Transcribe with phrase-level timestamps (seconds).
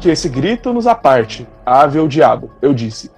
[0.00, 2.50] Que esse grito nos aparte, ave ou diabo.
[2.62, 3.10] Eu disse: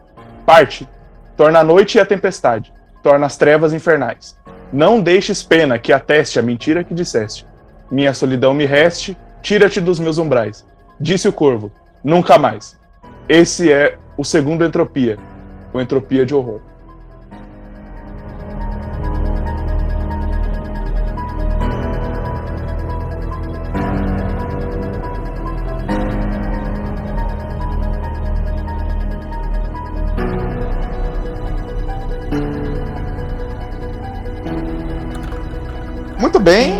[0.44, 0.88] Parte,
[1.36, 2.72] torna a noite e a tempestade,
[3.02, 4.36] torna as trevas infernais.
[4.72, 7.46] Não deixes pena que ateste a mentira que disseste.
[7.90, 10.66] Minha solidão me reste, tira-te dos meus umbrais.
[10.98, 11.70] Disse o corvo:
[12.02, 12.76] Nunca mais.
[13.28, 15.18] Esse é o segundo entropia,
[15.72, 16.60] o entropia de horror.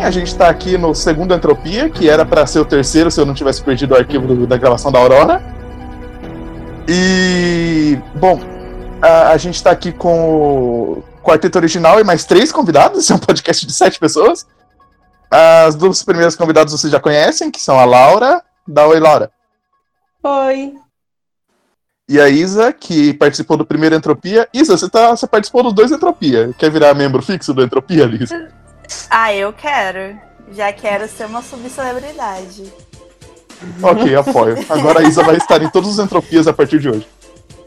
[0.02, 3.20] Bem, a gente está aqui no segundo Entropia, que era para ser o terceiro se
[3.20, 5.40] eu não tivesse perdido o arquivo do- da gravação da Aurora.
[6.88, 8.40] E, bom,
[9.00, 12.98] a, a gente está aqui com o quarteto original e mais três convidados.
[12.98, 14.46] Esse é um podcast de sete pessoas.
[15.30, 18.42] As duas primeiras convidadas vocês já conhecem, que são a Laura.
[18.66, 19.30] Dá oi, Laura.
[20.22, 20.74] Oi.
[22.08, 24.46] E a Isa, que participou do primeiro Entropia.
[24.52, 26.52] Isa, você, tá, você participou dos dois Entropia.
[26.58, 28.30] Quer virar membro fixo do Entropia, Liz?
[29.10, 30.18] Ah, eu quero.
[30.52, 32.72] Já quero ser uma subcelebridade.
[33.82, 34.56] Ok, apoio.
[34.68, 37.06] Agora a Isa vai estar em todos os entropias a partir de hoje.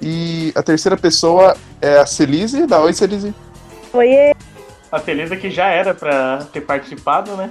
[0.01, 2.67] E a terceira pessoa é a Celise.
[2.67, 3.33] Dá oi, Celise.
[3.93, 4.35] Oiê.
[4.91, 7.49] A Felisa que já era pra ter participado, né?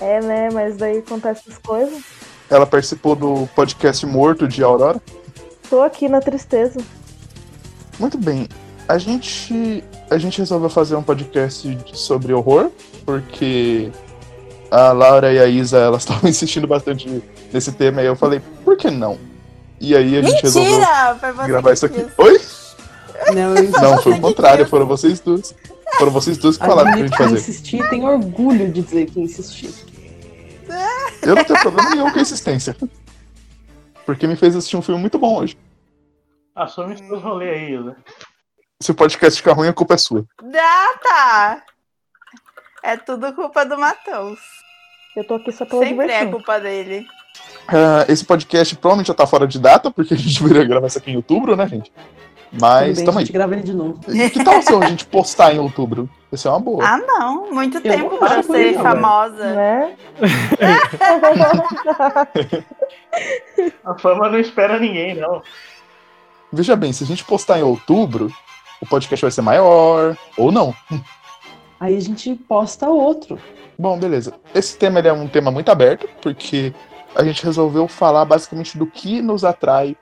[0.00, 0.48] É, né?
[0.52, 2.02] Mas daí acontece essas coisas.
[2.50, 5.00] Ela participou do podcast Morto de Aurora.
[5.68, 6.80] Tô aqui na tristeza.
[7.98, 8.48] Muito bem.
[8.88, 12.70] A gente, a gente resolveu fazer um podcast sobre horror,
[13.04, 13.92] porque
[14.70, 17.22] a Laura e a Isa elas estavam insistindo bastante
[17.52, 19.18] nesse tema, e eu falei, por que não?
[19.80, 21.14] E aí a gente resolveu Mentira!
[21.14, 22.06] Você gravar isso aqui.
[22.16, 22.40] Oi?
[23.34, 25.54] Não, eu Não, foi o contrário, foram vocês duas.
[25.98, 27.36] Foram vocês duas que falaram pra gente fazer.
[27.36, 29.70] insisti, tenho orgulho de dizer que insisti.
[31.22, 32.76] Eu não tenho problema nenhum com a insistência.
[34.06, 35.58] Porque me fez assistir um filme muito bom hoje.
[36.54, 37.96] Assume os seus rolês aí, Isa.
[38.80, 40.24] Se o podcast ficar ruim, a culpa é sua.
[40.54, 41.62] Ah, tá.
[42.82, 44.38] É tudo culpa do Matheus.
[45.16, 46.30] Eu tô aqui só pela Sempre é diversão.
[46.30, 47.04] culpa dele.
[47.66, 50.98] Ah, esse podcast provavelmente já tá fora de data, porque a gente viria gravar isso
[50.98, 51.92] aqui em outubro, né, gente?
[52.52, 53.26] Mas bem, tamo a aí.
[53.26, 53.98] gente grava ele de novo.
[54.00, 56.08] Que tal se a gente postar em outubro?
[56.32, 56.84] Isso é uma boa.
[56.86, 57.52] Ah, não.
[57.52, 59.54] Muito tempo não pra acho ser não, famosa.
[59.54, 59.96] Né?
[63.84, 65.42] A fama não espera ninguém, não.
[66.52, 68.30] Veja bem, se a gente postar em outubro,
[68.80, 70.74] o podcast vai ser maior, ou não.
[71.80, 73.38] Aí a gente posta outro.
[73.78, 74.34] Bom, beleza.
[74.54, 76.72] Esse tema é um tema muito aberto, porque
[77.14, 79.96] a gente resolveu falar basicamente do que nos atrai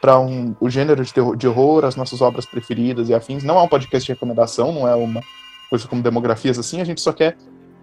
[0.00, 3.44] para um, o gênero de, terror, de horror, as nossas obras preferidas e afins.
[3.44, 5.22] Não é um podcast de recomendação, não é uma
[5.68, 7.36] coisa como demografias assim, a gente só quer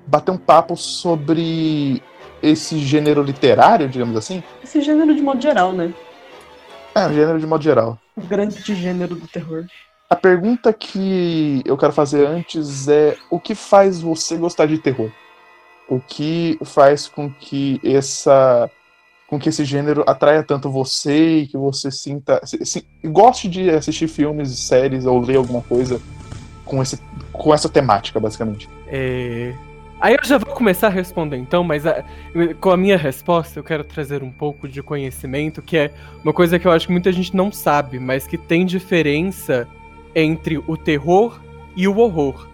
[0.08, 2.02] bater um papo sobre
[2.42, 4.44] esse gênero literário, digamos assim.
[4.64, 5.94] Esse gênero de modo geral, né?
[6.96, 8.00] É, um gênero de modo geral.
[8.16, 9.66] O grande gênero do terror.
[10.10, 15.12] A pergunta que eu quero fazer antes é o que faz você gostar de terror?
[15.90, 18.70] O que faz com que essa
[19.28, 23.70] com que esse gênero atraia tanto você e que você sinta se- se- goste de
[23.70, 26.00] assistir filmes, séries ou ler alguma coisa
[26.64, 26.98] com esse
[27.34, 28.70] com essa temática, basicamente.
[28.88, 29.54] É,
[30.00, 32.04] Aí eu já vou começar a responder então, mas a-
[32.62, 35.92] com a minha resposta eu quero trazer um pouco de conhecimento, que é
[36.24, 39.68] uma coisa que eu acho que muita gente não sabe, mas que tem diferença
[40.18, 41.40] entre o terror
[41.76, 42.48] e o horror.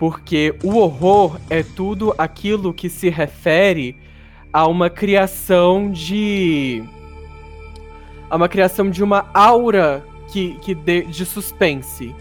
[0.00, 3.96] Porque o horror é tudo aquilo que se refere
[4.52, 6.82] a uma criação de.
[8.28, 12.12] a uma criação de uma aura que, que dê, de suspense.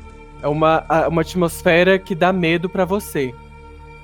[0.43, 3.33] É uma, uma atmosfera que dá medo pra você.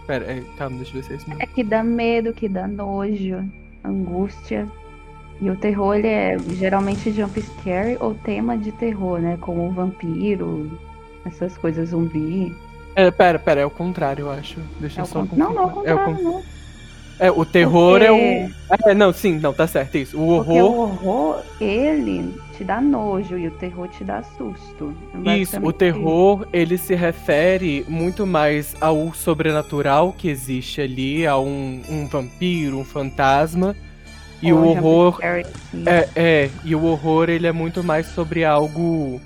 [0.07, 1.43] Pera, é, calma, deixa eu ver se é isso mesmo.
[1.43, 3.47] É que dá medo, que dá nojo,
[3.83, 4.67] angústia.
[5.41, 9.37] E o terror, ele é geralmente jump scare ou tema de terror, né?
[9.41, 10.71] Como vampiro,
[11.25, 12.55] essas coisas zumbi.
[12.95, 14.59] É, pera, pera, é o contrário, eu acho.
[14.79, 15.67] Deixa É eu só con- Não, não, é o.
[15.67, 16.43] É o contrário, con- não.
[17.19, 18.49] É, o terror é o.
[18.67, 20.19] Porque- É, não, sim, não, tá certo, isso.
[20.19, 20.71] O Porque horror.
[20.71, 24.93] o horror, ele te dá nojo e o terror te dá susto.
[25.25, 31.37] É Isso, o terror, ele se refere muito mais ao sobrenatural que existe ali, a
[31.37, 33.75] um, um vampiro, um fantasma.
[34.41, 35.19] E o jump horror.
[35.23, 39.21] É, é, e o horror, ele é muito mais sobre algo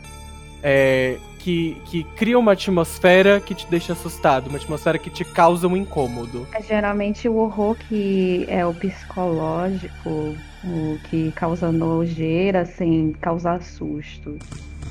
[0.62, 5.67] é, que, que cria uma atmosfera que te deixa assustado, uma atmosfera que te causa
[5.67, 6.47] um incômodo.
[6.51, 14.39] É geralmente o horror que é o psicológico, o que causa nojeira sem causar susto.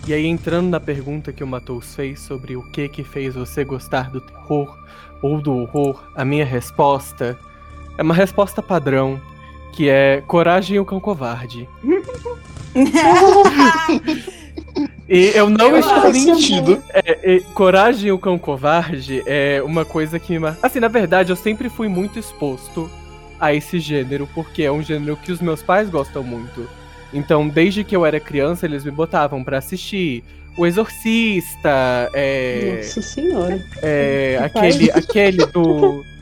[0.06, 3.64] E aí, entrando na pergunta que o Matheus fez sobre o que que fez você
[3.64, 4.78] gostar do terror
[5.20, 7.36] ou do horror, a minha resposta
[7.98, 9.20] é uma resposta padrão,
[9.74, 11.68] que é Coragem e o Cão Covarde.
[15.06, 16.82] E eu não Eu estou mentindo.
[16.88, 20.34] É, é, Coragem e o Cão Covarde é uma coisa que.
[20.62, 22.90] Assim, na verdade, eu sempre fui muito exposto
[23.38, 26.66] a esse gênero, porque é um gênero que os meus pais gostam muito.
[27.12, 30.24] Então, desde que eu era criança, eles me botavam pra assistir
[30.56, 33.62] O Exorcista, é, Nossa senhora.
[33.82, 36.02] é, Que aquele, aquele do.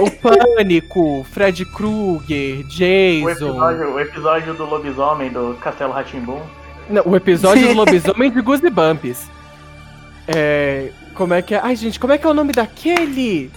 [0.00, 3.28] o Pânico, Fred Krueger, O Jason.
[3.30, 6.40] episódio, o episódio do lobisomem do Castelo Ratimbum.
[6.88, 9.28] Não, o episódio do lobisomem de Goosebumps.
[10.28, 10.90] É.
[11.14, 11.60] Como é que é?
[11.62, 13.50] Ai, gente, como é que é o nome daquele?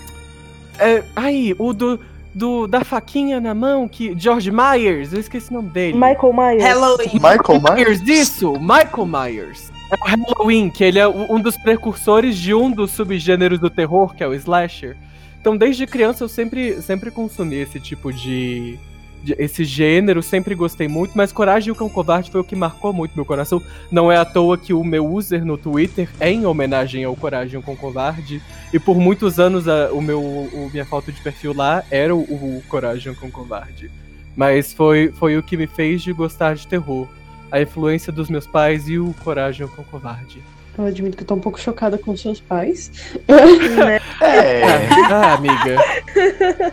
[0.77, 1.99] É, ai, o do,
[2.33, 2.67] do.
[2.67, 4.13] da faquinha na mão, que.
[4.17, 5.93] George Myers, eu esqueci o nome dele.
[5.93, 6.63] Michael Myers.
[6.63, 7.13] Halloween.
[7.13, 8.01] Michael Myers?
[8.01, 8.53] Isso!
[8.59, 9.71] Michael Myers.
[9.91, 13.69] É o Halloween, que ele é o- um dos precursores de um dos subgêneros do
[13.69, 14.97] terror, que é o slasher.
[15.45, 18.79] Então, desde criança, eu sempre, sempre consumi esse tipo de,
[19.23, 22.55] de- Esse gênero, sempre gostei muito, mas Coragem e o Cão Covarde foi o que
[22.55, 23.61] marcou muito meu coração.
[23.91, 27.53] Não é à toa que o meu user no Twitter é em homenagem ao Coragem
[27.53, 28.41] e o Cão Covarde.
[28.73, 32.21] E por muitos anos, a, o meu, o, minha foto de perfil lá era o,
[32.21, 33.91] o Coragem e o Cão Covarde.
[34.35, 37.07] Mas foi, foi o que me fez de gostar de terror
[37.51, 40.41] a influência dos meus pais e o Coragem com Covarde.
[40.77, 42.91] Eu admito que eu tô um pouco chocada com seus pais.
[43.27, 43.99] né?
[44.21, 44.63] É.
[45.11, 45.77] Ah, amiga.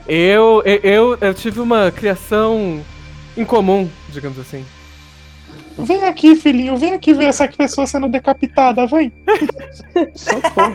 [0.09, 2.81] Eu, eu, eu, tive uma criação
[3.37, 4.65] incomum, digamos assim.
[5.79, 9.13] Vem aqui, filhinho, vem aqui ver essa pessoa sendo decapitada, vem.
[10.15, 10.75] Socorro.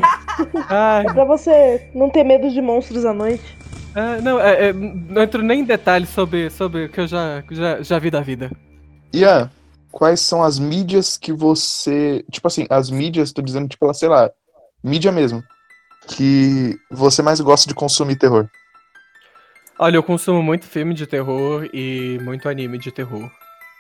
[0.70, 3.44] Ai, É pra você não ter medo de monstros à noite.
[3.96, 7.44] ah, não, é, é, não entro nem em detalhes sobre, sobre o que eu já,
[7.52, 8.52] já, já vi da vida.
[9.14, 9.50] Ian,
[9.98, 12.24] quais são as mídias que você.
[12.32, 14.30] Tipo assim, as mídias, tô dizendo, tipo, sei lá,
[14.84, 15.44] mídia mesmo.
[16.08, 18.48] Que você mais gosta de consumir terror.
[19.80, 23.28] Olha, eu consumo muito filme de terror e muito anime de terror,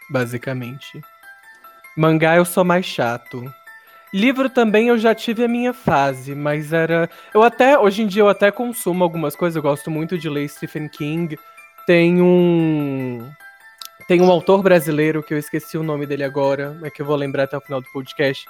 [0.09, 0.99] basicamente.
[1.95, 3.43] Mangá eu sou mais chato.
[4.11, 7.07] Livro também eu já tive a minha fase, mas era.
[7.31, 7.77] Eu até.
[7.77, 11.37] Hoje em dia eu até consumo algumas coisas, eu gosto muito de ler Stephen King.
[11.85, 13.29] Tem um.
[14.07, 17.15] Tem um autor brasileiro que eu esqueci o nome dele agora, é que eu vou
[17.15, 18.45] lembrar até o final do podcast.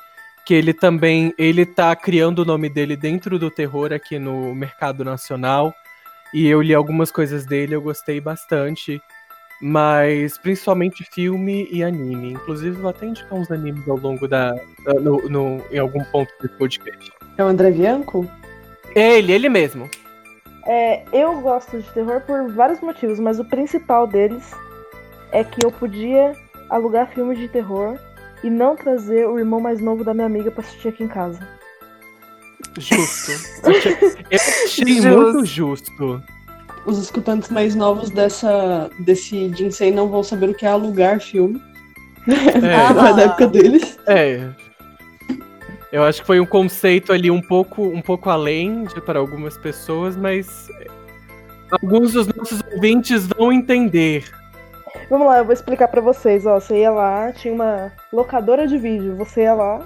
[0.45, 1.33] Que ele também.
[1.37, 5.73] Ele tá criando o nome dele dentro do terror aqui no mercado nacional.
[6.33, 9.01] E eu li algumas coisas dele, eu gostei bastante.
[9.59, 12.33] Mas principalmente filme e anime.
[12.33, 14.51] Inclusive, vou até indicar uns animes ao longo da.
[14.85, 17.11] da- no, no- em algum ponto do podcast.
[17.37, 18.29] É o André Bianco?
[18.95, 19.89] Ele, ele mesmo.
[20.67, 24.53] É, eu gosto de terror por vários motivos, mas o principal deles
[25.37, 26.33] é que eu podia
[26.67, 27.97] alugar filmes de terror
[28.43, 31.39] e não trazer o irmão mais novo da minha amiga pra assistir aqui em casa.
[32.77, 33.31] Justo.
[33.63, 33.97] Eu achei,
[34.31, 35.09] eu achei Justo.
[35.09, 36.23] muito justo.
[36.85, 41.61] Os escutantes mais novos dessa, desse Jinsei não vão saber o que é alugar filme.
[42.27, 42.93] É.
[43.13, 43.99] Da época deles.
[44.07, 44.49] É.
[45.91, 49.57] Eu acho que foi um conceito ali um pouco, um pouco além de, para algumas
[49.57, 50.69] pessoas, mas
[51.71, 54.23] alguns dos nossos ouvintes vão entender.
[55.09, 56.59] Vamos lá, eu vou explicar pra vocês, ó.
[56.59, 59.81] Você ia lá, tinha uma locadora de vídeo, você ia lá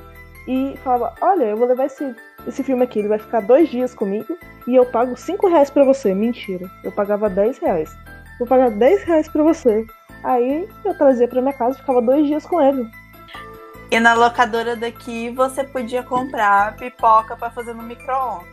[0.48, 2.15] e falava, olha, eu vou levar esse,
[2.48, 4.36] esse filme aqui, ele vai ficar dois dias comigo
[4.67, 6.13] e eu pago cinco reais pra você.
[6.13, 7.95] Mentira, eu pagava 10 reais.
[8.39, 9.86] Vou pagar 10 reais pra você.
[10.24, 12.89] Aí eu trazia pra minha casa e ficava dois dias com ele.
[13.89, 18.48] E na locadora daqui você podia comprar pipoca pra fazer no micro-ondas.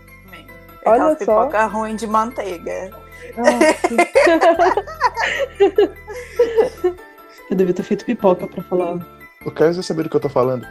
[0.84, 1.16] Olha só.
[1.16, 2.90] pipoca ruim de manteiga.
[7.50, 8.98] Eu devia ter feito pipoca pra falar.
[9.44, 10.66] Eu quero você saber do que eu tô falando.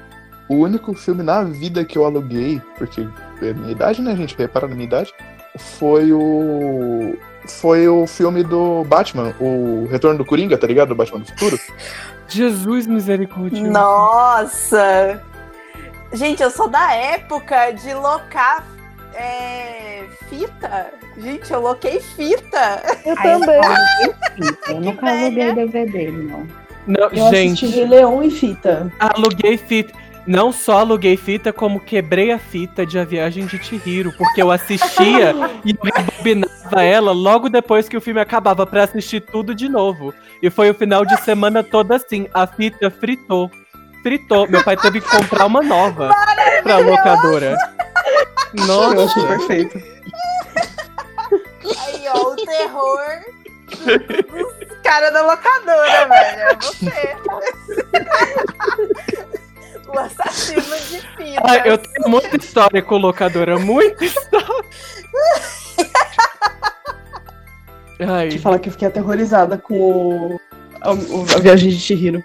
[0.49, 3.07] O único filme na vida que eu aluguei, porque
[3.41, 4.37] é minha idade, né, gente?
[4.37, 5.13] Repara na minha idade.
[5.57, 7.17] Foi o.
[7.45, 10.89] Foi o filme do Batman, o Retorno do Coringa, tá ligado?
[10.89, 11.57] Do Batman do Futuro.
[12.27, 13.63] Jesus misericórdia.
[13.69, 15.23] Nossa!
[16.13, 18.63] Gente, eu sou da época de locar
[19.17, 20.87] é, fita.
[21.17, 22.81] Gente, eu loquei fita.
[23.05, 23.61] Eu eu também.
[24.35, 24.71] fita.
[24.71, 25.49] Eu nunca velha.
[25.49, 26.47] aluguei DVD, não.
[26.85, 28.91] Não, Eu gente, assisti Leão em fita.
[28.99, 29.93] aluguei fita.
[30.25, 34.51] Não só aluguei fita, como quebrei a fita de A Viagem de Chihiro, porque eu
[34.51, 35.33] assistia
[35.63, 40.13] e eu rebobinava ela logo depois que o filme acabava pra assistir tudo de novo.
[40.43, 43.49] E foi o final de semana todo assim, a fita fritou.
[44.03, 44.49] Fritou.
[44.49, 46.13] Meu pai teve que comprar uma nova
[46.61, 47.57] pra locadora.
[48.53, 49.27] Eu achei Nossa.
[49.27, 49.77] perfeito.
[51.79, 52.99] Aí, ó, o terror
[53.67, 56.41] dos caras da locadora, velho.
[56.41, 57.17] É você.
[59.87, 61.41] o assassino de fita.
[61.43, 64.47] Ah, eu tenho muita história com locadora, muita história.
[67.99, 70.39] Ai, Te falar que eu fiquei aterrorizada com o,
[70.81, 72.23] a, a viagem de Chihiro.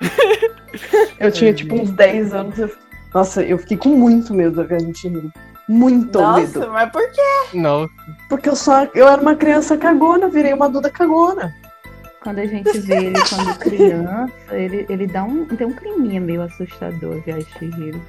[1.18, 2.58] eu tinha tipo uns 10 anos.
[2.58, 5.32] eu- Nossa, eu fiquei com muito medo da viagem de Chihiro.
[5.68, 6.92] Muito Nossa, então, mas medo.
[6.92, 7.56] por quê?
[7.56, 7.88] não.
[8.28, 8.84] Porque eu só.
[8.94, 11.54] Eu era uma criança cagona, virei uma Duda cagona.
[12.22, 15.44] Quando a gente vê ele quando criança, ele, ele dá um.
[15.46, 18.02] tem um climinha meio assustador, Viagem de Chihiro.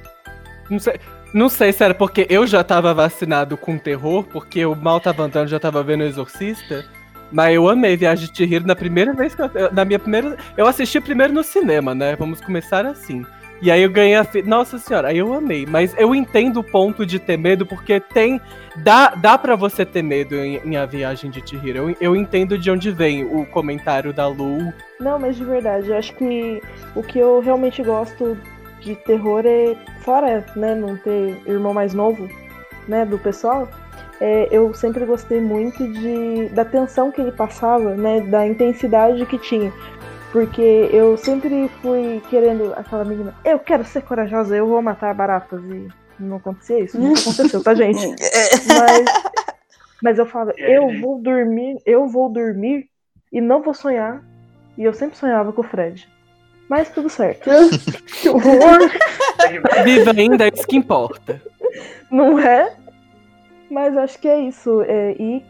[0.68, 1.00] Não sei,
[1.32, 5.22] não sei se era porque eu já tava vacinado com terror, porque eu mal tava
[5.24, 6.84] andando, já tava vendo o Exorcista.
[7.30, 10.36] Mas eu amei Viagem de Chihiro na primeira vez que eu, eu- na minha primeira,
[10.56, 12.14] eu assisti primeiro no cinema, né?
[12.16, 13.24] Vamos começar assim.
[13.62, 16.64] E aí eu ganhei a, fi- nossa senhora, aí eu amei, mas eu entendo o
[16.64, 18.40] ponto de ter medo porque tem
[18.78, 21.78] dá dá para você ter medo em, em A Viagem de Chihiro.
[21.90, 24.72] Eu, eu entendo de onde vem o comentário da Lu.
[24.98, 26.60] Não, mas de verdade, eu acho que
[26.96, 28.36] o que eu realmente gosto
[28.80, 32.28] de terror é, fora, né, não ter irmão mais novo,
[32.88, 33.68] né, do pessoal,
[34.20, 39.38] é, eu sempre gostei muito de, da tensão que ele passava, né, da intensidade que
[39.38, 39.72] tinha.
[40.32, 45.62] Porque eu sempre fui querendo aquela menina, eu quero ser corajosa, eu vou matar baratas.
[45.62, 48.08] E não acontecia isso, nunca aconteceu, tá, gente?
[48.08, 49.04] Mas,
[50.02, 51.02] mas eu falo, aí, eu gente?
[51.02, 52.88] vou dormir, eu vou dormir
[53.30, 54.24] e não vou sonhar.
[54.78, 56.08] E eu sempre sonhava com o Fred.
[56.66, 57.50] Mas tudo certo.
[58.22, 58.90] Que horror!
[59.84, 61.42] Viva ainda, é isso que importa.
[62.10, 62.74] Não é?
[63.70, 64.80] Mas acho que é isso.
[64.82, 65.44] é, e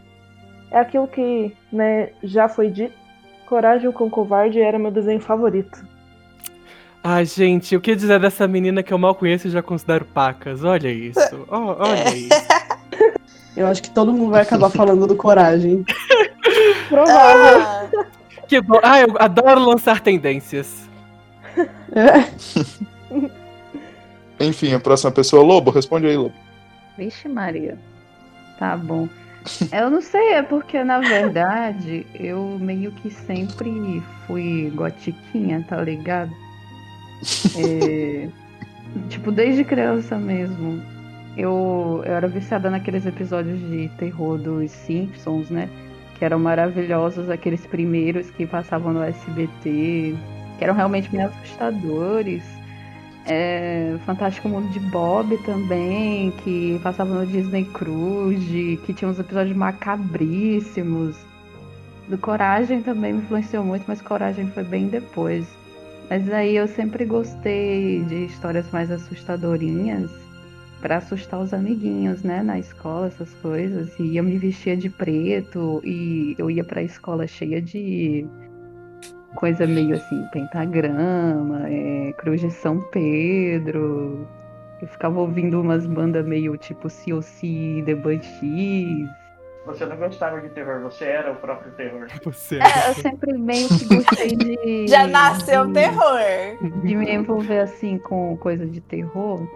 [0.71, 3.02] é aquilo que né, já foi dito.
[3.53, 5.85] Coragem com Covarde era meu desenho favorito.
[7.03, 10.63] Ai, gente, o que dizer dessa menina que eu mal conheço e já considero pacas?
[10.63, 11.19] Olha isso.
[11.47, 12.29] ó, olha isso.
[13.55, 15.85] Eu acho que todo mundo vai acabar falando do coragem.
[16.89, 17.61] Provável.
[17.61, 17.87] Ah,
[18.47, 18.79] Que bom.
[18.81, 20.89] Ah, eu adoro lançar tendências.
[21.95, 22.25] É.
[24.43, 26.33] Enfim, a próxima pessoa, Lobo, responde aí, Lobo.
[26.97, 27.77] Vixe, Maria.
[28.57, 29.07] Tá bom.
[29.71, 36.31] Eu não sei, é porque na verdade eu meio que sempre fui gotiquinha, tá ligado?
[37.57, 38.29] É,
[39.09, 40.81] tipo, desde criança mesmo.
[41.35, 45.67] Eu, eu era viciada naqueles episódios de terror dos Simpsons, né?
[46.17, 50.15] Que eram maravilhosos, aqueles primeiros que passavam no SBT,
[50.57, 52.43] que eram realmente bem assustadores.
[53.25, 59.55] É, Fantástico Mundo de Bob também, que passava no Disney Cruise, que tinha uns episódios
[59.55, 61.15] macabríssimos.
[62.09, 65.47] Do Coragem também me influenciou muito, mas Coragem foi bem depois.
[66.09, 70.11] Mas aí eu sempre gostei de histórias mais assustadorinhas
[70.81, 73.97] para assustar os amiguinhos, né, na escola, essas coisas.
[73.97, 78.27] E eu me vestia de preto e eu ia para a escola cheia de
[79.35, 84.27] coisa meio assim, pentagrama, é, Cruz de São Pedro.
[84.81, 89.09] Eu ficava ouvindo umas bandas meio tipo COC, The Banshees.
[89.65, 92.07] Você não gostava de terror, você era o próprio terror.
[92.25, 92.57] Você.
[92.57, 94.87] É, eu sempre meio que gostei de.
[94.87, 96.19] já nasceu de, terror.
[96.83, 99.47] de me envolver assim com coisa de terror.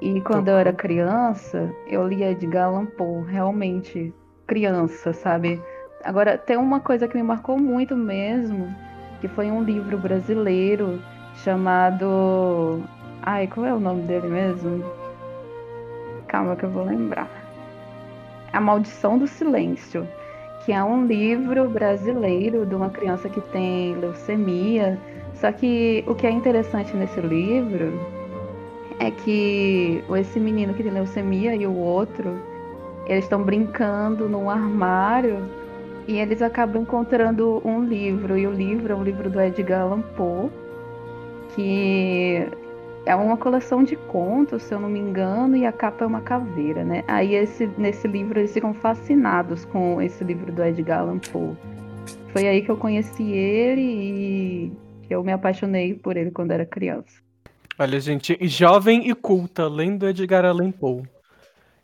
[0.00, 4.14] E quando eu era criança, eu lia Edgar Allan Poe, realmente
[4.46, 5.60] criança, sabe?
[6.04, 8.72] Agora, tem uma coisa que me marcou muito mesmo,
[9.20, 11.00] que foi um livro brasileiro
[11.42, 12.82] chamado.
[13.22, 14.84] Ai, qual é o nome dele mesmo?
[16.26, 17.28] Calma que eu vou lembrar.
[18.52, 20.06] A Maldição do Silêncio,
[20.64, 24.98] que é um livro brasileiro de uma criança que tem leucemia.
[25.34, 27.92] Só que o que é interessante nesse livro
[28.98, 32.38] é que esse menino que tem leucemia e o outro,
[33.06, 35.48] eles estão brincando num armário
[36.08, 38.38] e eles acabam encontrando um livro.
[38.38, 40.50] E o livro é um livro do Edgar Allan Poe,
[41.54, 42.48] que
[43.04, 46.22] é uma coleção de contos, se eu não me engano, e a capa é uma
[46.22, 47.04] caveira, né?
[47.06, 51.54] Aí esse, nesse livro eles ficam fascinados com esse livro do Edgar Allan Poe.
[52.32, 54.72] Foi aí que eu conheci ele e
[55.10, 57.20] eu me apaixonei por ele quando era criança.
[57.78, 61.02] Olha, gente, jovem e culta, lendo Edgar Allan Poe.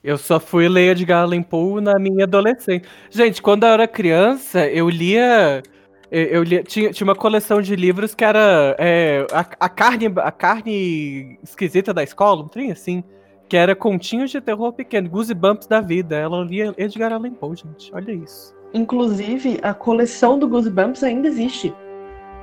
[0.05, 2.83] Eu só fui ler Edgar Allan Poe na minha adolescência.
[3.11, 5.63] Gente, quando eu era criança, eu lia.
[6.11, 10.13] Eu, eu lia tinha, tinha uma coleção de livros que era é, a, a carne
[10.17, 13.03] a carne esquisita da escola, um trem assim.
[13.49, 16.17] Que era continhos de terror pequeno, Goosebumps da vida.
[16.17, 17.91] Ela lia Edgar Allan Poe, gente.
[17.95, 18.55] Olha isso.
[18.75, 21.73] Inclusive, a coleção do Goosebumps ainda existe.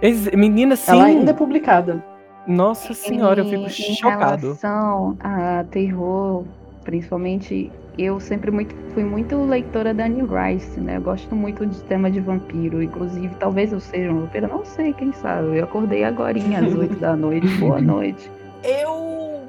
[0.02, 0.92] Ex- Menina, sim.
[0.92, 2.04] Ela ainda é publicada.
[2.48, 4.48] Nonossa senhora, eu fico Em- chocado.
[4.48, 6.44] Em relação a terror,
[6.84, 10.98] principalmente, eu sempre muito, fui muito leitora da Anne Rice, né?
[10.98, 12.82] Eu gosto muito de tema de vampiro.
[12.82, 15.58] Inclusive, talvez eu seja uma vampira, não sei, quem sabe.
[15.58, 17.48] Eu acordei agora às 8 da noite.
[17.60, 18.32] Boa noite.
[18.64, 19.42] Eu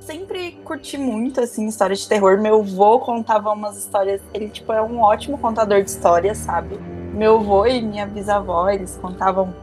[0.00, 2.40] sempre curti muito, assim, história de terror.
[2.40, 4.20] Meu avô contava umas histórias.
[4.32, 6.78] Ele, tipo, é um ótimo contador de histórias, sabe?
[7.12, 9.54] Meu avô e minha bisavó, eles contavam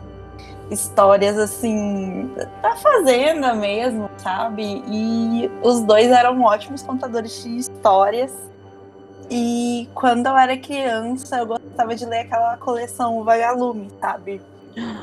[0.71, 4.81] histórias, assim, da fazenda mesmo, sabe?
[4.87, 8.33] E os dois eram ótimos contadores de histórias.
[9.29, 14.41] E quando eu era criança, eu gostava de ler aquela coleção Vagalume, sabe?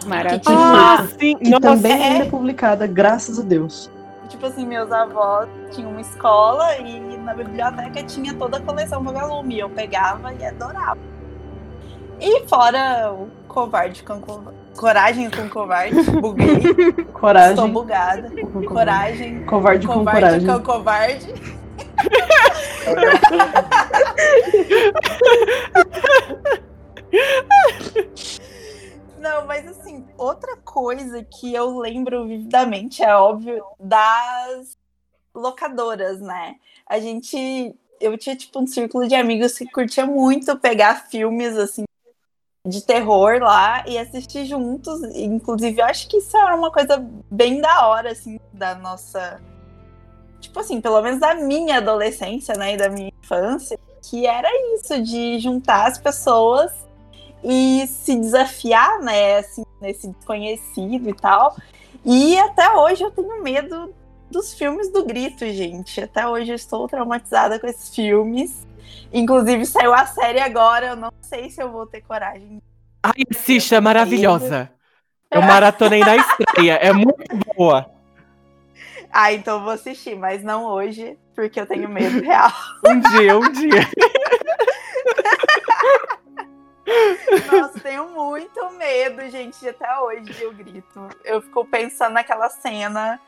[0.06, 0.48] Maravilhoso.
[0.50, 1.36] Ah, sim.
[1.36, 3.90] Que Nossa, também é- ainda é publicada, graças a Deus.
[4.28, 9.58] Tipo assim, meus avós tinham uma escola e na biblioteca tinha toda a coleção Vagalume.
[9.58, 10.98] Eu pegava e adorava.
[12.20, 14.67] E fora o covarde com covarde.
[14.78, 16.00] Coragem com covarde.
[16.02, 16.46] Buguei.
[16.88, 17.72] Estou Coragem.
[17.72, 18.30] bugada.
[18.30, 18.64] com.
[18.64, 19.44] Coragem.
[19.44, 20.46] Covarde com Covarde coragem.
[20.46, 21.34] com covarde.
[29.18, 34.76] Não, mas assim, outra coisa que eu lembro vividamente é óbvio das
[35.34, 36.56] locadoras, né?
[36.86, 37.74] A gente.
[38.00, 41.82] Eu tinha, tipo, um círculo de amigos que curtia muito pegar filmes, assim,
[42.68, 45.02] de terror lá e assistir juntos.
[45.14, 49.40] Inclusive, eu acho que isso era uma coisa bem da hora, assim, da nossa.
[50.40, 52.74] Tipo assim, pelo menos da minha adolescência, né?
[52.74, 56.72] E da minha infância, que era isso, de juntar as pessoas
[57.42, 61.56] e se desafiar, né, assim, nesse desconhecido e tal.
[62.04, 63.94] E até hoje eu tenho medo
[64.30, 66.00] dos filmes do grito, gente.
[66.00, 68.66] Até hoje eu estou traumatizada com esses filmes.
[69.12, 72.62] Inclusive saiu a série agora, eu não sei se eu vou ter coragem.
[73.02, 74.70] Ai, assista, é maravilhosa.
[75.30, 77.90] Eu maratonei na estreia, é muito boa.
[79.10, 82.52] Ah, então eu vou assistir, mas não hoje, porque eu tenho medo real.
[82.86, 83.88] Um dia, um dia.
[87.50, 91.08] Nossa, tenho muito medo, gente, de até hoje o grito.
[91.24, 93.20] Eu fico pensando naquela cena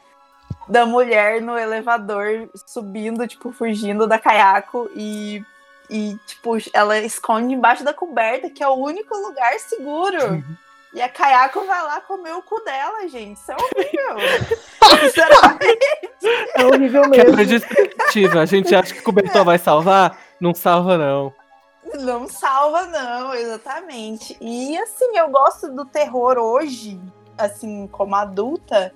[0.68, 5.44] da mulher no elevador subindo, tipo, fugindo da caiaco e,
[5.90, 10.42] e tipo, ela esconde embaixo da coberta, que é o único lugar seguro.
[10.92, 13.38] E a caiaco vai lá comer o cu dela, gente.
[13.38, 14.58] Isso é horrível.
[15.00, 15.78] Sinceramente.
[16.56, 17.44] É horrível mesmo.
[17.44, 18.40] de expectativa.
[18.40, 20.18] A gente acha que o cobertor vai salvar?
[20.40, 21.32] Não salva, não.
[21.94, 24.36] Não salva, não, exatamente.
[24.40, 27.00] E assim, eu gosto do terror hoje,
[27.36, 28.92] assim, como adulta,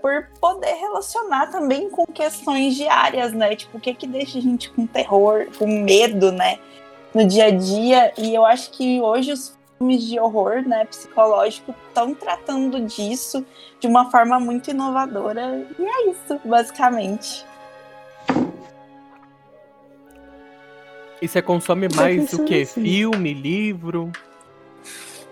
[0.00, 3.54] por poder relacionar também com questões diárias, né?
[3.56, 6.58] Tipo, o que que deixa a gente com terror, com medo, né?
[7.14, 8.12] No dia a dia.
[8.16, 13.44] E eu acho que hoje os filmes de horror, né, psicológico, estão tratando disso
[13.80, 15.66] de uma forma muito inovadora.
[15.78, 17.46] E é isso, basicamente.
[21.20, 22.62] E você consome mais o quê?
[22.62, 22.82] assim.
[22.82, 24.12] Filme, livro?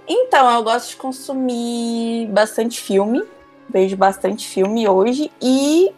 [0.08, 3.22] Então, eu gosto de consumir bastante filme.
[3.68, 5.30] Vejo bastante filme hoje.
[5.42, 5.92] E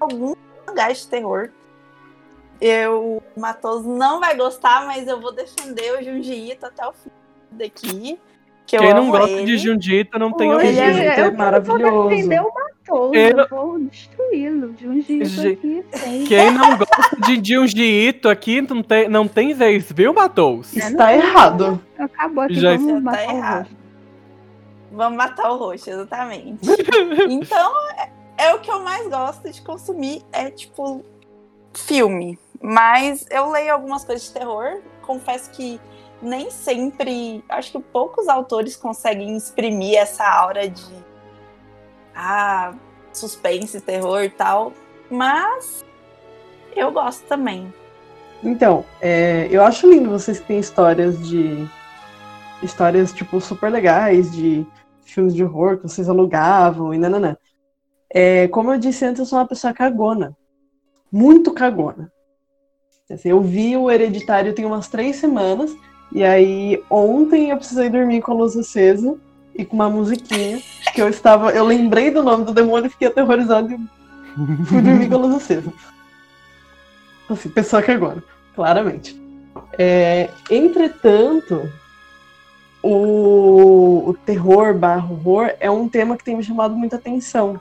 [0.00, 1.50] alguns mangás de terror.
[2.60, 6.92] Eu, o Matos não vai gostar, mas eu vou defender o Junji Ito até o
[6.92, 7.10] fim
[7.50, 8.18] daqui.
[8.66, 9.44] Que eu Quem não gosta ele.
[9.44, 10.94] de Jundita não tem Hoje Ele orgulho.
[10.96, 12.08] Junji Ito eu é vou maravilhoso.
[12.08, 14.72] defender o Matoso, Eu- eu vou destruí-lo.
[14.72, 15.84] De um jeito Ge- aqui.
[16.26, 20.74] Quem não gosta de Junji Ito aqui não tem, não tem vez, viu, Matos?
[20.74, 21.78] Está errado.
[21.98, 23.68] Acabou aqui, Já vamos tá matar o errado.
[24.94, 26.60] Vamos matar o roxo, exatamente.
[27.28, 28.10] então, é,
[28.46, 31.04] é o que eu mais gosto de consumir, é tipo
[31.72, 32.38] filme.
[32.62, 34.80] Mas eu leio algumas coisas de terror.
[35.02, 35.80] Confesso que
[36.22, 37.44] nem sempre.
[37.48, 41.04] Acho que poucos autores conseguem exprimir essa aura de
[42.14, 42.72] ah,
[43.12, 44.72] suspense, terror e tal.
[45.10, 45.84] Mas
[46.74, 47.72] eu gosto também.
[48.42, 51.68] Então, é, eu acho lindo vocês que têm histórias de.
[52.62, 54.66] Histórias, tipo, super legais, de
[55.04, 57.36] filmes de horror que vocês alugavam e nananã.
[58.10, 60.36] É, como eu disse antes, eu sou uma pessoa cagona.
[61.10, 62.12] Muito cagona.
[63.10, 65.70] Assim, eu vi o Hereditário tem umas três semanas,
[66.10, 69.16] e aí ontem eu precisei dormir com a luz acesa
[69.54, 70.60] e com uma musiquinha,
[70.94, 71.50] que eu estava.
[71.50, 75.72] Eu lembrei do nome do demônio fiquei aterrorizado e fui dormir com a luz acesa.
[77.28, 78.22] Assim, pessoa cagona,
[78.54, 79.20] claramente.
[79.78, 81.70] É, entretanto,
[82.86, 87.58] o, o terror barra horror é um tema que tem me chamado muita atenção.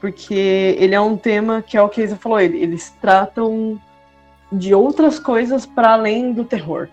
[0.00, 3.80] Porque ele é um tema que é o que a Isa falou, ele- eles tratam
[4.52, 6.88] de outras coisas para além do terror.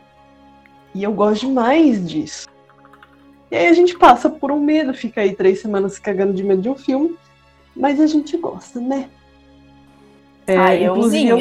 [0.95, 2.47] E eu gosto demais disso.
[3.51, 6.43] E aí a gente passa por um medo, fica aí três semanas se cagando de
[6.43, 7.15] medo de um filme,
[7.75, 9.09] mas a gente gosta, né?
[10.47, 11.37] É, ah, inclusive, eu-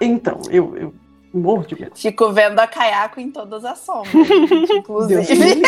[0.00, 0.94] então, eu, eu
[1.32, 1.92] morro de medo.
[1.94, 5.62] Fico vendo a caiaco em todas as sombras, gente, inclusive.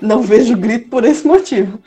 [0.00, 1.78] Não vejo grito por esse motivo.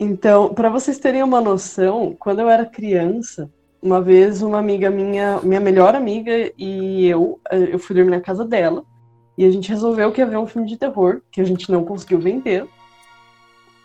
[0.00, 3.50] Então, para vocês terem uma noção, quando eu era criança,
[3.82, 8.20] uma vez uma amiga minha, minha melhor amiga e eu, eh, eu fui dormir na
[8.20, 8.84] casa dela
[9.36, 11.84] e a gente resolveu que ia ver um filme de terror que a gente não
[11.84, 12.66] conseguiu vender.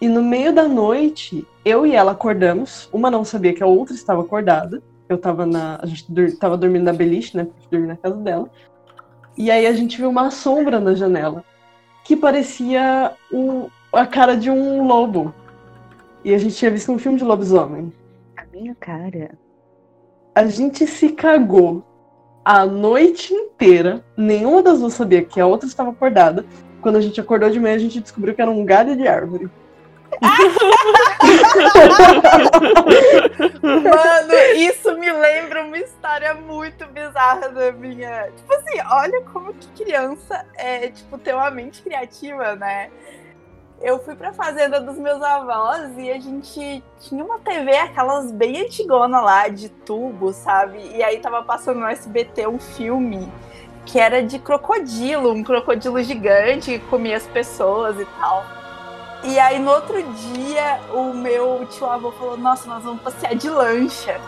[0.02, 2.89] E no meio da noite, eu e ela acordamos.
[2.91, 4.82] Uma não sabia que a outra estava acordada.
[5.13, 5.80] Eu tava na.
[5.82, 7.45] A gente dur- tava dormindo na beliche, né?
[7.45, 8.49] Porque dormi na casa dela.
[9.38, 11.43] E aí a gente viu uma sombra na janela.
[12.04, 15.34] Que parecia um- a cara de um lobo.
[16.23, 17.93] E a gente tinha visto um filme de lobisomem.
[18.38, 19.32] A minha cara.
[20.34, 21.84] A gente se cagou
[22.43, 24.04] a noite inteira.
[24.17, 26.43] Nenhuma das duas sabia que a outra estava acordada.
[26.82, 29.49] Quando a gente acordou de manhã, a gente descobriu que era um galho de árvore.
[33.62, 38.32] Mano, isso me lembra uma história muito bizarra da minha.
[38.36, 42.89] Tipo assim, olha como que criança é, tipo, ter uma mente criativa, né?
[43.82, 48.62] Eu fui pra fazenda dos meus avós e a gente tinha uma TV, aquelas bem
[48.62, 50.80] antigona lá, de tubo, sabe?
[50.95, 53.30] E aí tava passando no SBT um filme
[53.86, 58.62] que era de crocodilo, um crocodilo gigante que comia as pessoas e tal.
[59.23, 63.49] E aí no outro dia o meu tio avô falou: Nossa, nós vamos passear de
[63.49, 64.19] lancha.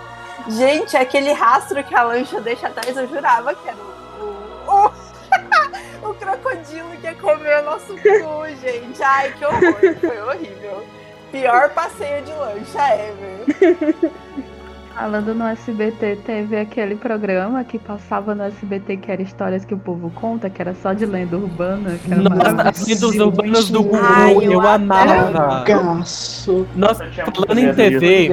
[0.47, 6.13] Gente, aquele rastro que a lancha deixa atrás, eu jurava que era o, o, o
[6.13, 9.01] crocodilo que ia comer o nosso cu, gente.
[9.01, 10.85] Ai, que horror, foi horrível.
[11.31, 14.45] Pior passeio de lancha ever.
[14.95, 19.77] Falando no SBT, teve aquele programa que passava no SBT que era histórias que o
[19.77, 21.99] povo conta, que era só de lenda urbana.
[22.01, 25.65] Que era Nossa, as lendas urbanas do Gugu, Ai, eu eu amava.
[25.65, 26.65] Gaço.
[26.73, 28.29] Nossa, falando em TV,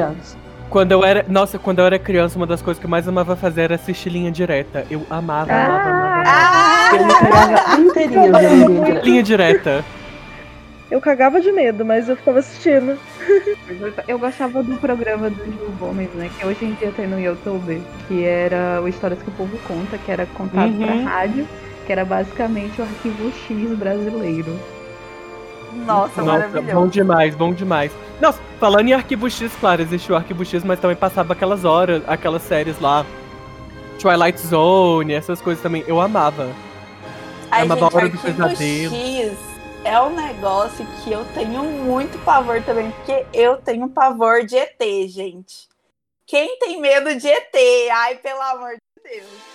[0.70, 1.27] quando eu era.
[1.29, 4.11] Nossa, quando eu era criança, uma das coisas que eu mais amava fazer era assistir
[4.11, 4.87] linha direta.
[4.88, 6.22] Eu amava, amava, amava.
[6.27, 6.90] Ah!
[6.94, 9.85] Eu me cagava inteirinha vendo linha direta.
[10.93, 12.99] Eu cagava de medo, mas eu ficava assistindo.
[14.07, 16.31] Eu gostava do programa do Gil Gomes, né?
[16.39, 19.97] Que hoje em dia tem no YouTube, que era o Histórias que o Povo Conta,
[19.97, 20.85] que era contado Uhum.
[21.05, 21.49] pra rádio,
[21.87, 24.55] que era basicamente o arquivo X brasileiro.
[25.87, 26.75] Nossa, Nossa, maravilhoso.
[26.75, 27.91] bom demais, bom demais.
[28.21, 32.03] Nossa, falando em Arquivo X, claro, existiu o Arquivo X, mas também passava aquelas horas,
[32.07, 33.07] aquelas séries lá.
[33.99, 35.83] Twilight Zone, essas coisas também.
[35.87, 36.51] Eu amava.
[37.51, 38.95] Ai, É uma gente, hora do Arquivo pesadelo.
[38.95, 39.52] X
[39.85, 44.81] é um negócio que eu tenho muito pavor também, porque eu tenho pavor de ET,
[45.09, 45.68] gente.
[46.27, 47.55] Quem tem medo de ET?
[47.92, 49.53] Ai, pelo amor de Deus.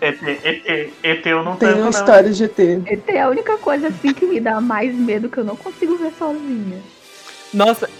[0.00, 1.90] ET, ET, ET eu não tenho, Tenho não.
[1.90, 2.58] histórias de ET.
[2.58, 5.96] ET é a única coisa assim que me dá mais medo que eu não consigo
[5.96, 6.80] ver sozinha.
[7.52, 7.90] Nossa,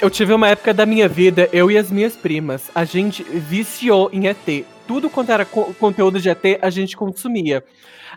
[0.00, 4.08] eu tive uma época da minha vida, eu e as minhas primas, a gente viciou
[4.12, 4.64] em ET.
[4.86, 7.64] Tudo quanto era co- conteúdo de ET, a gente consumia.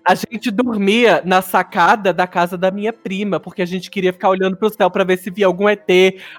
[0.05, 4.29] A gente dormia na sacada da casa da minha prima, porque a gente queria ficar
[4.29, 5.87] olhando pro céu pra ver se via algum ET,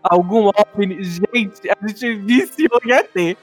[0.03, 1.03] algum OVNI.
[1.03, 3.37] Gente, a gente viciou em ET.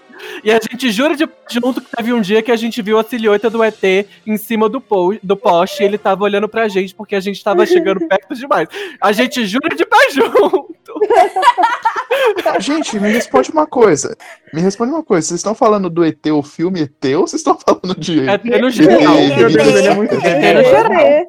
[0.43, 3.03] E a gente jura de junto que teve um dia que a gente viu a
[3.03, 3.83] silhueta do ET
[4.25, 7.43] em cima do, po do poste e ele tava olhando pra gente porque a gente
[7.43, 8.69] tava chegando perto demais.
[9.01, 10.74] A gente jura de pé junto.
[12.59, 14.15] Gente, me responde uma coisa.
[14.53, 15.27] Me responde uma coisa.
[15.27, 18.27] Vocês estão falando do ET, o filme ET, ou vocês estão falando de.
[18.29, 19.15] ET no geral.
[19.17, 20.49] ET, é.
[20.49, 20.93] ET no geral.
[20.93, 21.27] É,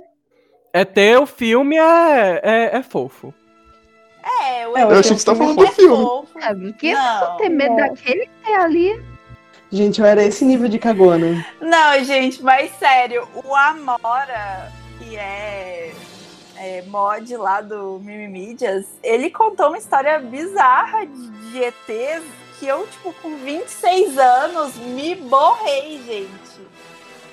[0.74, 3.32] ET, o filme é, é, é fofo.
[4.22, 5.96] É, o É, ET Eu achei que você tá filme falando do é filme.
[6.04, 6.38] fofo.
[6.40, 7.36] É, porque Não.
[7.36, 7.88] ter medo Não.
[7.88, 9.02] daquele ET ali.
[9.72, 11.44] Gente, eu era esse nível de cagona.
[11.60, 15.92] Não, gente, mas sério, o Amora, que é,
[16.59, 22.25] é mod lá do Mimimídias, ele contou uma história bizarra de, de ETs
[22.59, 26.66] que eu, tipo, com 26 anos, me borrei, gente.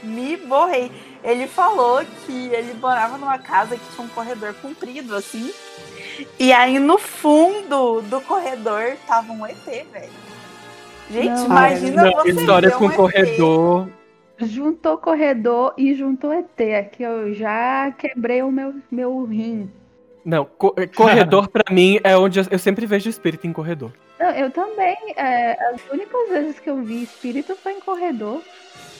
[0.03, 0.91] Me borrei.
[1.23, 5.53] Ele falou que ele morava numa casa que tinha um corredor comprido, assim.
[6.37, 10.11] E aí no fundo do corredor tava um ET, velho.
[11.09, 14.02] Gente, Não, imagina Não, você história ver um com ET.
[14.45, 16.59] Juntou corredor e juntou ET.
[16.79, 19.69] Aqui eu já quebrei o meu, meu rim.
[20.25, 23.91] Não, co- corredor pra mim é onde eu, eu sempre vejo espírito em corredor.
[24.19, 24.95] Não, eu também.
[25.17, 28.41] é, as únicas vezes que eu vi espírito foi em corredor.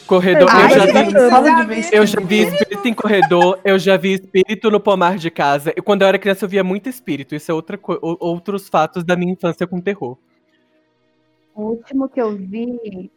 [0.05, 1.11] Corredor, Ai, eu já vi.
[1.11, 5.31] Já vi- Eu já vi espírito em corredor, eu já vi espírito no pomar de
[5.31, 5.71] casa.
[5.77, 7.33] E quando eu era criança, eu via muito espírito.
[7.33, 10.17] Isso é outra outros fatos da minha infância com terror.
[11.55, 13.09] O último que eu vi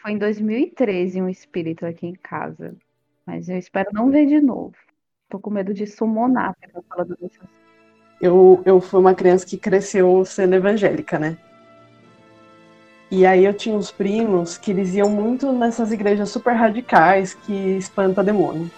[0.00, 2.74] foi em 2013, um espírito aqui em casa.
[3.26, 4.74] Mas eu espero não ver de novo.
[5.28, 7.38] Tô com medo de summonar, porque eu falando desse.
[8.20, 11.36] Eu, eu fui uma criança que cresceu sendo evangélica, né?
[13.10, 17.52] E aí eu tinha uns primos que eles iam muito nessas igrejas super radicais que
[17.52, 18.70] espanta demônio.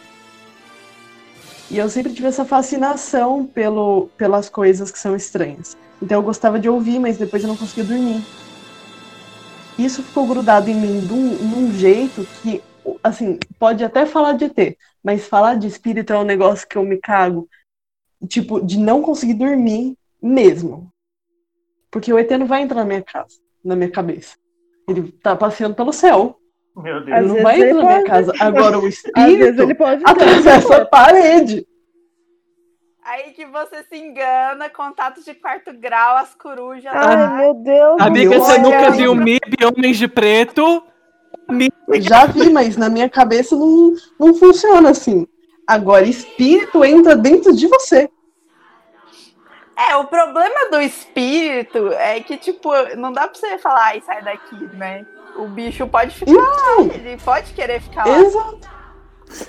[1.70, 5.76] E eu sempre tive essa fascinação pelo, pelas coisas que são estranhas.
[6.00, 8.22] Então eu gostava de ouvir, mas depois eu não conseguia dormir.
[9.79, 12.61] Isso ficou grudado em mim de um, de um jeito que,
[13.03, 16.83] assim, pode até falar de ET, mas falar de espírito é um negócio que eu
[16.83, 17.49] me cago.
[18.29, 20.93] Tipo, de não conseguir dormir mesmo.
[21.93, 24.37] Porque o ET não vai entrar na minha casa, na minha cabeça.
[24.88, 26.37] Ele tá passeando pelo céu.
[26.77, 27.19] Meu Deus.
[27.19, 28.11] Ele não vai entrar na minha pode.
[28.11, 28.33] casa.
[28.41, 31.67] Agora o Às vezes espírito ele pode atravessa a parede.
[33.09, 36.92] Aí que você se engana, contato de quarto grau, as corujas.
[36.94, 37.29] Ai, lá.
[37.31, 38.01] meu Deus.
[38.03, 38.44] Amiga, Deus.
[38.44, 40.85] você Olha, nunca viu MIB Homens de Preto?
[42.01, 45.27] Já vi, mas na minha cabeça não, não funciona assim.
[45.66, 48.11] Agora, espírito entra dentro de você.
[49.75, 54.23] É, o problema do espírito é que, tipo, não dá pra você falar, ai, sai
[54.23, 55.07] daqui, né?
[55.35, 58.18] O bicho pode ficar lá, ele pode querer ficar lá.
[58.18, 58.78] Exato.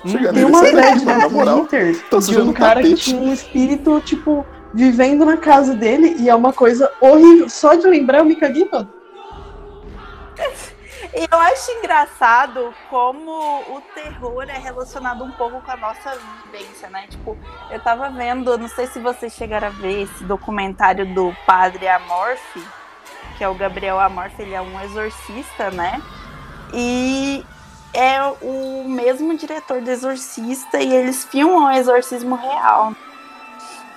[0.05, 4.01] Chega Tem uma thread na no moral, Twitter de um cara que tinha um espírito,
[4.01, 7.49] tipo, vivendo na casa dele e é uma coisa horrível.
[7.49, 8.89] Só de lembrar eu me caguei todo.
[11.13, 16.87] E eu acho engraçado como o terror é relacionado um pouco com a nossa vivência,
[16.89, 17.07] né?
[17.09, 17.37] Tipo,
[17.71, 22.63] eu tava vendo, não sei se vocês chegaram a ver esse documentário do padre Amorfi,
[23.37, 25.99] que é o Gabriel Amorfi, ele é um exorcista, né?
[26.73, 27.43] E
[27.93, 32.93] é o mesmo diretor do Exorcista e eles filmam o exorcismo real.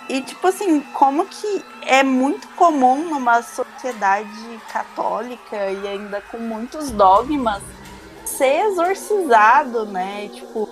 [0.08, 6.90] E, tipo assim, como que é muito comum numa sociedade católica e ainda com muitos
[6.90, 7.62] dogmas
[8.24, 10.28] ser exorcizado, né?
[10.32, 10.68] Tipo,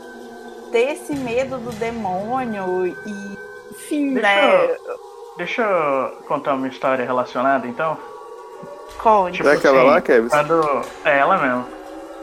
[0.70, 3.38] ter esse medo do demônio e,
[3.70, 4.76] enfim, Deixa né?
[5.36, 7.96] Deixa eu contar uma história relacionada, então.
[8.98, 9.38] Conte.
[9.38, 10.28] Tipo É aquela assim, lá, Kevin?
[10.28, 10.84] Quando.
[11.04, 11.79] É ela mesmo.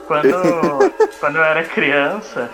[0.08, 2.50] Quando, quando eu era criança,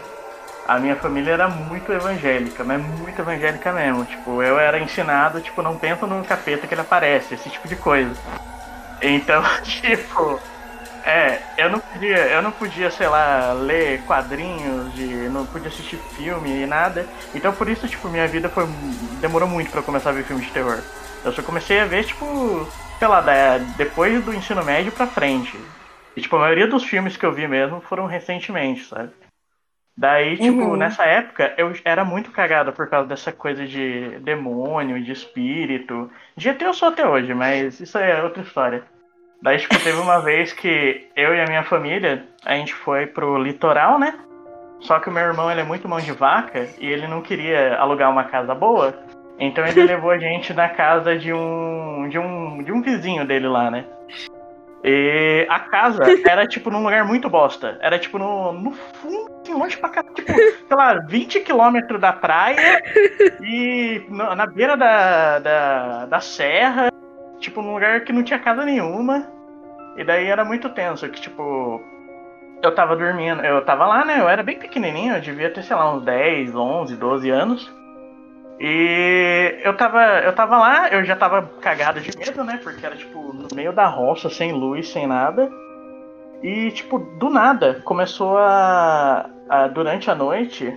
[0.68, 4.06] a minha família era muito evangélica, mas muito evangélica mesmo.
[4.06, 7.76] Tipo, eu era ensinado, tipo, não pensa no capeta que ele aparece, esse tipo de
[7.76, 8.12] coisa.
[9.02, 10.40] Então, tipo,
[11.06, 15.98] é, eu não podia, eu não podia, sei lá, ler quadrinhos, de, não podia assistir
[16.16, 17.06] filme e nada.
[17.36, 18.66] Então por isso, tipo, minha vida foi.
[19.20, 20.80] demorou muito pra eu começar a ver filme de terror.
[21.26, 22.68] Eu só comecei a ver, tipo,
[23.00, 25.58] sei lá, da- depois do ensino médio pra frente.
[26.16, 29.12] E, tipo, a maioria dos filmes que eu vi mesmo foram recentemente, sabe?
[29.96, 30.76] Daí, tipo, Uhum.
[30.76, 36.10] nessa época, eu era muito cagada por causa dessa coisa de demônio, de espírito.
[36.36, 38.84] De ET eu sou até hoje, mas isso é outra história.
[39.42, 43.38] Daí, tipo, teve uma vez que eu e a minha família, a gente foi pro
[43.38, 44.16] litoral, né?
[44.80, 47.78] Só que o meu irmão, ele é muito mão de vaca e ele não queria
[47.78, 48.94] alugar uma casa boa.
[49.40, 53.48] Então ele levou a gente na casa de um, de um, de um vizinho dele
[53.48, 53.86] lá, né?
[54.84, 57.78] E a casa era, tipo, num lugar muito bosta.
[57.82, 60.04] Era, tipo, no, no fundo, assim, longe pra cá.
[60.04, 62.82] Tipo, sei lá, 20 quilômetros da praia
[63.42, 66.90] e no- na beira da, da, da serra.
[67.40, 69.28] Tipo, num lugar que não tinha casa nenhuma.
[69.98, 71.82] E daí era muito tenso, que, tipo...
[72.64, 74.22] Eu tava dormindo, eu tava lá, né?
[74.22, 77.70] Eu era bem pequenininho, eu devia ter, sei lá, uns 10, 11, 12 anos.
[78.66, 82.58] E eu tava, eu tava lá, eu já tava cagado de medo, né?
[82.64, 85.50] Porque era tipo no meio da roça, sem luz, sem nada.
[86.42, 90.74] E tipo, do nada, começou a, a- durante a noite,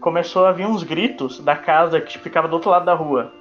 [0.00, 3.32] começou a vir uns gritos da casa que ficava do outro lado da rua.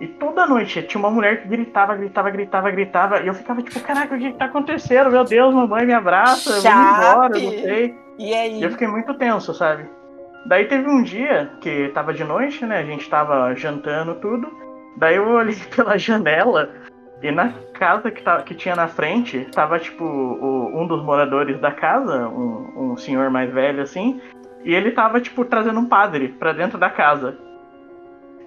[0.00, 3.78] E toda noite tinha uma mulher que gritava, gritava, gritava, gritava, e eu ficava tipo,
[3.80, 5.12] caraca, o que que tá acontecendo?
[5.12, 7.94] Meu Deus, mamãe me abraça, eu vou embora, eu não sei.
[8.18, 8.58] E aí?
[8.58, 9.88] E eu fiquei muito tenso, sabe?
[10.46, 12.78] Daí teve um dia que tava de noite, né?
[12.78, 14.46] A gente tava jantando tudo.
[14.96, 16.70] Daí eu olhei pela janela
[17.22, 21.58] e na casa que, tava, que tinha na frente tava tipo o- um dos moradores
[21.60, 24.20] da casa, um, um senhor mais velho assim,
[24.62, 27.38] e ele tava tipo trazendo um padre pra dentro da casa.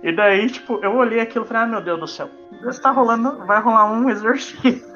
[0.04, 2.30] E daí, tipo, eu olhei aquilo e falei, ah meu Deus do céu,
[2.68, 4.96] está rolando, vai rolar um exorcismo.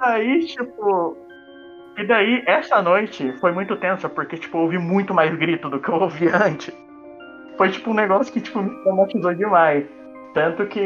[0.00, 1.16] Aí, tipo,
[1.96, 5.78] e daí, essa noite foi muito tensa, porque, tipo, eu ouvi muito mais grito do
[5.80, 6.74] que eu ouvi antes.
[7.56, 9.84] Foi, tipo, um negócio que, tipo, me traumatizou demais.
[10.34, 10.80] Tanto que,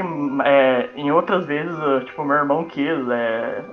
[0.44, 3.64] é, em outras vezes, tipo, meu irmão quis, é...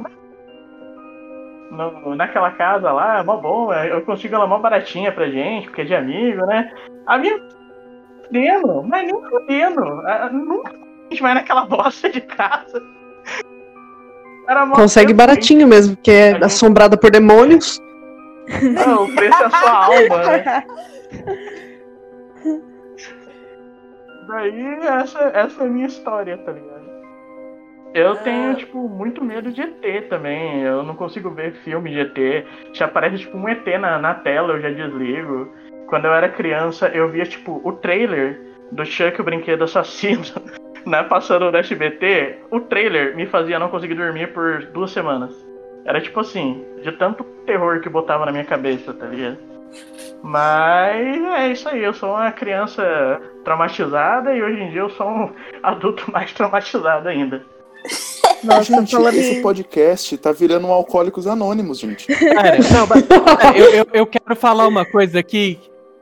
[1.72, 5.82] no- naquela casa lá, mó bom, é, eu consigo ela mó baratinha pra gente, porque
[5.82, 6.72] é de amigo, né?
[7.06, 7.38] A minha...
[8.26, 9.82] Fudendo, mas nem fudendo.
[10.32, 12.82] Nunca a gente vai naquela bosta de casa.
[14.74, 17.80] Consegue baratinho mesmo, porque é assombrada por demônios.
[18.62, 20.64] Não, o preço é a sua alma, né?
[24.28, 26.86] Daí essa, essa é a minha história, tá ligado?
[27.94, 30.64] Eu tenho, tipo, muito medo de ET também.
[30.64, 32.46] Eu não consigo ver filme de ET.
[32.74, 35.48] Se aparece, tipo, um ET na, na tela, eu já desligo.
[35.88, 40.24] quando eu era criança, eu via, tipo, o trailer do Chuck, o brinquedo assassino,
[40.86, 45.34] né, passando no SBT, o trailer me fazia não conseguir dormir por duas semanas.
[45.86, 49.38] Era tipo assim, de tanto terror que botava na minha cabeça, tá ligado?
[50.24, 55.08] Mas é isso aí, eu sou uma criança traumatizada e hoje em dia eu sou
[55.08, 55.30] um
[55.62, 57.44] adulto mais traumatizado ainda.
[58.44, 62.08] Nossa, gente, falando esse podcast tá virando um Alcoólicos Anônimos, gente.
[62.08, 65.60] Cara, não, mas- eu, eu- eu quero falar uma coisa aqui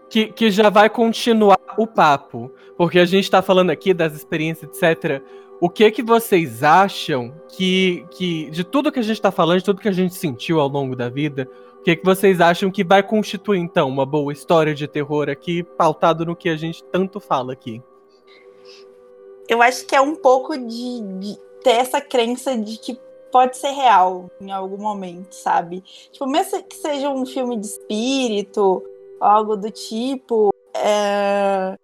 [0.10, 2.52] que, que já vai continuar o papo.
[2.78, 5.22] Porque a gente tá falando aqui das experiências, etc.
[5.60, 9.66] O que que vocês acham que, que de tudo que a gente tá falando, de
[9.66, 11.48] tudo que a gente sentiu ao longo da vida,
[11.80, 15.64] o que que vocês acham que vai constituir, então, uma boa história de terror aqui,
[15.64, 17.82] pautado no que a gente tanto fala aqui?
[19.48, 22.98] Eu acho que é um pouco de, de ter essa crença de que
[23.32, 25.82] pode ser real em algum momento, sabe?
[26.12, 28.84] Tipo, mesmo que seja um filme de espírito,
[29.20, 31.78] algo do tipo, é,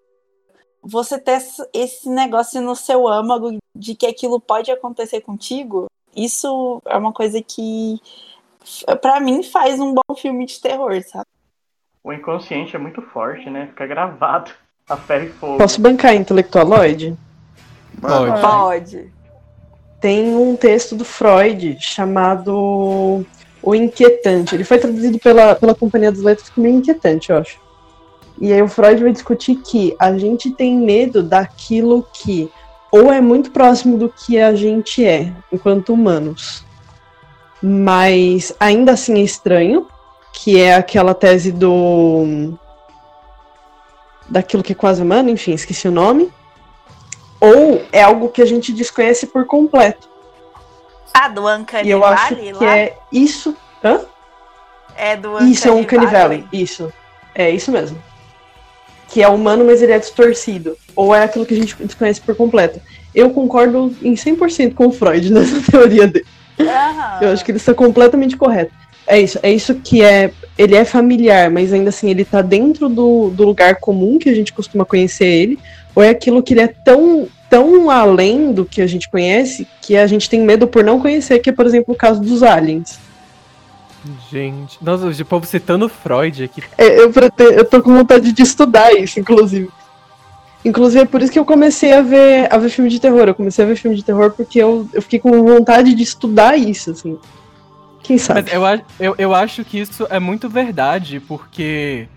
[0.82, 1.42] você ter
[1.74, 7.42] esse- negócio no seu âmago de que aquilo pode acontecer contigo, isso é uma coisa
[7.42, 8.00] que,
[9.02, 11.26] pra mim, faz um bom filme de terror, sabe?
[12.04, 13.68] O inconsciente é muito forte, né?
[13.68, 14.52] Fica gravado
[14.88, 15.58] a ferro e fogo.
[15.58, 17.16] Posso bancar intelectualoide?
[18.02, 18.42] Pode.
[18.42, 19.14] Pode.
[20.00, 23.26] Tem um texto do Freud chamado
[23.62, 24.56] O Inquietante.
[24.56, 27.60] Ele foi traduzido pela, pela Companhia das Letras como Inquietante, eu acho.
[28.40, 32.52] E aí o Freud vai discutir que a gente tem medo daquilo que
[32.92, 36.66] ou é muito próximo do que a gente é, enquanto humanos,
[37.62, 39.88] mas ainda assim é estranho,
[40.34, 42.54] que é aquela tese do
[44.28, 46.32] daquilo que é quase humano, enfim, esqueci o nome.
[47.42, 50.10] Ou é algo que a gente desconhece por completo.
[51.14, 52.78] Ah, do Uncanny E eu acho Valley que lá?
[52.78, 53.56] é isso.
[53.84, 54.02] Hã?
[54.96, 56.48] É do Uncanny Isso é um Uncanny Valley.
[56.52, 56.94] Isso.
[57.34, 58.02] É isso mesmo.
[59.10, 60.78] Que é humano, mas ele é distorcido.
[60.96, 62.80] Ou é aquilo que a gente desconhece por completo.
[63.14, 66.26] Eu concordo em 100% com o Freud nessa teoria dele.
[66.60, 67.20] Aham.
[67.22, 68.72] Eu acho que ele está completamente correto.
[69.08, 70.32] É isso, é isso que é.
[70.56, 74.36] Ele é familiar, mas ainda assim ele tá dentro do, do lugar comum que a
[74.36, 75.60] gente costuma conhecer ele.
[75.96, 79.98] Ou é aquilo que ele é tão, tão além do que a gente conhece que
[79.98, 83.00] a gente tem medo por não conhecer, que é, por exemplo, o caso dos aliens.
[84.32, 86.64] Gente, nossa, o povo citando Freud aqui.
[86.78, 89.70] É, eu, prete- eu tô com vontade de estudar isso, inclusive.
[90.64, 93.28] Inclusive, é por isso que eu comecei a ver, a ver filme de terror.
[93.28, 96.58] Eu comecei a ver filme de terror porque eu, eu fiquei com vontade de estudar
[96.58, 97.18] isso, assim.
[98.04, 98.52] Quem sabe?
[98.58, 102.08] Mas eu, eu, eu acho que isso é muito verdade, porque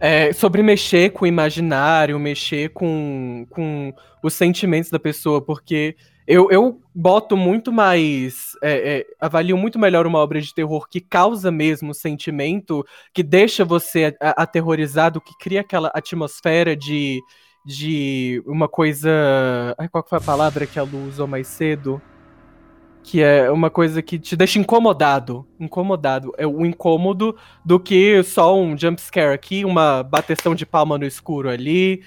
[0.00, 5.96] é, sobre mexer com o imaginário, mexer com, com os sentimentos da pessoa, porque
[6.28, 8.52] eu, eu boto muito mais.
[8.62, 13.64] é, é, avalio muito melhor uma obra de terror que causa mesmo sentimento, que deixa
[13.64, 17.20] você a- aterrorizado, que cria aquela atmosfera de.
[17.66, 19.10] De uma coisa.
[19.76, 22.00] Ai, qual foi a palavra que a Lu usou mais cedo?
[23.02, 25.46] que é uma coisa que te deixa incomodado.
[25.58, 26.32] Incomodado.
[26.36, 31.06] É o incômodo do que só um jump scare aqui, uma bateção de palma no
[31.06, 32.02] escuro ali.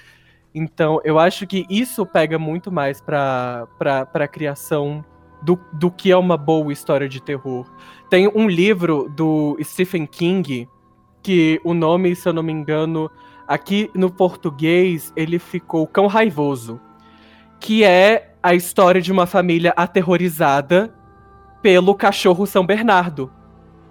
[0.54, 5.04] Então, eu acho que isso pega muito mais pra, pra criação
[5.42, 7.66] do, do que é uma boa história de terror.
[8.08, 10.68] Tem um livro do Stephen King,
[11.22, 13.10] que o nome, se eu não me engano,
[13.46, 16.80] aqui no português, ele ficou Cão Raivoso.
[17.58, 20.92] Que é a história de uma família aterrorizada
[21.62, 23.30] pelo cachorro São Bernardo.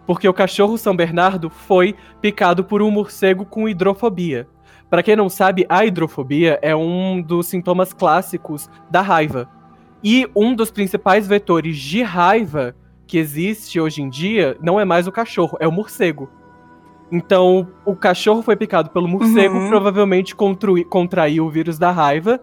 [0.05, 4.47] Porque o cachorro São Bernardo foi picado por um morcego com hidrofobia.
[4.91, 9.49] Para quem não sabe, a hidrofobia é um dos sintomas clássicos da raiva.
[10.03, 12.75] E um dos principais vetores de raiva
[13.07, 16.29] que existe hoje em dia não é mais o cachorro, é o morcego.
[17.09, 19.69] Então, o cachorro foi picado pelo morcego, Uhum.
[19.69, 22.39] provavelmente contraiu o vírus da raiva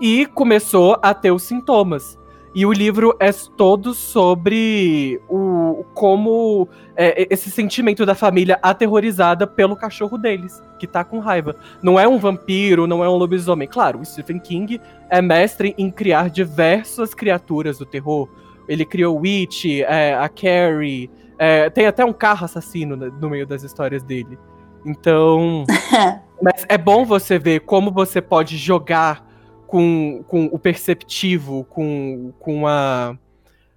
[0.00, 2.16] e começou a ter os sintomas.
[2.54, 9.76] E o livro é todo sobre o como é, esse sentimento da família aterrorizada pelo
[9.76, 11.56] cachorro deles, que tá com raiva.
[11.82, 13.68] Não é um vampiro, não é um lobisomem.
[13.68, 14.80] Claro, o Stephen King
[15.10, 18.28] é mestre em criar diversas criaturas do terror.
[18.68, 23.62] Ele criou Witch, é, a Carrie, é, tem até um carro assassino no meio das
[23.62, 24.38] histórias dele.
[24.84, 25.64] Então.
[26.40, 29.27] Mas é bom você ver como você pode jogar
[29.68, 33.14] com, com o perceptivo, com, com a,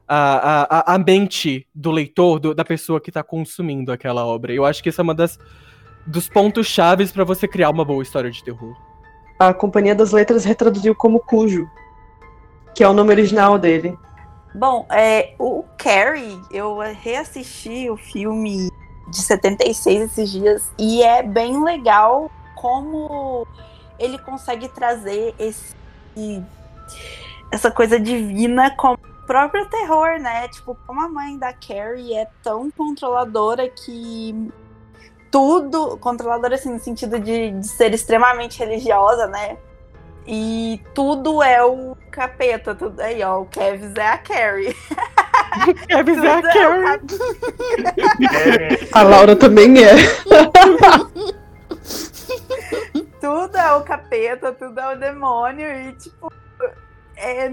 [0.07, 4.53] a, a, a mente do leitor, do- da pessoa que está consumindo aquela obra.
[4.53, 5.37] Eu acho que isso é uma das
[6.07, 8.75] dos pontos chaves para você criar uma boa história de terror.
[9.37, 11.69] A Companhia das Letras retraduziu como Cujo,
[12.73, 13.95] que é o nome original dele.
[14.55, 18.69] Bom, é, o Carrie, eu reassisti o filme
[19.09, 23.45] de 76 esses dias e é bem legal como
[23.99, 25.75] ele consegue trazer esse
[27.51, 30.47] essa coisa divina como o próprio terror, né?
[30.49, 34.51] Tipo, como a mãe da Carrie é tão controladora que
[35.29, 39.57] tudo, controladora assim, no sentido de, de ser extremamente religiosa, né?
[40.27, 43.41] E tudo é o capeta, tudo aí, ó.
[43.41, 44.75] O Kevs é a Carrie.
[45.87, 46.99] Kevs é a Carrie.
[48.93, 49.95] A Laura também é.
[53.21, 55.67] tudo é o capeta, tudo é o demônio.
[55.69, 56.31] E, tipo,
[57.15, 57.49] é.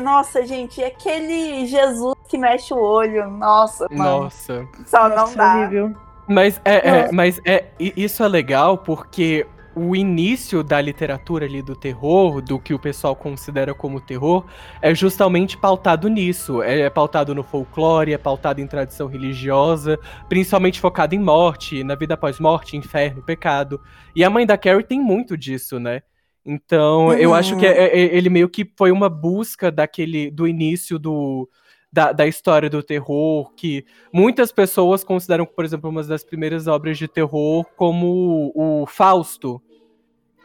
[0.00, 3.30] Nossa, gente, e aquele Jesus que mexe o olho.
[3.30, 4.22] Nossa, mano.
[4.22, 4.66] Nossa.
[4.86, 5.56] Só não Nossa, dá.
[5.56, 5.94] horrível.
[6.26, 11.74] Mas é, é, mas é, isso é legal porque o início da literatura ali do
[11.74, 14.44] terror, do que o pessoal considera como terror,
[14.80, 16.62] é justamente pautado nisso.
[16.62, 19.98] É, é pautado no folclore, é pautado em tradição religiosa,
[20.28, 23.80] principalmente focado em morte, na vida após morte, inferno, pecado.
[24.14, 26.02] E a mãe da Carrie tem muito disso, né?
[26.44, 27.36] Então, eu Uhum.
[27.36, 31.48] acho que é- é- ele meio que foi uma busca daquele do início do
[31.92, 36.96] da, da história do terror, que muitas pessoas consideram, por exemplo, uma das primeiras obras
[36.96, 39.60] de terror como o Fausto,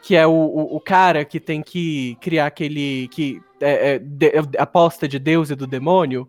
[0.02, 3.08] que é o, o, o cara que tem que criar aquele.
[3.08, 6.28] que é, é, de- aposta de Deus e do demônio.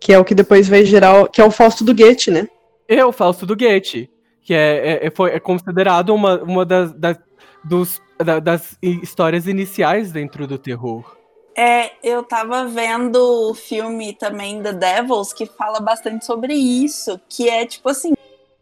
[0.00, 1.28] Que é o que depois vai gerar.
[1.28, 2.48] Que é o Fausto do Goethe, né?
[2.88, 4.10] É o Fausto do Goethe,
[4.42, 7.18] que é, é, é- foi, é considerado uma, uma das, das,
[7.62, 11.13] dos, da- das histórias iniciais dentro do terror.
[11.56, 17.48] É, eu tava vendo o filme também The Devils, que fala bastante sobre isso, que
[17.48, 18.12] é tipo assim,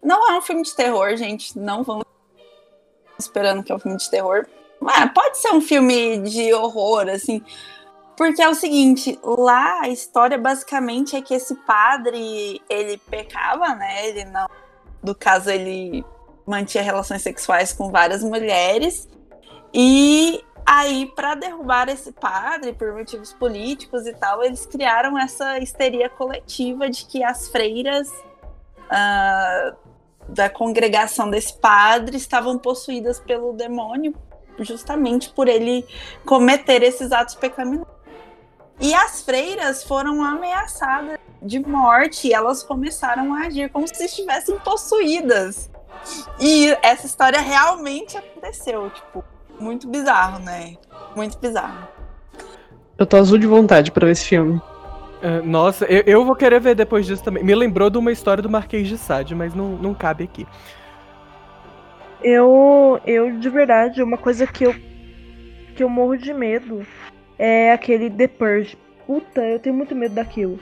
[0.02, 2.04] não é um filme de terror, gente, não vamos
[3.18, 4.46] esperando que é um filme de terror.
[5.14, 7.42] Pode ser um filme de horror, assim,
[8.16, 14.08] porque é o seguinte, lá a história basicamente é que esse padre, ele pecava, né,
[14.08, 14.46] ele não,
[15.02, 16.04] no caso ele
[16.46, 19.08] mantinha relações sexuais com várias mulheres,
[19.72, 26.08] e Aí, para derrubar esse padre por motivos políticos e tal, eles criaram essa histeria
[26.08, 28.10] coletiva de que as freiras
[28.90, 29.74] ah,
[30.28, 34.14] da congregação desse padre estavam possuídas pelo demônio,
[34.58, 35.84] justamente por ele
[36.24, 37.92] cometer esses atos pecaminosos.
[38.80, 44.58] E as freiras foram ameaçadas de morte e elas começaram a agir como se estivessem
[44.60, 45.70] possuídas.
[46.40, 49.24] E essa história realmente aconteceu, tipo,
[49.62, 50.76] muito bizarro, né?
[51.14, 51.88] Muito bizarro.
[52.98, 54.60] Eu tô azul de vontade pra ver esse filme.
[55.22, 57.44] É, nossa, eu, eu vou querer ver depois disso também.
[57.44, 60.46] Me lembrou de uma história do Marquês de Sade, mas não, não cabe aqui.
[62.22, 64.74] Eu, eu, de verdade, uma coisa que eu,
[65.76, 66.86] que eu morro de medo
[67.38, 68.76] é aquele The Purge.
[69.06, 70.58] Puta, eu tenho muito medo daquilo.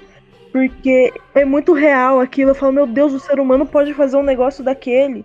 [0.53, 2.51] Porque é muito real aquilo.
[2.51, 5.24] Eu falo, meu Deus, o ser humano pode fazer um negócio daquele.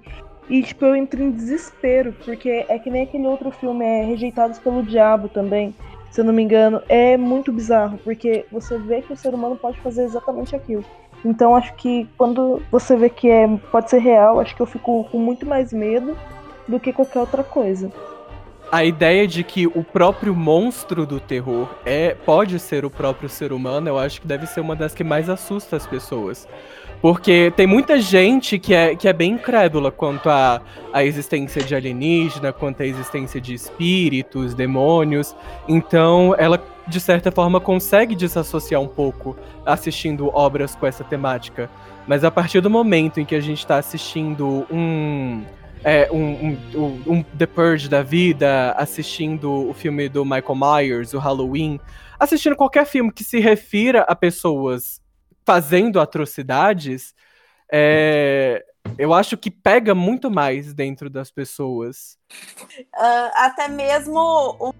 [0.49, 2.13] E, tipo, eu entro em desespero.
[2.23, 5.75] Porque é que nem aquele outro filme, é Rejeitados pelo Diabo também.
[6.11, 6.81] Se eu não me engano.
[6.87, 7.97] É muito bizarro.
[8.03, 10.85] Porque você vê que o ser humano pode fazer exatamente aquilo.
[11.23, 15.05] Então, acho que quando você vê que é, pode ser real, acho que eu fico
[15.05, 16.15] com muito mais medo
[16.67, 17.91] do que qualquer outra coisa.
[18.71, 23.53] A ideia de que o próprio monstro do terror é pode ser o próprio ser
[23.53, 26.47] humano, eu acho que deve ser uma das que mais assusta as pessoas.
[27.05, 30.59] Porque tem muita gente que é, que é bem incrédula quanto à
[30.91, 35.35] à existência de alienígena, quanto à existência de espíritos, demônios.
[35.67, 41.69] Então, ela, de certa forma, consegue desassociar um pouco assistindo obras com essa temática.
[42.07, 45.43] Mas a partir do momento em que a gente está assistindo um,
[45.83, 51.19] é, um, um- um The Purge da vida, assistindo o filme do Michael Myers, o
[51.19, 51.79] Halloween,
[52.19, 55.04] assistindo qualquer filme que se refira a pessoas
[55.45, 57.13] fazendo atrocidades,
[57.71, 58.65] é,
[58.97, 62.17] eu acho que pega muito mais dentro das pessoas.
[62.93, 64.71] Ah, até mesmo um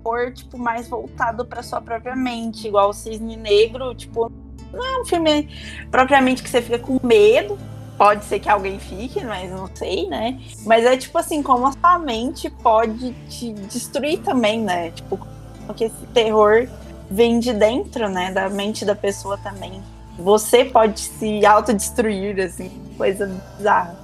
[0.00, 4.30] humor, tipo, mais voltado para sua própria mente, igual o Cisne Negro, tipo,
[4.72, 5.48] não é um filme
[5.90, 7.58] propriamente que você fica com medo.
[7.96, 10.40] Pode ser que alguém fique, mas não sei, né?
[10.64, 14.90] Mas é tipo assim, como a sua mente pode te destruir também, né?
[14.92, 15.20] Tipo,
[15.66, 16.66] porque esse terror
[17.10, 18.30] vem de dentro, né?
[18.30, 19.82] Da mente da pessoa também.
[20.18, 23.98] Você pode se autodestruir, assim, coisa bizarra.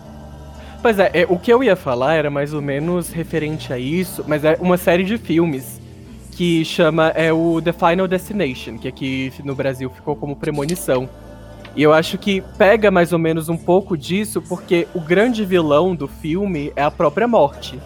[0.83, 4.25] Pois é, é, o que eu ia falar era mais ou menos referente a isso,
[4.27, 5.81] mas é uma série de filmes
[6.33, 11.09] que chama é o The Final Destination, que aqui no Brasil ficou como Premonição.
[11.75, 15.95] E eu acho que pega mais ou menos um pouco disso, porque o grande vilão
[15.95, 17.79] do filme é a própria morte.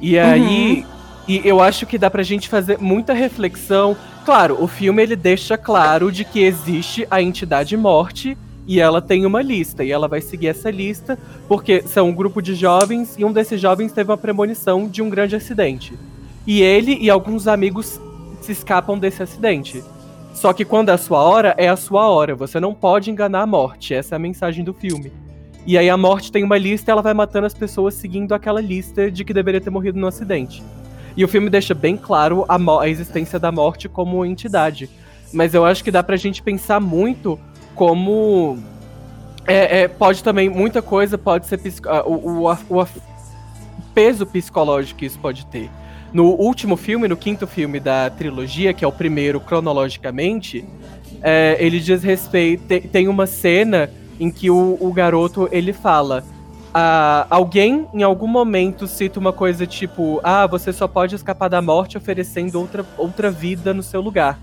[0.00, 0.84] E aí,
[1.26, 3.96] e eu acho que dá pra gente fazer muita reflexão.
[4.26, 9.24] Claro, o filme ele deixa claro de que existe a entidade morte e ela tem
[9.24, 11.16] uma lista, e ela vai seguir essa lista,
[11.46, 15.08] porque são um grupo de jovens, e um desses jovens teve uma premonição de um
[15.08, 15.96] grande acidente.
[16.44, 18.00] E ele e alguns amigos
[18.40, 19.80] se escapam desse acidente.
[20.34, 22.34] Só que quando é a sua hora, é a sua hora.
[22.34, 23.94] Você não pode enganar a morte.
[23.94, 25.12] Essa é a mensagem do filme.
[25.64, 28.60] E aí a morte tem uma lista e ela vai matando as pessoas seguindo aquela
[28.60, 30.64] lista de que deveria ter morrido no acidente.
[31.16, 34.90] E o filme deixa bem claro a, a existência da morte como entidade.
[35.32, 37.38] Mas eu acho que dá pra gente pensar muito
[37.74, 38.58] como.
[39.46, 41.60] É, é, pode também, muita coisa pode ser
[42.04, 42.86] o, o, o,
[43.94, 45.70] peso psicológico que isso pode ter.
[46.12, 50.64] No último filme, no quinto filme da trilogia, que é o primeiro cronologicamente,
[51.22, 52.64] é, ele diz respeito.
[52.88, 56.24] Tem uma cena em que o, o garoto ele fala.
[57.30, 61.96] Alguém em algum momento cita uma coisa tipo: Ah, você só pode escapar da morte
[61.96, 64.38] oferecendo outra, outra vida no seu lugar.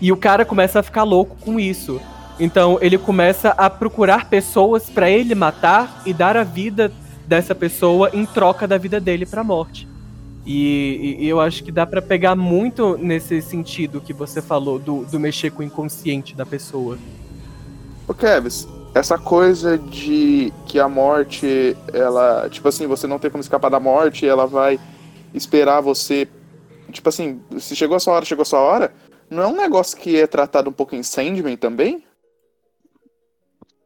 [0.00, 2.00] E o cara começa a ficar louco com isso.
[2.38, 6.90] Então ele começa a procurar pessoas para ele matar e dar a vida
[7.26, 9.86] dessa pessoa em troca da vida dele para a morte.
[10.46, 15.04] E, e, eu acho que dá para pegar muito nesse sentido que você falou do,
[15.04, 16.96] do mexer com o inconsciente da pessoa.
[18.08, 23.40] O Kevs, essa coisa de que a morte, ela, tipo assim, você não tem como
[23.40, 24.78] escapar da morte, ela vai
[25.32, 26.28] esperar você,
[26.90, 28.92] tipo assim, se chegou a sua hora, chegou a sua hora,
[29.28, 32.04] não é um negócio que é tratado um pouco em Sandman também?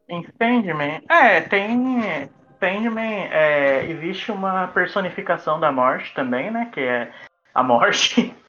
[0.09, 1.01] Em Sandman?
[1.09, 2.29] É, tem.
[2.59, 6.69] Sandman, é, existe uma personificação da morte também, né?
[6.73, 7.11] Que é
[7.53, 8.33] a morte.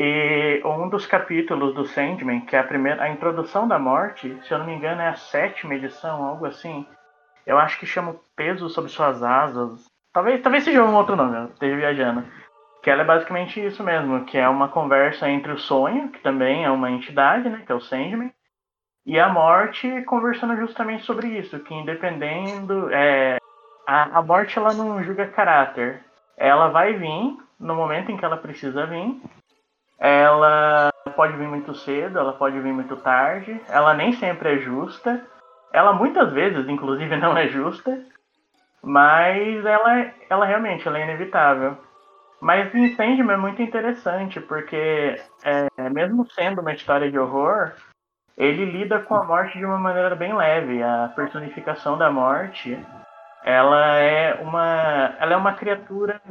[0.00, 4.54] E um dos capítulos do Sandman, que é a primeira, a introdução da morte, se
[4.54, 6.86] eu não me engano é a sétima edição, algo assim.
[7.44, 9.86] Eu acho que chama Peso sobre suas asas.
[10.12, 12.24] Talvez, talvez seja um outro nome, eu esteja viajando.
[12.80, 16.64] Que ela é basicamente isso mesmo, que é uma conversa entre o sonho, que também
[16.64, 18.32] é uma entidade, né, que é o Sandman,
[19.04, 22.88] e a morte conversando justamente sobre isso, que independendo.
[22.92, 23.38] É,
[23.84, 26.04] a, a morte ela não julga caráter.
[26.36, 29.20] Ela vai vir no momento em que ela precisa vir.
[29.98, 33.60] Ela pode vir muito cedo, ela pode vir muito tarde.
[33.68, 35.20] Ela nem sempre é justa.
[35.72, 37.98] Ela muitas vezes, inclusive, não é justa.
[38.82, 41.76] Mas ela, ela realmente ela é inevitável.
[42.40, 47.72] Mas o Sandman é muito interessante, porque é, mesmo sendo uma história de horror,
[48.36, 50.80] ele lida com a morte de uma maneira bem leve.
[50.80, 52.78] A personificação da morte,
[53.44, 56.22] ela é uma, ela é uma criatura,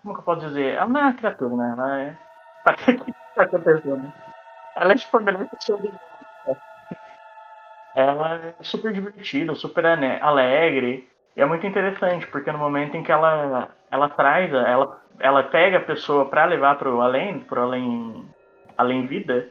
[0.00, 0.74] como que eu posso dizer?
[0.74, 1.74] Ela não é uma criatura, né?
[1.76, 2.25] Ela é
[3.34, 4.12] tá acontecendo.
[4.76, 6.00] Ela é tipo a melhor pessoa do mundo.
[7.94, 9.86] Ela é super divertida, super
[10.20, 11.08] alegre.
[11.34, 15.78] E é muito interessante, porque no momento em que ela, ela traz, ela, ela pega
[15.78, 18.28] a pessoa para levar pro além, pro além,
[18.76, 19.48] além vida,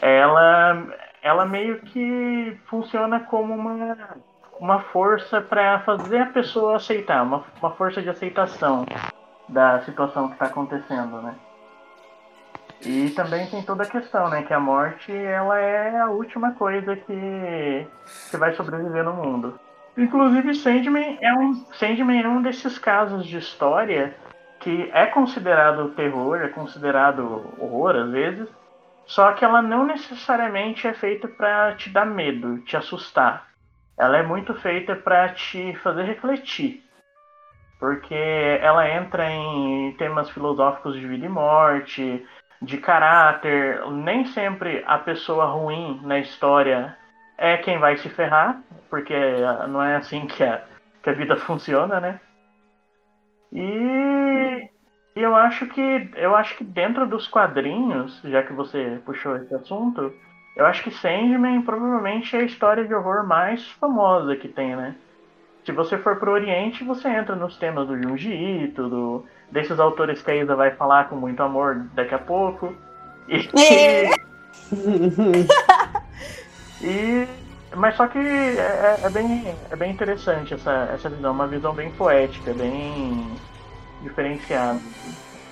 [0.00, 0.86] ela
[1.22, 4.16] ela meio que funciona como uma,
[4.58, 8.86] uma força para fazer a pessoa aceitar, uma, uma força de aceitação
[9.48, 11.34] da situação que está acontecendo, né?
[12.84, 14.42] E também tem toda a questão, né?
[14.42, 17.86] Que a morte ela é a última coisa que,
[18.30, 19.58] que vai sobreviver no mundo.
[19.96, 24.14] Inclusive, Sandman é um, Sandman é um desses casos de história
[24.60, 28.48] que é considerado terror, é considerado horror às vezes,
[29.06, 33.48] só que ela não necessariamente é feita para te dar medo, te assustar.
[33.98, 36.82] Ela é muito feita para te fazer refletir.
[37.78, 42.26] Porque ela entra em temas filosóficos de vida e morte,
[42.60, 43.80] de caráter.
[43.90, 46.96] Nem sempre a pessoa ruim na história
[47.38, 49.14] é quem vai se ferrar, porque
[49.68, 50.62] não é assim que a,
[51.02, 52.20] que a vida funciona, né?
[53.52, 54.70] E
[55.16, 59.54] e eu acho que eu acho que dentro dos quadrinhos, já que você puxou esse
[59.54, 60.12] assunto,
[60.56, 64.94] eu acho que Sandman provavelmente é a história de horror mais famosa que tem, né?
[65.64, 70.22] Se você for pro Oriente, você entra nos temas do Junji Ito, do, desses autores
[70.22, 72.74] que a Isa vai falar com muito amor daqui a pouco.
[73.28, 74.10] E, É.
[76.82, 77.26] e
[77.76, 81.90] mas só que é, é bem, é bem interessante essa, essa visão, uma visão bem
[81.92, 83.30] poética, bem
[84.02, 84.80] diferenciado.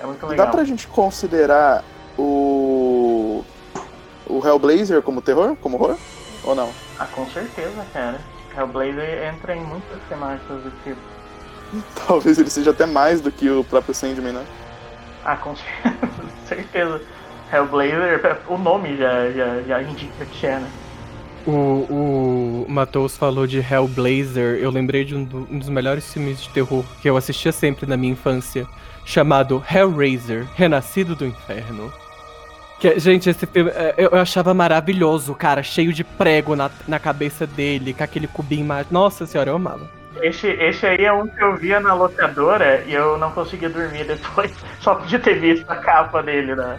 [0.01, 0.47] É muito legal.
[0.47, 1.85] Dá pra gente considerar
[2.17, 3.45] o.
[4.27, 5.57] o Hellblazer como terror?
[5.57, 5.97] Como horror?
[6.45, 6.71] Ou não?
[6.99, 8.19] Ah, com certeza, cara.
[8.57, 11.01] Hellblazer entra em muitas temáticas do tipo.
[12.07, 14.45] Talvez ele seja até mais do que o próprio Sandman, né?
[15.25, 15.55] Ah, com
[16.47, 17.01] certeza.
[17.53, 20.71] Hellblazer, o nome já, já, já indica que é, né?
[21.47, 24.59] O, o Matheus falou de Hellblazer.
[24.61, 27.87] Eu lembrei de um, do, um, dos melhores filmes de terror que eu assistia sempre
[27.87, 28.67] na minha infância,
[29.05, 31.91] chamado Hellraiser Renascido do Inferno.
[32.79, 36.99] Que, gente, esse filme é, eu, eu achava maravilhoso, cara, cheio de prego na, na
[36.99, 38.91] cabeça dele, com aquele cubinho mais.
[38.91, 39.98] Nossa senhora, eu amava.
[40.23, 44.05] Esse, esse aí é um que eu via na locadora e eu não conseguia dormir
[44.05, 46.79] depois, só de ter visto a capa dele, né?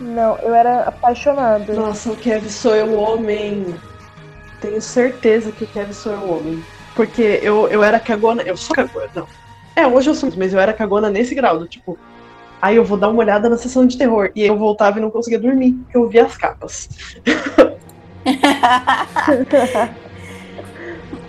[0.00, 1.74] Não, eu era apaixonada.
[1.74, 3.74] Nossa, o Kevin sou eu homem.
[4.60, 6.64] Tenho certeza que o Kevin sou eu homem.
[6.94, 8.42] Porque eu, eu era cagona.
[8.42, 9.26] Eu sou cagona, não.
[9.74, 11.98] É, hoje eu sou, mas eu era cagona nesse grau, do tipo.
[12.60, 14.30] Aí eu vou dar uma olhada na sessão de terror.
[14.34, 16.88] E eu voltava e não conseguia dormir, porque eu via as capas.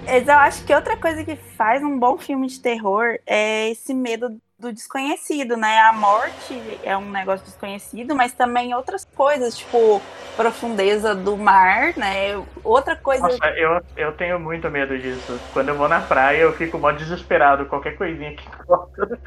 [0.09, 3.93] Mas eu acho que outra coisa que faz um bom filme de terror é esse
[3.93, 5.79] medo do desconhecido, né?
[5.81, 10.01] A morte é um negócio desconhecido, mas também outras coisas, tipo
[10.35, 12.43] profundeza do mar, né?
[12.63, 13.27] Outra coisa.
[13.27, 15.39] Nossa, eu, eu tenho muito medo disso.
[15.53, 17.67] Quando eu vou na praia, eu fico mó desesperado.
[17.67, 19.19] Qualquer coisinha que toca.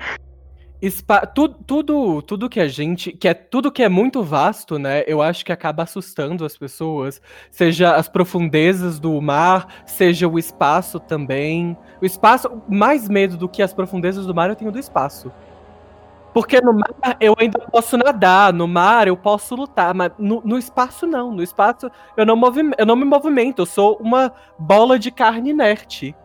[1.33, 3.13] Tudo, tudo, tudo que a gente.
[3.13, 5.05] que é Tudo que é muito vasto, né?
[5.07, 7.23] Eu acho que acaba assustando as pessoas.
[7.53, 11.77] Seja as profundezas do mar, seja o espaço também.
[12.01, 12.51] O espaço.
[12.69, 15.31] Mais medo do que as profundezas do mar eu tenho do espaço.
[16.35, 20.59] Porque no mar eu ainda posso nadar, no mar eu posso lutar, mas no, no
[20.59, 21.31] espaço não.
[21.31, 22.41] No espaço eu não,
[22.77, 26.17] eu não me movimento, eu sou uma bola de carne inerte.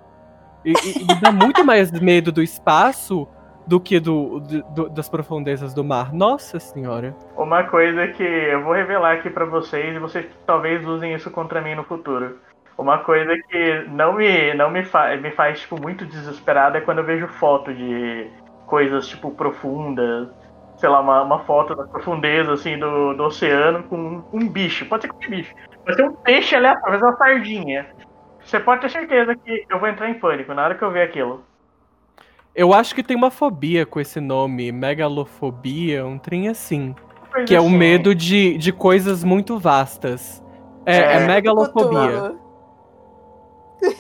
[0.66, 3.28] E, e, e dá muito mais medo do espaço
[3.68, 6.14] do que do, do, das profundezas do mar.
[6.14, 7.14] Nossa senhora.
[7.36, 11.62] Uma coisa que eu vou revelar aqui para vocês e vocês talvez usem isso contra
[11.62, 12.38] mim no futuro.
[12.78, 17.00] Uma coisa que não me não me, fa me faz tipo muito desesperado é quando
[17.00, 18.30] eu vejo foto de
[18.68, 20.30] coisas tipo profundas,
[20.78, 24.86] sei lá, uma, uma foto da profundeza assim do, do oceano com um, um bicho.
[24.86, 25.54] Pode ser qualquer bicho.
[25.84, 27.88] Pode ser um peixe aleatório, uma sardinha.
[28.46, 31.02] Você pode ter certeza que eu vou entrar em pânico na hora que eu ver
[31.02, 31.44] aquilo.
[32.58, 36.96] Eu acho que tem uma fobia com esse nome, megalofobia, um trem assim.
[37.46, 37.78] que é o assim.
[37.78, 40.44] medo de, de coisas muito vastas.
[40.84, 42.36] É, é, é megalofobia.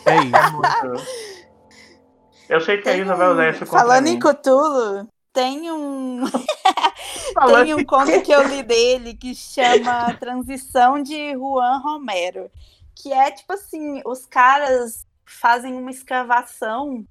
[0.08, 1.38] É isso.
[2.50, 4.12] Eu sei que a Isa vai usar isso contra Falando mim.
[4.14, 6.24] em Cthulhu, tem um.
[7.64, 12.50] tem um conto que eu li dele que chama Transição de Juan Romero.
[12.96, 17.06] Que é tipo assim: os caras fazem uma escavação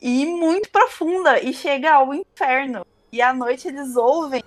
[0.00, 2.86] e muito profunda e chega ao inferno.
[3.12, 4.42] E à noite eles ouvem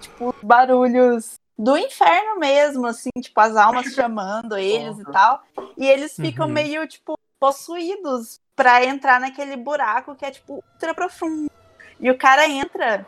[0.00, 5.02] tipo barulhos do inferno mesmo, assim, tipo as almas chamando eles uhum.
[5.02, 5.42] e tal.
[5.76, 6.52] E eles ficam uhum.
[6.52, 11.50] meio tipo possuídos para entrar naquele buraco que é tipo ultra profundo.
[11.98, 13.06] E o cara entra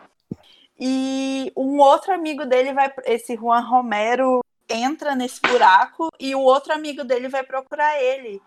[0.78, 6.72] e um outro amigo dele vai esse Juan Romero entra nesse buraco e o outro
[6.72, 8.40] amigo dele vai procurar ele.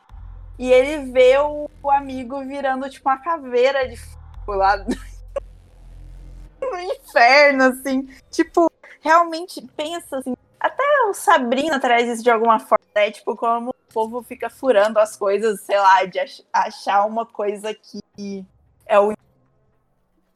[0.57, 7.65] E ele vê o, o amigo virando tipo uma caveira de fogo lá no inferno,
[7.65, 8.09] assim.
[8.31, 10.35] Tipo, realmente pensa assim.
[10.59, 13.11] Até o Sabrina traz isso de alguma forma, né?
[13.11, 16.19] Tipo, como o povo fica furando as coisas, sei lá, de
[16.51, 18.43] achar uma coisa que
[18.87, 19.13] é o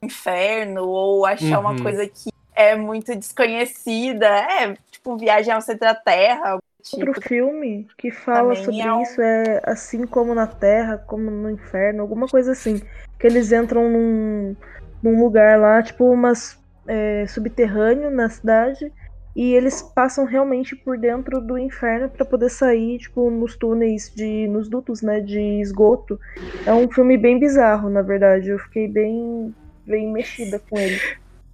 [0.03, 1.71] inferno, ou achar uhum.
[1.71, 4.27] uma coisa que é muito desconhecida.
[4.27, 6.59] É, tipo, viagem ao centro da Terra,
[6.93, 9.01] Outro filme que fala sobre é um...
[9.01, 12.81] isso é Assim Como na Terra, como no Inferno, alguma coisa assim.
[13.19, 14.55] Que eles entram num,
[15.01, 18.91] num lugar lá, tipo, umas é, subterrâneo na cidade.
[19.35, 24.47] E eles passam realmente por dentro do inferno para poder sair, tipo, nos túneis de.
[24.47, 26.19] nos dutos, né, de esgoto.
[26.65, 28.49] É um filme bem bizarro, na verdade.
[28.49, 29.55] Eu fiquei bem.
[29.85, 30.99] bem mexida com ele.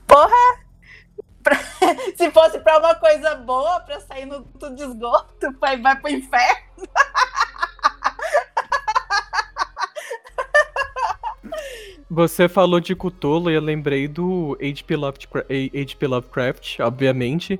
[0.08, 0.67] Porra!
[1.48, 1.58] Pra,
[2.16, 4.46] se fosse pra uma coisa boa, pra sair no
[4.76, 6.68] de esgoto, vai, vai pro inferno.
[12.10, 14.96] Você falou de Cthulhu e eu lembrei do H.P.
[14.96, 15.48] Lovecraft,
[16.02, 17.60] Lovecraft, obviamente.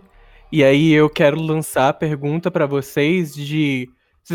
[0.52, 3.90] E aí eu quero lançar a pergunta para vocês de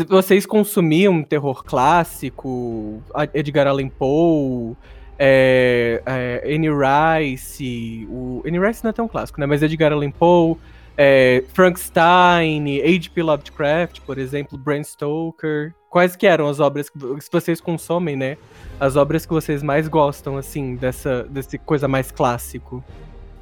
[0.07, 4.75] vocês consumiam terror clássico, Edgar Allan Poe,
[5.17, 9.45] é, é, Annie Rice, o Annie Rice não é tão clássico, né?
[9.45, 10.57] Mas Edgar Allan Poe,
[10.97, 13.23] é, Frankenstein, H.P.
[13.23, 15.73] Lovecraft, por exemplo, Bram Stoker.
[15.89, 16.97] Quais que eram as obras que
[17.31, 18.37] vocês consomem, né?
[18.79, 22.83] As obras que vocês mais gostam, assim, dessa desse coisa mais clássico?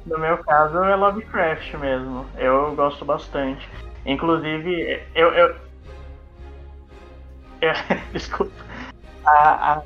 [0.06, 2.26] No meu caso é Lovecraft mesmo.
[2.36, 3.68] Eu gosto bastante.
[4.04, 5.28] Inclusive, eu.
[5.32, 5.54] eu...
[8.12, 8.52] Desculpa.
[9.24, 9.82] A,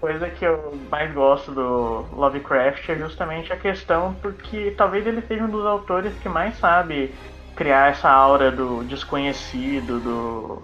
[0.00, 5.44] coisa que eu mais gosto do Lovecraft é justamente a questão porque talvez ele seja
[5.44, 7.12] um dos autores que mais sabe
[7.54, 10.62] criar essa aura do desconhecido, do,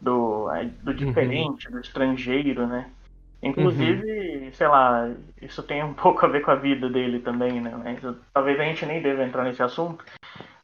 [0.00, 0.48] do,
[0.82, 1.74] do diferente, uhum.
[1.74, 2.90] do estrangeiro, né?
[3.42, 5.10] Inclusive, que, sei lá,
[5.40, 7.72] isso tem um pouco a ver com a vida dele também, né?
[7.82, 10.04] Mas talvez a gente nem deva entrar nesse assunto.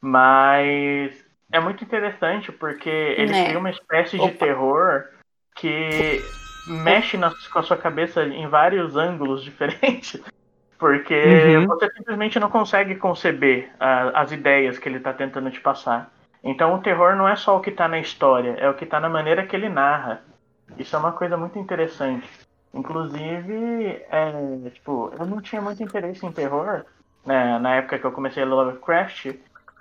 [0.01, 3.45] Mas é muito interessante porque ele Né.
[3.45, 4.45] cria uma espécie de Opa.
[4.45, 5.05] terror
[5.55, 6.21] que
[6.65, 10.21] mexe na- com a sua cabeça em vários ângulos diferentes.
[10.77, 11.67] Porque Uhum.
[11.67, 16.11] você simplesmente não consegue conceber ah, as ideias que ele está tentando te passar.
[16.43, 18.99] Então o terror não é só o que está na história, é o que está
[18.99, 20.21] na maneira que ele narra.
[20.77, 22.29] Isso é uma coisa muito interessante.
[22.73, 26.85] Inclusive, é, tipo, eu não tinha muito interesse em terror
[27.25, 29.35] né, na época que eu comecei a Lovecraft,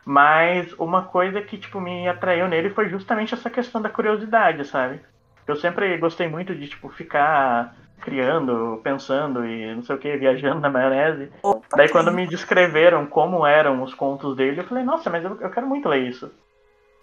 [0.04, 5.00] mas uma coisa que tipo me atraiu nele foi justamente essa questão da curiosidade, sabe?
[5.46, 10.60] Eu sempre gostei muito de tipo ficar criando, pensando e não sei o que, viajando
[10.60, 11.30] na maionese.
[11.42, 15.40] Opa, Daí quando me descreveram como eram os contos dele, eu falei, nossa, mas eu,
[15.40, 16.30] eu quero muito ler isso.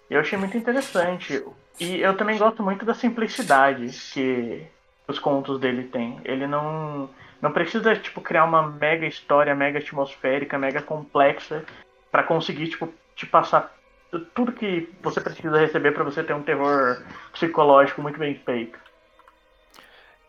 [0.08, 1.44] E eu achei muito interessante.
[1.80, 4.66] E eu também gosto muito da simplicidade que
[5.08, 6.20] os contos dele têm.
[6.24, 7.08] Ele não,
[7.40, 11.64] não precisa tipo criar uma mega história, mega atmosférica, mega complexa
[12.10, 13.72] para conseguir tipo te passar
[14.34, 17.02] tudo que você precisa receber para você ter um terror
[17.32, 18.78] psicológico muito bem feito.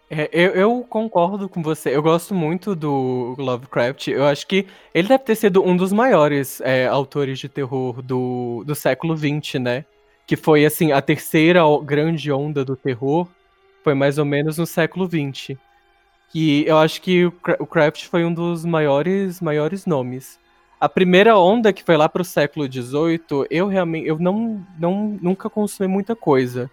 [0.10, 1.96] É, eu, eu concordo com você.
[1.96, 4.10] Eu gosto muito do Lovecraft.
[4.10, 8.64] Eu acho que ele deve ter sido um dos maiores é, autores de terror do,
[8.66, 9.86] do século XX, né?
[10.28, 13.28] Que foi, assim, a terceira grande onda do terror.
[13.84, 15.58] Foi mais ou menos no século XX.
[16.34, 20.40] E eu acho que o Craft foi um dos maiores, maiores nomes.
[20.84, 25.50] A primeira onda, que foi lá pro século XVIII, eu realmente eu não, não nunca
[25.50, 26.70] consumi muita coisa.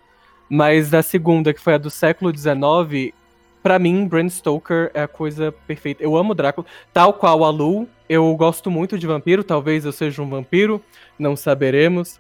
[0.49, 3.15] Mas da segunda, que foi a do século XIX,
[3.63, 6.03] Pra mim, Bram Stoker é a coisa perfeita.
[6.03, 7.87] Eu amo Drácula, tal qual a Lu.
[8.09, 10.83] Eu gosto muito de vampiro, talvez eu seja um vampiro,
[11.17, 12.19] não saberemos.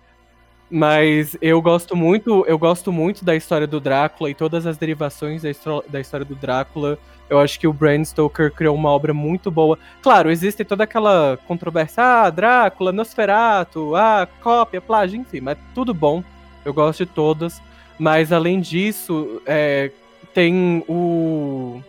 [0.70, 5.42] Mas eu gosto muito, eu gosto muito da história do Drácula e todas as derivações
[5.88, 6.96] da história do Drácula.
[7.28, 9.78] Eu acho que o Bram Stoker criou uma obra muito boa.
[10.02, 16.22] Claro, existe toda aquela controvérsia, ah, Drácula, Nosferatu, ah, cópia, plágio, enfim, mas tudo bom.
[16.64, 17.60] Eu gosto de todas.
[17.98, 19.90] Mas além disso, é,
[20.32, 21.82] tem o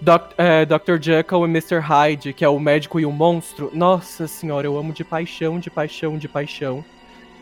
[0.00, 1.00] Doc- é, Dr.
[1.00, 1.78] Jekyll e Mr.
[1.78, 3.70] Hyde, que é o médico e o monstro.
[3.74, 6.84] Nossa senhora, eu amo de paixão, de paixão, de paixão.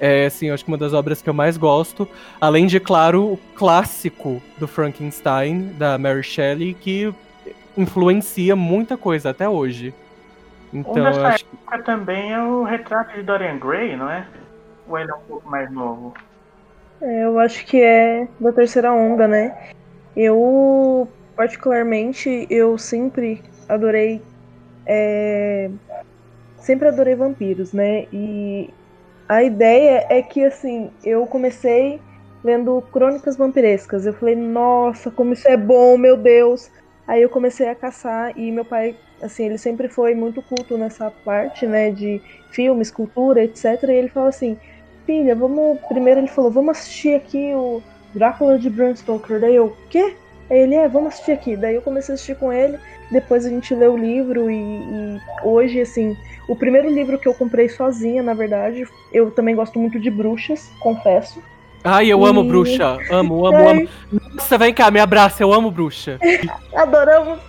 [0.00, 2.08] É, assim, eu acho que uma das obras que eu mais gosto.
[2.40, 7.14] Além de, claro, o clássico do Frankenstein, da Mary Shelley, que
[7.76, 9.92] influencia muita coisa até hoje.
[10.72, 14.10] Então, Um eu dessa acho que época também é o retrato de Dorian Gray, não
[14.10, 14.26] é?
[14.88, 16.14] Ou ele é um pouco mais novo?
[17.02, 19.54] É, eu acho que é da terceira onda, né?
[20.16, 24.22] Eu, particularmente, eu sempre adorei.
[24.86, 25.70] é,
[26.56, 28.06] sempre adorei vampiros, né?
[28.12, 28.70] E
[29.30, 32.00] a ideia é que, assim, eu comecei
[32.42, 34.04] lendo Crônicas Vampirescas.
[34.04, 36.70] Eu falei, nossa, como isso é bom, meu Deus!
[37.06, 41.10] Aí eu comecei a caçar e meu pai, assim, ele sempre foi muito culto nessa
[41.24, 41.90] parte, né?
[41.90, 42.20] De
[42.50, 43.82] filmes, cultura, etc.
[43.84, 44.58] E ele falou assim
[45.06, 45.78] filha, vamos.
[45.88, 47.82] Primeiro ele falou, vamos assistir aqui o
[48.14, 49.40] Drácula de Bram Stoker.
[49.40, 50.16] Daí eu, quê?
[50.50, 51.56] Aí ele, é, vamos assistir aqui.
[51.56, 52.78] Daí eu comecei a assistir com ele,
[53.10, 56.16] depois a gente leu o livro e, e hoje, assim,
[56.48, 58.82] o primeiro livro que eu comprei sozinha, na verdade,
[59.12, 61.40] eu também gosto muito de bruxas, confesso.
[61.84, 63.04] Ai, eu amo E- bruxa.
[63.08, 63.82] Amo, amo, Ai, amo.
[64.36, 66.20] Nossa, vem cá, me abraça, eu amo bruxa.
[66.74, 67.40] Adoramos.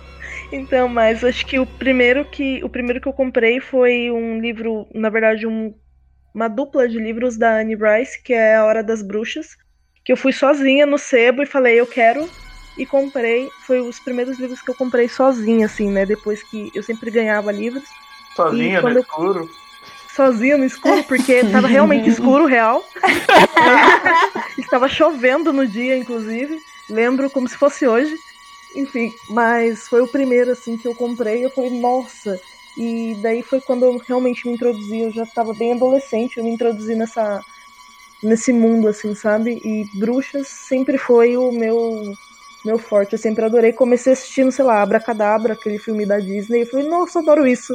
[0.52, 4.88] Então, mas acho que o primeiro que o primeiro que eu comprei foi um livro,
[4.94, 5.74] na verdade, um-
[6.34, 9.56] uma dupla de livros da Anne Rice, que é A Hora das Bruxas,
[10.04, 12.32] que eu fui sozinha no sebo e falei, eu quero
[12.76, 13.50] e comprei.
[13.66, 16.04] Foi os primeiros livros que eu comprei sozinha, assim, né?
[16.06, 17.84] Depois que eu sempre ganhava livros,
[18.34, 19.50] Sozinha no eu- escuro.
[20.14, 22.82] sozinha no escuro, porque tava realmente escuro, real.
[24.58, 26.58] Estava chovendo no dia, inclusive.
[26.88, 28.14] Lembro como se fosse hoje.
[28.74, 31.44] Enfim, mas foi o primeiro assim que eu comprei.
[31.44, 32.40] Eu falei, nossa.
[32.78, 35.00] E daí foi quando eu realmente me introduzi.
[35.00, 36.38] Eu já estava bem adolescente.
[36.38, 37.40] Eu me introduzi nessa
[38.22, 39.60] nesse mundo, assim, sabe?
[39.64, 42.14] E bruxas sempre foi o meu
[42.64, 43.12] meu forte.
[43.14, 43.72] Eu sempre adorei.
[43.72, 46.62] Comecei assistindo, sei lá, Abracadabra, aquele filme da Disney.
[46.62, 47.74] Eu falei, nossa, adoro isso.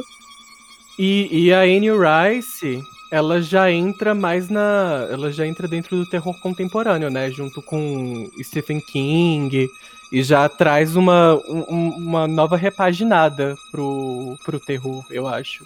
[0.98, 5.06] E, e a Anne Rice, ela já entra mais na.
[5.10, 7.30] Ela já entra dentro do terror contemporâneo, né?
[7.30, 9.68] Junto com Stephen King.
[10.10, 15.64] E já traz uma, um- uma nova repaginada pro, pro terror, eu acho.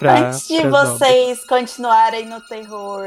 [0.00, 0.88] Pra- Antes de pras obras.
[0.98, 3.04] vocês continuarem no terror,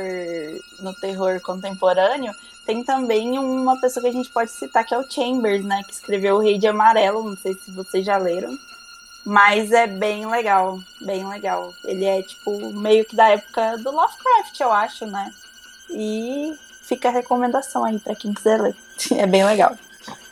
[0.79, 2.31] no terror contemporâneo,
[2.67, 5.91] tem também uma pessoa que a gente pode citar que é o Chambers, né, que
[5.91, 8.55] escreveu O Rei de Amarelo, não sei se vocês já leram,
[9.25, 11.73] mas é bem legal, bem legal.
[11.83, 15.31] Ele é tipo meio que da época do Lovecraft, eu acho, né?
[15.89, 18.75] E fica a recomendação aí pra quem quiser ler.
[19.17, 19.75] É bem legal.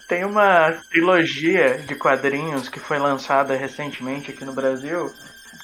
[0.07, 5.11] Tem uma trilogia de quadrinhos que foi lançada recentemente aqui no Brasil.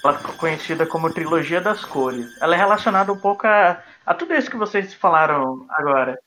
[0.07, 2.41] Ela ficou conhecida como Trilogia das Cores.
[2.41, 6.17] Ela é relacionada um pouco a, a tudo isso que vocês falaram agora.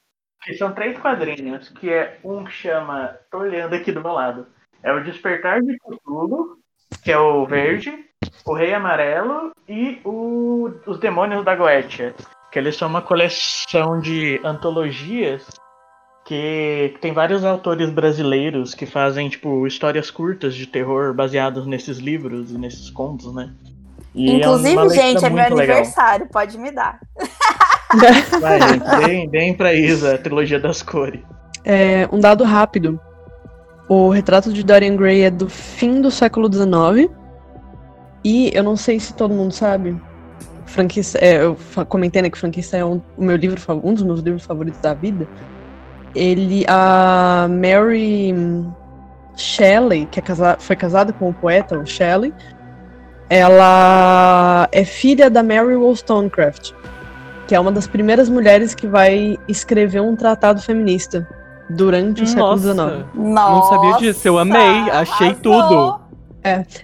[0.43, 3.17] Que são três quadrinhos, que é um que chama.
[3.31, 4.47] Tô olhando aqui do meu lado.
[4.83, 6.59] É o Despertar de Cthulhu,
[7.03, 8.05] que é o verde,
[8.45, 12.15] o Rei Amarelo e o, os Demônios da Goetia.
[12.53, 15.49] Que eles são uma coleção de antologias
[16.31, 22.53] que tem vários autores brasileiros que fazem, tipo, histórias curtas de terror baseadas nesses livros
[22.53, 23.51] e nesses contos, né?
[24.15, 25.77] E é Inclusive, leitura gente, é meu muito legal.
[25.79, 27.01] aniversário, pode me dar.
[28.41, 31.21] Vai, gente, deem, deem pra Isa a trilogia das cores.
[31.65, 33.01] É, um dado rápido.
[33.89, 37.11] O retrato de Dorian Gray é do fim do século XIX.
[38.23, 40.01] E eu não sei se todo mundo sabe.
[40.65, 41.57] Frankenstein, é, eu
[41.89, 44.95] comentei né, que Frankenstein é um, o meu livro, um dos meus livros favoritos da
[44.95, 45.27] vida.
[46.15, 48.35] Ele, a Mary
[49.37, 52.33] Shelley, que é casa- foi casada com o poeta o Shelley,
[53.29, 56.73] ela é filha da Mary Wollstonecraft,
[57.47, 61.27] que é uma das primeiras mulheres que vai escrever um tratado feminista
[61.71, 62.75] durante o século XIX.
[62.77, 64.27] Nossa, Nossa, não sabia disso.
[64.27, 65.43] Eu amei, achei arrasou.
[65.43, 66.01] tudo.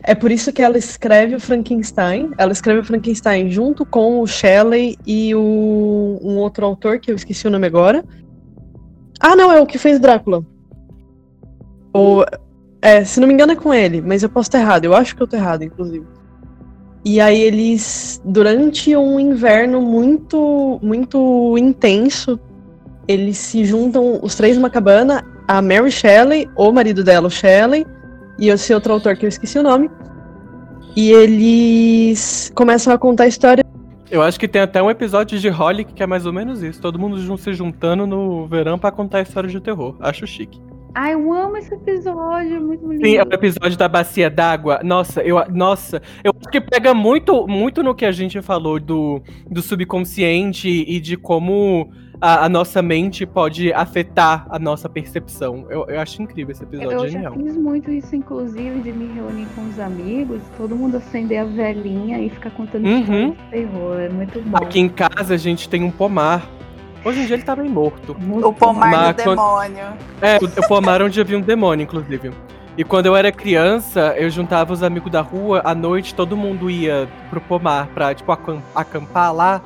[0.03, 2.31] É por isso que ela escreve o Frankenstein.
[2.39, 7.17] Ela escreve o Frankenstein junto com o Shelley e o, um outro autor que eu
[7.17, 8.05] esqueci o nome agora.
[9.21, 10.45] Ah, não, é o que fez Drácula.
[11.95, 12.25] O,
[12.83, 14.85] é, se não me engano é com ele, mas eu posso estar errado.
[14.85, 16.07] Eu acho que eu tô errado, inclusive.
[17.05, 22.39] E aí eles, durante um inverno muito, muito intenso,
[23.07, 27.87] eles se juntam, os três numa cabana, a Mary Shelley, o marido dela, o Shelley,
[28.39, 29.91] e esse outro autor que eu esqueci o nome.
[30.97, 33.65] E eles começam a contar a história.
[34.11, 36.81] Eu acho que tem até um episódio de Holic que é mais ou menos isso.
[36.81, 39.97] Todo mundo se juntando no verão pra contar histórias de terror.
[40.01, 40.61] Acho chique.
[40.99, 43.05] Ai, eu amo esse episódio, muito lindo.
[43.05, 44.81] Sim, é o episódio da bacia d'água.
[44.83, 49.21] Nossa, eu, nossa, eu acho que pega muito, muito no que a gente falou do,
[49.51, 51.91] do subconsciente e de como
[52.21, 55.67] a, a nossa mente pode afetar a nossa percepção.
[55.69, 57.35] Eu, eu acho incrível esse episódio, Eu já genial.
[57.35, 62.19] fiz muito isso, inclusive, de me reunir com os amigos, todo mundo acender a velhinha
[62.21, 63.31] e ficar contando Uhum.
[63.31, 63.99] de terror.
[64.01, 64.57] É muito bom.
[64.59, 66.47] Aqui em casa a gente tem um pomar.
[67.05, 68.17] Hoje em dia ele tá bem morto.
[68.19, 69.85] Muito O pomar Mas do quando- demônio.
[70.21, 72.33] É, o o pomar onde havia um demônio, inclusive.
[72.77, 76.69] E quando eu era criança, eu juntava os amigos da rua, à noite todo mundo
[76.69, 79.63] ia pro pomar pra, tipo, acam- acampar lá.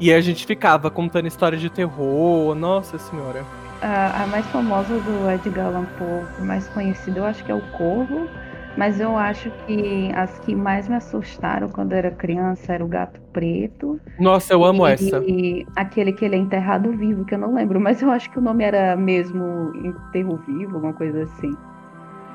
[0.00, 3.44] E a gente ficava contando história de terror, nossa senhora.
[3.80, 7.60] A, a mais famosa do Edgar Allan Poe, mais conhecida, eu acho que é o
[7.72, 8.28] Corvo.
[8.76, 12.88] Mas eu acho que as que mais me assustaram quando eu era criança era o
[12.88, 14.00] Gato Preto.
[14.18, 15.18] Nossa, eu amo e, essa.
[15.24, 18.38] E aquele que ele é enterrado vivo, que eu não lembro, mas eu acho que
[18.38, 21.56] o nome era mesmo Enterro Vivo, alguma coisa assim.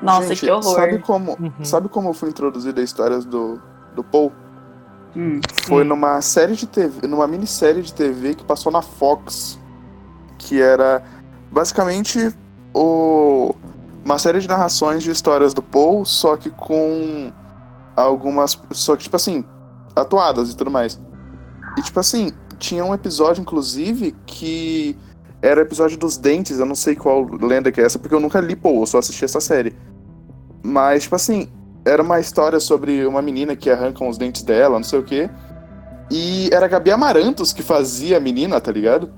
[0.00, 0.62] Nossa, Gente, que horror.
[0.76, 1.52] Sabe como, Uhum.
[1.62, 3.60] sabe como foi introduzida a história do,
[3.94, 4.32] do Paul?
[5.16, 5.40] Hum.
[5.62, 5.88] Foi Hum.
[5.88, 9.58] numa série de TV, numa minissérie de TV que passou na Fox,
[10.38, 11.02] que era
[11.50, 12.34] basicamente
[12.72, 13.54] o,
[14.04, 17.32] uma série de narrações de histórias do Paul, só que com
[17.96, 19.44] algumas, só que tipo assim,
[19.94, 21.00] atuadas e tudo mais.
[21.76, 24.96] E tipo assim, tinha um episódio inclusive que
[25.42, 28.20] era o episódio dos dentes, eu não sei qual lenda que é essa, porque eu
[28.20, 29.74] nunca li Paul, eu só assisti essa série.
[30.62, 31.48] Mas tipo assim,
[31.84, 35.30] era uma história sobre uma menina que arrancam os dentes dela, não sei o quê.
[36.10, 39.10] E era a Gabi Amarantos que fazia a menina, tá ligado?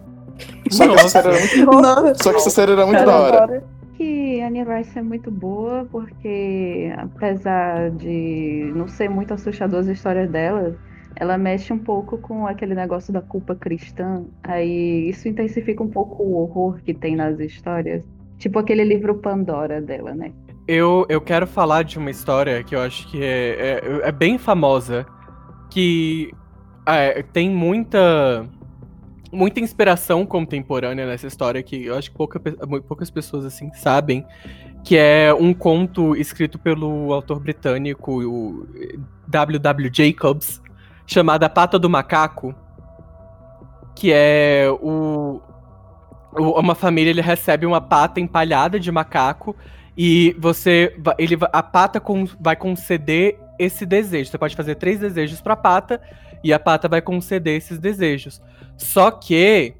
[0.71, 3.65] Só que essa série era muito, só que essa série era muito da hora.
[3.97, 9.87] que a Anne Rice é muito boa, porque apesar de não ser muito assustador as
[9.87, 10.77] histórias dela,
[11.17, 14.25] ela mexe um pouco com aquele negócio da culpa cristã.
[14.43, 18.03] Aí isso intensifica um pouco o horror que tem nas histórias.
[18.39, 20.33] Tipo aquele livro Pandora dela, né?
[20.73, 24.39] Eu, eu quero falar de uma história que eu acho que é, é, é bem
[24.39, 25.05] famosa,
[25.69, 26.33] que
[26.87, 28.47] é, tem muita
[29.31, 32.41] muita inspiração contemporânea nessa história que eu acho que pouca,
[32.89, 34.25] poucas pessoas assim sabem,
[34.83, 38.67] que é um conto escrito pelo autor britânico
[39.29, 39.91] W.W.
[39.93, 40.63] Jacobs,
[41.07, 42.55] chamado A Pata do Macaco,
[43.95, 45.39] que é o,
[46.33, 49.55] o- uma família ele recebe uma pata empalhada de macaco
[49.97, 54.31] e você ele a pata con- vai conceder esse desejo.
[54.31, 56.01] Você pode fazer três desejos para a pata
[56.43, 58.41] e a pata vai conceder esses desejos.
[58.77, 59.75] Só que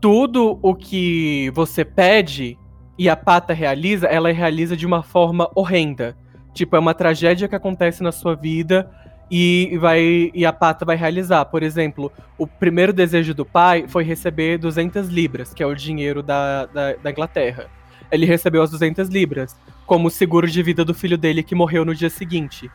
[0.00, 2.58] tudo o que você pede
[2.98, 6.16] e a pata realiza, ela realiza de uma forma horrenda.
[6.52, 8.90] Tipo, é uma tragédia que acontece na sua vida
[9.30, 11.46] e vai e a pata vai realizar.
[11.46, 16.22] Por exemplo, o primeiro desejo do pai foi receber 200 libras, que é o dinheiro
[16.22, 17.66] da, da, da Inglaterra.
[18.12, 19.56] Ele recebeu as 200 libras,
[19.86, 22.70] como seguro de vida do filho dele que morreu no dia seguinte.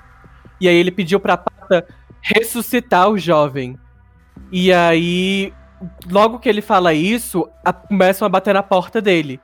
[0.59, 1.87] E aí ele pediu pra Pata
[2.19, 3.77] ressuscitar o jovem.
[4.51, 5.53] E aí,
[6.09, 9.39] logo que ele fala isso, a, começam a bater na porta dele.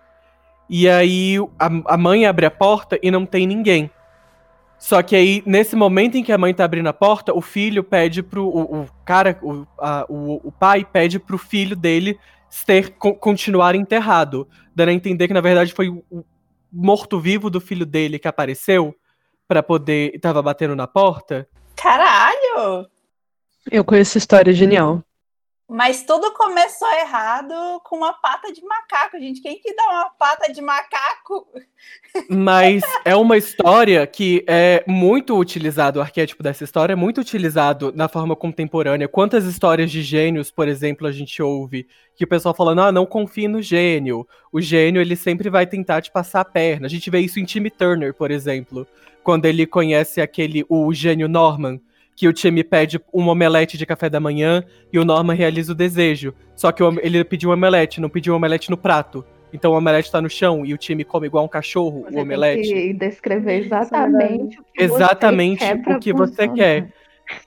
[0.68, 3.92] E aí a, a mãe abre a porta e não tem ninguém.
[4.80, 7.84] Só que aí, nesse momento em que a mãe tá abrindo a porta, o filho
[7.84, 8.46] pede pro.
[8.46, 12.20] O, o cara, o, a, o, o pai pede pro filho dele
[12.66, 14.48] ter, continuar enterrado.
[14.76, 16.24] Dando a entender que, na verdade, foi o
[16.72, 18.96] morto-vivo do filho dele que apareceu
[19.48, 20.20] para poder.
[20.20, 21.48] tava batendo na porta.
[21.76, 22.88] Caralho!
[23.72, 25.04] Eu conheço história genial.
[25.68, 27.54] Mas tudo começou errado
[27.86, 29.42] com uma pata de macaco, gente.
[29.42, 31.48] Quem que dá uma pata de macaco?
[32.30, 37.92] Mas é uma história que é muito utilizado, o arquétipo dessa história é muito utilizado
[37.96, 39.08] na forma contemporânea.
[39.08, 43.06] Quantas histórias de gênios, por exemplo, a gente ouve que o pessoal falando, ah, não
[43.06, 44.28] confie no gênio.
[44.52, 46.86] O gênio, ele sempre vai tentar te passar a perna.
[46.88, 48.86] A gente vê isso em Timmy Turner, por exemplo,
[49.24, 51.80] quando ele conhece aquele, o gênio Norman,
[52.16, 55.76] que o time pede um omelete de café da manhã e o Norman realiza o
[55.76, 56.34] desejo.
[56.56, 59.26] Só que ele pediu um omelete, não pediu um omelete no prato.
[59.52, 62.22] Então o omelete tá no chão e o time come igual um cachorro Você o
[62.22, 62.70] omelete.
[62.70, 66.90] Tem que descrever exatamente o que Exatamente você quer pra o que você quer.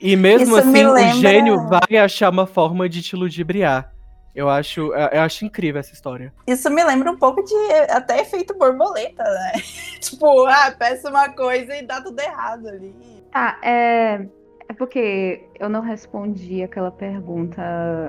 [0.01, 3.93] E mesmo Isso me assim, o lembra- gênio vai achar uma forma de te ludibriar.
[4.35, 6.33] Eu acho, eu acho incrível essa história.
[6.47, 7.55] Isso me lembra um pouco de
[7.91, 9.53] até efeito borboleta, né?
[10.01, 12.95] tipo, ah, peça uma coisa e dá tudo errado ali.
[13.33, 14.27] Tá, é,
[14.69, 17.63] é porque eu não respondi aquela pergunta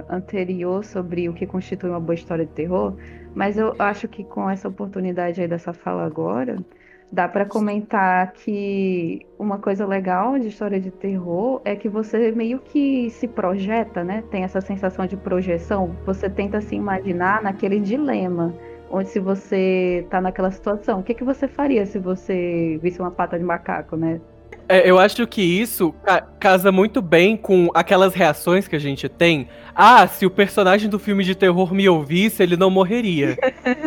[0.10, 2.96] anterior sobre o que constitui uma boa história de terror,
[3.36, 6.58] mas eu acho que com essa oportunidade aí dessa fala agora,
[7.12, 12.60] dá pra comentar que uma coisa legal de história de terror é que você meio
[12.60, 14.24] que se projeta, né?
[14.32, 18.54] Tem essa sensação de projeção, você tenta se imaginar naquele dilema.
[18.90, 23.12] Onde se você tá naquela situação, o que, que você faria se você visse uma
[23.12, 24.22] pata de macaco, né?
[24.70, 29.08] É, eu acho que isso ca- casa muito bem com aquelas reações que a gente
[29.08, 29.48] tem.
[29.74, 33.38] Ah, se o personagem do filme de terror me ouvisse, ele não morreria.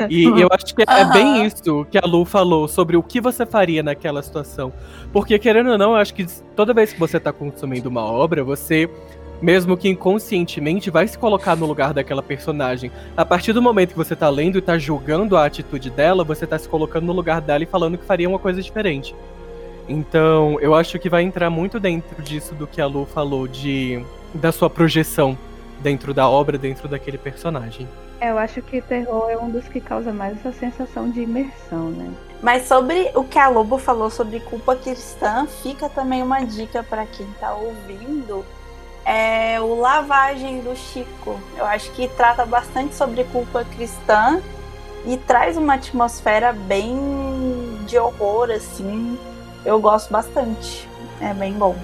[0.08, 3.44] E eu acho que é bem isso que a Lu falou sobre o que você
[3.44, 4.72] faria naquela situação.
[5.12, 6.24] Porque, querendo ou não, eu acho que
[6.56, 8.88] toda vez que você tá consumindo uma obra, você,
[9.42, 12.90] mesmo que inconscientemente, vai se colocar no lugar daquela personagem.
[13.14, 16.46] A partir do momento que você tá lendo e tá julgando a atitude dela, você
[16.46, 19.14] tá se colocando no lugar dela e falando que faria uma coisa diferente.
[19.88, 24.04] Então, eu acho que vai entrar muito dentro disso do que a Lu falou de
[24.32, 25.36] da sua projeção
[25.80, 27.88] dentro da obra, dentro daquele personagem.
[28.20, 31.90] É, Eu acho que terror é um dos que causa mais essa sensação de imersão,
[31.90, 32.12] né?
[32.42, 37.06] Mas sobre o que a Lobo falou sobre culpa cristã, fica também uma dica pra
[37.06, 38.44] quem tá ouvindo.
[39.04, 41.40] É o Lavagem do Chico.
[41.56, 44.40] Eu acho que trata bastante sobre culpa cristã
[45.06, 46.98] e traz uma atmosfera bem
[47.86, 49.18] de horror, assim.
[49.64, 50.88] Eu gosto bastante.
[51.20, 51.76] É bem bom.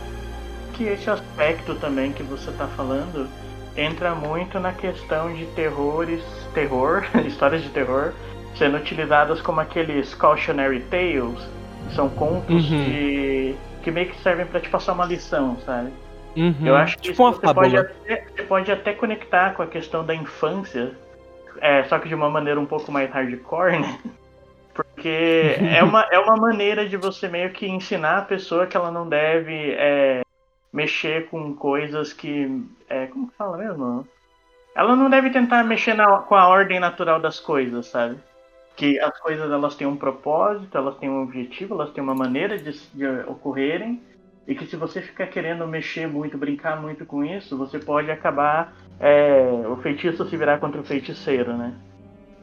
[0.75, 3.29] que esse aspecto também que você tá falando
[3.77, 6.23] entra muito na questão de terrores,
[6.55, 8.13] terror, histórias de terror,
[8.57, 11.39] sendo utilizadas como aqueles cautionary tales,
[11.89, 12.85] que são contos Uhum.
[12.85, 15.91] de que meio que servem pra te passar uma lição, sabe?
[16.37, 16.55] Uhum.
[16.63, 19.67] Eu acho que tipo uma isso você pode, até, você pode até conectar com a
[19.67, 20.93] questão da infância,
[21.61, 23.99] é, só que de uma maneira um pouco mais hardcore, né?
[24.77, 28.91] Porque é uma, é uma maneira de você meio que ensinar a pessoa que ela
[28.91, 30.21] não deve é,
[30.73, 32.63] mexer com coisas que.
[32.89, 34.07] É, como que fala mesmo?
[34.75, 38.19] Ela não deve tentar mexer na- com a ordem natural das coisas, sabe?
[38.77, 42.59] Que as coisas elas têm um propósito, elas têm um objetivo, elas têm uma maneira
[42.59, 44.03] de, de ocorrerem
[44.47, 48.75] e que se você ficar querendo mexer muito, brincar muito com isso, você pode acabar
[49.01, 51.75] é, o feitiço se virar contra o feiticeiro, né?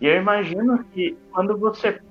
[0.01, 2.01] E eu imagino que quando você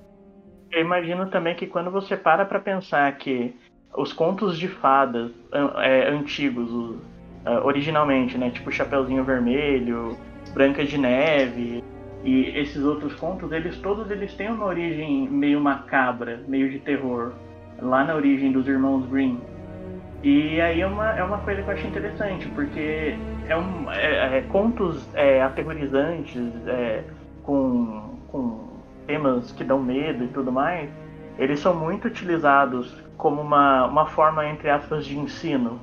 [0.73, 3.55] eu imagino também que quando você para pra pensar que
[3.95, 5.31] os contos de fadas
[5.77, 6.97] é, antigos,
[7.45, 10.17] ah, originalmente, né, tipo Chapeuzinho Vermelho,
[10.53, 11.83] Branca de Neve
[12.23, 17.33] e esses outros contos, eles todos eles têm uma origem meio macabra, meio de terror,
[17.79, 19.37] lá na origem dos irmãos Grimm.
[20.23, 23.13] E aí é uma, é uma coisa que eu acho interessante, porque
[23.47, 27.03] é um, é- é contos é, aterrorizantes, é,
[27.43, 28.72] com, com
[29.05, 30.89] temas que dão medo e tudo mais,
[31.37, 35.79] eles são muito utilizados como uma, uma forma, entre aspas, de ensino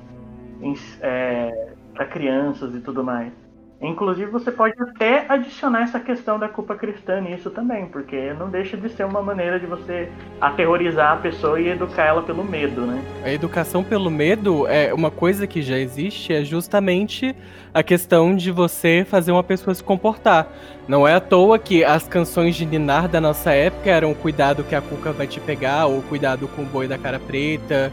[1.93, 3.33] para crianças e tudo mais.
[3.81, 8.77] Inclusive, você pode até adicionar essa questão da culpa cristã nisso também, porque não deixa
[8.77, 10.07] de ser uma maneira de você
[10.39, 13.03] aterrorizar a pessoa e educar ela pelo medo, né?
[13.23, 17.35] A educação pelo medo é uma coisa que já existe, é justamente
[17.73, 20.47] a questão de você fazer uma pessoa se comportar.
[20.87, 24.75] Não é à toa que as canções de Ninar da nossa época eram Cuidado que
[24.75, 27.91] a Cuca vai te pegar, ou Cuidado com o boi da cara preta.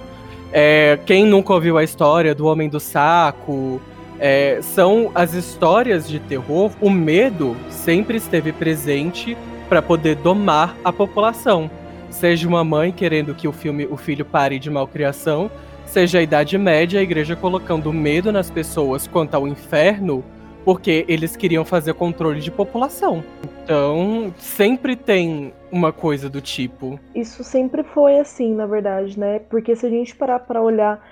[0.53, 3.81] É, quem nunca ouviu a história do Homem do Saco?
[4.21, 6.71] É, são as histórias de terror.
[6.81, 9.37] O medo sempre esteve presente
[9.69, 11.71] para poder domar a população.
[12.11, 15.51] Seja uma mãe querendo que o, filme, o filho pare de malcriação,
[15.85, 20.25] seja a Idade Média, a igreja colocando medo nas pessoas quanto ao inferno,
[20.65, 23.23] porque eles queriam fazer controle de população.
[23.63, 26.99] Então, sempre tem uma coisa do tipo.
[27.15, 29.41] Isso sempre foi assim, na verdade, né?
[29.51, 31.03] Porque se a gente parar para olhar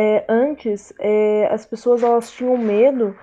[0.00, 3.16] é, antes, é, as pessoas elas tinham medo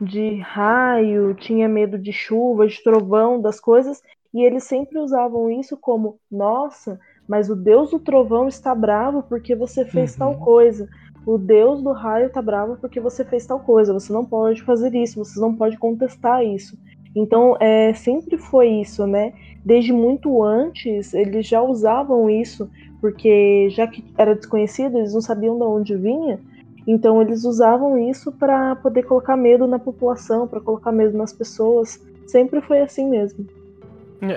[0.00, 4.02] de raio, tinha medo de chuva, de trovão, das coisas,
[4.32, 9.54] e eles sempre usavam isso como, nossa, mas o Deus do trovão está bravo porque
[9.54, 10.18] você fez uhum.
[10.18, 10.88] tal coisa.
[11.26, 13.92] O Deus do raio está bravo porque você fez tal coisa.
[13.92, 16.78] Você não pode fazer isso, você não pode contestar isso.
[17.14, 19.34] Então, é, sempre foi isso, né?
[19.62, 22.70] Desde muito antes, eles já usavam isso,
[23.02, 26.38] porque já que era desconhecido, eles não sabiam de onde vinha.
[26.86, 32.00] Então, eles usavam isso para poder colocar medo na população, para colocar medo nas pessoas.
[32.28, 33.44] Sempre foi assim mesmo.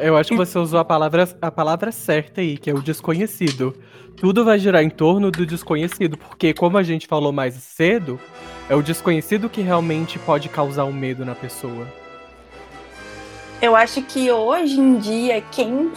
[0.01, 3.71] Eu acho que você usou a palavra, a palavra certa aí, que é o desconhecido.
[4.15, 8.19] Tudo vai girar em torno do desconhecido, porque, como a gente falou mais cedo,
[8.67, 11.85] é o desconhecido que realmente pode causar um medo na pessoa.
[13.61, 15.91] Eu acho que hoje em dia, quem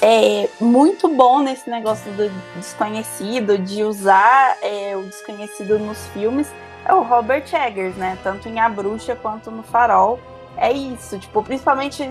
[0.00, 6.50] é muito bom nesse negócio do desconhecido, de usar é, o desconhecido nos filmes,
[6.84, 8.18] é o Robert Eggers, né?
[8.22, 10.20] Tanto em A Bruxa quanto no Farol.
[10.56, 12.08] É isso, tipo, principalmente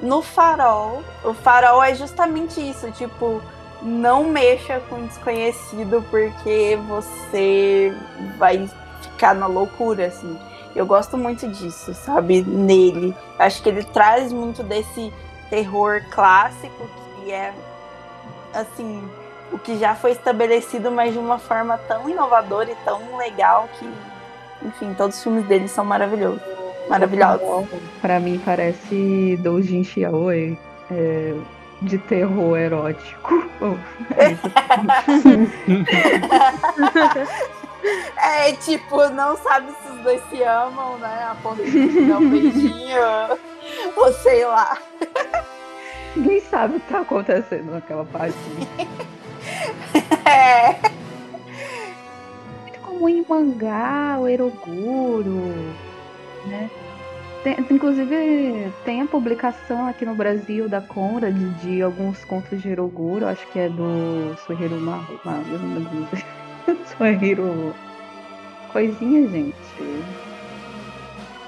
[0.00, 1.02] no Farol.
[1.24, 3.40] O Farol é justamente isso, tipo,
[3.82, 7.94] não mexa com o desconhecido porque você
[8.36, 8.68] vai
[9.00, 10.38] ficar na loucura, assim.
[10.76, 12.42] Eu gosto muito disso, sabe?
[12.42, 13.16] Nele.
[13.38, 15.12] Acho que ele traz muito desse
[15.48, 16.99] terror clássico
[17.30, 17.54] que é
[18.52, 19.08] assim,
[19.52, 23.88] o que já foi estabelecido, mas de uma forma tão inovadora e tão legal que,
[24.66, 26.42] enfim, todos os filmes dele são maravilhosos.
[26.88, 27.68] Maravilhosos.
[28.00, 30.58] Para mim parece Doujin Xiaoe,
[30.90, 31.34] é,
[31.80, 33.48] de terror erótico.
[38.18, 41.28] É, tipo, não sabe se os dois se amam, né?
[41.30, 42.98] A ponto de dar um beijinho,
[43.96, 44.76] ou sei lá.
[46.16, 48.36] Ninguém sabe o que tá acontecendo naquela parte.
[50.28, 50.90] é.
[52.62, 55.54] Muito comum em mangá, o Eroguro,
[56.46, 56.70] né?
[57.42, 62.68] Tem, inclusive, tem a publicação aqui no Brasil da Conrad de, de alguns contos de
[62.68, 65.18] Eroguro, acho que é do Suihiro Maru.
[66.98, 67.74] Suihiro.
[68.72, 69.56] Coisinha, gente.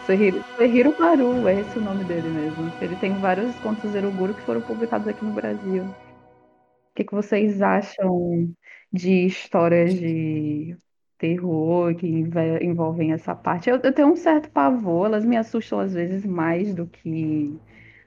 [0.06, 2.72] Suihiro Maru, é esse o nome dele mesmo.
[2.80, 5.84] Ele tem vários contos Eroguro que foram publicados aqui no Brasil.
[5.84, 8.52] O que, que vocês acham
[8.92, 10.76] de histórias de
[11.18, 13.70] terror que envolvem essa parte?
[13.70, 17.56] Eu, eu tenho um certo pavor, elas me assustam às vezes mais do que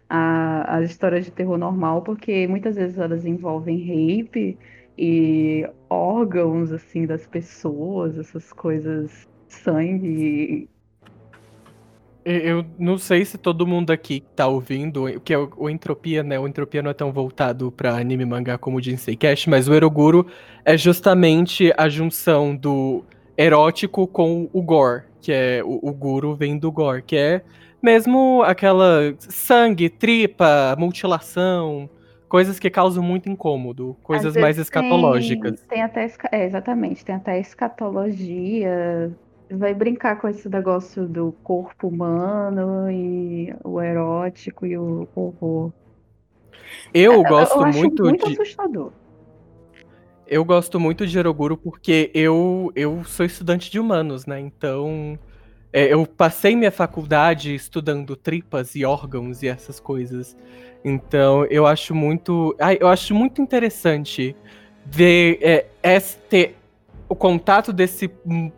[0.10, 4.58] a, as histórias de terror normal, porque muitas vezes elas envolvem rape
[4.98, 10.70] e órgãos assim das pessoas, essas coisas, sangue.
[12.26, 16.40] Eu não sei se todo mundo aqui tá ouvindo, que é o, o Entropia, né?
[16.40, 19.74] O Entropia não é tão voltado para anime mangá como o Jinsei Cash, mas o
[19.76, 20.26] Eroguro
[20.66, 23.06] é justamente a junção do
[23.38, 27.44] erótico com o gore, que é o, o guru vem do gore, que é
[27.80, 31.88] mesmo aquela sangue, tripa, mutilação,
[32.28, 35.62] coisas que causam muito incômodo, coisas mais escatológicas.
[35.62, 39.12] Tem, tem até é, exatamente, tem até escatologia.
[39.50, 45.72] Vai brincar com esse negócio do corpo humano e o erótico e o horror.
[46.94, 48.34] Eu é, gosto eu muito, muito de.
[48.34, 48.92] assustador.
[50.28, 54.40] Eu gosto muito de Eroguro porque eu, eu sou estudante de humanos, né?
[54.40, 55.20] Então
[55.76, 60.36] é, eu passei minha faculdade estudando tripas e órgãos e essas coisas.
[60.86, 62.56] Então, eu acho muito.
[62.80, 64.34] eu acho muito interessante
[64.86, 66.56] ver é, este
[67.08, 68.08] o contato desse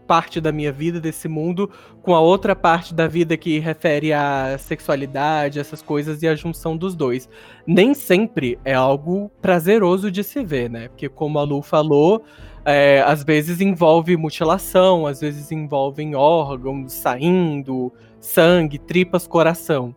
[0.08, 1.70] parte da minha vida, desse mundo,
[2.02, 6.78] com a outra parte da vida que refere à sexualidade, essas coisas e a junção
[6.78, 7.28] dos dois.
[7.66, 10.88] Nem sempre é algo prazeroso de se ver, né?
[10.88, 12.24] Porque, como a Lu falou,
[12.64, 19.94] é, às vezes envolve mutilação, às vezes envolvem órgãos saindo, sangue, tripas, coração.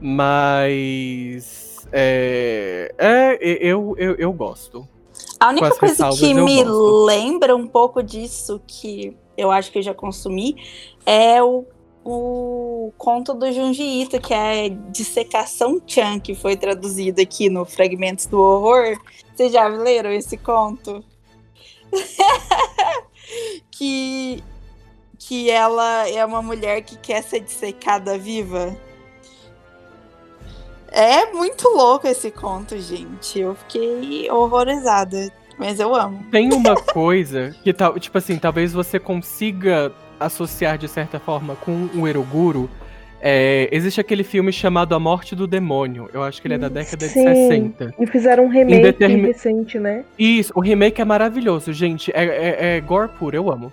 [0.00, 1.86] Mas.
[1.92, 4.88] É, é eu, eu, eu gosto.
[5.38, 9.92] A única coisa que me lembra um pouco disso, que eu acho que eu já
[9.92, 10.56] consumi,
[11.04, 11.64] é o,
[12.04, 18.26] o conto do Junji Ito, que é Dissecação Chan, que foi traduzido aqui no Fragmentos
[18.26, 18.98] do Horror.
[19.34, 21.04] Vocês já leram esse conto?
[23.70, 24.42] que,
[25.18, 28.76] que ela é uma mulher que quer ser dissecada viva.
[30.96, 33.38] É muito louco esse conto, gente.
[33.38, 35.30] Eu fiquei horrorizada.
[35.58, 36.24] Mas eu amo.
[36.30, 41.88] Tem uma coisa que, tal, tipo assim, talvez você consiga associar de certa forma com
[41.94, 42.68] o Eroguro.
[43.20, 46.08] É, existe aquele filme chamado A Morte do Demônio.
[46.12, 47.24] Eu acho que ele é da década Sim.
[47.24, 47.94] de 60.
[47.98, 50.04] E fizeram um remake determin- recente, né?
[50.18, 52.10] Isso, o remake é maravilhoso, gente.
[52.14, 53.72] É, é, é gore puro, eu amo.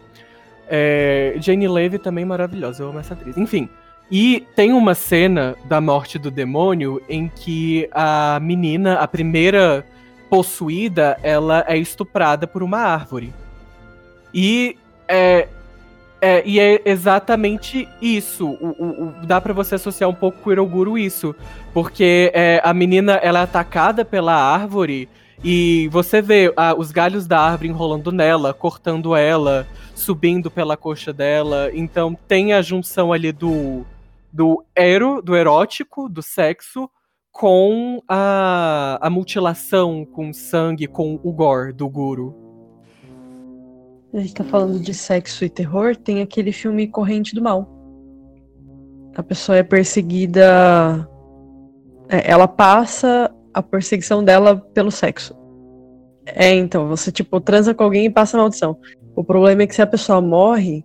[0.70, 3.38] É, Jane Levy também maravilhosa, eu amo essa atriz.
[3.38, 3.70] Enfim.
[4.12, 9.86] E tem uma cena da morte do demônio em que a menina, a primeira
[10.30, 13.34] possuída, ela é estuprada por uma árvore.
[14.34, 14.78] E
[15.08, 15.48] é,
[16.22, 18.48] é, e é exatamente isso.
[18.48, 21.36] O, o- o- dá pra você associar um pouco com o Iroguro isso.
[21.74, 25.10] Porque é, a menina ela é atacada pela árvore
[25.44, 31.70] e você vê os galhos da árvore enrolando nela, cortando ela, subindo pela coxa dela.
[31.74, 33.86] Então tem a junção ali do,
[34.34, 36.90] do ero, do erótico, do sexo,
[37.32, 42.36] com a, a mutilação, com sangue, com o gore do guru.
[44.14, 47.68] A gente tá falando de sexo e terror, tem aquele filme Corrente do Mal.
[49.16, 51.08] A pessoa é perseguida.
[52.10, 55.36] é, ela passa a perseguição dela pelo sexo.
[56.26, 58.78] É, então, você, tipo, transa com alguém e passa maldição.
[59.16, 60.84] O problema é que se a pessoa morre,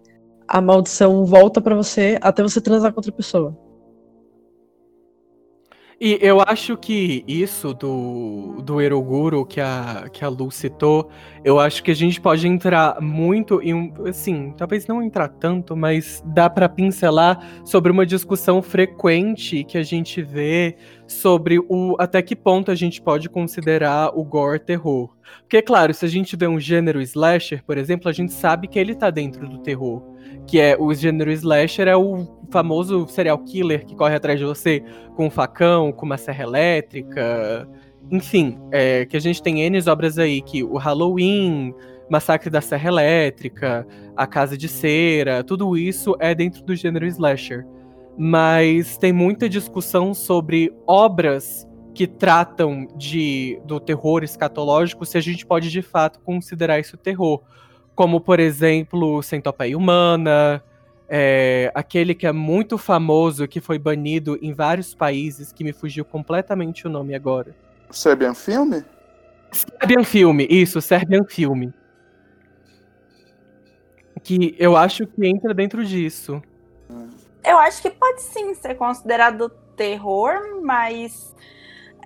[0.48, 3.56] a maldição volta pra você até você transar com outra pessoa.
[6.00, 11.10] E eu acho que isso do, do Eroguro que a, que a Lu citou,
[11.44, 13.92] eu acho que a gente pode entrar muito em.
[14.08, 19.82] Assim, talvez não entrar tanto, mas dá pra pincelar sobre uma discussão frequente que a
[19.82, 25.10] gente vê sobre o até que ponto a gente pode considerar o gore terror.
[25.40, 28.78] Porque, claro, se a gente vê um gênero slasher, por exemplo, a gente sabe que
[28.78, 30.00] ele tá dentro do terror.
[30.46, 34.82] Que é o gênero slasher é o famoso serial killer que corre atrás de você
[35.14, 37.68] com um facão, com uma serra elétrica.
[38.10, 41.74] Enfim, é, que a gente tem N obras aí, que o Halloween,
[42.08, 43.86] Massacre da Serra Elétrica,
[44.16, 47.66] A Casa de Cera, tudo isso é dentro do gênero slasher.
[48.16, 55.44] Mas tem muita discussão sobre obras que tratam de, do terror escatológico, se a gente
[55.44, 57.42] pode de fato considerar isso terror.
[57.98, 60.62] Como, por exemplo, Centopeia Humana,
[61.08, 66.04] é, aquele que é muito famoso, que foi banido em vários países, que me fugiu
[66.04, 67.56] completamente o nome agora.
[67.90, 68.84] Serbian Filme?
[69.50, 71.74] Serbian Filme, isso, Serbian Filme.
[74.22, 76.40] Que eu acho que entra dentro disso.
[77.44, 81.34] Eu acho que pode sim ser considerado terror, mas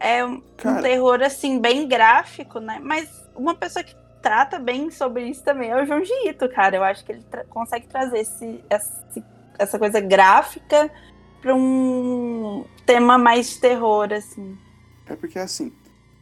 [0.00, 0.80] é um Cara.
[0.80, 2.80] terror assim bem gráfico, né?
[2.82, 6.76] Mas uma pessoa que trata bem sobre isso também é o João Ito, cara.
[6.76, 9.24] Eu acho que ele tra- consegue trazer esse, esse-
[9.58, 10.90] essa coisa gráfica
[11.40, 14.56] para um tema mais terror, assim.
[15.08, 15.72] É porque assim,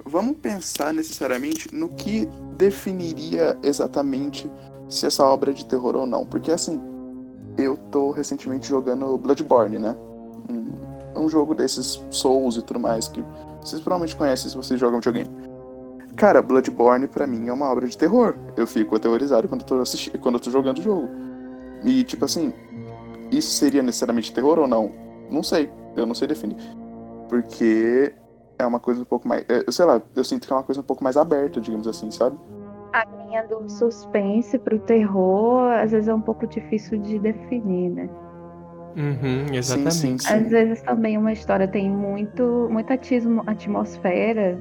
[0.04, 4.50] vamos pensar necessariamente no que definiria exatamente
[4.88, 6.24] se essa obra é de terror ou não.
[6.24, 6.80] Porque assim,
[7.58, 9.94] eu tô recentemente jogando Bloodborne, né?
[10.48, 13.22] Um, um jogo desses Souls e tudo mais que
[13.60, 15.28] vocês provavelmente conhecem se vocês jogam videogame.
[16.16, 18.34] Cara, Bloodborne pra mim é uma obra de terror.
[18.56, 21.08] Eu fico aterrorizado quando eu tô, assisti- quando eu tô jogando o jogo.
[21.84, 22.52] E tipo assim,
[23.30, 24.90] isso seria necessariamente terror ou não?
[25.30, 25.70] Não sei.
[25.96, 26.56] Eu não sei definir.
[27.28, 28.12] Porque
[28.58, 29.44] é uma coisa um pouco mais.
[29.48, 32.10] é, sei lá, eu sinto que é uma coisa um pouco mais aberta, digamos assim,
[32.10, 32.36] sabe?
[32.92, 38.10] A linha do suspense pro terror, às vezes é um pouco difícil de definir, né?
[38.96, 39.92] Uhum, exatamente.
[39.94, 40.34] Sim, sim, sim.
[40.34, 44.58] Às vezes também uma história tem muito, muita atismo- atmosfera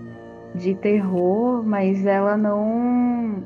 [0.55, 3.43] de terror, mas ela não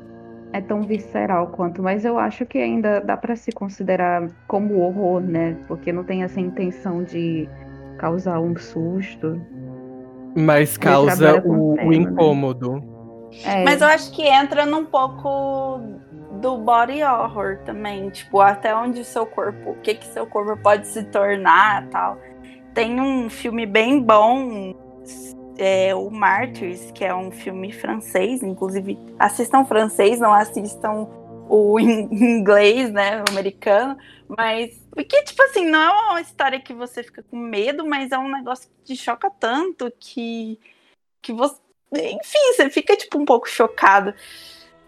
[0.52, 1.82] é tão visceral quanto.
[1.82, 5.56] Mas eu acho que ainda dá pra se considerar como horror, né?
[5.66, 7.48] Porque não tem essa intenção de
[7.98, 9.40] causar um susto.
[10.36, 11.96] Mas causa o, o tema, né?
[11.96, 12.82] incômodo.
[13.44, 15.80] É, Mas eu acho que entra num pouco
[16.40, 20.56] do body horror também, tipo, até onde o seu corpo, o que que seu corpo
[20.62, 22.18] pode se tornar, tal.
[22.72, 24.74] Tem um filme bem bom,
[25.56, 31.08] é, o Martyrs, que é um filme francês, inclusive assistam francês, não assistam
[31.48, 33.96] o in- inglês, né, o americano,
[34.28, 38.18] mas porque tipo assim, não é uma história que você fica com medo, mas é
[38.18, 40.58] um negócio que te choca tanto que
[41.20, 41.58] que você,
[41.92, 44.14] enfim, você fica tipo um pouco chocado.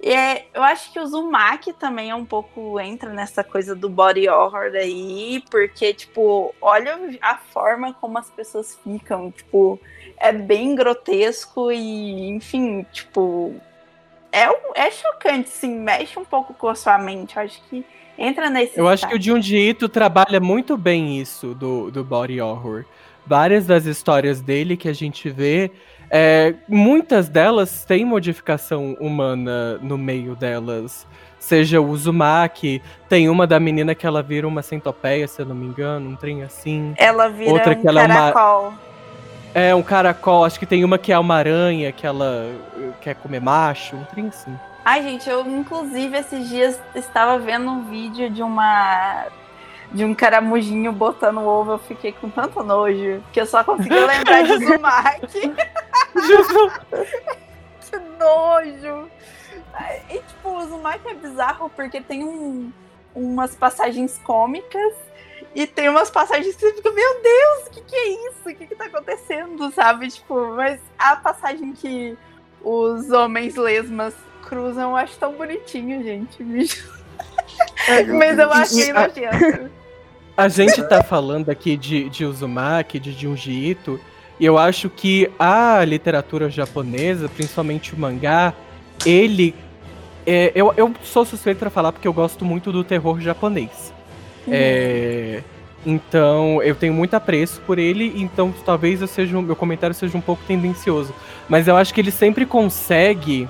[0.02, 3.88] E é, eu acho que o Zumak também é um pouco entra nessa coisa do
[3.88, 9.80] body horror aí, porque tipo, olha a forma como as pessoas ficam, tipo,
[10.18, 13.54] é bem grotesco e, enfim, tipo,
[14.32, 17.36] é, é chocante, sim, mexe um pouco com a sua mente.
[17.36, 17.84] Eu acho que
[18.18, 18.78] entra nesse.
[18.78, 19.20] Eu acho que o.
[19.20, 22.84] Junji Ito trabalha muito bem isso do, do body horror.
[23.26, 25.70] Várias das histórias dele que a gente vê,
[26.08, 31.06] é, muitas delas têm modificação humana no meio delas.
[31.38, 35.54] Seja o Uzumaki, tem uma da menina que ela vira uma centopeia, se eu não
[35.54, 36.94] me engano, um trem assim.
[36.96, 38.74] Ela vira outra um que ela é uma- caracol.
[39.58, 42.46] É, um caracol, acho que tem uma que é uma aranha, que ela
[42.76, 44.54] eh, quer comer macho, um trem assim.
[44.84, 49.24] Ai, gente, eu inclusive esses dias estava vendo um vídeo de uma.
[49.90, 54.42] De um caramujinho botando ovo, eu fiquei com tanto nojo que eu só conseguia lembrar
[54.42, 55.40] de Uzumaki.
[57.80, 59.08] que nojo!
[60.10, 62.70] E tipo, o Uzumaki é bizarro porque tem um,
[63.14, 65.05] umas passagens cômicas
[65.56, 68.40] e tem umas passagens que você fica, meu Deus, o que, que é isso?
[68.48, 69.72] O que, que tá acontecendo?
[69.72, 70.08] Sabe?
[70.08, 72.16] Tipo, mas a passagem que
[72.62, 76.44] os homens lesmas cruzam, eu acho tão bonitinho, gente.
[76.44, 76.94] bicho.
[78.18, 79.70] Mas eu achei a- nojento.
[80.36, 83.98] A gente tá falando aqui de, de Uzumaki, de Junji Ito,
[84.38, 88.52] e eu acho que a literatura japonesa, principalmente o mangá,
[89.06, 89.54] ele.
[90.26, 93.94] é, eu, eu sou suspeito pra falar porque eu gosto muito do terror japonês.
[94.50, 95.42] É,
[95.84, 100.20] então, eu tenho muito apreço por ele, então talvez eu seja, meu comentário seja um
[100.20, 101.14] pouco tendencioso.
[101.48, 103.48] Mas eu acho que ele sempre consegue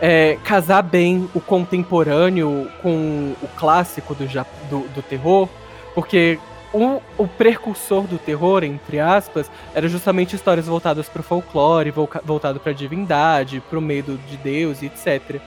[0.00, 5.48] é, casar bem o contemporâneo com o clássico do, do, do terror,
[5.94, 6.38] porque
[6.72, 11.92] o, o precursor do terror, entre aspas, era justamente histórias voltadas para o folclore,
[12.24, 15.40] voltado para a divindade, para o medo de Deus e etc.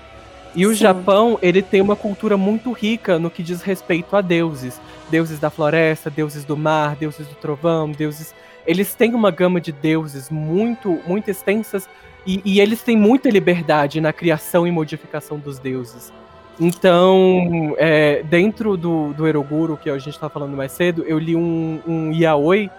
[0.56, 0.76] E o Sim.
[0.76, 4.80] Japão, ele tem uma cultura muito rica no que diz respeito a deuses.
[5.10, 8.34] Deuses da floresta, deuses do mar, deuses do trovão, deuses...
[8.66, 11.88] Eles têm uma gama de deuses muito, muito extensas
[12.26, 16.12] e, e eles têm muita liberdade na criação e modificação dos deuses.
[16.60, 21.36] Então, é, dentro do, do Eroguro, que a gente estava falando mais cedo, eu li
[21.36, 22.70] um, um yaoi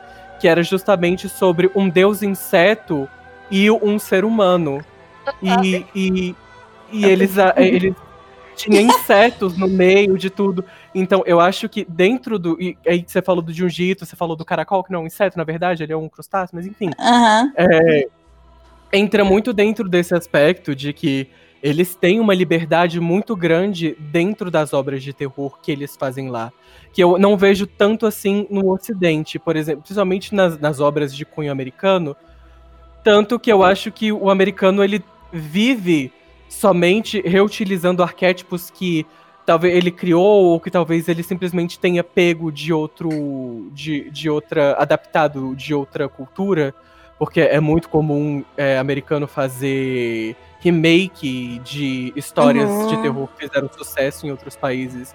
[0.41, 3.09] que era justamente sobre um deus inseto
[3.51, 4.85] e um ser humano.
[5.43, 6.35] E, e,
[6.93, 7.95] e eles, eles
[8.57, 10.65] tinham insetos no meio de tudo.
[11.01, 12.61] Então, eu acho que dentro do.
[12.61, 15.39] E aí você falou do Jiu-Jitsu, você falou do caracol, que não é um inseto,
[15.39, 17.53] na verdade, ele é um crustáceo, mas enfim Aham.
[18.93, 21.29] entra muito dentro desse aspecto de que
[21.63, 26.53] eles têm uma liberdade muito grande dentro das obras de terror que eles fazem lá.
[26.93, 31.25] Que eu não vejo tanto assim no Ocidente, por exemplo, principalmente nas, nas obras de
[31.25, 32.17] cunho americano.
[33.03, 35.03] Tanto que eu acho que o americano ele
[35.33, 36.13] vive
[36.49, 39.05] somente reutilizando arquétipos que
[39.49, 44.75] talvez ele criou ou que talvez ele simplesmente tenha pego de outro de, de outra
[44.75, 46.75] adaptado de outra cultura
[47.19, 52.89] porque é muito comum é, americano fazer remake de histórias Uhum.
[52.89, 55.15] de terror que fizeram sucesso em outros países.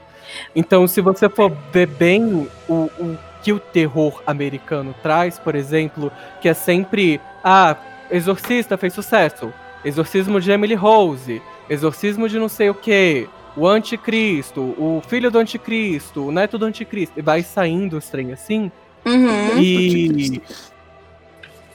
[0.56, 6.12] Então, se você for ver bem o, o que o terror americano traz, por exemplo,
[6.42, 7.78] que é sempre ah,
[8.10, 9.54] Exorcista fez sucesso,
[9.86, 15.38] Exorcismo de Emily Rose, Exorcismo de não sei o que, o Anticristo, o filho do
[15.38, 18.72] Anticristo, o neto do Anticristo, e vai saindo os trem assim.
[19.06, 19.60] Uhum.
[19.60, 20.42] E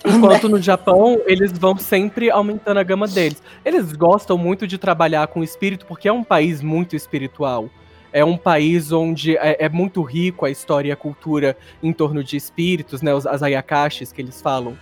[0.05, 3.43] enquanto no Japão, eles vão sempre aumentando a gama deles.
[3.65, 7.69] Eles gostam muito de trabalhar com o espírito porque é um país muito espiritual.
[8.11, 12.25] É um país onde é, é muito rico a história e a cultura em torno
[12.25, 13.15] de espíritos, né?
[13.15, 14.79] Os, as ayakashis que eles falam.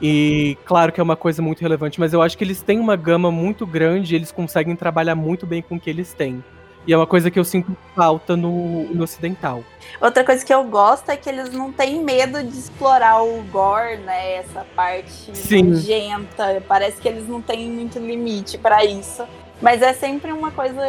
[0.00, 2.96] E claro que é uma coisa muito relevante, mas eu acho que eles têm uma
[2.96, 6.44] gama muito grande e eles conseguem trabalhar muito bem com o que eles têm.
[6.86, 9.64] E é uma coisa que eu sinto falta no, no ocidental.
[10.00, 13.96] Outra coisa que eu gosto é que eles não têm medo de explorar o gore,
[13.96, 14.34] né?
[14.34, 15.62] Essa parte Sim.
[15.64, 16.62] nojenta.
[16.68, 19.24] Parece que eles não têm muito limite pra isso.
[19.60, 20.80] Mas é sempre uma coisa,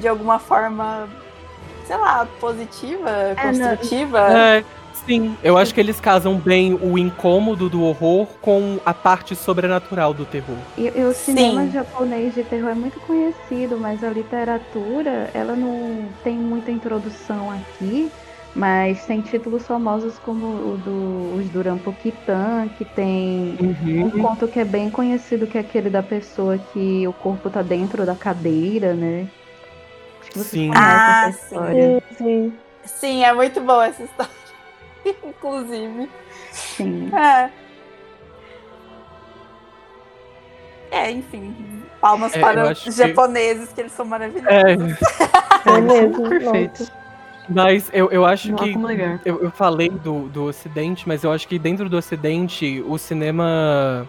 [0.00, 1.08] de alguma forma,
[1.86, 4.18] sei lá, positiva, É, não- construtiva.
[4.36, 4.64] É,
[5.06, 10.12] Sim, eu acho que eles casam bem o incômodo do horror com a parte sobrenatural
[10.12, 10.56] do terror.
[10.76, 11.70] E, e o cinema Sim.
[11.70, 18.10] japonês de terror é muito conhecido, mas a literatura, ela não tem muita introdução aqui,
[18.52, 24.58] mas tem títulos famosos como o do os Durampo Kitan, que tem um conto que
[24.58, 28.92] é bem conhecido, que é aquele da pessoa que o corpo tá dentro da cadeira,
[28.92, 29.28] né?
[30.20, 30.72] Acho que vocês Sim.
[30.74, 31.44] Ah, essa sim.
[31.44, 32.02] história.
[32.08, 32.52] Sim, sim.
[32.84, 34.45] Sim, é muito boa essa história.
[35.24, 36.08] Inclusive.
[36.52, 37.10] Sim.
[37.14, 37.50] É.
[40.90, 41.54] É, enfim.
[42.00, 44.48] Palmas É, para os que- japoneses, que eles são maravilhosos.
[44.52, 44.72] É,
[45.70, 46.28] É mesmo.
[46.28, 46.90] Perfeito.
[47.48, 48.72] mas eu, eu acho Não que.
[48.72, 49.20] como negar.
[49.24, 54.08] Eu, eu falei do, do Ocidente, mas eu acho que dentro do Ocidente, o cinema.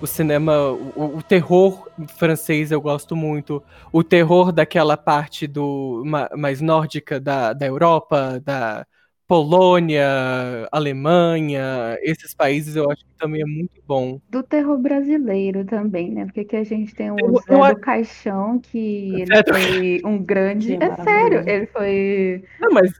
[0.00, 0.70] O cinema.
[0.70, 3.62] O, o terror francês eu gosto muito.
[3.92, 8.86] O terror daquela parte do ma- mais nórdica da, da Europa, da
[9.28, 14.18] Polônia, Alemanha, esses países eu acho que também é muito bom.
[14.30, 16.24] Do terror brasileiro também, né?
[16.26, 19.52] Porque aqui a gente tem o Eu- Zé eu do Caixão, que ele Zé do-
[19.52, 20.74] foi um grande.
[20.74, 22.90] É sério, ele foi Não, mas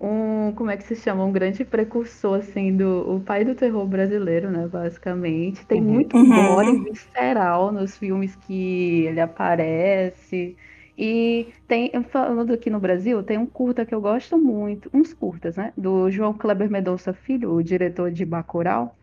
[0.00, 1.24] um, como é que se chama?
[1.24, 4.68] Um grande precursor, assim, do o pai do terror brasileiro, né?
[4.68, 5.66] Basicamente.
[5.66, 5.92] Tem Uhum.
[5.94, 6.32] muito Uhum.
[6.34, 10.56] gore visceral nos filmes que ele aparece.
[10.98, 15.56] E tem, falando aqui no Brasil, tem um curta que eu gosto muito, uns curtas,
[15.56, 15.72] né?
[15.76, 18.96] Do João Kleber Mendonça Filho, o diretor de Bacurau.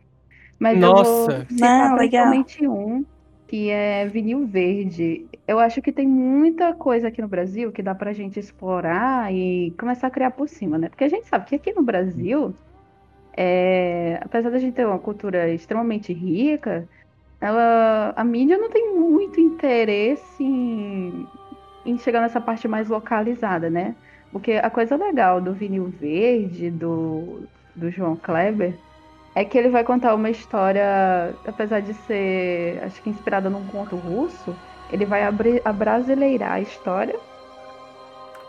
[0.57, 1.45] Mas eu vou Nossa.
[1.45, 2.31] citar legal.
[2.31, 3.05] principalmente um,
[3.47, 5.27] que é Vinil Verde.
[5.47, 9.71] Eu acho que tem muita coisa aqui no Brasil que dá pra gente explorar e
[9.77, 10.89] começar a criar por cima, né?
[10.89, 12.55] Porque a gente sabe que aqui no Brasil,
[13.37, 16.89] é, apesar da gente ter uma cultura extremamente rica,
[17.39, 21.27] ela, a mídia não tem muito interesse em,
[21.85, 23.95] em chegar nessa parte mais localizada, né?
[24.31, 28.75] Porque a coisa legal do Vinil Verde, do, do João Kleber,
[29.35, 33.95] é que ele vai contar uma história, apesar de ser, acho que inspirada num conto
[33.95, 34.55] russo,
[34.91, 35.23] ele vai
[35.65, 37.19] abrasileirar a história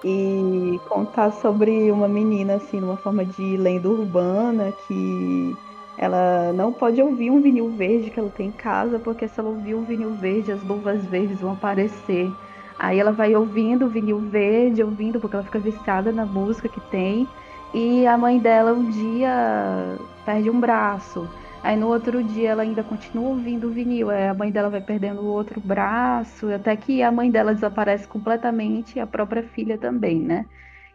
[0.04, 5.56] e contar sobre uma menina, assim, numa forma de lenda urbana, que
[5.96, 9.48] ela não pode ouvir um vinil verde que ela tem em casa, porque se ela
[9.48, 12.30] ouvir um vinil verde, as luvas verdes vão aparecer.
[12.78, 16.80] Aí ela vai ouvindo o vinil verde, ouvindo, porque ela fica viciada na música que
[16.80, 17.32] tem.
[17.72, 21.30] E a mãe dela um dia perde um braço.
[21.62, 24.10] Aí no outro dia ela ainda continua ouvindo o vinil.
[24.10, 28.06] Aí a mãe dela vai perdendo o outro braço, até que a mãe dela desaparece
[28.08, 30.46] completamente e a própria filha também, né?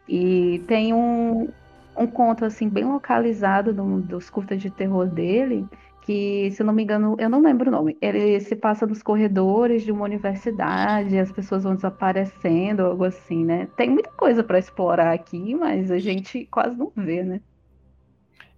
[0.08, 1.54] E tem um,
[1.98, 5.70] um conto assim bem localizado do- dos curtas de terror dele,
[6.10, 7.96] que, se não me engano, eu não lembro o nome.
[8.02, 13.68] Ele se passa nos corredores de uma universidade, as pessoas vão desaparecendo, algo assim, né?
[13.78, 17.40] Tem muita coisa para explorar aqui, mas a gente quase não vê, né?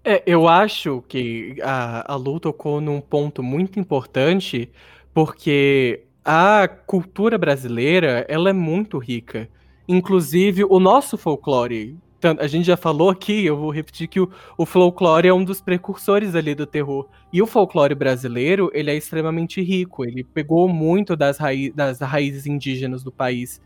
[0.02, 4.72] É, eu acho que a, a Lu tocou num ponto muito importante,
[5.14, 9.50] porque a cultura brasileira, ela é muito rica.
[9.90, 11.98] Inclusive, o nosso folclore,
[12.40, 15.62] a gente já falou aqui, eu vou repetir que o, o folclore é um dos
[15.62, 17.08] precursores ali do terror.
[17.32, 22.46] E o folclore brasileiro, ele é extremamente rico, ele pegou muito das, raí das raízes
[22.46, 23.62] indígenas do país.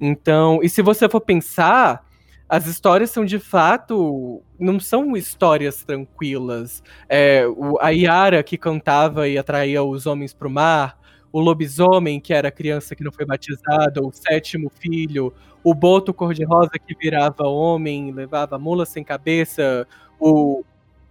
[0.00, 2.06] Então, e se você for pensar,
[2.48, 4.42] as histórias são de fato.
[4.58, 6.82] Não são histórias tranquilas.
[7.08, 10.98] É, o, a Yara que cantava e atraía os homens para o mar,
[11.32, 15.34] o lobisomem que era criança que não foi batizada, o sétimo filho,
[15.70, 19.86] o boto cor-de-rosa que virava homem, levava mula sem cabeça,
[20.20, 20.64] o.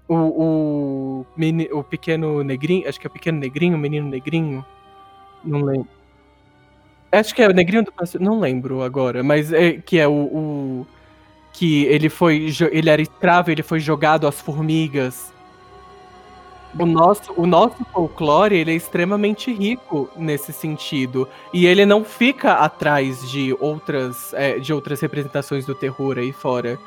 [0.07, 1.25] O, o,
[1.79, 4.63] o pequeno negrinho, acho que é o pequeno negrinho, o menino negrinho,
[5.43, 5.87] não lembro.
[7.11, 10.87] Acho que é o negrinho do não lembro agora, mas é que é o, o-
[11.53, 15.33] que ele foi ele era escravo, ele foi jogado às formigas.
[16.77, 22.53] O nosso, o nosso folclore ele é extremamente rico nesse sentido e ele não fica
[22.55, 26.77] atrás de outras é, de outras representações do terror aí fora.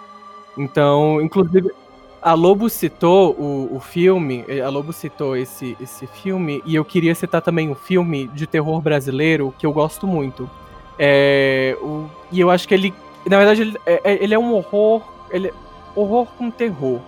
[0.59, 1.71] Então, inclusive
[2.21, 6.85] a Lobo citou o, o filme, eh, a Lobo citou esse, esse filme, e eu
[6.85, 10.51] queria citar também um filme de terror brasileiro que eu gosto muito.
[10.99, 12.93] É, o- e eu acho que ele,
[13.25, 15.01] na verdade, ele é, é- ele é um horror,
[15.31, 15.53] ele é
[15.95, 17.01] horror com terror.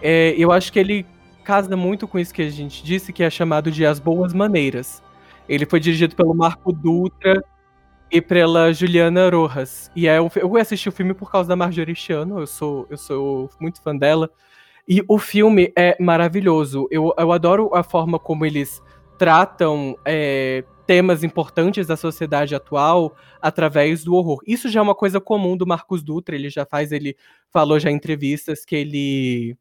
[0.00, 1.04] É, eu acho que ele
[1.44, 5.02] casa muito com isso que a gente disse, que é chamado de As Boas Maneiras.
[5.48, 7.44] Ele foi dirigido pelo Marco Dutra
[8.10, 9.90] e pela Juliana Rojas.
[9.94, 12.96] E é, um eu assisti o filme por causa da Marjorie Chiano, eu sou, eu
[12.96, 14.30] sou muito fã dela.
[14.88, 16.86] E o filme é maravilhoso.
[16.90, 18.82] Eu, eu adoro a forma como eles
[19.18, 24.40] tratam é, temas importantes da sociedade atual através do horror.
[24.46, 27.16] Isso já é uma coisa comum do Marcos Dutra, ele já faz, ele
[27.50, 29.56] falou já em entrevistas que ele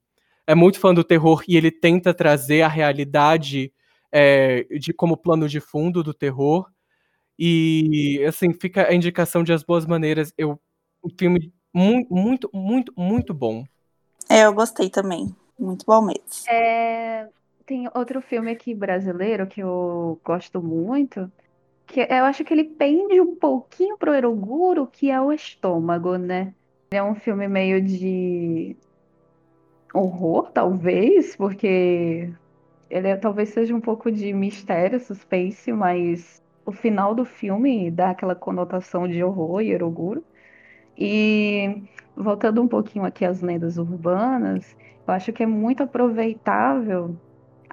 [0.45, 3.71] é muito fã do terror e ele tenta trazer a realidade
[4.11, 6.69] é, de como plano de fundo do terror.
[7.37, 10.33] E assim, fica a indicação de As Boas Maneiras.
[10.37, 10.59] Eu,
[11.03, 13.63] um filme muito, muito, muito, muito bom.
[14.29, 15.35] É, eu gostei também.
[15.57, 16.23] Muito bom mesmo.
[16.47, 17.27] É,
[17.65, 21.31] tem outro filme aqui brasileiro que eu gosto muito,
[21.87, 26.53] que eu acho que ele pende um pouquinho pro Eroguro, que é o Estômago, né?
[26.91, 28.75] É um filme meio de
[29.93, 32.29] horror, talvez, porque
[32.89, 38.11] ele é, talvez seja um pouco de mistério, suspense, mas o final do filme dá
[38.11, 40.23] aquela conotação de horror e Eroguro.
[40.97, 41.83] E
[42.15, 44.75] voltando um pouquinho aqui às lendas urbanas,
[45.07, 47.15] eu acho que é muito aproveitável,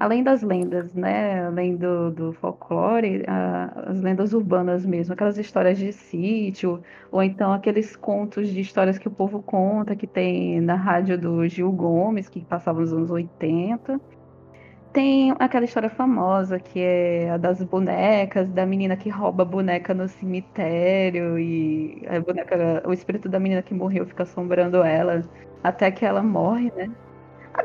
[0.01, 1.47] além das lendas, né?
[1.47, 6.83] Além do, do folclore, a, as lendas urbanas mesmo, aquelas histórias de sítio,
[7.13, 11.47] ou então aqueles contos de histórias que o povo conta, que tem na rádio do
[11.47, 14.01] Gil Gomes, que passava nos anos 80.
[14.93, 19.95] Tem aquela história famosa que é a das bonecas, da menina que rouba a boneca
[19.95, 25.23] no cemitério e a boneca, o espírito da menina que morreu fica assombrando ela
[25.63, 26.91] até que ela morre, né?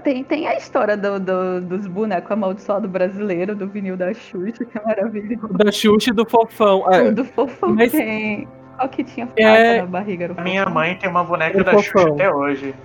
[0.04, 4.78] Tem, tem a história do, do, dos bonecos amaldiçoados brasileiros, do vinil da Xuxa, que
[4.78, 5.54] é maravilhoso.
[5.54, 6.92] Da Xuxa e do Fofão.
[6.92, 7.92] É, do Fofão mas...
[7.92, 8.48] tem.
[8.76, 9.82] Qual que tinha é...
[9.82, 10.34] na barriga?
[10.36, 12.76] A minha mãe tem uma boneca da Xuxa até hoje.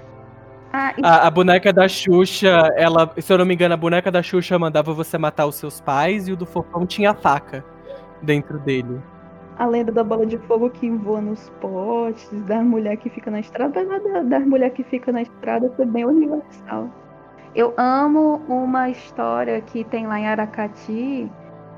[0.73, 1.05] Ah, e...
[1.05, 4.57] a, a, boneca da Xuxa, ela, se eu não me engano, a boneca da Xuxa
[4.59, 7.65] mandava você matar os seus pais e o do Fofão tinha faca
[8.23, 9.01] dentro dele.
[9.59, 13.41] A lenda da bola de fogo que voa nos potes, da mulher que fica na
[13.41, 16.89] estrada, da, da mulher que fica na estrada foi bem universal.
[17.55, 21.31] Eu amo uma história que tem lá em Aracati,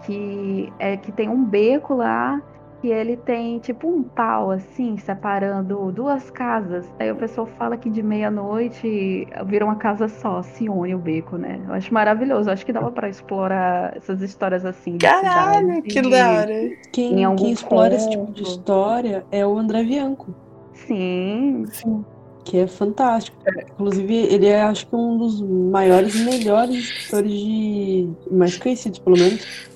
[0.05, 2.41] que é que tem um beco lá
[2.83, 6.85] que ele tem tipo um pau assim, separando duas casas.
[6.99, 11.37] Aí o pessoal fala que de meia-noite vira uma casa só, se une o beco,
[11.37, 11.61] né?
[11.65, 12.51] Eu acho maravilhoso.
[12.51, 14.99] Eu acho que dava para explorar essas histórias assim.
[14.99, 16.71] Caralho, cidade, que da hora.
[16.91, 20.35] Quem, quem explora esse tipo de história é o André Bianco.
[20.75, 21.65] Sim.
[21.71, 22.05] Sim.
[22.45, 23.37] Que é fantástico.
[23.75, 28.09] Inclusive, ele é acho que um dos maiores e melhores escritores de.
[28.29, 29.71] mais conhecidos, pelo menos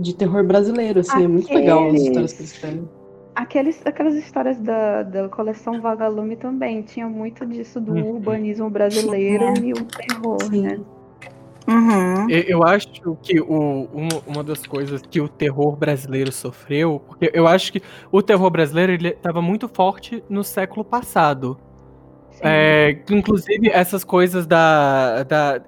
[0.00, 1.24] de terror brasileiro, assim, Aqueles...
[1.24, 2.88] é muito legal as histórias que eles escrevem.
[3.34, 8.14] Aqueles, aquelas histórias da, da coleção Vagalume também, tinha muito disso do uhum.
[8.14, 9.64] urbanismo brasileiro uhum.
[9.64, 10.62] e o terror, Sim.
[10.62, 10.80] né?
[11.68, 12.30] Uhum.
[12.30, 12.88] Eu acho
[13.22, 17.82] que o, uma, uma das coisas que o terror brasileiro sofreu, porque eu acho que
[18.10, 21.58] o terror brasileiro ele estava muito forte no século passado.
[22.40, 25.60] É, inclusive, essas coisas da, da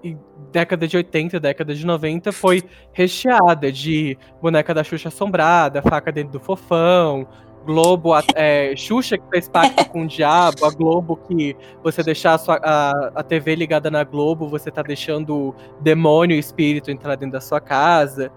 [0.53, 2.63] década de 80, década de 90 foi
[2.93, 7.27] recheada de boneca da Xuxa assombrada, faca dentro do fofão,
[7.65, 12.39] Globo, é, Xuxa que fez pacto com o diabo, a Globo que você deixar a,
[12.39, 17.35] sua, a, a TV ligada na Globo, você tá deixando demônio, o espírito entrar dentro
[17.35, 18.33] da sua casa.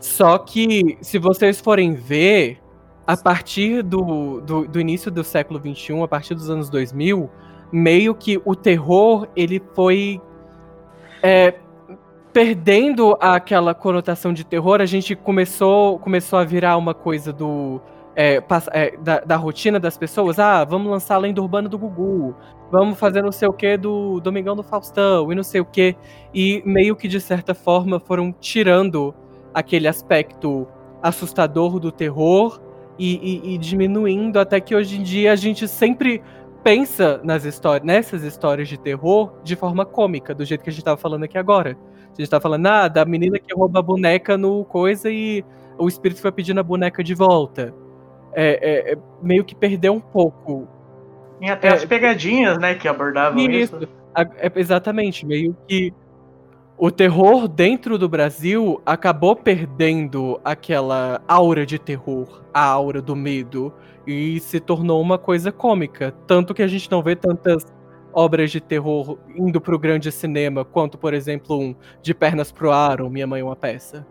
[0.00, 2.58] Só que, se vocês forem ver,
[3.06, 7.30] a partir do, do, do início do século XXI, a partir dos anos 2000,
[7.72, 10.20] meio que o terror ele foi
[11.26, 11.54] é,
[12.32, 17.80] perdendo aquela conotação de terror, a gente começou, começou a virar uma coisa do.
[18.14, 18.42] É,
[18.72, 20.38] é, da, da, rotina das pessoas.
[20.38, 22.34] Ah, vamos lançar a lenda urbana do Gugu.
[22.70, 25.96] Vamos fazer não sei o que do Domingão do Faustão e não sei o que.
[26.32, 29.14] E meio que de certa forma foram tirando
[29.52, 30.66] aquele aspecto
[31.02, 32.58] assustador do terror
[32.98, 36.22] e, e, e diminuindo até que hoje em dia a gente sempre
[36.66, 40.82] pensa nas histórias, nessas histórias de terror de forma cômica, do jeito que a gente
[40.82, 41.78] tava falando aqui agora.
[42.12, 45.44] A gente tá falando, ah, da menina que rouba a boneca no coisa e
[45.78, 47.72] o espírito foi pedindo a boneca de volta.
[48.32, 50.66] É, é, é meio que perdeu um pouco.
[51.40, 53.76] E até as é, pegadinhas, né, que abordavam isso.
[53.76, 53.88] isso.
[54.16, 55.94] É, exatamente, meio que
[56.76, 63.72] o terror dentro do Brasil acabou perdendo aquela aura de terror, a aura do medo
[64.06, 66.12] e se tornou uma coisa cômica.
[66.26, 67.64] Tanto que a gente não vê tantas
[68.12, 72.72] obras de terror indo para o grande cinema, quanto, por exemplo, um De Pernas pro
[72.72, 74.06] Ar ou Minha Mãe é uma Peça.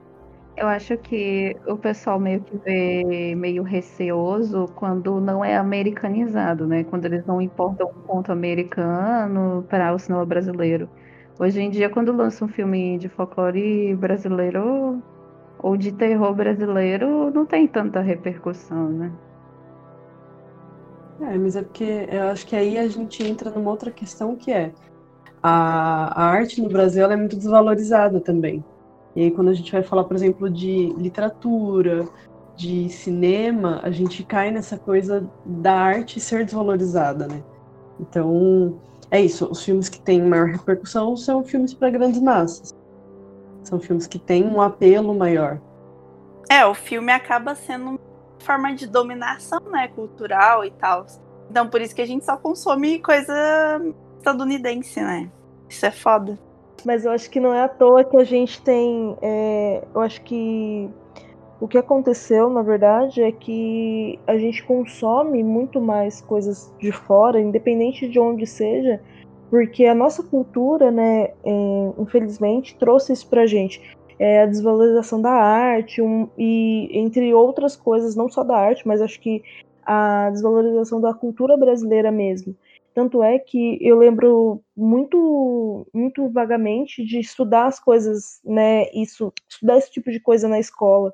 [0.58, 6.84] Eu acho que o pessoal meio que vê meio receoso quando não é americanizado, né?
[6.86, 10.88] Quando eles não importam um ponto americano para o cinema brasileiro.
[11.38, 15.04] Hoje em dia, quando lança um filme de folclore brasileiro
[15.60, 19.12] ou de terror brasileiro, não tem tanta repercussão, né?
[21.22, 24.52] É, mas é porque eu acho que aí a gente entra numa outra questão que
[24.52, 24.74] é
[25.42, 28.64] a, a arte no Brasil é muito desvalorizada também.
[29.16, 32.06] E aí quando a gente vai falar, por exemplo, de literatura,
[32.56, 37.44] de cinema, a gente cai nessa coisa da arte ser desvalorizada, né?
[38.00, 38.80] Então,
[39.12, 42.74] é isso, os filmes que têm maior repercussão são filmes para grandes massas.
[43.64, 45.60] São filmes que têm um apelo maior.
[46.50, 48.00] É, o filme acaba sendo
[48.46, 51.06] forma de dominação, né, cultural e tal.
[51.50, 53.34] Então por isso que a gente só consome coisa
[54.18, 55.30] estadunidense, né?
[55.68, 56.38] Isso é foda.
[56.86, 59.18] Mas eu acho que não é à toa que a gente tem.
[59.22, 60.90] é, eu acho que
[61.60, 67.40] o que aconteceu, na verdade, é que a gente consome muito mais coisas de fora,
[67.40, 69.02] independente de onde seja,
[69.50, 73.95] porque a nossa cultura, né, é, infelizmente, trouxe isso pra gente.
[74.18, 79.02] É, a desvalorização da arte, um- e entre outras coisas, não só da arte, mas
[79.02, 79.42] acho que
[79.86, 82.56] a desvalorização da cultura brasileira mesmo.
[82.94, 88.86] Tanto é que eu lembro muito, muito vagamente de estudar as coisas, né?
[88.94, 91.14] Isso, estudar esse tipo de coisa na escola.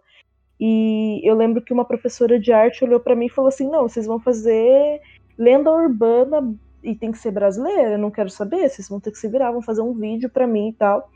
[0.60, 3.88] E eu lembro que uma professora de arte olhou para mim e falou assim: "Não,
[3.90, 5.02] vocês vão fazer
[5.38, 6.54] lenda urbana
[6.84, 9.52] e tem que ser brasileira, eu não quero saber, vocês vão ter que se virar,
[9.52, 11.10] vão fazer um vídeo para mim e tal".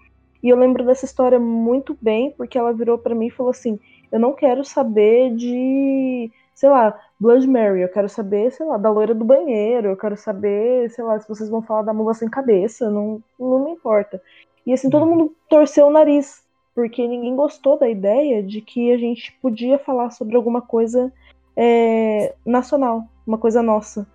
[0.46, 3.80] E eu lembro dessa história muito bem, porque ela virou para mim e falou assim:
[4.12, 8.92] "Eu não quero saber de, sei lá, Blood Mary, eu quero saber, sei lá, da
[8.92, 12.30] loira do banheiro, eu quero saber, sei lá, se vocês vão falar da mula sem
[12.30, 14.22] cabeça, não, não me importa".
[14.68, 16.44] E assim, todo mundo torceu o nariz,
[16.76, 21.12] porque ninguém gostou da ideia de que a gente podia falar sobre alguma coisa
[21.58, 24.06] é, nacional, uma coisa nossa.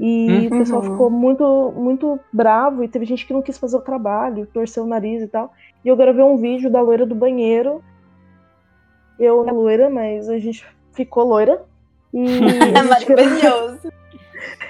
[0.00, 0.90] E o pessoal Uhum.
[0.90, 4.86] ficou muito, muito bravo e teve gente que não quis fazer o trabalho, torceu o
[4.86, 5.52] nariz e tal.
[5.84, 7.82] E eu gravei um vídeo da loira do banheiro.
[9.18, 11.64] Eu não loira, mas a gente ficou loira.
[12.12, 13.92] E É a maravilhoso.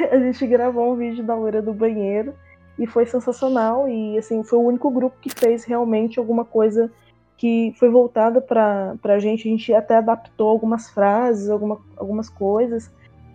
[0.10, 2.34] a gente gravou um vídeo da loira do banheiro
[2.78, 3.88] e foi sensacional.
[3.88, 6.90] E assim, foi o único grupo que fez realmente alguma coisa
[7.36, 9.48] que foi voltada pra, pra gente.
[9.48, 12.90] A gente até adaptou algumas frases, alguma, algumas coisas.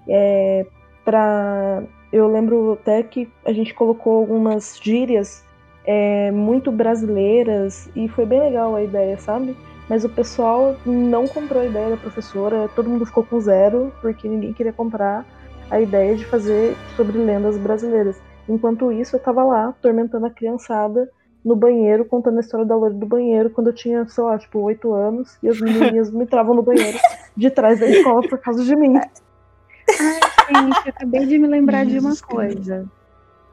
[0.07, 0.65] É,
[1.05, 5.43] pra, eu lembro até que a gente colocou algumas gírias
[5.85, 9.55] é, muito brasileiras e foi bem legal a ideia, sabe?
[9.89, 14.27] Mas o pessoal não comprou a ideia da professora, todo mundo ficou com zero, porque
[14.27, 15.26] ninguém queria comprar
[15.69, 18.19] a ideia de fazer sobre lendas brasileiras.
[18.47, 21.10] Enquanto isso, eu tava lá, atormentando a criançada
[21.43, 24.60] no banheiro, contando a história da loira do banheiro, quando eu tinha, sei lá, tipo,
[24.60, 26.97] oito anos, e as menininhas me travam no banheiro
[27.35, 28.93] de trás da escola por causa de mim.
[28.93, 32.85] Gente, eu acabei de me lembrar de uma coisa.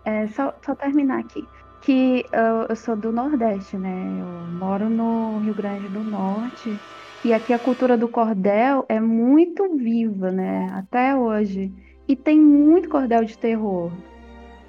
[0.04, 1.46] É, só, só terminar aqui.
[1.82, 4.18] Que eu, eu sou do Nordeste, né?
[4.20, 6.78] Eu moro no Rio Grande do Norte.
[7.24, 10.68] E aqui a cultura do cordel é muito viva, né?
[10.72, 11.72] Até hoje.
[12.08, 13.90] E tem muito cordel de terror.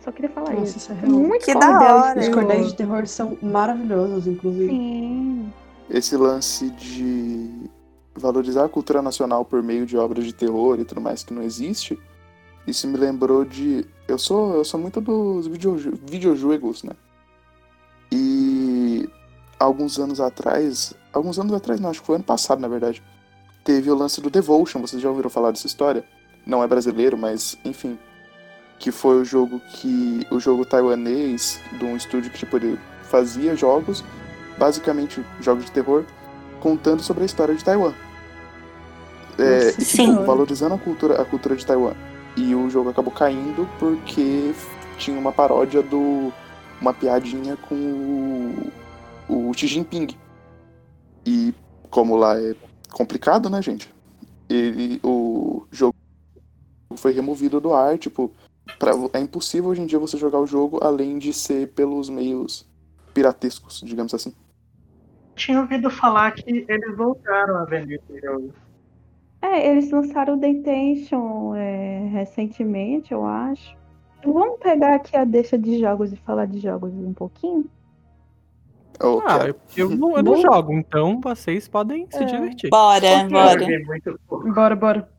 [0.02, 0.78] Só queria falar Nossa, isso.
[0.78, 2.20] isso é muito Que cordel da hora.
[2.20, 4.70] de Os cordéis de terror são maravilhosos, inclusive.
[4.70, 5.54] Sim.
[5.90, 7.50] Esse lance de
[8.16, 11.42] valorizar a cultura nacional por meio de obras de terror e tudo mais que não
[11.44, 11.98] existe,
[12.68, 13.86] isso me lembrou de.
[14.08, 16.92] Eu sou, eu sou muito dos videoju- videojuegos, né?
[18.12, 19.10] E
[19.60, 20.94] alguns anos atrás.
[21.14, 23.02] Alguns anos atrás, não, acho que foi ano passado, na verdade.
[23.64, 26.04] Teve o lance do Devotion, vocês já ouviram falar dessa história?
[26.46, 27.98] Não é brasileiro, mas enfim.
[28.80, 30.26] Que foi o jogo que.
[30.32, 34.04] O jogo taiwanês de um estúdio que tipo, ele fazia jogos,
[34.58, 36.04] basicamente jogos de terror,
[36.60, 37.94] contando sobre a história de Taiwan.
[39.38, 41.94] É, e, tipo, valorizando a cultura, a cultura de Taiwan.
[42.38, 44.54] E o jogo acabou caindo porque
[44.98, 46.32] tinha uma paródia do.
[46.80, 48.72] uma piadinha com
[49.30, 50.10] o, o Xi Jinping.
[51.26, 51.54] E
[51.90, 52.56] como lá é
[52.92, 53.94] complicado, né, gente?
[54.50, 55.96] Ele, o jogo
[56.96, 58.32] foi removido do ar, tipo,
[58.78, 62.68] pra, é impossível hoje em dia você jogar o jogo além de ser pelos meios
[63.14, 64.34] piratescos, digamos assim.
[65.36, 68.54] Tinha ouvido falar que eles voltaram a vender esse jogo.
[69.42, 73.76] É, eles lançaram o The Intention é, recentemente, eu acho.
[74.24, 77.66] Vamos pegar aqui a deixa de jogos e falar de jogos um pouquinho?
[79.00, 82.26] Eu Ah, eu, não, eu não jogo, então vocês podem se É.
[82.26, 82.70] divertir.
[82.70, 83.68] Bora, bora.
[84.54, 85.10] Bora, bora.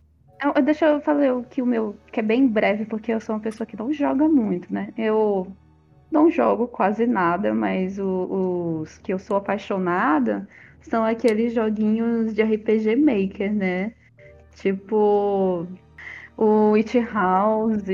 [0.45, 3.35] Eu- deixa eu fazer o que o meu, que é bem breve, porque eu sou
[3.35, 4.93] uma pessoa que não joga muito, né?
[4.97, 5.49] Eu
[6.13, 10.49] não jogo quase nada, mas o- os que eu sou apaixonada
[10.81, 13.93] são aqueles joguinhos de RPG Maker, né?
[14.55, 15.67] Tipo
[16.37, 17.89] o Witch House,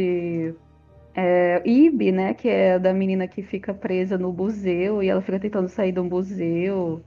[1.15, 2.35] é, Ibi, né?
[2.35, 6.05] Que é da menina que fica presa no museu e ela fica tentando sair do
[6.05, 7.03] museu.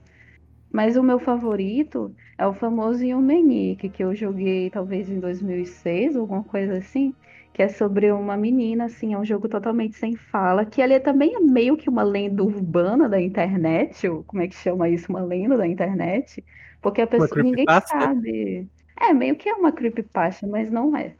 [0.72, 6.42] Mas o meu favorito é o famoso Yumenique, que eu joguei talvez em 2006, alguma
[6.42, 7.14] coisa assim,
[7.52, 11.34] que é sobre uma menina, assim, é um jogo totalmente sem fala, que ali também
[11.36, 15.22] é meio que uma lenda urbana da internet, ou como é que chama isso, uma
[15.22, 16.42] lenda da internet,
[16.80, 18.68] porque a pessoa, ninguém sabe.
[19.02, 21.16] É, meio que é uma creepypasta, mas não é.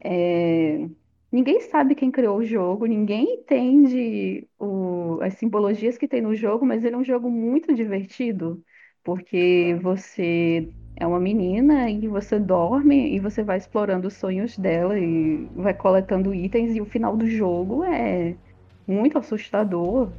[0.00, 0.88] É,
[1.32, 6.66] ninguém sabe quem criou o jogo, ninguém entende o, as simbologias que tem no jogo,
[6.66, 8.64] mas ele é um jogo muito divertido,
[9.04, 14.98] porque você é uma menina e você dorme e você vai explorando os sonhos dela
[14.98, 18.38] e vai coletando itens, e o final do jogo é
[18.86, 20.16] muito assustador.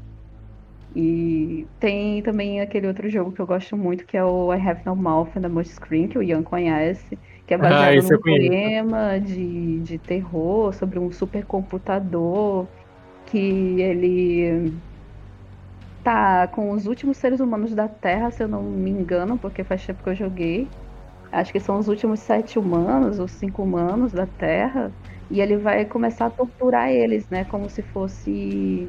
[0.95, 4.81] E tem também aquele outro jogo que eu gosto muito, que é o I Have
[4.85, 8.23] No Mouth and the Screen, que o Ian conhece, que é baseado esse eu num
[8.23, 12.65] poema de, de terror sobre um supercomputador
[13.25, 14.73] que ele
[16.01, 19.85] tá com os últimos seres humanos da Terra, se eu não me engano, porque faz
[19.85, 20.67] tempo que eu joguei.
[21.31, 24.91] Acho que são os últimos sete humanos ou cinco humanos da Terra.
[25.29, 27.43] E ele vai começar a torturar eles, né?
[27.45, 28.87] Como se fosse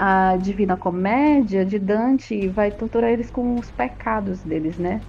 [0.00, 5.04] a Divina Comédia de Dante vai torturar eles com os pecados deles, né?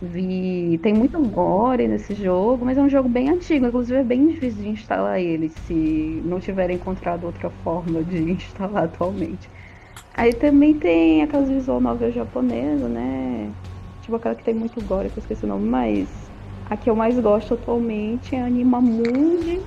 [0.00, 0.78] Vi...
[0.82, 4.62] Tem muito gore nesse jogo, mas é um jogo bem antigo, inclusive é bem difícil
[4.62, 9.48] de instalar ele se não tiverem encontrado outra forma de instalar atualmente.
[10.14, 13.56] Aí também tem aquelas visual novel japonesa, né?
[14.00, 16.32] Tipo aquela que tem muito gore, que eu esqueci o nome, mas
[16.64, 19.66] a que eu mais gosto atualmente é a Animamundi,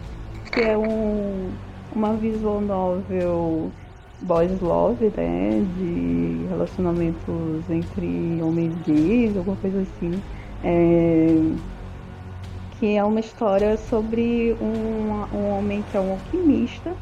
[0.51, 1.59] que é um,
[1.91, 3.77] uma visual novel
[4.21, 5.61] boys love, né?
[5.77, 10.11] De relacionamentos entre homens gays, alguma coisa assim.
[10.63, 11.27] É,
[12.79, 16.95] que é uma história sobre um, um homem que é um alquimista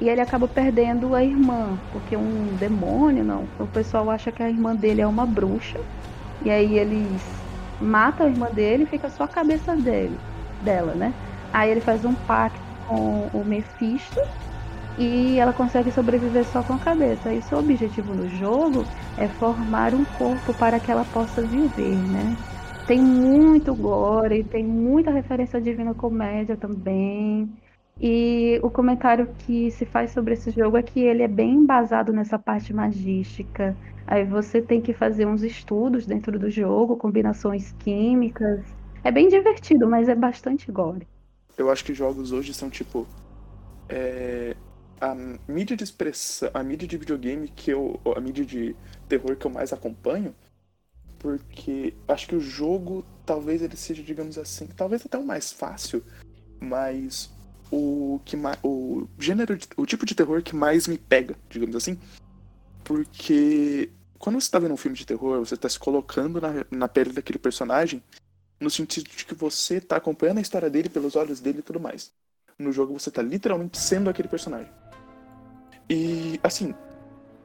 [0.00, 3.44] e ele acaba perdendo a irmã, porque um demônio, não.
[3.58, 5.78] O pessoal acha que a irmã dele é uma bruxa.
[6.44, 7.22] E aí eles
[7.80, 10.18] matam a irmã dele e fica só a cabeça dele,
[10.60, 11.14] dela, né?
[11.52, 14.20] Aí ele faz um pacto com o Mephisto
[14.96, 17.32] e ela consegue sobreviver só com a cabeça.
[17.34, 22.38] E seu objetivo no jogo é formar um corpo para que ela possa viver, né?
[22.86, 27.56] Tem muito gore, tem muita referência à Divina Comédia também.
[28.00, 32.12] E o comentário que se faz sobre esse jogo é que ele é bem embasado
[32.12, 33.78] nessa parte magística.
[34.06, 38.76] Aí você tem que fazer uns estudos dentro do jogo, combinações químicas.
[39.04, 41.08] É bem divertido, mas é bastante gore.
[41.56, 43.08] Eu acho que jogos hoje são tipo.
[43.88, 44.56] é,
[45.02, 45.16] a
[45.48, 46.48] mídia de expressão.
[46.54, 48.00] A mídia de videogame que eu.
[48.16, 48.76] A mídia de
[49.08, 50.32] terror que eu mais acompanho.
[51.18, 56.02] Porque acho que o jogo talvez ele seja, digamos assim, talvez até o mais fácil,
[56.60, 57.30] mas
[57.70, 61.76] o que ma- o gênero, de- o tipo de terror que mais me pega, digamos
[61.76, 61.96] assim.
[62.82, 66.88] Porque quando você tá vendo um filme de terror, você tá se colocando na, na
[66.88, 68.02] pele daquele personagem,
[68.60, 71.78] no sentido de que você tá acompanhando a história dele pelos olhos dele e tudo
[71.78, 72.12] mais.
[72.58, 74.70] No jogo você tá literalmente sendo aquele personagem.
[75.92, 76.74] E assim,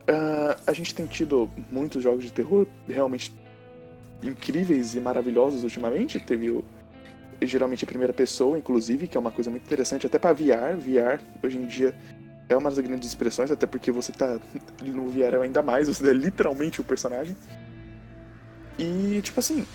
[0.07, 3.35] ah, a gente tem tido muitos jogos de terror realmente
[4.23, 6.17] incríveis e maravilhosos ultimamente.
[6.17, 6.63] Teve o
[7.41, 10.77] geralmente a primeira pessoa, inclusive, que é uma coisa muito interessante até para VR.
[10.77, 11.93] VR hoje em dia
[12.47, 14.39] é uma das grandes expressões, até porque você tá
[14.81, 17.35] no VR ainda mais, você é literalmente o personagem.
[18.79, 19.65] E tipo assim,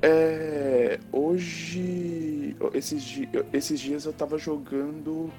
[0.00, 3.20] é, hoje esses,
[3.52, 5.30] esses dias eu tava jogando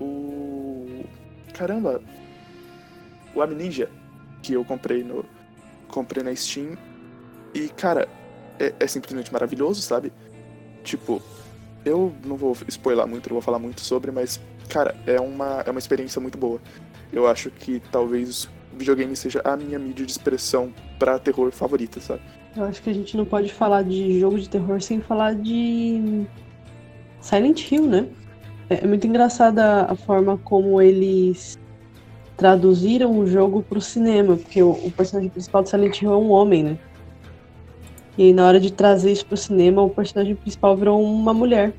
[0.00, 0.77] o
[1.58, 2.00] caramba,
[3.34, 3.90] o Amnesia
[4.40, 5.24] que eu comprei no
[5.88, 6.76] comprei na Steam
[7.52, 8.08] e cara,
[8.60, 10.12] é, é simplesmente maravilhoso, sabe?
[10.84, 11.20] Tipo,
[11.84, 15.70] eu não vou spoiler muito, não vou falar muito sobre, mas, cara, é uma, é
[15.70, 16.60] uma experiência muito boa.
[17.12, 22.20] Eu acho que talvez videogame seja a minha mídia de expressão pra terror favorita, sabe?
[22.54, 26.26] Eu acho que a gente não pode falar de jogo de terror sem falar de
[27.20, 28.06] Silent Hill, né?
[28.70, 31.58] É é muito engraçada a forma como eles
[32.36, 36.30] traduziram o jogo pro cinema, porque o, o personagem principal de Silent Hill é um
[36.30, 36.78] homem, né?
[38.16, 41.72] E aí, na hora de trazer isso pro cinema, o personagem principal virou uma mulher.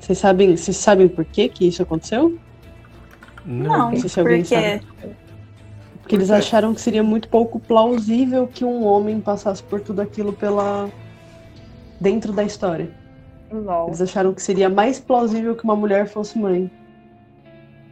[0.00, 2.38] Vocês sabem, vocês sabem por que que isso aconteceu?
[3.44, 4.80] Não, Não sei se alguém porque
[6.00, 10.32] Porque eles acharam que seria muito pouco plausível que um homem passasse por tudo aquilo
[10.32, 10.90] pela
[12.00, 12.90] dentro da história.
[13.60, 13.88] LOL.
[13.88, 16.70] Eles acharam que seria mais plausível que uma mulher fosse mãe.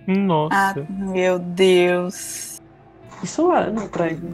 [0.09, 0.87] Ah, Nossa.
[0.89, 2.61] meu Deus.
[3.23, 4.33] Isso lá no trailer.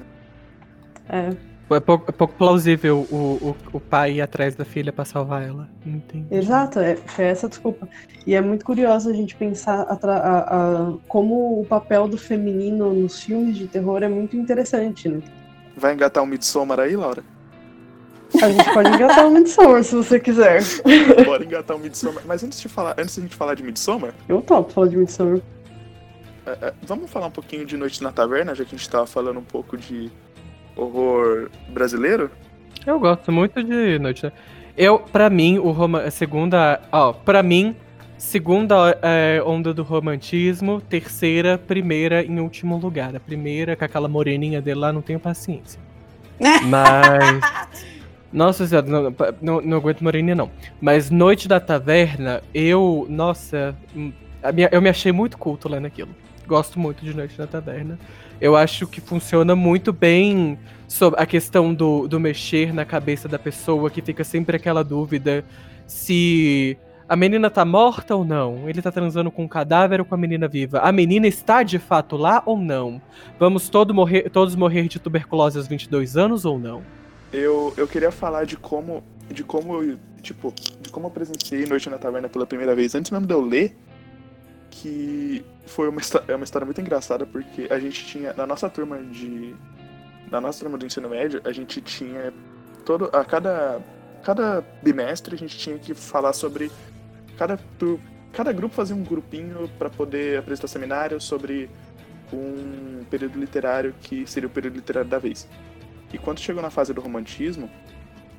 [1.08, 1.30] É,
[1.74, 5.42] É pouco, é pouco plausível o, o, o pai ir atrás da filha pra salvar
[5.42, 5.68] ela.
[5.84, 6.26] Entendi.
[6.30, 7.88] exato, é, foi essa a desculpa.
[8.26, 10.38] E é muito curioso a gente pensar atra- a-
[10.88, 15.20] a- como o papel do feminino nos filmes de terror é muito interessante, né?
[15.76, 17.22] Vai engatar um Midsommar aí, Laura?
[18.42, 20.62] A gente pode engatar o Midsommar se você quiser.
[21.24, 22.22] Bora engatar um Midsommar.
[22.26, 24.96] Mas antes de falar, antes de a gente falar de Midsommar, Eu topo falar de
[24.96, 25.40] Midsommar.
[26.46, 29.06] é, é, vamos falar um pouquinho de Noite na Taverna, já que a gente tava
[29.06, 30.10] falando um pouco de
[30.76, 32.30] horror brasileiro?
[32.86, 34.24] Eu gosto muito de Noite.
[34.24, 34.32] né?
[34.76, 36.80] Eu, pra mim, o Roma, a segunda.
[36.92, 37.74] Ó, pra mim,
[38.18, 40.80] Segunda é, onda do romantismo.
[40.80, 43.14] Terceira, primeira em último lugar.
[43.14, 45.78] A primeira, com aquela moreninha dele lá, não tenho paciência.
[46.64, 47.84] Mas.
[48.32, 50.50] Nossa senhora, não, não, não aguento moreninha, não.
[50.80, 53.06] Mas Noite da Taverna, eu.
[53.08, 53.74] Nossa.
[53.94, 54.12] hum,
[54.52, 56.10] minha- eu me achei muito culto lá naquilo.
[56.46, 57.98] Gosto muito de Noite da Taverna.
[58.40, 63.38] Eu acho que funciona muito bem sobre a questão do, do mexer na cabeça da
[63.38, 65.44] pessoa, que fica sempre aquela dúvida
[65.86, 66.76] se
[67.08, 68.68] a menina tá morta ou não.
[68.68, 70.80] Ele tá transando com um cadáver ou com a menina viva.
[70.80, 73.00] A menina está de fato lá ou não?
[73.38, 76.82] Vamos todo morrer, todos morrer de tuberculose aos 22 anos ou não?
[77.32, 81.90] Eu, eu queria falar de como, de como, eu, tipo, de como eu presenciei Noite
[81.90, 83.76] na Taverna pela primeira vez, antes mesmo de eu ler,
[84.70, 88.98] que foi uma, é uma história muito engraçada, porque a gente tinha, na nossa turma
[89.02, 89.54] de,
[90.30, 92.32] na nossa turma do ensino médio, a gente tinha
[92.84, 93.80] todo, a cada,
[94.22, 96.70] cada bimestre a gente tinha que falar sobre,
[97.36, 97.58] cada,
[98.32, 101.68] cada grupo fazia um grupinho para poder apresentar seminário sobre
[102.32, 105.48] um período literário que seria o período literário da vez.
[106.12, 107.70] E quando chegou na fase do romantismo,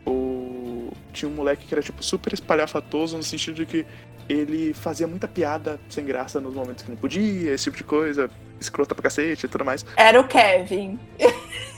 [0.06, 0.91] o...
[1.11, 3.85] tinha um moleque que era tipo super espalhafatoso no sentido de que
[4.30, 8.30] ele fazia muita piada sem graça nos momentos que não podia, esse tipo de coisa,
[8.60, 9.85] escrota pra cacete e tudo mais.
[9.95, 10.99] Era o Kevin.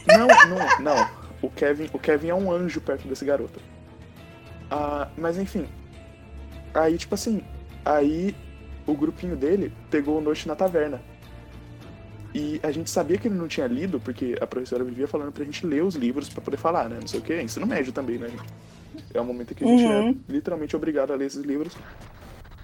[0.08, 1.10] Não, não, não.
[1.42, 3.60] O Kevin, o Kevin é um anjo perto desse garoto.
[4.70, 5.68] Ah, mas enfim.
[6.74, 7.42] Aí, tipo assim,
[7.86, 8.36] aí
[8.86, 11.02] o grupinho dele pegou o Noite na Taverna.
[12.34, 15.44] E a gente sabia que ele não tinha lido, porque a professora vivia falando pra
[15.44, 16.98] gente ler os livros pra poder falar, né?
[17.02, 17.42] Não sei o que.
[17.42, 18.30] Ensino médio também, né?
[19.14, 20.10] É um momento que a gente Uhum.
[20.10, 21.74] é literalmente obrigado a ler esses livros.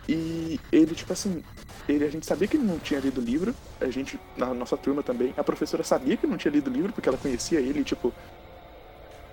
[0.08, 1.44] E ele, tipo assim,
[1.90, 4.78] ele, a gente sabia que ele não tinha lido o livro, a gente, na nossa
[4.78, 7.60] turma também, a professora sabia que ele não tinha lido o livro, porque ela conhecia
[7.60, 8.14] ele, tipo.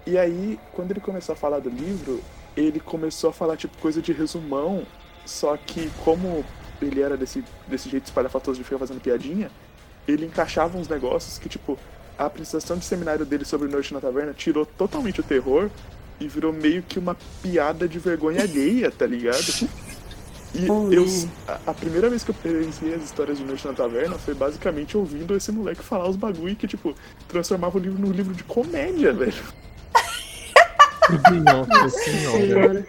[0.06, 2.22] E aí, quando ele começou a falar do livro,
[2.56, 4.86] ele começou a falar, tipo, coisa de resumão,
[5.26, 6.42] só que como
[6.80, 9.50] ele era desse, desse jeito espalhafatoso de ficar fazendo piadinha,
[10.06, 11.78] ele encaixava uns negócios que, tipo,
[12.18, 15.70] a apresentação de seminário dele sobre Noite na Taverna tirou totalmente o terror
[16.20, 19.68] e virou meio que uma piada de vergonha alheia, tá ligado?
[20.54, 21.06] E eu,
[21.48, 24.96] a, a primeira vez que eu presenciei as histórias de Noite na Taverna foi basicamente
[24.96, 26.94] ouvindo esse moleque falar os bagulho que, tipo,
[27.28, 29.32] transformava o livro num livro de comédia, velho.
[31.44, 32.86] Nossa senhora.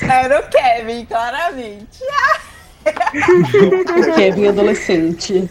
[0.00, 2.00] Era o Kevin, claramente.
[4.16, 5.48] Kevin adolescente.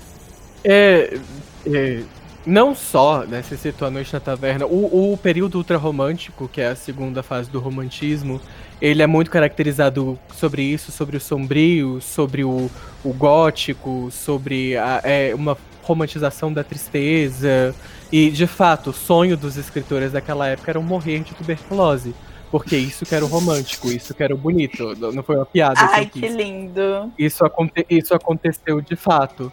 [0.63, 1.17] É,
[1.65, 2.03] é,
[2.45, 6.67] não só, né, você citou a Noite na Taverna, o, o período ultrarromântico, que é
[6.67, 8.41] a segunda fase do romantismo,
[8.81, 12.69] ele é muito caracterizado sobre isso, sobre o sombrio, sobre o,
[13.03, 17.75] o gótico, sobre a, é, uma romantização da tristeza.
[18.11, 22.15] E, de fato, o sonho dos escritores daquela época era morrer de tuberculose.
[22.49, 24.93] Porque isso que era o romântico, isso que era o bonito.
[25.13, 26.35] Não foi uma piada que Ai, que quis.
[26.35, 27.11] lindo.
[27.17, 29.51] Isso, aconte isso aconteceu de fato.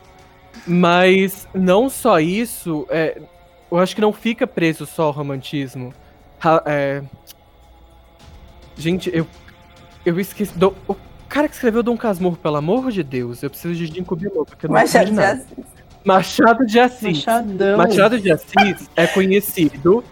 [0.67, 3.21] Mas não só isso, é,
[3.71, 5.93] eu acho que não fica preso só ao romantismo.
[6.39, 7.03] Ra- é,
[8.77, 9.27] Gente, eu,
[10.07, 10.57] eu esqueci.
[10.57, 10.95] do- O
[11.29, 14.67] cara que escreveu Dom Casmurro, pelo amor de Deus, eu preciso de Ginkgo Biloba, porque
[14.67, 15.33] eu não Machado de nada.
[15.33, 15.65] Assis.
[16.05, 17.03] Machado de Assis.
[17.27, 17.77] Machadão.
[17.77, 20.05] Machado de Assis é conhecido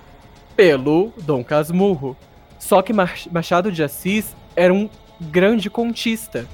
[0.56, 2.16] pelo Dom Casmurro.
[2.58, 4.90] Só que Mach- Machado de Assis era um
[5.20, 6.46] grande contista.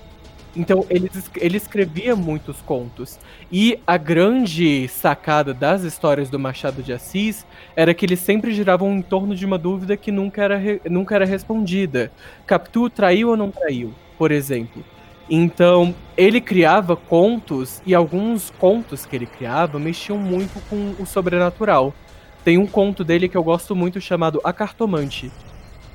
[0.54, 3.18] Então ele, ele escrevia muitos contos.
[3.50, 8.92] E a grande sacada das histórias do Machado de Assis era que eles sempre giravam
[8.92, 10.60] em torno de uma dúvida que nunca era,
[10.90, 12.12] nunca era respondida.
[12.46, 14.84] Capitu traiu ou não traiu, por exemplo.
[15.30, 21.94] Então, ele criava contos, e alguns contos que ele criava mexiam muito com o sobrenatural.
[22.44, 25.32] Tem um conto dele que eu gosto muito chamado A Cartomante,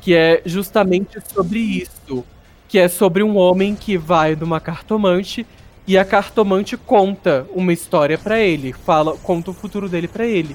[0.02, 2.26] que é justamente sobre isso.
[2.68, 5.46] Que é sobre um homem que vai numa cartomante
[5.88, 10.54] e a cartomante conta uma história pra ele, fala, conta o futuro dele pra ele.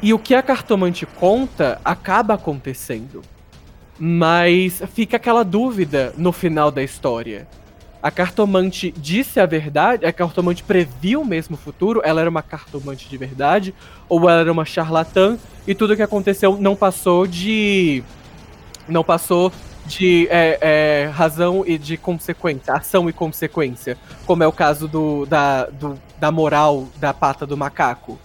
[0.00, 3.20] E o que a cartomante conta acaba acontecendo.
[3.98, 7.48] Mas fica aquela dúvida no final da história.
[8.00, 10.06] A cartomante disse a verdade?
[10.06, 12.00] A cartomante previu mesmo o futuro?
[12.04, 13.74] Ela era uma cartomante de verdade?
[14.08, 15.36] Ou ela era uma charlatã?
[15.66, 18.04] E tudo que aconteceu não passou de.
[18.86, 19.52] Não passou
[19.88, 23.96] de é, é, razão e de consequência, ação e consequência.
[24.26, 28.18] Como é o caso do, da, do- da moral da pata do macaco.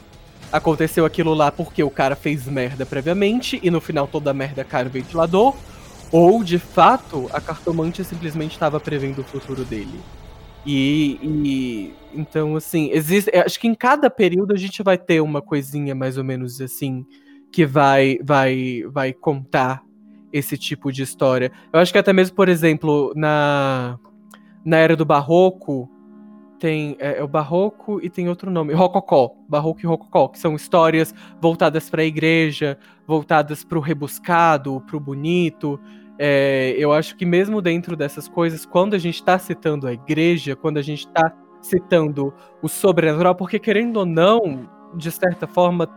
[0.52, 4.64] Aconteceu aquilo lá porque o cara fez merda previamente e no final toda a merda
[4.64, 5.56] cai no ventilador.
[6.12, 10.00] Ou, de fato, a cartomante simplesmente estava prevendo o futuro dele.
[10.66, 13.32] E, e- então, assim, existe.
[13.36, 17.06] Acho que em cada período a gente vai ter uma coisinha mais ou menos assim
[17.52, 19.82] que vai, vai, vai contar
[20.34, 21.52] esse tipo de história.
[21.72, 24.00] Eu acho que até mesmo, por exemplo, na
[24.66, 25.90] na era do barroco,
[26.58, 30.56] tem é, é o barroco e tem outro nome, rococó, barroco e rococó, que são
[30.56, 35.80] histórias voltadas para a igreja, voltadas para o rebuscado, para o bonito.
[36.18, 40.56] É, eu acho que mesmo dentro dessas coisas, quando a gente está citando a igreja,
[40.56, 45.88] quando a gente está citando o sobrenatural, porque querendo ou não, de certa forma,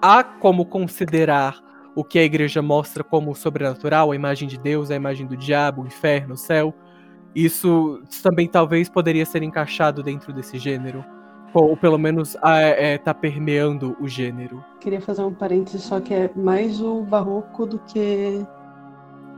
[0.00, 1.65] há como considerar
[1.96, 5.82] o que a igreja mostra como sobrenatural, a imagem de Deus, a imagem do diabo,
[5.82, 6.72] o inferno, o céu.
[7.34, 11.04] Isso também talvez poderia ser encaixado dentro desse gênero.
[11.54, 14.62] Ou, pelo menos é, tá permeando o gênero.
[14.78, 18.44] Queria fazer um parênteses, só que é mais o barroco do que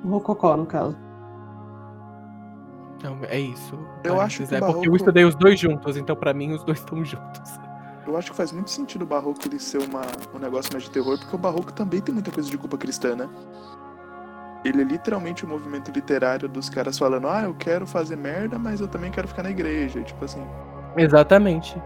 [0.05, 0.97] o rococó, no caso.
[2.97, 3.79] Então, é isso.
[4.03, 6.53] Eu acho que é o porque eu barroco- estudei os dois juntos, então pra mim
[6.53, 7.59] os dois estão juntos.
[8.09, 10.01] Eu acho que faz muito sentido o barroco ele ser uma,
[10.35, 13.15] um negócio mais de terror, porque o barroco também tem muita coisa de culpa cristã,
[13.15, 13.29] né?
[14.65, 18.81] Ele é literalmente o movimento literário dos caras falando, ah, eu quero fazer merda, mas
[18.81, 20.03] eu também quero ficar na igreja.
[20.03, 20.43] Tipo assim.
[20.97, 21.81] Exatamente.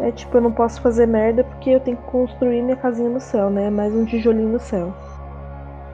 [0.00, 3.20] É tipo, eu não posso fazer merda porque eu tenho que construir minha casinha no
[3.20, 3.68] céu, né?
[3.68, 4.94] Mais um tijolinho no céu.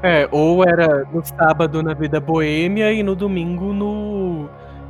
[0.05, 4.49] É, ou era no sábado na vida boêmia e no domingo no.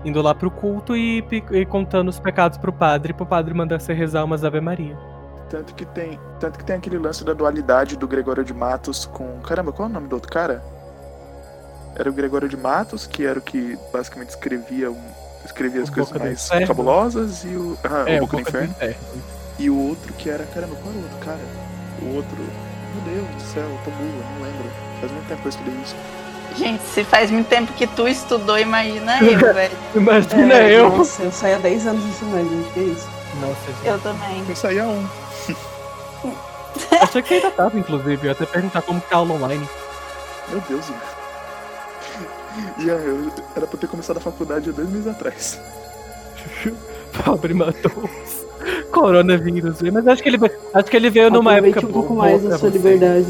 [0.09, 3.93] Indo lá pro culto e, e contando os pecados pro padre, pro padre mandar você
[3.93, 4.97] rezar umas Ave Maria.
[5.49, 6.19] Tanto que tem.
[6.41, 9.41] Tanto que tem aquele lance da dualidade do Gregório de Matos com.
[9.41, 10.63] Caramba, qual é o nome do outro cara?
[11.97, 15.01] Era o Gregório de Matos, que era o que basicamente escrevia um.
[15.45, 16.67] Escrevia as O coisas Boca do mais Inferno.
[16.67, 17.79] cabulosas e o.
[17.83, 18.75] Ah, é, o Boca do Boca Inferno.
[19.59, 20.45] E o outro que era.
[20.47, 21.41] Caramba, qual era o outro cara?
[22.03, 22.37] O outro.
[22.37, 24.71] Meu Deus do céu, eu tô burro, não lembro.
[25.01, 25.97] Faz muito tempo que eu estudei isso.
[26.59, 29.77] Gente, se faz muito tempo que tu estudou, imagina eu, velho.
[29.95, 30.91] Imagina É, eu.
[30.97, 33.09] Nossa, eu saí há 10 anos do ensino médio, gente, que isso?
[33.41, 33.87] Nossa, gente.
[33.87, 34.45] Eu também.
[34.49, 35.07] Eu saía um.
[37.01, 38.27] Achei que você ainda tava, inclusive.
[38.27, 39.69] Eu até perguntar como que tá aula online.
[40.49, 40.87] Meu Deus.
[42.79, 45.61] Ian, eu era pra eu ter começado a faculdade há dois meses atrás.
[47.25, 48.47] Pobre Matos.
[48.91, 52.15] Coronavírus, mas acho que ele, veio- acho que ele veio numa Aproveite época um pouco
[52.15, 52.77] mais da sua você.
[52.79, 53.27] liberdade.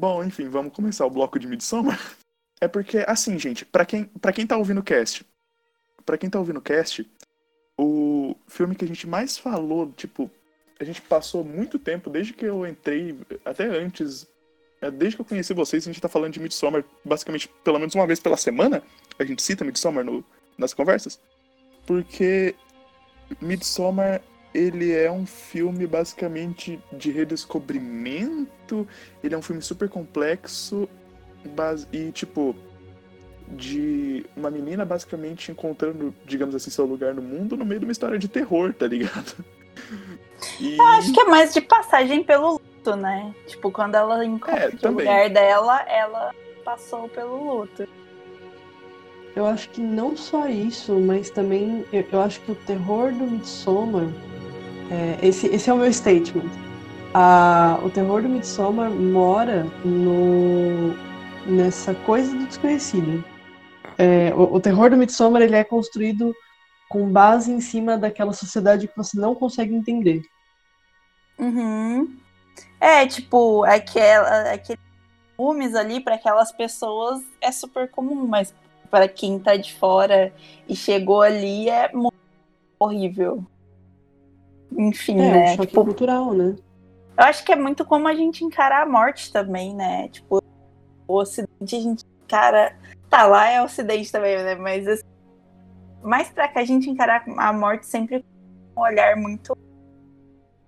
[0.00, 2.00] Bom, enfim, vamos começar o bloco de Midsommar.
[2.58, 5.26] É porque, assim, gente, pra quem, pra quem tá ouvindo o cast,
[6.06, 7.06] pra quem tá ouvindo o cast,
[7.76, 10.30] o filme que a gente mais falou, tipo,
[10.80, 13.14] a gente passou muito tempo, desde que eu entrei,
[13.44, 14.26] até antes,
[14.80, 17.94] é, desde que eu conheci vocês, a gente tá falando de Midsommar, basicamente, pelo menos
[17.94, 18.82] uma vez pela semana,
[19.18, 20.24] a gente cita Midsommar no,
[20.56, 21.20] nas conversas,
[21.86, 22.54] porque
[23.38, 24.22] Midsommar,
[24.52, 28.86] ele é um filme basicamente de redescobrimento,
[29.22, 30.88] ele é um filme super complexo
[31.92, 32.54] e, tipo,
[33.48, 37.92] de uma menina basicamente encontrando, digamos assim, seu lugar no mundo no meio de uma
[37.92, 39.44] história de terror, tá ligado?
[40.58, 40.80] E...
[40.80, 43.34] Acho que é mais de passagem pelo luto, né?
[43.46, 47.86] Tipo, quando ela encontra É, o lugar dela, ela passou pelo luto.
[49.36, 53.24] Eu acho que não só isso, mas também eu, eu acho que o terror do
[53.24, 54.08] Midsommar,
[54.90, 56.50] é, esse, esse é o meu statement.
[57.14, 60.94] Ah, o terror do Midsommar mora no,
[61.46, 63.24] nessa coisa do desconhecido.
[63.98, 66.34] É, o, o terror do Midsommar ele é construído
[66.88, 70.22] com base em cima daquela sociedade que você não consegue entender.
[71.38, 72.16] Uhum.
[72.80, 74.82] É, tipo, aquela, aqueles
[75.36, 78.54] filmes ali para aquelas pessoas é super comum, mas
[78.90, 80.32] para quem tá de fora
[80.68, 82.14] e chegou ali é muito
[82.78, 83.44] horrível.
[84.78, 85.44] Enfim, É, né?
[85.44, 86.56] um choque Tipo, cultural, né?
[87.18, 90.08] eu acho que é muito como a gente encarar a morte também, né?
[90.08, 90.42] Tipo,
[91.06, 92.74] o Ocidente a gente encara.
[93.10, 94.54] Tá, lá é Ocidente também, né?
[94.54, 95.02] Mas assim,
[96.02, 98.24] mais pra cá a gente encarar a morte sempre
[98.74, 99.56] com um olhar muito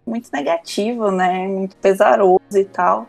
[0.04, 1.46] muito negativo, né?
[1.46, 3.06] Muito pesaroso e tal.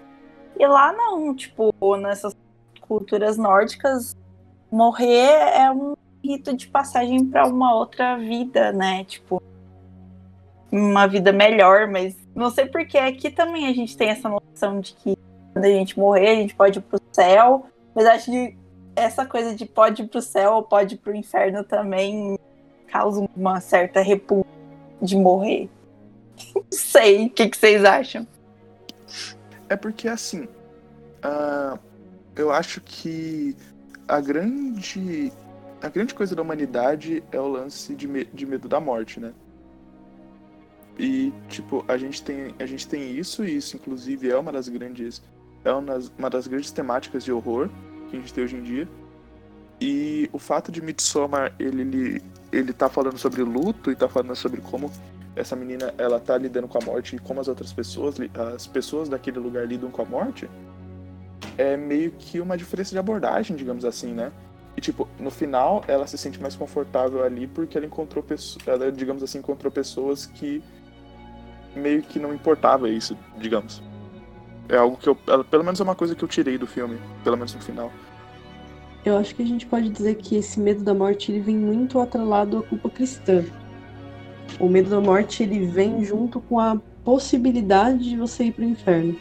[0.57, 2.35] E lá não, tipo, nessas
[2.81, 4.15] culturas nórdicas,
[4.71, 9.03] morrer é um rito de passagem pra uma outra vida, né?
[9.05, 9.41] Tipo,
[10.75, 14.93] uma vida melhor, mas não sei porque aqui também a gente tem essa noção de
[14.93, 15.15] que
[15.53, 18.57] quando a gente morrer, a gente pode ir pro céu, mas acho que
[18.95, 22.39] essa coisa de pode ir pro céu ou pode ir pro inferno também
[22.87, 24.49] causa uma certa repulsa
[24.99, 25.69] de morrer.
[26.55, 28.25] Não sei, o que, que vocês acham?
[29.69, 30.47] É porque, assim,
[31.21, 31.77] ah,
[32.35, 33.55] eu acho que
[34.07, 35.31] a grande,
[35.83, 39.33] a grande coisa da humanidade é o lance de, me- de medo da morte, né?
[40.97, 44.69] E, tipo, a gente tem, a gente tem isso, e isso, inclusive, é uma das
[44.69, 45.23] grandes,
[45.63, 47.69] é uma das, uma das grandes temáticas de horror
[48.09, 48.87] que a gente tem hoje em dia.
[49.81, 52.21] E o fato de Midsommar, ele, ele,
[52.51, 54.91] ele tá falando sobre luto e tá falando sobre como
[55.35, 58.15] essa menina, ela tá lidando com a morte e como as outras pessoas,
[58.55, 60.47] as pessoas daquele lugar lidam com a morte,
[61.57, 64.31] é meio que uma diferença de abordagem, digamos assim, né?
[64.75, 68.91] E, tipo, no final, ela se sente mais confortável ali porque ela encontrou pessoas, ela,
[68.91, 70.63] digamos assim, encontrou pessoas que
[71.75, 73.81] meio que não importava isso, digamos.
[74.69, 76.97] É algo que eu, ela- pelo menos é uma coisa que eu tirei do filme,
[77.23, 77.91] pelo menos no final.
[79.05, 81.99] Eu acho que a gente pode dizer que esse medo da morte ele vem muito
[81.99, 83.43] atrelado à culpa cristã.
[84.59, 88.67] O medo da morte ele vem junto com a possibilidade de você ir para o
[88.69, 89.15] inferno.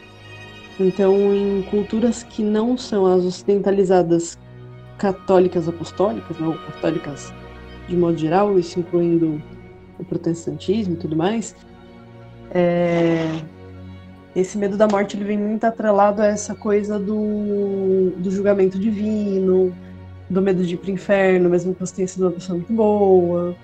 [0.79, 4.37] Então, em culturas que não são as ocidentalizadas
[4.97, 7.33] católicas apostólicas, ou católicas
[7.87, 9.41] de modo geral, isso incluindo
[9.99, 11.55] o protestantismo e tudo mais,
[12.53, 13.41] é,
[14.35, 19.75] esse medo da morte ele vem muito atrelado a essa coisa do, do julgamento divino,
[20.29, 23.55] do medo de ir pro inferno, mesmo que você tenha sido uma pessoa muito boa.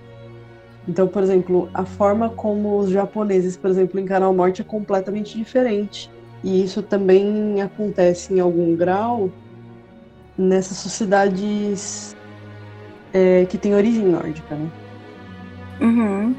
[0.87, 5.37] Então, por exemplo, a forma como os japoneses, por exemplo, encaram a morte é completamente
[5.37, 6.09] diferente.
[6.43, 9.29] E isso também acontece em algum grau
[10.37, 12.15] nessas sociedades
[13.13, 14.69] é, que têm origem nórdica, né?
[15.81, 16.35] Uhum.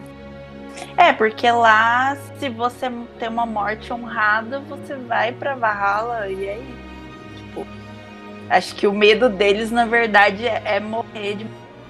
[0.96, 6.74] É, porque lá, se você tem uma morte honrada, você vai pra Valhalla e aí,
[7.36, 7.66] tipo,
[8.48, 11.46] acho que o medo deles, na verdade, é é morrer de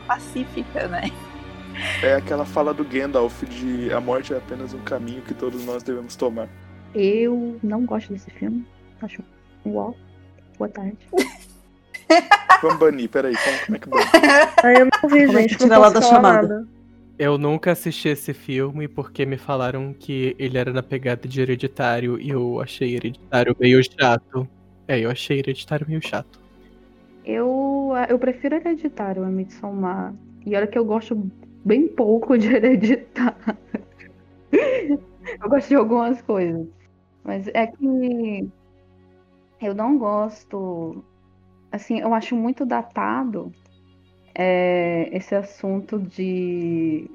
[0.07, 1.11] pacífica, né?
[2.03, 5.83] É aquela fala do Gandalf de a morte é apenas um caminho que todos nós
[5.83, 6.49] devemos tomar.
[6.95, 8.67] Eu não gosto desse filme.
[9.01, 9.23] Acho
[9.65, 9.97] uau.
[10.59, 10.99] Boa tarde.
[12.61, 14.05] Vamos banir, peraí, como, como é que bane?
[14.65, 15.57] Aí eu não vi, Como é que gente.
[15.59, 16.43] tira não ela posso da chamada?
[16.49, 16.69] nada.
[17.21, 22.19] Eu nunca assisti esse filme porque me falaram que ele era na pegada de hereditário
[22.19, 24.49] e eu achei hereditário meio chato.
[24.89, 26.41] É, eu achei hereditário meio chato.
[27.23, 30.15] Eu, eu prefiro Hereditário a Midsommar.
[30.47, 31.31] E olha que eu gosto
[31.63, 33.37] bem pouco de Hereditário.
[34.51, 36.67] eu gosto de algumas coisas.
[37.23, 38.49] Mas é que
[39.61, 41.05] eu não gosto.
[41.71, 43.53] Assim, eu acho muito datado
[44.43, 47.11] é, esse assunto de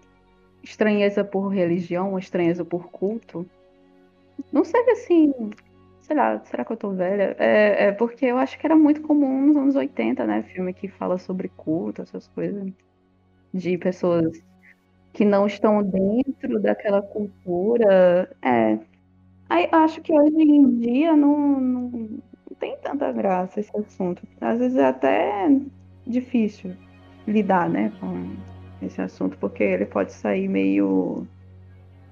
[0.62, 3.50] estranheza por religião, estranheza por culto.
[4.54, 5.34] Não sei assim.
[6.02, 7.36] Sei lá, será que eu tô velha?
[7.40, 10.44] É, é porque eu acho que era muito comum nos anos 80, né?
[10.44, 12.72] Filme que fala sobre culto, essas coisas.
[13.52, 14.44] De pessoas
[15.12, 18.30] que não estão dentro daquela cultura.
[18.40, 18.78] É.
[19.50, 22.20] Aí acho que hoje em dia não, não, não
[22.60, 24.22] tem tanta graça esse assunto.
[24.40, 25.50] Às vezes é até
[26.06, 26.76] difícil
[27.28, 28.36] lidar, né, com
[28.82, 31.26] esse assunto, porque ele pode sair meio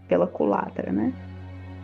[0.08, 1.14] pela culatra, né?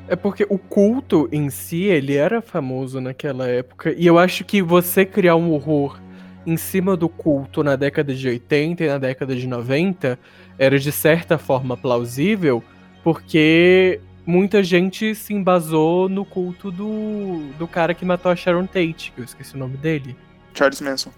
[0.08, 3.94] É porque o culto em si, ele era famoso naquela época.
[3.96, 6.00] E eu acho que você criar um horror
[6.48, 10.18] em cima do culto na década de 80 e na década de 90
[10.58, 12.64] era de certa forma plausível,
[13.04, 19.12] porque muita gente se embasou no culto do, do cara que matou a Sharon Tate,
[19.16, 20.16] que eu esqueci o nome dele.
[20.56, 21.12] Charles Manson.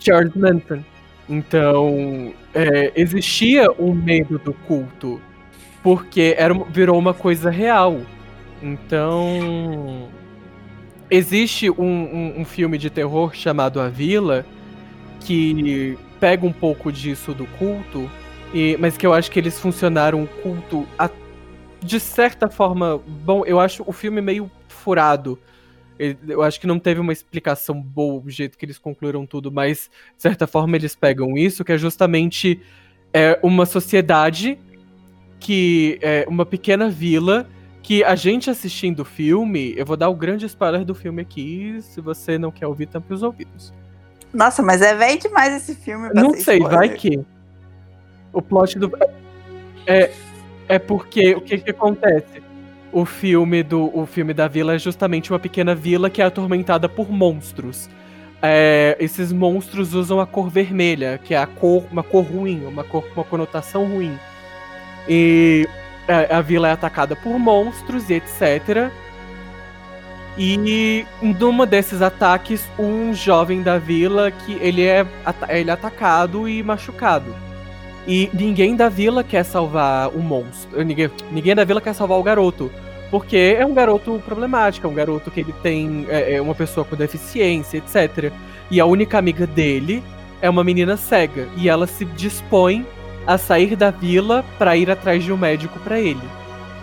[0.00, 0.82] Charles Manson.
[1.28, 5.20] Então, é, existia um medo do culto,
[5.82, 8.00] porque era, virou uma coisa real.
[8.62, 10.08] Então,
[11.10, 14.44] existe um, um- um filme de terror chamado A Vila,
[15.20, 18.10] que pega um pouco disso do culto,
[18.54, 21.10] e- mas que eu acho que eles funcionaram o culto a-
[21.82, 23.00] de certa forma.
[23.06, 25.38] Bom, eu acho o filme meio furado.
[25.98, 29.90] Eu acho que não teve uma explicação boa do jeito que eles concluíram tudo, mas
[30.16, 32.60] de certa forma eles pegam isso, que é justamente
[33.12, 34.58] é, uma sociedade
[35.38, 37.48] que é uma pequena vila
[37.82, 41.78] que a gente assistindo o filme, eu vou dar o grande spoiler do filme aqui,
[41.82, 43.72] se você não quer ouvir, tampe os ouvidos.
[44.32, 46.78] Nossa, mas é velho demais esse filme Não sei, spoiler.
[46.78, 47.20] vai que.
[48.32, 48.90] O plot do.
[49.86, 50.10] É,
[50.68, 52.42] é porque o que, que acontece?
[52.92, 56.88] O filme do o filme da vila é justamente uma pequena vila que é atormentada
[56.88, 57.88] por monstros.
[58.42, 62.84] É, esses monstros usam a cor vermelha, que é a cor, uma cor ruim, uma
[62.84, 64.18] cor com uma conotação ruim.
[65.08, 65.66] E
[66.06, 68.90] a, a vila é atacada por monstros e etc.
[70.36, 75.06] E numa desses ataques, um jovem da vila que ele é,
[75.48, 77.34] ele é atacado e machucado.
[78.06, 80.82] E ninguém da vila quer salvar o monstro.
[80.84, 82.70] Ninguém, ninguém da vila quer salvar o garoto.
[83.10, 86.06] Porque é um garoto problemático, é um garoto que ele tem.
[86.08, 88.32] É, é uma pessoa com deficiência, etc.
[88.70, 90.02] E a única amiga dele
[90.40, 91.48] é uma menina cega.
[91.56, 92.86] E ela se dispõe
[93.26, 96.22] a sair da vila pra ir atrás de um médico pra ele.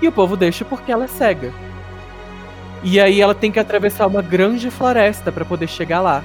[0.01, 1.51] E o povo deixa porque ela é cega.
[2.81, 6.23] E aí ela tem que atravessar uma grande floresta pra poder chegar lá.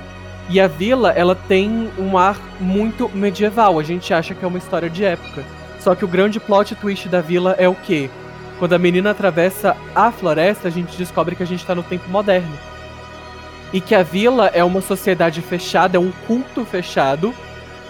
[0.49, 3.79] E a vila, ela tem um ar muito medieval.
[3.79, 5.43] A gente acha que é uma história de época.
[5.81, 8.11] Só que o grande plot twist da vila é o quê?
[8.59, 12.09] Quando a menina atravessa a floresta, a gente descobre que a gente tá no tempo
[12.09, 12.57] moderno.
[13.73, 17.35] E que a vila é uma sociedade fechada, é um culto fechado,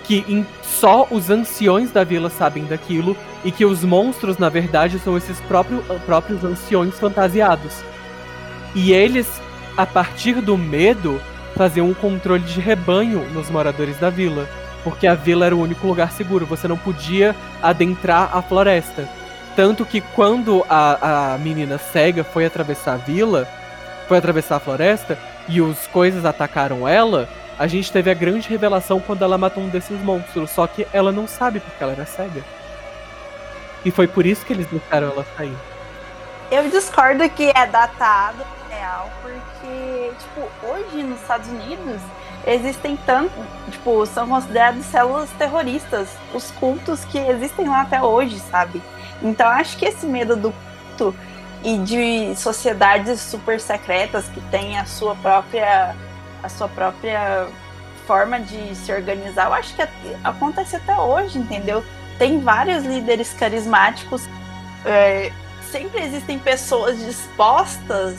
[0.05, 5.17] que só os anciões da vila sabem daquilo, e que os monstros, na verdade, são
[5.17, 7.85] esses próprio, próprios anciões fantasiados.
[8.75, 9.29] E eles,
[9.77, 11.21] a partir do medo,
[11.57, 14.49] faziam um controle de rebanho nos moradores da vila.
[14.83, 19.09] Porque a vila era o único lugar seguro, você não podia adentrar a floresta.
[19.57, 23.49] Tanto que quando a, a menina cega foi atravessar a vila,
[24.07, 25.17] foi atravessar a floresta,
[25.49, 27.29] e os coisas atacaram ela,
[27.59, 30.51] a gente teve a grande revelação quando ela matou um desses monstros.
[30.51, 32.43] Só que ela não sabe porque ela era cega.
[33.85, 35.57] E foi por isso que eles deixaram ela sair.
[36.51, 39.54] Eu discordo que é datado real, porque,
[40.19, 42.01] tipo, hoje nos Estados Unidos
[42.47, 43.33] existem tanto,
[43.71, 48.83] tipo, são considerados células terroristas, os cultos que existem lá até hoje, sabe?
[49.23, 50.53] Então acho que esse medo do
[50.97, 51.15] culto
[51.63, 55.97] e de sociedades super secretas que têm a sua própria
[56.43, 57.47] a sua própria
[58.07, 59.83] forma de se organizar, eu acho que
[60.23, 61.83] acontece até hoje, entendeu?
[62.19, 64.29] Tem vários líderes carismáticos
[64.85, 65.33] é,
[65.71, 68.17] sempre existem pessoas dispostas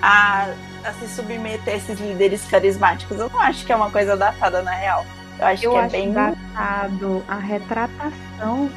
[0.00, 0.48] a,
[0.84, 3.18] a se submeter a esses líderes carismáticos.
[3.18, 5.06] Eu não acho que é uma coisa datada na real.
[5.38, 6.12] Eu acho Eu que é acho bem.
[6.12, 8.70] datado a retratação,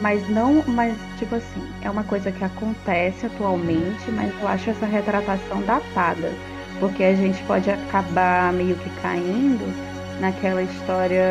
[0.00, 4.86] mas não, mas tipo assim, é uma coisa que acontece atualmente, mas eu acho essa
[4.86, 6.38] retratação datada,
[6.78, 9.74] porque a gente pode acabar meio que caindo
[10.20, 11.22] naquela história,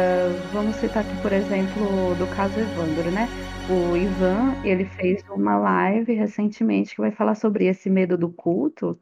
[0.52, 3.30] vamos citar aqui, por exemplo, do caso Evandro, né?
[3.68, 8.98] O Ivan, ele fez uma live recentemente que vai falar sobre esse medo do culto.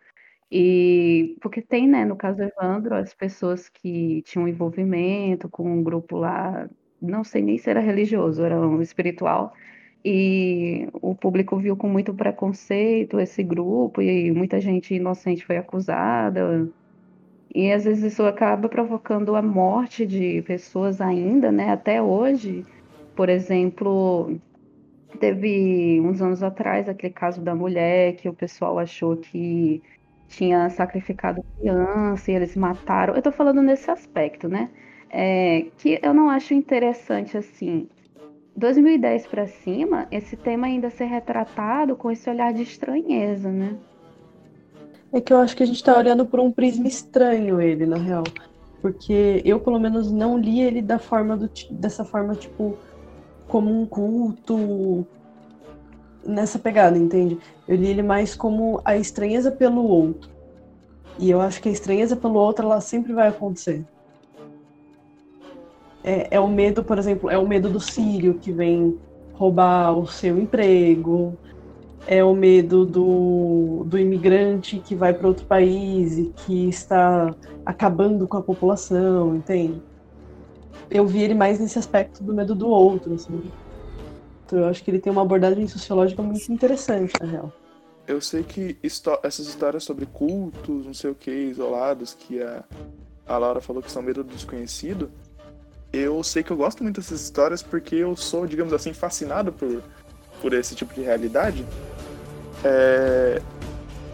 [0.58, 6.16] E porque tem, né, no caso Evandro, as pessoas que tinham envolvimento com um grupo
[6.18, 6.70] lá,
[7.02, 9.54] não sei nem se era religioso, era um espiritual,
[10.04, 16.72] e o público viu com muito preconceito esse grupo, e muita gente inocente foi acusada,
[17.54, 22.66] e às vezes isso acaba provocando a morte de pessoas ainda, né, até hoje.
[23.16, 24.40] Por exemplo,
[25.20, 29.82] Teve uns anos atrás aquele caso da mulher que o pessoal achou que
[30.28, 33.16] tinha sacrificado criança e eles mataram.
[33.16, 34.70] Eu tô falando nesse aspecto, né?
[35.10, 37.88] É, que eu não acho interessante assim.
[38.56, 43.76] 2010 para cima, esse tema ainda ser retratado com esse olhar de estranheza, né?
[45.12, 47.98] É que eu acho que a gente tá olhando por um prisma estranho ele, na
[47.98, 48.24] real.
[48.82, 52.78] Porque eu, pelo menos, não li ele da forma do, dessa forma, tipo,
[53.48, 55.06] como um culto
[56.26, 57.40] nessa pegada, entende?
[57.68, 60.30] Eu li ele mais como a estranheza pelo outro.
[61.18, 63.86] E eu acho que a estranheza pelo outro, ela sempre vai acontecer.
[66.04, 68.98] É, é o medo, por exemplo, é o medo do sírio que vem
[69.34, 71.38] roubar o seu emprego,
[72.08, 77.34] é o medo do, do imigrante que vai para outro país e que está
[77.66, 79.82] acabando com a população, entende?
[80.90, 83.42] Eu vi ele mais nesse aspecto do medo do outro, assim.
[84.52, 87.54] Eu acho que ele tem uma abordagem sociológica muito interessante, na real.
[88.08, 88.78] Eu sei que
[89.24, 92.64] essas histórias sobre cultos, não sei o que, isolados, que a,
[93.26, 95.10] a Laura falou que são medo do desconhecido,
[95.92, 99.82] eu sei que eu gosto muito dessas histórias porque eu sou, digamos assim, fascinado por,
[100.42, 101.66] por esse tipo de realidade.
[102.64, 103.42] É,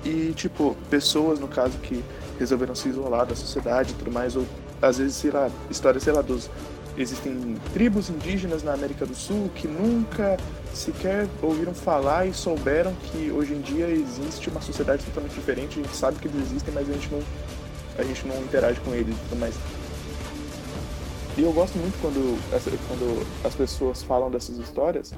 [0.04, 2.04] e, tipo, pessoas, no caso, que
[2.38, 4.46] resolveram se isolar da sociedade e tudo mais, ou
[4.82, 6.50] às vezes, sei lá, histórias, sei lá, dos.
[6.98, 10.38] Existem tribos indígenas na América do Sul que nunca
[10.74, 15.80] sequer ouviram falar e souberam que hoje em dia existe uma sociedade totalmente diferente.
[15.80, 17.24] A gente sabe que eles existem, mas a gente não,
[17.98, 19.56] a gente não interage com eles e tudo mais.
[21.38, 22.38] E eu gosto muito quando,
[22.88, 25.14] quando as pessoas falam dessas histórias,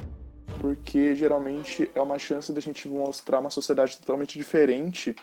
[0.61, 5.15] porque geralmente é uma chance da gente mostrar uma sociedade totalmente diferente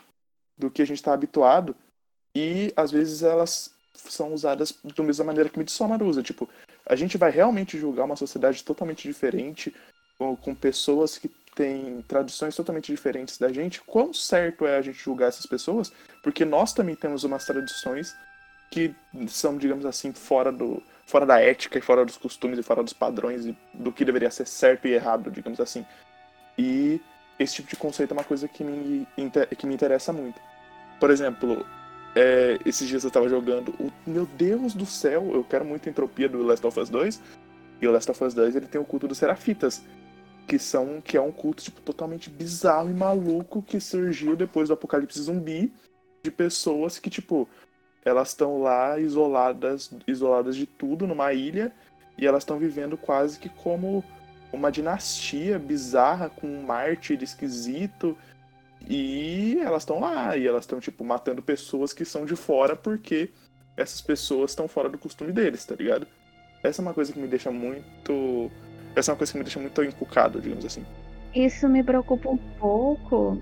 [0.58, 1.76] do que a gente está habituado
[2.34, 6.22] e às vezes elas são usadas da mesma maneira que Midsommar usa.
[6.22, 6.48] Tipo,
[6.86, 9.74] a gente vai realmente julgar uma sociedade totalmente diferente,
[10.18, 13.80] com, pessoas que têm tradições totalmente diferentes da gente.
[13.80, 15.92] Quão certo é a gente julgar essas pessoas?
[16.22, 18.14] Porque nós também temos umas tradições
[18.70, 18.94] que
[19.28, 22.92] são, digamos assim, fora do fora da ética e fora dos costumes e fora dos
[22.92, 25.84] padrões e do que deveria ser certo e errado, digamos assim.
[26.56, 27.00] E
[27.36, 29.08] esse tipo de conceito é uma coisa que me,
[29.58, 30.40] que me interessa muito.
[31.00, 31.66] Por exemplo,
[32.14, 36.28] é, esses dias eu tava jogando o meu Deus do céu, eu quero muito entropia
[36.28, 37.20] do Last of Us 2.
[37.80, 39.82] E o Last of Us 2 ele tem o culto dos Serafitas,
[40.46, 44.74] que são que é um culto tipo totalmente bizarro e maluco que surgiu depois do
[44.74, 45.72] apocalipse zumbi
[46.22, 47.48] de pessoas que tipo
[48.04, 51.72] elas estão lá isoladas, isoladas de tudo numa ilha
[52.18, 54.04] e elas estão vivendo quase que como
[54.52, 58.16] uma dinastia bizarra com um mártir esquisito
[58.90, 63.30] e elas estão lá e elas estão tipo matando pessoas que são de fora porque
[63.76, 66.06] essas pessoas estão fora do costume deles, tá ligado?
[66.62, 68.50] Essa é uma coisa que me deixa muito
[68.94, 70.84] essa é uma coisa que me deixa muito encucado, digamos assim.
[71.34, 73.40] Isso me preocupa um pouco,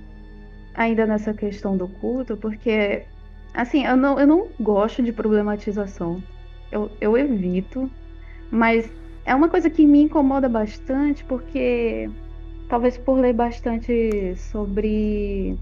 [0.74, 3.04] ainda nessa questão do culto, porque,
[3.54, 6.22] assim, eu não, eu não gosto de problematização.
[6.70, 7.90] Eu, eu evito,
[8.50, 8.90] mas
[9.24, 12.10] é uma coisa que me incomoda bastante, porque
[12.68, 15.56] talvez por ler bastante sobre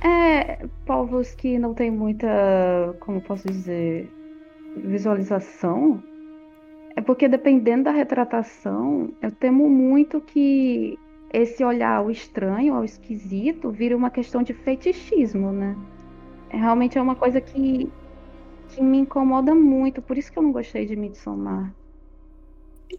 [0.00, 2.28] é, povos que não têm muita,
[3.00, 4.10] como posso dizer,
[4.76, 6.02] visualização,
[6.94, 10.98] é porque dependendo da retratação, eu temo muito que
[11.32, 15.76] esse olhar ao estranho, ao esquisito, vire uma questão de fetichismo, né?
[16.48, 17.90] É, realmente é uma coisa que,
[18.68, 21.74] que me incomoda muito, por isso que eu não gostei de Midsommar.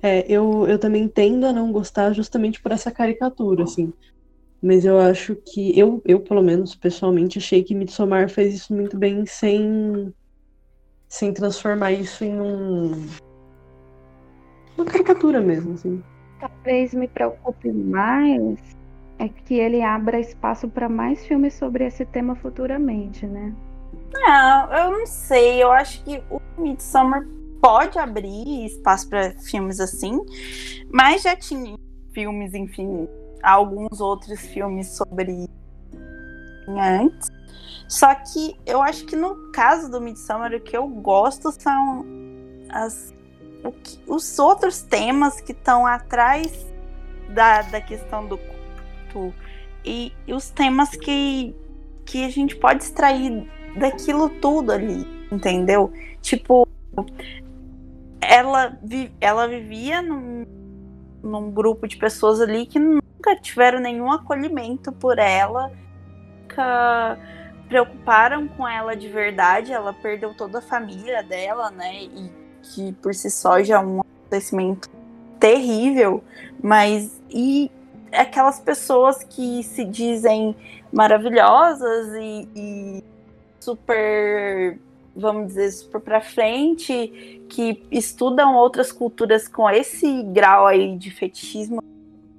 [0.02, 3.92] É, eu, eu também tendo a não gostar justamente por essa caricatura, assim.
[4.62, 8.98] Mas eu acho que, eu, eu pelo menos, pessoalmente, achei que Midsommar fez isso muito
[8.98, 10.14] bem sem,
[11.08, 13.06] sem transformar isso em um
[14.78, 16.04] uma caricatura mesmo, assim.
[16.40, 18.60] Talvez me preocupe mais
[19.20, 23.54] é que ele abra espaço para mais filmes sobre esse tema futuramente, né?
[24.14, 25.64] Não, eu não sei.
[25.64, 27.26] Eu acho que o Midsommar
[27.62, 30.20] pode abrir espaço para filmes assim,
[30.92, 31.78] mas já tinha
[32.14, 33.08] filmes, enfim,
[33.44, 35.48] alguns outros filmes sobre
[36.68, 37.30] antes.
[37.88, 42.06] Só que eu acho que no caso do Midsommar, o que eu gosto são
[42.70, 43.14] as
[43.84, 46.66] que, os outros temas que estão atrás
[47.30, 49.34] da, da questão do culto
[49.84, 51.56] e, e, os temas que,
[52.06, 55.92] que a gente pode extrair daquilo tudo ali, entendeu?
[56.22, 56.68] Tipo,
[58.22, 58.78] ela,
[59.20, 60.46] ela vivia num,
[61.24, 65.72] num grupo de pessoas ali que nunca tiveram nenhum acolhimento por ela,
[66.42, 67.18] nunca
[67.68, 72.04] preocuparam com ela de verdade, ela perdeu toda a família dela, né?
[72.04, 72.32] E
[72.64, 74.90] que por si só já é um acontecimento
[75.40, 76.24] terrível,
[76.62, 77.70] mas e
[78.12, 80.56] aquelas pessoas que se dizem
[80.92, 83.04] maravilhosas e, e
[83.60, 84.80] super,
[85.18, 91.82] vamos dizer, super para frente, que estudam outras culturas com esse grau aí de fetichismo,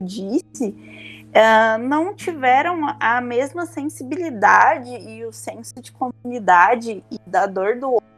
[0.00, 7.76] disse, uh, não tiveram a mesma sensibilidade e o senso de comunidade e da dor
[7.78, 8.08] do outro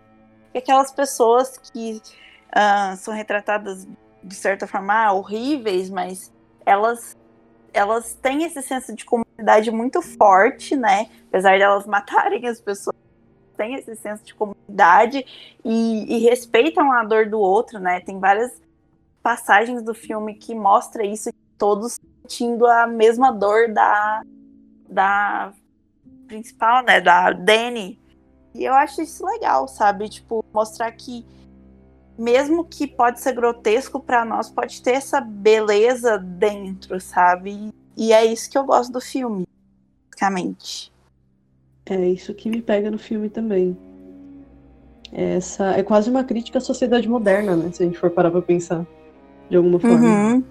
[0.59, 2.01] aquelas pessoas que
[2.49, 3.87] uh, são retratadas
[4.23, 6.32] de certa forma ah, horríveis, mas
[6.65, 7.16] elas
[7.73, 11.09] elas têm esse senso de comunidade muito forte, né?
[11.28, 12.97] Apesar de elas matarem as pessoas,
[13.61, 15.27] têm esse senso de comunidade
[15.62, 18.01] e, e respeitam a dor do outro, né?
[18.01, 18.51] Tem várias
[19.23, 21.28] passagens do filme que mostra isso,
[21.59, 24.23] todos sentindo a mesma dor da
[24.89, 25.53] da
[26.27, 27.03] principal, né?
[27.03, 28.01] Da Dani,
[28.55, 30.09] e eu acho isso legal, sabe?
[30.09, 31.27] Tipo, mostrar que
[32.19, 37.74] mesmo que pode ser grotesco para nós, pode ter essa beleza dentro, sabe?
[37.95, 39.47] E é isso que eu gosto do filme,
[40.11, 40.90] basicamente.
[41.86, 43.77] É isso que me pega no filme também.
[45.12, 47.70] É essa é quase uma crítica à sociedade moderna, né?
[47.73, 48.86] Se a gente for parar pra pensar
[49.48, 50.07] de alguma forma.
[50.07, 50.44] Uhum.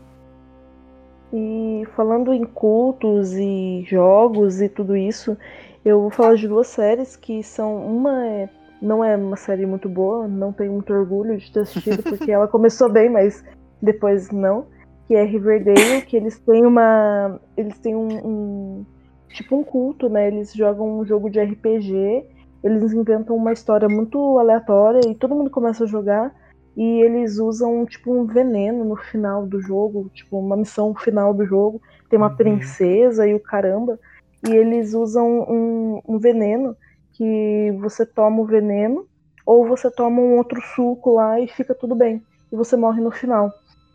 [1.32, 5.38] E falando em cultos e jogos e tudo isso,
[5.86, 7.86] eu vou falar de duas séries que são.
[7.86, 8.50] Uma é,
[8.82, 12.48] não é uma série muito boa, não tenho muito orgulho de ter assistido, porque ela
[12.48, 13.44] começou bem, mas
[13.82, 14.66] depois não.
[15.08, 17.40] Que é Riverdale, que eles têm uma.
[17.58, 18.86] Eles têm um, um.
[19.30, 20.28] Tipo um culto, né?
[20.28, 22.26] Eles jogam um jogo de RPG,
[22.64, 26.34] eles inventam uma história muito aleatória e todo mundo começa a jogar.
[26.76, 31.46] E eles usam tipo um veneno no final do jogo, tipo uma missão final do
[31.46, 31.82] jogo.
[32.10, 32.36] Tem uma uhum.
[32.36, 34.00] princesa e o caramba
[34.48, 36.76] e eles usam um, um veneno
[37.14, 39.06] que você toma o veneno
[39.46, 43.12] ou você toma um outro suco lá e fica tudo bem e você morre no
[43.12, 43.52] final.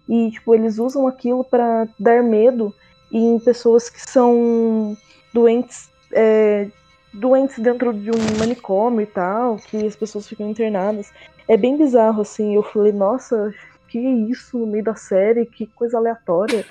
[0.08, 2.74] E tipo, eles usam aquilo para dar medo
[3.10, 4.96] em pessoas que são
[5.34, 6.68] doentes é,
[7.12, 11.12] doentes dentro de um manicômio e tal, que as pessoas ficam internadas.
[11.46, 12.54] É bem bizarro, assim.
[12.54, 13.52] Eu falei, nossa,
[13.88, 16.64] que isso no meio da série, que coisa aleatória.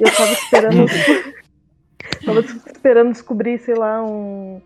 [0.00, 0.86] Eu tava esperando.
[2.24, 4.60] Tava esperando descobrir, sei lá, um,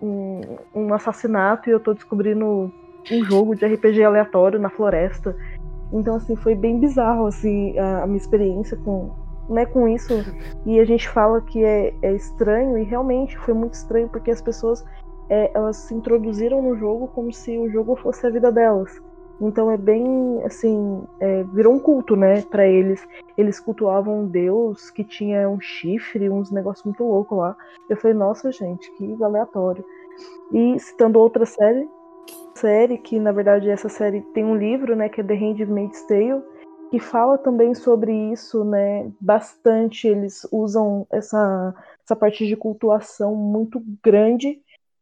[0.00, 0.40] um,
[0.74, 2.72] um, assassinato e eu tô descobrindo
[3.10, 5.36] um jogo de RPG aleatório na floresta.
[5.92, 9.10] Então, assim, foi bem bizarro, assim, a, a minha experiência com,
[9.50, 10.14] né, com isso.
[10.64, 14.40] E a gente fala que é, é estranho, e realmente foi muito estranho, porque as
[14.40, 14.84] pessoas
[15.28, 19.00] é, elas se introduziram no jogo como se o jogo fosse a vida delas.
[19.40, 23.06] Então é bem assim, é, virou um culto, né, para eles.
[23.38, 27.56] Eles cultuavam um deus que tinha um chifre, uns negócios muito loucos lá.
[27.88, 29.84] Eu falei, nossa gente, que aleatório.
[30.52, 31.88] E citando outra série,
[32.54, 36.42] série que na verdade essa série tem um livro, né, que é The Handmaid's Tale,
[36.90, 40.08] que fala também sobre isso, né, bastante.
[40.08, 44.60] Eles usam essa essa parte de cultuação muito grande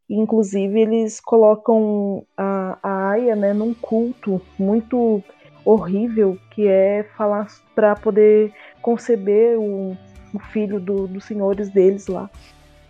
[0.09, 5.23] Inclusive, eles colocam a, a Aya né, num culto muito
[5.63, 7.45] horrível, que é falar
[7.75, 8.51] para poder
[8.81, 9.95] conceber o,
[10.33, 12.27] o filho do, dos senhores deles lá.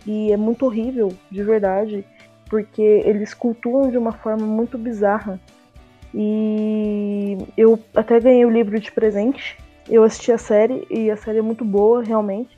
[0.06, 2.06] E é muito horrível, de verdade,
[2.48, 5.38] porque eles cultuam de uma forma muito bizarra.
[6.14, 9.58] E eu até ganhei o livro de presente.
[9.88, 12.56] Eu assisti a série e a série é muito boa, realmente,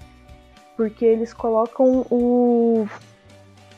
[0.77, 2.87] porque eles colocam o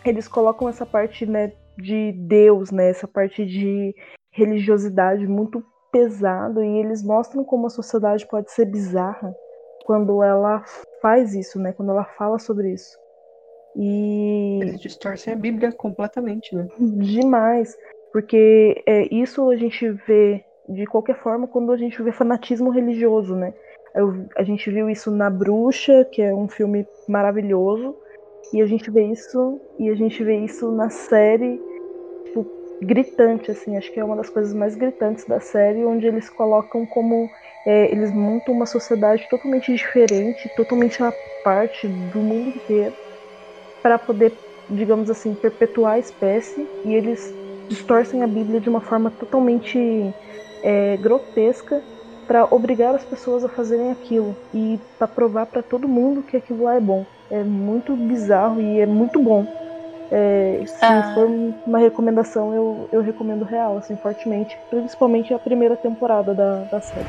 [0.05, 3.95] eles colocam essa parte né, de Deus, né, essa parte de
[4.31, 9.35] religiosidade muito pesado e eles mostram como a sociedade pode ser bizarra
[9.87, 10.63] quando ela
[11.01, 12.99] faz isso, né, quando ela fala sobre isso.
[13.77, 16.69] E eles distorcem a Bíblia completamente, né?
[16.79, 17.77] Demais,
[18.15, 23.35] porque é, isso a gente vê de qualquer forma quando a gente vê fanatismo religioso,
[23.35, 23.53] né?
[23.93, 27.97] Eu, a gente viu isso na Bruxa, que é um filme maravilhoso,
[28.53, 31.61] e a gente vê isso, e a gente vê isso na série,
[32.27, 32.47] tipo,
[32.81, 36.87] gritante, assim, acho que é uma das coisas mais gritantes da série, onde eles colocam
[36.87, 37.29] como
[37.67, 41.13] é, eles montam uma sociedade totalmente diferente, totalmente à
[41.43, 42.95] parte do mundo inteiro,
[43.83, 44.33] para poder,
[44.71, 47.35] digamos assim, perpetuar a espécie, e eles
[47.69, 50.13] distorcem a Bíblia de uma forma totalmente
[50.63, 51.83] é, grotesca
[52.27, 56.65] para obrigar as pessoas a fazerem aquilo e para provar para todo mundo que aquilo
[56.65, 57.05] lá é bom.
[57.31, 59.47] É muito bizarro e é muito bom.
[60.11, 61.13] É, se ah.
[61.15, 61.29] for
[61.67, 64.57] uma recomendação, eu, eu recomendo real, assim, fortemente.
[64.71, 67.07] Principalmente a primeira temporada da, da série.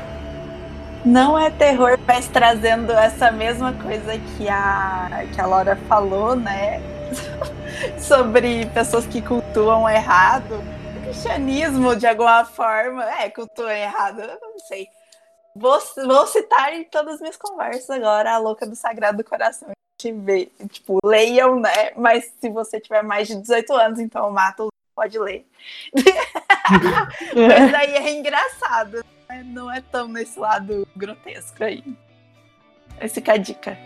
[1.04, 6.80] Não é terror, mas trazendo essa mesma coisa que a, que a Laura falou, né?
[7.98, 10.60] Sobre pessoas que cultuam errado.
[10.98, 14.88] O cristianismo, de alguma forma, é, cultua errado, eu não sei.
[15.54, 19.76] Vou, vou citar em todas as minhas conversas agora a louca do Sagrado Coração
[20.12, 21.92] ver, tipo, leiam, né?
[21.96, 25.46] Mas se você tiver mais de 18 anos, então mato, pode ler.
[27.34, 29.42] Mas aí é engraçado, né?
[29.44, 31.84] não é tão nesse lado grotesco aí.
[32.98, 33.78] Essa fica a dica.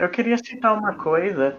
[0.00, 1.58] Eu queria citar uma coisa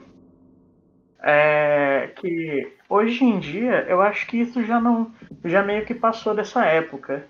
[1.22, 5.12] é, que hoje em dia eu acho que isso já não
[5.46, 7.24] já meio que passou dessa época.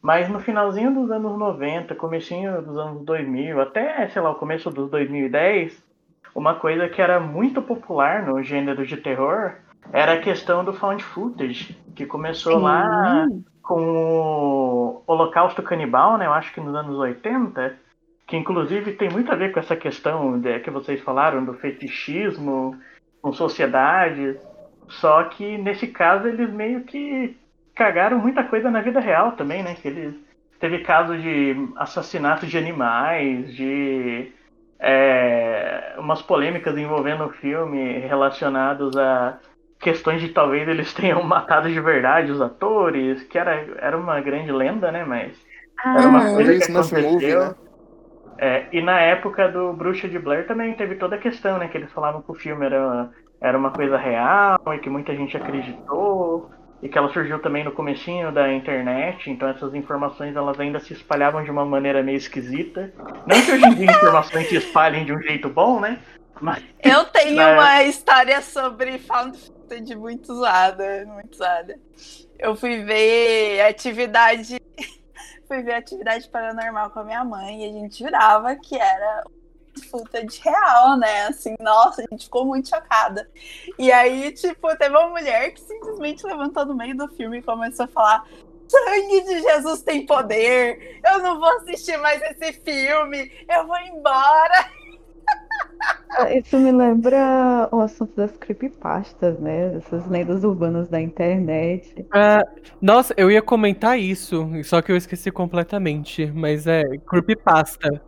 [0.00, 4.70] Mas no finalzinho dos anos 90, comecinho dos anos 2000, até, sei lá, o começo
[4.70, 5.82] dos 2010,
[6.34, 9.56] uma coisa que era muito popular no gênero de terror
[9.92, 12.64] era a questão do found footage, que começou Sim.
[12.64, 13.26] lá
[13.62, 16.24] com o Holocausto Canibal, né?
[16.24, 17.83] Eu acho que nos anos 80,
[18.26, 22.78] que inclusive tem muito a ver com essa questão de, que vocês falaram do fetichismo
[23.20, 24.38] com sociedade.
[24.88, 27.36] Só que nesse caso eles meio que
[27.74, 29.74] cagaram muita coisa na vida real também, né?
[29.74, 30.14] Que eles
[30.60, 34.32] teve caso de assassinato de animais, de
[34.80, 39.38] é, umas polêmicas envolvendo o filme relacionados a
[39.80, 44.50] questões de talvez eles tenham matado de verdade os atores, que era, era uma grande
[44.50, 45.04] lenda, né?
[45.04, 45.36] Mas
[45.84, 47.10] era uma ah, coisa que aconteceu.
[47.10, 47.54] Movie, né?
[48.38, 51.68] É, e na época do Bruxa de Blair também teve toda a questão, né?
[51.68, 55.36] Que eles falavam que o filme era, era uma coisa real e que muita gente
[55.36, 56.50] acreditou.
[56.82, 60.92] E que ela surgiu também no comecinho da internet, então essas informações elas ainda se
[60.92, 62.92] espalhavam de uma maneira meio esquisita.
[63.26, 65.98] Não que hoje em dia informações se espalhem de um jeito bom, né?
[66.42, 67.52] Mas, Eu tenho mas...
[67.58, 71.78] uma história sobre found footage muito zoada, muito zoada.
[72.38, 74.60] Eu fui ver atividade
[75.46, 79.24] fui ver atividade paranormal com a minha mãe e a gente jurava que era
[79.90, 81.26] footage real, né?
[81.26, 83.28] Assim, nossa, a gente ficou muito chocada.
[83.78, 87.84] E aí, tipo, teve uma mulher que simplesmente levantou no meio do filme e começou
[87.84, 88.28] a falar:
[88.68, 94.70] sangue de Jesus tem poder, eu não vou assistir mais esse filme, eu vou embora.
[96.34, 99.76] Isso me lembra o assunto das creepypastas, né?
[99.76, 102.06] Essas lendas urbanas da internet.
[102.12, 102.46] Ah,
[102.80, 106.30] nossa, eu ia comentar isso, só que eu esqueci completamente.
[106.34, 108.00] Mas é creepypasta.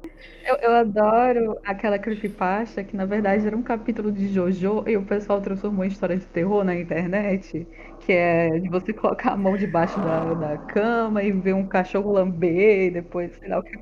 [0.44, 5.02] Eu, eu adoro aquela creepypasta que, na verdade, era um capítulo de Jojo e o
[5.02, 7.66] pessoal transformou em história de terror na internet.
[8.00, 12.12] Que é de você colocar a mão debaixo da, da cama e ver um cachorro
[12.12, 13.76] lamber e depois, sei lá o que.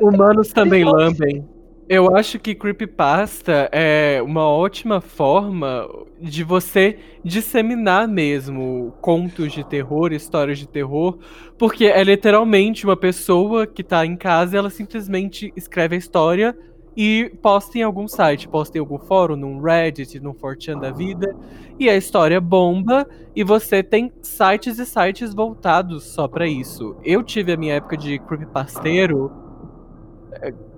[0.00, 1.44] Humanos também lambem.
[1.86, 5.86] Eu acho que creepypasta é uma ótima forma
[6.18, 11.18] de você disseminar mesmo contos de terror, histórias de terror,
[11.58, 16.56] porque é literalmente uma pessoa que tá em casa ela simplesmente escreve a história
[16.96, 21.36] e posta em algum site, posta em algum fórum, num Reddit, num 4chan da vida,
[21.78, 23.06] e a história bomba
[23.36, 26.96] e você tem sites e sites voltados só pra isso.
[27.04, 29.30] Eu tive a minha época de creepypasteiro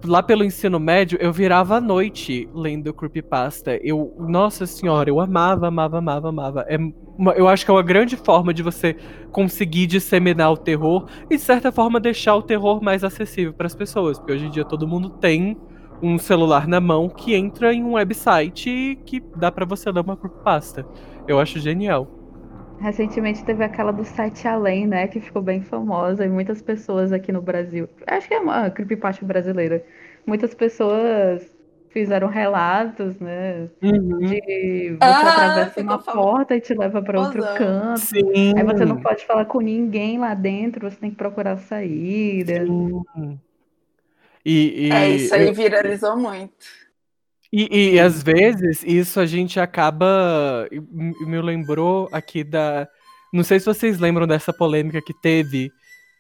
[0.07, 3.79] lá pelo ensino médio, eu virava à noite lendo creepypasta.
[3.83, 6.65] Eu, nossa senhora, eu amava, amava, amava, amava.
[6.69, 6.77] É
[7.19, 8.97] uma- eu acho que é uma grande forma de você
[9.33, 13.75] conseguir disseminar o terror e, de certa forma, deixar o terror mais acessível para as
[13.75, 14.19] pessoas.
[14.19, 15.57] Porque hoje em dia todo mundo tem
[16.03, 20.17] um celular na mão que entra em um website que dá pra você ler uma
[20.17, 20.87] creepypasta.
[21.27, 22.16] Eu acho genial.
[22.81, 25.09] Recentemente teve aquela do site Além, né?
[25.09, 27.89] Que ficou bem famosa e muitas pessoas aqui no Brasil.
[28.07, 29.85] Acho que é uma creepypasta brasileira.
[30.27, 31.51] Muitas pessoas
[31.91, 33.69] fizeram relatos, né?
[33.83, 34.19] Uhum.
[34.19, 38.01] De você Ah, atravessa uma porta e te leva para outro canto.
[38.01, 38.53] Sim.
[38.57, 42.67] Aí você não pode falar com ninguém lá dentro, você tem que procurar saída.
[42.67, 43.03] Sim.
[44.45, 46.86] E, e É, isso aí viralizou muito.
[47.53, 50.69] E, e às vezes isso a gente acaba.
[50.71, 52.89] Me lembrou aqui da.
[53.33, 55.71] Não sei se vocês lembram dessa polêmica que teve,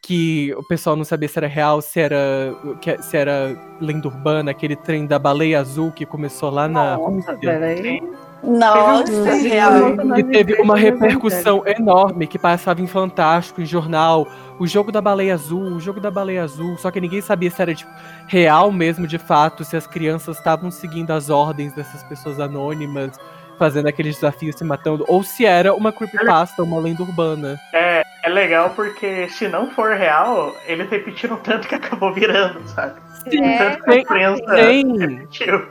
[0.03, 2.55] que o pessoal não sabia se era real, se era,
[3.01, 8.03] se era lenda urbana, aquele trem da baleia azul que começou lá na Nossa, peraí.
[8.43, 9.95] Nossa, Sim, é real.
[10.19, 14.27] E teve uma repercussão enorme que passava em Fantástico, em jornal.
[14.59, 16.77] O jogo da baleia azul, o jogo da baleia azul.
[16.79, 17.91] Só que ninguém sabia se era tipo,
[18.27, 23.19] real mesmo, de fato, se as crianças estavam seguindo as ordens dessas pessoas anônimas,
[23.59, 27.59] fazendo aqueles desafios se matando, ou se era uma creepypasta, uma lenda urbana.
[27.73, 33.01] É, é legal porque se não for real, eles repetiram tanto que acabou virando, sabe?
[33.27, 35.67] É, tanto que a imprensa repetiu.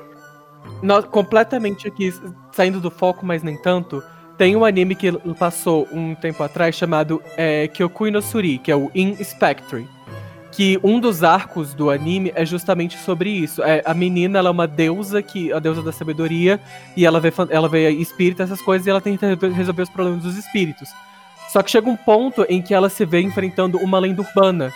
[0.81, 2.11] No- completamente aqui,
[2.55, 4.01] saindo do foco, mas nem tanto.
[4.37, 8.75] Tem um anime que passou um tempo atrás chamado é, Kyokui no Suri, que é
[8.75, 9.87] o In Spectre.
[10.51, 13.61] Que um dos arcos do anime é justamente sobre isso.
[13.61, 16.61] É, a menina ela é uma deusa, que a deusa da sabedoria,
[16.95, 20.23] e ela vê, ela vê espírito, essas coisas, e ela tenta re- resolver os problemas
[20.23, 20.87] dos espíritos.
[21.49, 24.73] Só que chega um ponto em que ela se vê enfrentando uma lenda urbana.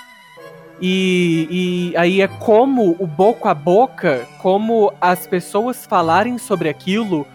[0.81, 1.47] E,
[1.93, 7.25] e aí é como o boca a boca, como as pessoas falarem sobre aquilo,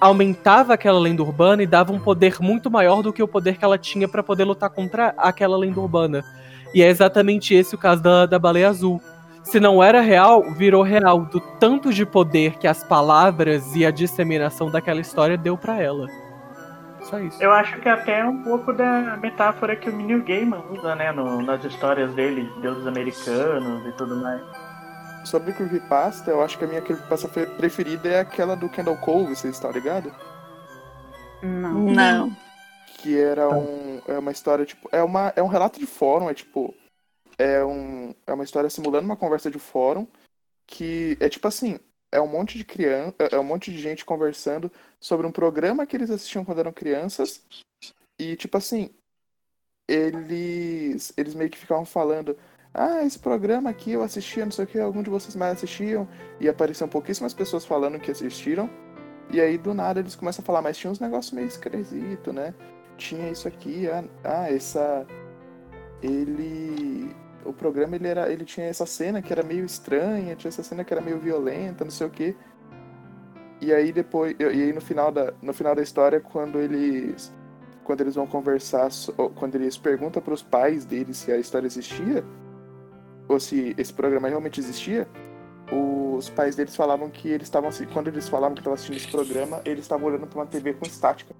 [0.00, 3.64] aumentava aquela lenda urbana e dava um poder muito maior do que o poder que
[3.64, 6.24] ela tinha pra poder lutar contra aquela lenda urbana.
[6.74, 9.00] E é exatamente esse o caso da, da baleia azul.
[9.42, 13.90] Se não era real, virou real do tanto de poder que as palavras e a
[13.92, 16.08] disseminação daquela história deu pra ela.
[17.02, 17.40] Só isso.
[17.40, 21.12] Eu acho que até é um pouco da metáfora que o Neil Gaiman usa, né,
[21.12, 24.40] no- nas histórias dele, deuses americanos e tudo mais.
[25.26, 29.34] Sobre creepypasta, eu acho que a minha creepypasta fe- preferida é aquela do Kendall Cove,
[29.34, 30.12] vocês estão ligados?
[31.42, 31.80] Não.
[31.90, 32.36] Não.
[32.98, 36.34] Que era um, é uma história, tipo, é, uma, é um relato de fórum, é
[36.34, 36.72] tipo,
[37.36, 40.06] é, um, é uma história simulando uma conversa de fórum,
[40.64, 41.78] que é tipo assim,
[42.12, 44.70] é um monte de criança, é um monte de gente conversando
[45.00, 47.42] sobre um programa que eles assistiam quando eram crianças,
[48.16, 48.90] e tipo assim,
[49.88, 52.38] eles, eles meio que ficavam falando,
[52.78, 56.06] ah, esse programa aqui eu assistia, não sei o que, algum de vocês mais assistiam,
[56.38, 58.68] e apareciam pouquíssimas pessoas falando que assistiram,
[59.30, 62.54] e aí do nada eles começam a falar, mas tinha uns negócios meio esquisito, né?
[62.96, 65.06] Tinha isso aqui, ah, ah, essa.
[66.02, 67.14] Ele.
[67.44, 68.30] O programa ele era.
[68.30, 71.84] Ele tinha essa cena que era meio estranha, tinha essa cena que era meio violenta,
[71.84, 72.36] não sei o quê.
[73.60, 74.34] E aí depois.
[74.38, 77.34] E aí no final da, no final da história, quando eles.
[77.84, 78.88] Quando eles vão conversar,
[79.36, 82.24] quando eles perguntam para os pais deles se a história existia,
[83.28, 85.06] ou se esse programa realmente existia,
[85.72, 89.08] os pais deles falavam que eles estavam assi- quando eles falavam que estavam assistindo esse
[89.10, 91.34] programa, eles estavam olhando para uma TV com estática.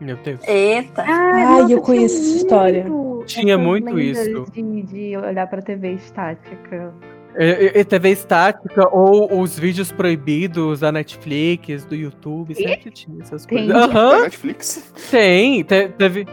[0.00, 0.40] Meu Deus.
[0.46, 1.02] Eita.
[1.06, 2.84] Ai, eu conheço essa história.
[3.26, 4.44] Tinha muito isso.
[4.52, 6.92] De, de olhar pra TV estática.
[7.36, 13.44] É, é, TV estática ou os vídeos proibidos da Netflix, do YouTube, sempre tinha essas
[13.46, 13.70] coisas.
[13.74, 14.92] Aham, Da Netflix.
[15.10, 15.64] tem.
[15.64, 16.26] te- teve.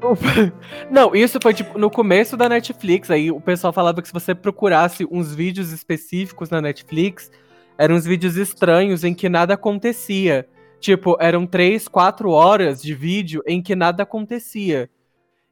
[0.90, 3.10] Não, isso foi tipo no começo da Netflix.
[3.10, 7.30] Aí o pessoal falava que se você procurasse uns vídeos específicos na Netflix,
[7.78, 10.48] eram uns vídeos estranhos em que nada acontecia.
[10.80, 14.90] Tipo, eram três, quatro horas de vídeo em que nada acontecia.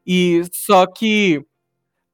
[0.05, 1.45] E só que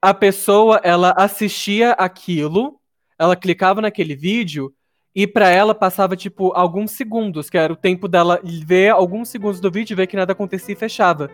[0.02, 2.80] a pessoa, ela assistia aquilo,
[3.18, 4.74] ela clicava naquele vídeo
[5.16, 9.62] e para ela passava tipo alguns segundos, que era o tempo dela ver alguns segundos
[9.62, 11.32] do vídeo, ver que nada acontecia e fechava.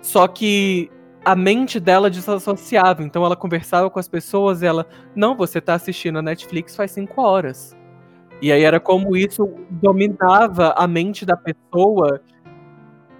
[0.00, 0.90] Só que
[1.24, 5.74] a mente dela desassociava, então ela conversava com as pessoas e ela, não, você tá
[5.74, 7.76] assistindo a Netflix faz cinco horas.
[8.40, 12.20] E aí era como isso dominava a mente da pessoa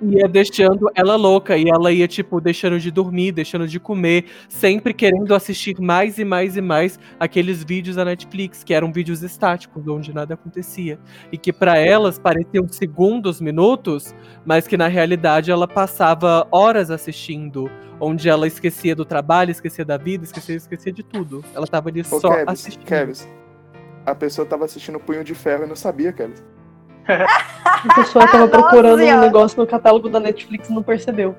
[0.03, 4.95] ia deixando ela louca e ela ia tipo deixando de dormir, deixando de comer, sempre
[4.95, 9.87] querendo assistir mais e mais e mais aqueles vídeos da Netflix, que eram vídeos estáticos
[9.89, 10.99] onde nada acontecia
[11.33, 14.15] e que para elas pareciam segundos, minutos,
[14.45, 17.71] mas que na realidade ela passava horas assistindo,
[18.01, 21.45] onde ela esquecia do trabalho, esquecia da vida, esquecia, esquecia de tudo.
[21.55, 22.87] Ela tava ali Ô, só assistindo.
[24.07, 26.35] A pessoa tava assistindo Punho de Ferro e não sabia, Kevin.
[27.65, 31.37] A pessoa tava Nossa procurando um negócio no catálogo da Netflix e não percebeu.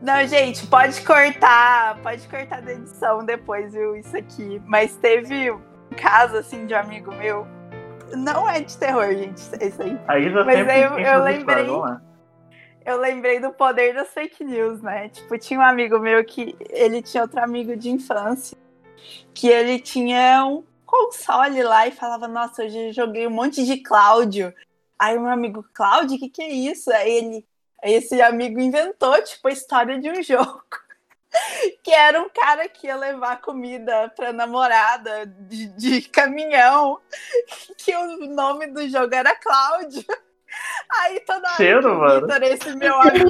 [0.00, 4.62] Não, gente, pode cortar, pode cortar da edição depois, viu, isso aqui.
[4.64, 5.60] Mas teve um
[5.96, 7.46] caso, assim, de um amigo meu.
[8.12, 9.98] Não é de terror, gente, isso aí.
[10.06, 11.66] A Isa Mas aí eu- eu lembrei.
[11.66, 12.00] lá.
[12.86, 15.08] Eu lembrei do poder das fake news, né?
[15.10, 18.56] Tipo, tinha um amigo meu que ele tinha outro amigo de infância
[19.34, 23.76] que ele tinha um console lá e falava, nossa, hoje eu joguei um monte de
[23.78, 24.54] Cláudio.
[24.98, 26.90] Aí meu amigo, Cláudio, o que, que é isso?
[26.92, 27.46] Aí ele,
[27.82, 30.62] esse amigo inventou, tipo, a história de um jogo.
[31.84, 36.98] Que era um cara que ia levar comida pra namorada de, de caminhão,
[37.76, 40.04] que o nome do jogo era Cláudio.
[40.90, 42.26] Aí toda hora Cheiro, mano.
[42.26, 43.28] Vitor, esse meu amigo,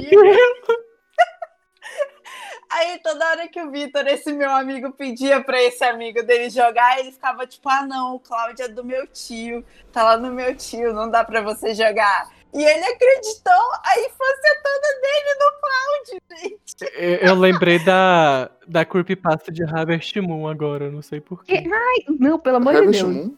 [2.69, 6.99] Aí toda hora que o Vitor, esse meu amigo, pedia pra esse amigo dele jogar,
[6.99, 10.55] ele ficava tipo, ah não, o Cláudio é do meu tio, tá lá no meu
[10.55, 12.29] tio, não dá pra você jogar.
[12.53, 16.93] E ele acreditou a infância toda dele no Cláudio, gente.
[16.95, 21.63] Eu, eu lembrei da, da creepypasta de Harvest Moon agora, não sei porquê.
[21.65, 23.15] Ai, não, pelo amor de Harvest Deus.
[23.15, 23.35] Moon?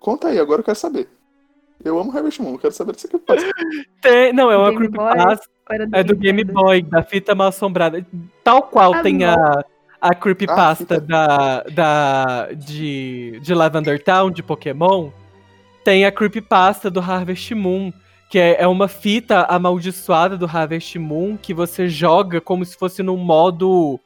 [0.00, 1.08] Conta aí, agora eu quero saber.
[1.82, 3.86] Eu amo Harvest Moon, eu quero saber disso aqui.
[4.00, 5.10] Tem, não, é uma Game Boy?
[5.12, 5.53] creepypasta.
[5.70, 6.44] Era É do Game.
[6.44, 8.04] Boy, da fita mal assombrada.
[8.42, 9.64] Tal qual Ah, tem a,
[10.00, 15.10] a creepypasta Ah, da, da, de, de Lavender Town, de Pokémon,
[15.82, 17.92] tem a creepypasta do Harvest Moon,
[18.30, 23.02] que é, é uma fita amaldiçoada do Harvest Moon que você joga como se fosse
[23.02, 23.98] num modo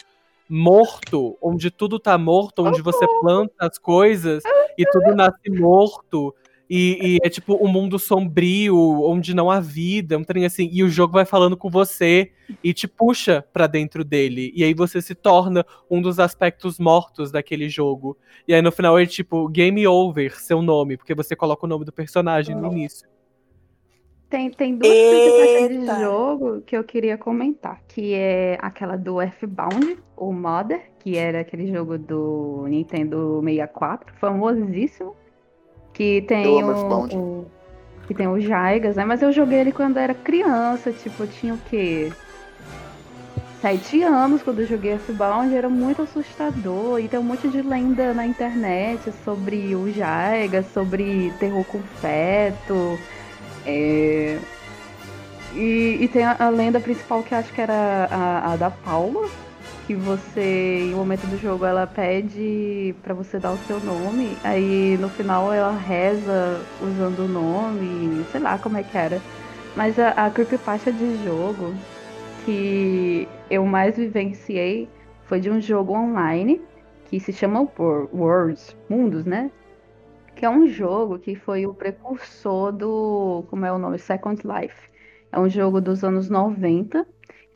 [0.48, 4.42] morto, onde tudo tá morto, onde você planta as coisas
[4.78, 6.34] e tudo nasce morto.
[6.68, 10.82] E, e é tipo um mundo sombrio, onde não há vida, um trem assim, e
[10.82, 12.32] o jogo vai falando com você
[12.62, 14.52] e te puxa pra dentro dele.
[14.54, 18.18] E aí você se torna um dos aspectos mortos daquele jogo.
[18.46, 21.84] E aí no final é tipo, game over, seu nome, porque você coloca o nome
[21.84, 23.08] do personagem no início.
[24.28, 25.94] Tem, tem duas Eita.
[25.94, 31.40] de jogo que eu queria comentar, que é aquela do Earthbound, o Mother, que era
[31.40, 35.16] aquele jogo do Nintendo 64, famosíssimo,
[35.98, 36.70] que tem o,
[37.16, 37.46] o-
[38.06, 39.04] que tem o Jaigas, né?
[39.04, 42.10] Mas eu joguei ele quando era criança, tipo, eu tinha o quê?
[43.60, 47.00] Sete anos quando eu joguei Earthbound, era muito assustador.
[47.00, 52.96] E tem um monte de lenda na internet sobre o Jaigas, sobre terror com feto.
[53.66, 54.38] É,
[55.56, 59.28] E, e tem a, a lenda principal que acho que era a, a da Paula,
[59.88, 64.36] que você, em um momento do jogo, ela pede pra você dar o seu nome,
[64.44, 69.18] aí no final ela reza usando o nome, sei lá como é que era.
[69.74, 71.72] Mas a, a creepypasta de jogo
[72.44, 74.86] que eu mais vivenciei
[75.24, 76.60] foi de um jogo online
[77.06, 79.50] que se chama Wor- Worlds, Mundos, né?
[80.36, 84.76] Que é um jogo que foi o precursor do, como é o nome, Second Life.
[85.32, 87.06] É um jogo dos anos 90,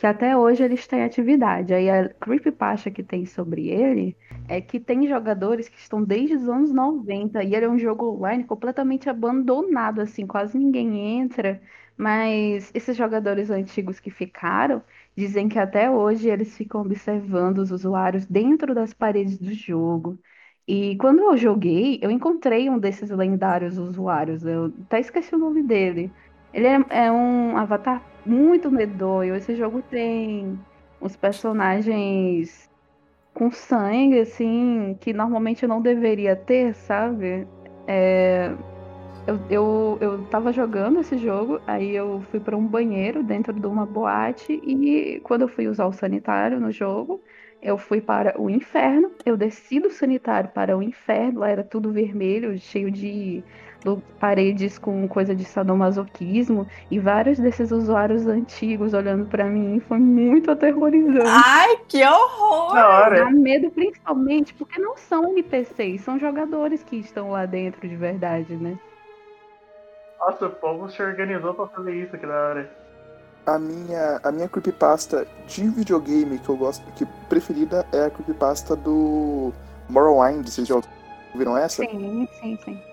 [0.02, 1.72] que até hoje ele está em atividade.
[1.72, 4.16] Aí a creepypasta que tem sobre ele
[4.48, 8.16] é que tem jogadores que estão desde os anos 90 e ele é um jogo
[8.16, 11.62] online completamente abandonado, assim, quase ninguém entra.
[11.96, 14.82] Mas esses jogadores antigos que ficaram
[15.16, 20.18] dizem que até hoje eles ficam observando os usuários dentro das paredes do jogo.
[20.66, 24.44] E quando eu joguei, eu encontrei um desses lendários usuários.
[24.44, 26.12] Eu até esqueci o nome dele.
[26.52, 29.34] Ele é, é um avatar muito medonho.
[29.34, 30.58] Esse jogo tem
[31.00, 32.70] uns personagens
[33.34, 37.46] com sangue, assim, que normalmente não deveria ter, sabe?
[37.86, 38.52] É,
[39.26, 43.66] eu, eu, eu tava jogando esse jogo, aí eu fui para um banheiro dentro de
[43.66, 47.22] uma boate e quando eu fui usar o sanitário no jogo,
[47.62, 51.92] eu fui para o inferno, eu desci do sanitário para o inferno, lá era tudo
[51.92, 53.44] vermelho, cheio de
[54.18, 60.50] paredes com coisa de sadomasoquismo e vários desses usuários antigos olhando para mim foi muito
[60.50, 61.26] aterrorizante.
[61.26, 62.74] Ai, que horror!
[62.74, 68.56] Dá medo principalmente porque não são NPCs, são jogadores que estão lá dentro de verdade,
[68.56, 68.78] né?
[70.18, 72.70] Nossa, o povo se organizou pra fazer isso, que da hora.
[73.44, 78.76] A minha, a minha creepypasta de videogame que eu gosto, que preferida é a creepypasta
[78.76, 79.52] do
[79.88, 80.48] Morrowind.
[80.48, 80.80] Vocês já
[81.34, 81.82] ouviram essa?
[81.82, 82.91] Sim, sim, sim.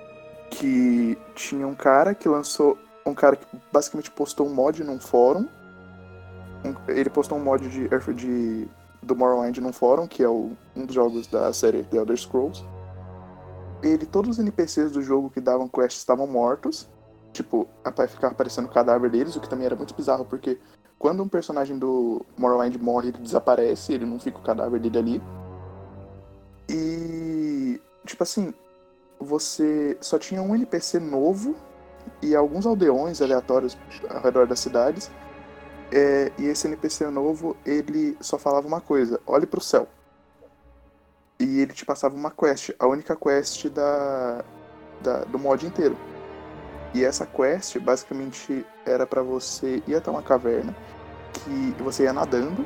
[0.49, 2.77] Que tinha um cara que lançou.
[3.05, 5.47] Um cara que basicamente postou um mod num fórum.
[6.65, 8.67] Um- ele postou um mod de, de,
[9.01, 12.63] do Morrowind num fórum, que é o- um dos jogos da série The Elder Scrolls.
[13.81, 16.89] Ele, todos os NPCs do jogo que davam quest estavam mortos.
[17.31, 17.67] Tipo,
[18.09, 20.57] ficava aparecendo o cadáver deles, o que também era muito bizarro, porque
[20.97, 25.23] quando um personagem do Morrowind morre, ele desaparece, ele não fica o cadáver dele ali.
[26.67, 28.53] E, tipo assim,
[29.19, 31.55] você só tinha um NPC novo
[32.21, 33.77] e alguns aldeões aleatórios
[34.09, 35.11] ao redor das cidades.
[35.91, 39.87] É, e esse NPC novo, ele só falava uma coisa: olhe pro céu.
[41.39, 44.43] E ele te passava uma quest, a única quest da,
[45.01, 45.97] da- do mod inteiro.
[46.93, 50.75] E essa quest, basicamente, era pra você ir até uma caverna
[51.33, 52.65] que você ia nadando.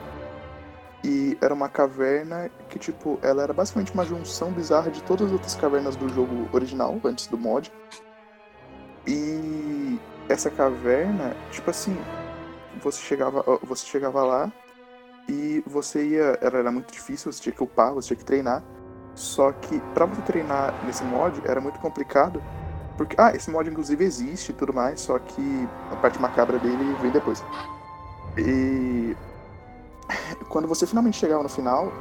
[1.03, 5.33] E era uma caverna que, tipo, ela era basicamente uma junção bizarra de todas as
[5.33, 7.72] outras cavernas do jogo original, antes do mod.
[9.06, 9.99] E
[10.30, 11.98] essa caverna, tipo assim,
[12.82, 14.51] você chegava, você chegava lá
[15.27, 16.38] e você ia.
[16.41, 18.64] Era, era muito difícil, você tinha que upar, você tinha que treinar.
[19.14, 22.41] Só que pra você treinar nesse mod era muito complicado.
[22.98, 26.95] Porque, ah, esse mod inclusive existe e tudo mais, só que a parte macabra dele
[27.01, 27.43] vem depois.
[28.38, 29.15] E
[30.49, 31.91] quando você finalmente chegava no final,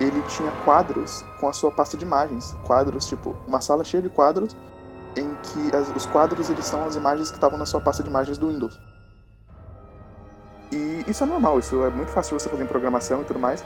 [0.00, 2.56] ele tinha quadros com a sua pasta de imagens.
[2.66, 4.56] Quadros, tipo, uma sala cheia de quadros,
[5.16, 8.08] em que as- os quadros eles são as imagens que estavam na sua pasta de
[8.08, 8.78] imagens do Windows.
[10.72, 13.64] E isso é normal, isso é muito fácil você fazer em programação e tudo mais.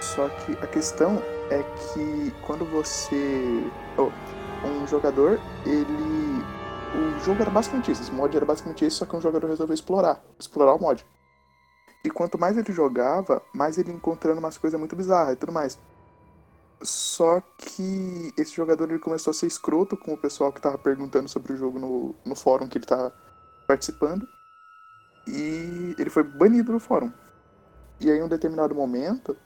[0.00, 3.70] Só que a questão é que quando você.
[3.96, 4.10] oh,
[4.66, 6.44] um jogador, ele.
[6.94, 9.74] O jogo era basicamente isso, esse mod era basicamente isso, só que um jogador resolveu
[9.74, 10.20] explorar.
[10.38, 11.04] Explorar o mod.
[12.06, 15.76] E quanto mais ele jogava, mais ele encontrando umas coisas muito bizarras e tudo mais.
[16.80, 21.28] Só que esse jogador ele começou a ser escroto com o pessoal que tava perguntando
[21.28, 23.12] sobre o jogo no, no fórum que ele tava
[23.66, 24.24] participando.
[25.26, 27.12] E ele foi banido do fórum.
[27.98, 29.36] E aí, em um determinado momento,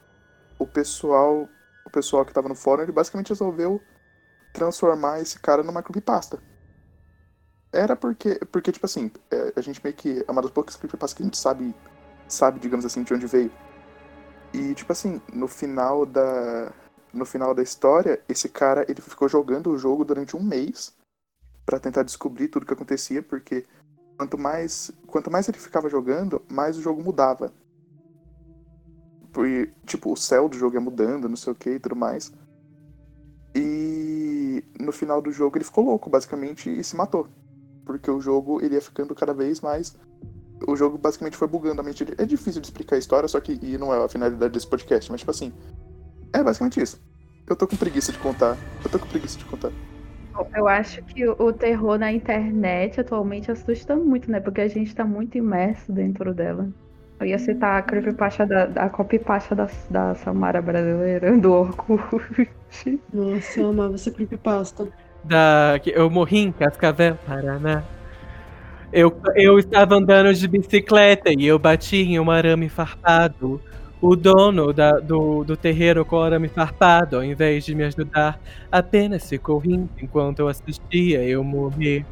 [0.58, 1.48] o pessoal,
[1.86, 3.80] o pessoal que tava no fórum, ele basicamente resolveu
[4.52, 6.38] transformar esse cara numa creepypasta.
[7.72, 11.16] Era porque, porque tipo assim, é, a gente meio que é uma das poucas creepypastas
[11.16, 11.74] que a gente sabe,
[12.32, 13.50] sabe, digamos assim, de onde veio.
[14.52, 16.72] E tipo assim, no final da
[17.12, 20.94] no final da história, esse cara, ele ficou jogando o jogo durante um mês
[21.66, 23.66] pra tentar descobrir tudo que acontecia, porque
[24.16, 27.52] quanto mais quanto mais ele ficava jogando, mais o jogo mudava.
[29.32, 32.32] Porque, tipo, o céu do jogo ia mudando, não sei o que e tudo mais.
[33.54, 37.28] E no final do jogo ele ficou louco, basicamente, e se matou.
[37.84, 39.96] Porque o jogo ele ia ficando cada vez mais.
[40.66, 42.16] O jogo basicamente foi bugando a mente dele.
[42.20, 45.10] É difícil de explicar a história, só que e não é a finalidade desse podcast,
[45.10, 45.52] mas tipo assim.
[46.32, 47.00] É basicamente isso.
[47.48, 48.56] Eu tô com preguiça de contar.
[48.84, 49.72] Eu tô com preguiça de contar.
[50.54, 54.40] Eu acho que o terror na internet atualmente assusta muito, né?
[54.40, 56.68] Porque a gente tá muito imerso dentro dela.
[57.18, 62.48] Eu ia citar a creepypasta da, a copypasta da, da Samara brasileira, do Orkut.
[63.12, 64.88] Nossa, eu amava essa creepypasta.
[65.24, 67.84] Da, que eu morri em Cascavel, Paraná.
[68.92, 73.60] Eu, eu estava andando de bicicleta e eu bati em um arame farpado.
[74.00, 78.40] O dono da- do, do terreiro com o arame farpado, ao invés de me ajudar,
[78.72, 82.04] apenas ficou rindo enquanto eu assistia eu morrer.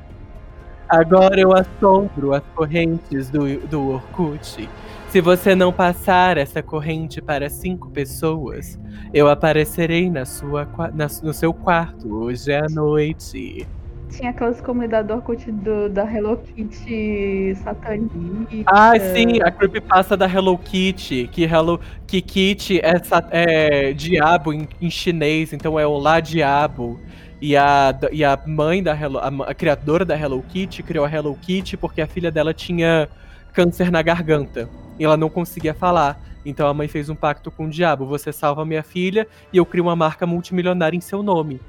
[0.88, 4.68] Agora eu assombro as correntes do, do Orkut.
[5.10, 8.78] Se você não passar essa corrente para cinco pessoas,
[9.12, 13.66] eu aparecerei na sua, na- no seu quarto hoje à noite.
[14.10, 18.64] Tinha aquelas comunidades Orkut do, da Hello Kitty satanista.
[18.66, 24.66] Ah, sim, a creepypasta da Hello Kitty, que Hello que Kitty é, é diabo em,
[24.80, 26.98] em chinês, então é Olá Diabo.
[27.40, 31.10] E a, e a mãe da Hello, a, a criadora da Hello Kitty criou a
[31.10, 33.08] Hello Kitty porque a filha dela tinha
[33.52, 36.20] câncer na garganta e ela não conseguia falar.
[36.44, 39.66] Então a mãe fez um pacto com o diabo: você salva minha filha e eu
[39.66, 41.60] crio uma marca multimilionária em seu nome.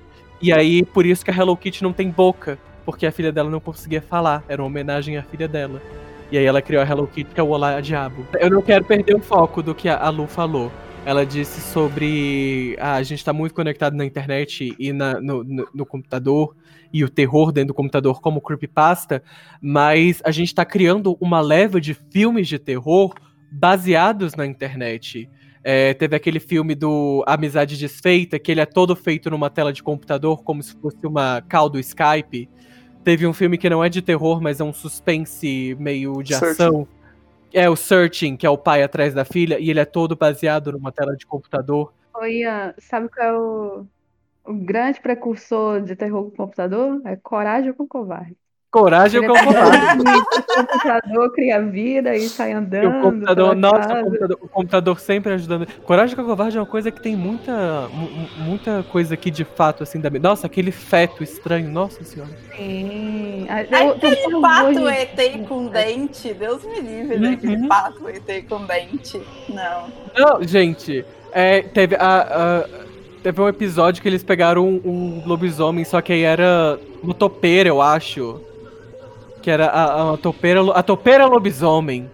[0.42, 3.50] E aí, por isso que a Hello Kitty não tem boca, porque a filha dela
[3.50, 4.44] não conseguia falar.
[4.48, 5.82] Era uma homenagem à filha dela.
[6.32, 8.26] E aí ela criou a Hello Kitty, que é o Olá Diabo.
[8.40, 10.72] Eu não quero perder o foco do que a Lu falou.
[11.06, 15.68] ela disse sobre ah, a gente está muito conectado na internet e na, no, no,
[15.74, 16.56] no, computador
[16.94, 19.24] e o terror dentro do computador como creepypasta,
[19.62, 23.14] mas a gente está criando uma leva de filmes de terror
[23.52, 25.28] baseados na internet.
[25.64, 29.84] É, teve aquele filme do Amizade Desfeita, que ele é todo feito numa tela de
[29.84, 32.50] computador, como se fosse uma call do Skype.
[33.04, 36.64] Teve um filme que não é de terror, mas é um suspense meio de Searching.
[36.64, 36.88] ação.
[37.52, 40.72] É o Searching, que é o pai atrás da filha, e ele é todo baseado
[40.72, 41.94] numa tela de computador.
[42.16, 43.86] Oi, Ian, sabe qual é o,
[44.46, 47.02] o grande precursor de terror com computador?
[47.06, 48.38] É Coragem com Covarde.
[48.72, 50.02] Coragem Ele é covarde.
[50.02, 53.00] O computador cria vida e sai E andando.
[53.00, 55.68] o computador, nossa, o computador, o computador sempre ajudando.
[55.86, 59.32] Coragem com a Covarde é uma coisa que tem muita, mu- mu- muita coisa aqui
[59.32, 60.12] de fato, assim, da.
[60.12, 62.30] Nossa, aquele feto estranho, nossa senhora.
[62.56, 63.48] Sim.
[63.50, 67.32] Eu- Aquele pato hoje- ET com dente, Deus me livre Uhum.
[67.32, 69.20] daquele pato ET com dente.
[69.50, 69.88] Não.
[70.16, 72.02] Não, gente, é, teve, a,
[72.62, 72.70] a-
[73.24, 77.68] teve um episódio que eles pegaram um, um lobisomem, só que aí era uma topeira,
[77.68, 78.42] eu acho.
[79.50, 82.08] Que era a, a, topeira, a topeira lobisomem.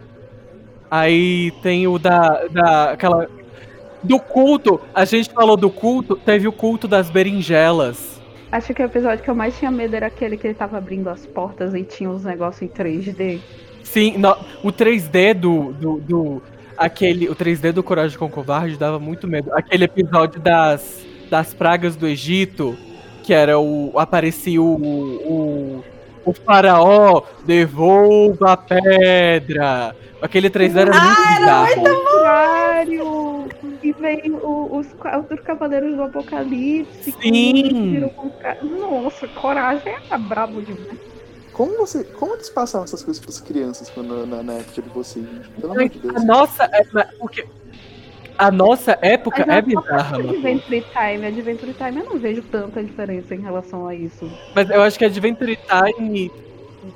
[0.89, 2.91] Aí tem o da, da.
[2.91, 3.27] aquela.
[4.01, 8.21] Do culto, a gente falou do culto, teve o culto das berinjelas.
[8.49, 11.09] Acho que o episódio que eu mais tinha medo era aquele que ele tava abrindo
[11.09, 13.41] as portas e tinha uns negócios em 3D.
[13.83, 16.41] Sim, no- o 3D do, do, do-
[16.77, 17.27] Aquele.
[17.27, 19.51] O 3D do Coragem com Covarde dava muito medo.
[19.53, 22.77] Aquele episódio das, das pragas do Egito,
[23.23, 23.91] que era o.
[23.99, 24.75] Aparecia o.
[24.75, 25.94] o
[26.25, 29.95] o faraó devolva a pedra.
[30.21, 31.83] Aquele 3D era muito bizarro.
[31.83, 33.47] Contrário!
[33.83, 37.11] E veio o- os quatro cavaleiros do apocalipse.
[37.11, 37.91] que Sim.
[37.91, 38.31] viram com
[38.63, 40.99] Nossa, coragem é brabo demais.
[41.53, 42.03] Como você.
[42.03, 45.25] Como eles passavam essas coisas pras crianças quando, na, na época de vocês?
[45.61, 46.15] Pelo amor de Deus.
[46.15, 46.63] A nossa.
[46.65, 47.45] é- mas porque
[48.37, 50.17] a nossa época é eu só bizarra.
[50.17, 54.29] Adventure Time, Adventure Time, eu não vejo tanta diferença em relação a isso.
[54.53, 56.31] Mas eu acho que Adventure Time.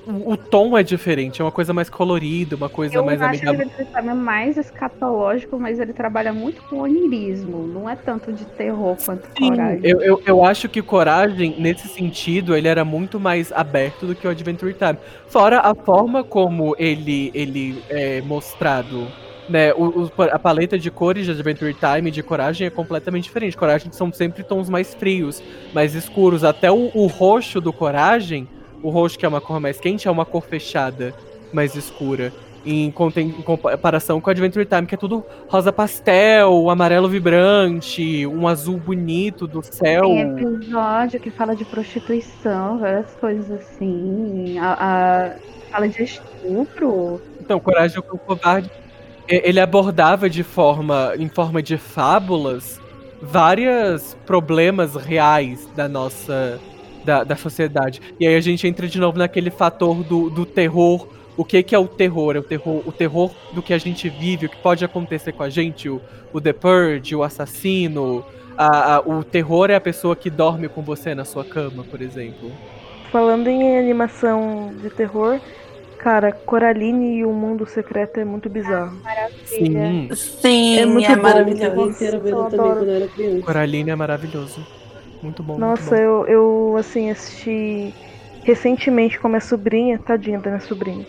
[0.06, 3.40] O, o tom é diferente, é uma coisa mais colorida, uma coisa Eu mais acho
[3.42, 3.62] que amigável.
[3.72, 7.66] Adventure Time é mais escatológico, mas ele trabalha muito com onirismo.
[7.66, 9.80] Não é tanto de terror quanto Sim, coragem.
[9.84, 14.28] eu, eu, eu acho que Coragem, nesse sentido, ele era muito mais aberto do que
[14.28, 14.98] o Adventure Time.
[15.28, 19.08] Fora a forma como ele, ele é mostrado.
[19.50, 23.24] Né, o, o- a paleta de cores de Adventure Time e de Coragem é completamente
[23.24, 23.58] diferente.
[23.58, 25.42] Coragem são sempre tons mais frios,
[25.74, 26.44] mais escuros.
[26.44, 28.48] Até o, o roxo do Coragem,
[28.84, 31.14] o roxo que é uma cor mais quente, é uma cor fechada,
[31.52, 32.32] mais escura.
[32.66, 38.78] Em, em comparação com Adventure Time, que é tudo rosa pastel, amarelo vibrante, um azul
[38.78, 40.02] bonito do céu.
[40.04, 44.60] Tem episódio que fala de prostituição, várias coisas assim.
[44.60, 45.36] A, a-
[45.72, 47.22] fala de estupro.
[47.40, 48.70] Então, Coragem com o Covarde,
[49.30, 52.80] ele abordava de forma, em forma de fábulas,
[53.22, 56.60] vários problemas reais da nossa,
[57.06, 58.02] da, da sociedade.
[58.20, 61.08] E aí a gente entra de novo naquele fator do, do terror.
[61.38, 62.36] O que, que é o terror?
[62.36, 65.44] É o terror, o terror do que a gente vive, o que pode acontecer com
[65.44, 66.02] a gente, o,
[66.34, 68.26] o The Purge, o assassino.
[68.58, 72.02] a- a- o terror é a pessoa que dorme com você na sua cama, por
[72.02, 72.52] exemplo.
[73.10, 75.40] Falando em animação de terror,
[76.00, 79.04] cara, Coraline e o Mundo Secreto é muito bizarro.
[79.44, 80.46] Sim, Sim,
[80.76, 81.40] É é, muito bom.
[81.50, 81.56] Eu
[81.86, 82.20] maravilhoso.
[82.22, 82.76] vendo Eu também adoro.
[82.76, 83.48] quando eu era criança.
[83.48, 84.68] Coraline é maravilhoso.
[85.22, 85.60] Muito bom.
[85.60, 86.00] muito Nossa, bom.
[86.00, 87.96] eu, eu assim assisti
[88.44, 91.06] recentemente com a minha sobrinha, tadinha da minha sobrinha.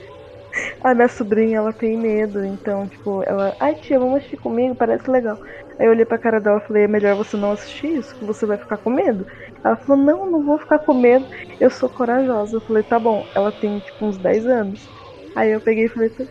[0.83, 5.11] A minha sobrinha, ela tem medo, então, tipo, ela, ai tia, vamos assistir comigo, parece
[5.11, 5.39] legal.
[5.79, 8.25] Aí eu olhei pra cara dela e falei, é melhor você não assistir isso, que
[8.25, 9.27] você vai ficar com medo.
[9.63, 11.27] Ela falou, não, não vou ficar com medo,
[11.61, 12.57] eu sou corajosa.
[12.57, 14.89] Eu falei, tá bom, ela tem tipo uns 10 anos.
[15.35, 16.25] Aí eu peguei e falei, tá.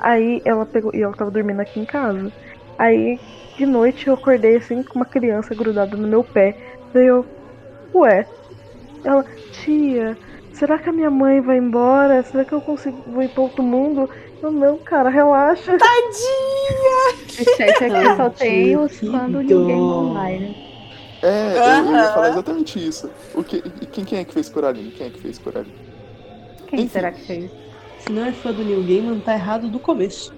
[0.00, 2.32] Aí ela pegou, e ela tava dormindo aqui em casa.
[2.78, 3.18] Aí,
[3.56, 6.56] de noite, eu acordei assim com uma criança grudada no meu pé.
[6.92, 7.26] Daí eu,
[7.94, 8.26] ué.
[9.04, 10.16] Ela, tia,
[10.52, 12.22] será que a minha mãe vai embora?
[12.22, 14.08] Será que eu consigo vou ir pra outro mundo?
[14.40, 15.76] Eu, não, cara, relaxa.
[15.76, 17.56] Tadinha!
[17.56, 20.00] Chat aqui só tem os que fãs do New Game dó.
[20.00, 20.67] Online.
[21.22, 22.12] É, eu ia Aham.
[22.12, 23.10] falar exatamente isso.
[23.34, 24.90] O que, e quem, quem é que fez Coraline?
[24.92, 25.74] Quem é que fez Coraline?
[26.68, 26.88] Quem Enfim.
[26.88, 27.50] será que fez?
[28.00, 30.32] Se não é fã do New Gaiman, tá errado do começo.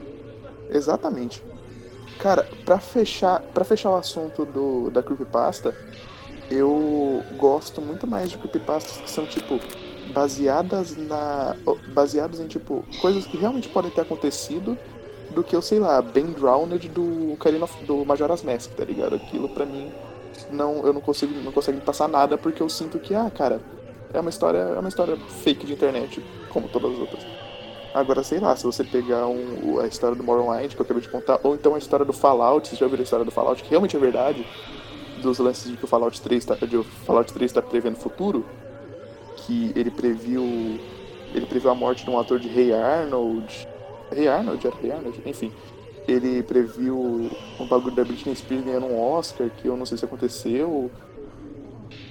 [0.71, 1.43] Exatamente.
[2.19, 5.75] Cara, pra fechar, pra fechar o assunto do, da creepypasta,
[6.51, 9.61] eu gosto muito mais de creepypastas que são, tipo,
[10.13, 11.57] baseadas na.
[11.89, 14.79] baseadas em, tipo, coisas que realmente podem ter acontecido
[15.31, 19.15] do que eu sei lá, Ben Drowned do Ocarina do Majora's Mask, tá ligado?
[19.15, 19.93] Aquilo pra mim
[20.53, 23.61] não eu não consigo não consigo me passar nada porque eu sinto que ah, cara,
[24.13, 27.27] é uma história é uma história fake de internet, como todas as outras.
[27.93, 31.09] Agora, sei lá, se você pegar um- a história do Morrowind, que eu acabei de
[31.09, 33.71] contar, ou então a história do Fallout, vocês já ouviram a história do Fallout, que
[33.71, 34.47] realmente é verdade,
[35.21, 37.99] dos lances de que o Fallout 3 tá, de o Fallout 3 tá prevendo o
[37.99, 38.47] futuro,
[39.39, 40.79] que ele previu.
[41.35, 43.69] Ele previu a morte de um ator de Rei Arnold.
[44.11, 44.67] Rei Arnold?
[44.67, 45.23] Era Rei Arnold?
[45.27, 45.53] Enfim.
[46.09, 50.05] Ele previu um bagulho da Britney Spears ganhando um Oscar, que eu não sei se
[50.05, 50.91] aconteceu.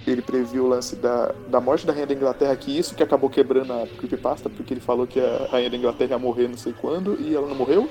[0.07, 3.29] Ele previu o lance da, da morte da Rainha da Inglaterra, que isso que acabou
[3.29, 6.73] quebrando a creepypasta, porque ele falou que a Rainha da Inglaterra ia morrer não sei
[6.73, 7.89] quando, e ela não morreu.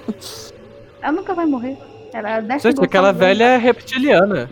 [1.01, 1.79] Ela nunca vai morrer.
[2.13, 4.51] Ela desce Gente, aquela velha é reptiliana.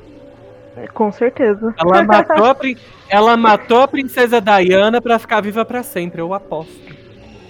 [0.92, 1.74] Com certeza.
[1.78, 2.56] Ela matou a,
[3.08, 6.72] ela matou a princesa Diana pra ficar viva pra sempre, eu aposto.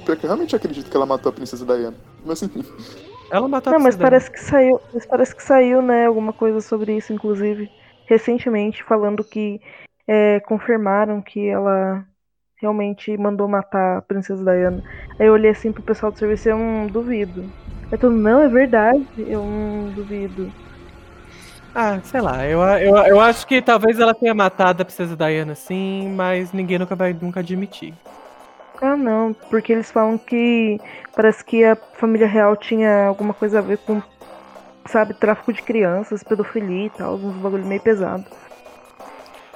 [0.05, 1.97] Porque eu realmente acredito que ela matou a princesa Diana.
[2.25, 2.65] Mas assim,
[3.31, 6.61] Ela matou Não, a mas parece que saiu, mas parece que saiu, né, alguma coisa
[6.61, 7.71] sobre isso, inclusive,
[8.07, 9.61] recentemente, falando que
[10.07, 12.07] é, confirmaram que ela
[12.57, 14.83] realmente mandou matar a princesa Diana.
[15.19, 17.53] Aí eu olhei assim pro pessoal do serviço e eu não duvido.
[17.91, 20.51] Eu tô, não, é verdade, eu não duvido.
[21.75, 25.55] Ah, sei lá, eu, eu, eu acho que talvez ela tenha matado a princesa Diana
[25.55, 27.95] sim, mas ninguém nunca vai nunca admitir.
[28.81, 30.79] Ah, não, porque eles falam que
[31.15, 34.03] parece que a família real tinha alguma coisa a ver com,
[34.87, 38.25] sabe, tráfico de crianças, pedofilia e tal, uns bagulho meio pesado.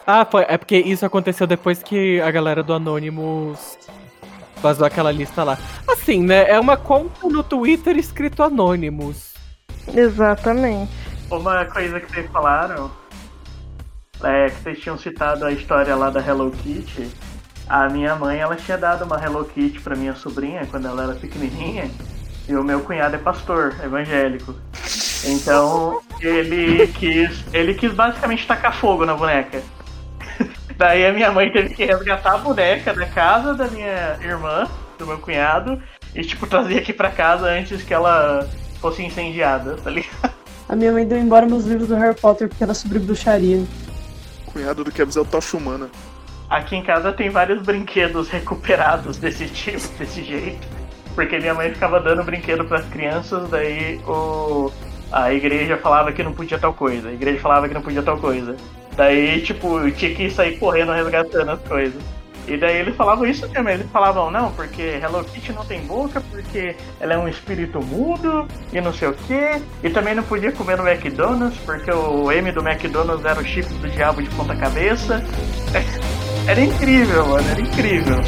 [0.06, 3.78] Ah, foi, é porque isso aconteceu depois que a galera do Anonymous
[4.60, 5.58] vazou aquela lista lá.
[5.86, 9.34] Assim, né, é uma conta no Twitter escrito Anonymous.
[9.94, 10.92] Exatamente.
[11.30, 12.90] Uma coisa que vocês falaram
[14.22, 17.08] é que vocês tinham citado a história lá da Hello Kitty.
[17.70, 21.14] A minha mãe, ela tinha dado uma Hello Kitty pra minha sobrinha quando ela era
[21.14, 21.88] pequenininha.
[22.48, 24.56] E o meu cunhado é pastor, evangélico.
[25.24, 29.62] Então, ele quis, ele quis basicamente tacar fogo na boneca.
[30.76, 34.66] Daí a minha mãe teve que resgatar a boneca da casa da minha irmã,
[34.98, 35.80] do meu cunhado,
[36.12, 38.50] e tipo trazer aqui pra casa antes que ela
[38.80, 40.32] fosse incendiada, tá ligado?
[40.68, 43.64] A minha mãe deu embora meus livros do Harry Potter porque era sobre bruxaria.
[44.46, 45.88] cunhado do Kevin é o Tocha Humana.
[46.50, 50.66] Aqui em casa tem vários brinquedos recuperados desse tipo, desse jeito.
[51.14, 54.70] Porque minha mãe ficava dando brinquedo pras crianças, daí o...
[55.12, 58.18] a igreja falava que não podia tal coisa, a igreja falava que não podia tal
[58.18, 58.56] coisa.
[58.96, 62.02] Daí, tipo, eu tinha que sair correndo resgatando as coisas.
[62.48, 66.20] E daí eles falavam isso mesmo, eles falavam, não, porque Hello Kitty não tem boca,
[66.32, 69.62] porque ela é um espírito mudo e não sei o que.
[69.84, 73.74] E também não podia comer no McDonald's, porque o M do McDonald's era o chifre
[73.74, 75.22] do diabo de ponta cabeça.
[76.50, 78.20] Era incrível, mano, era incrível.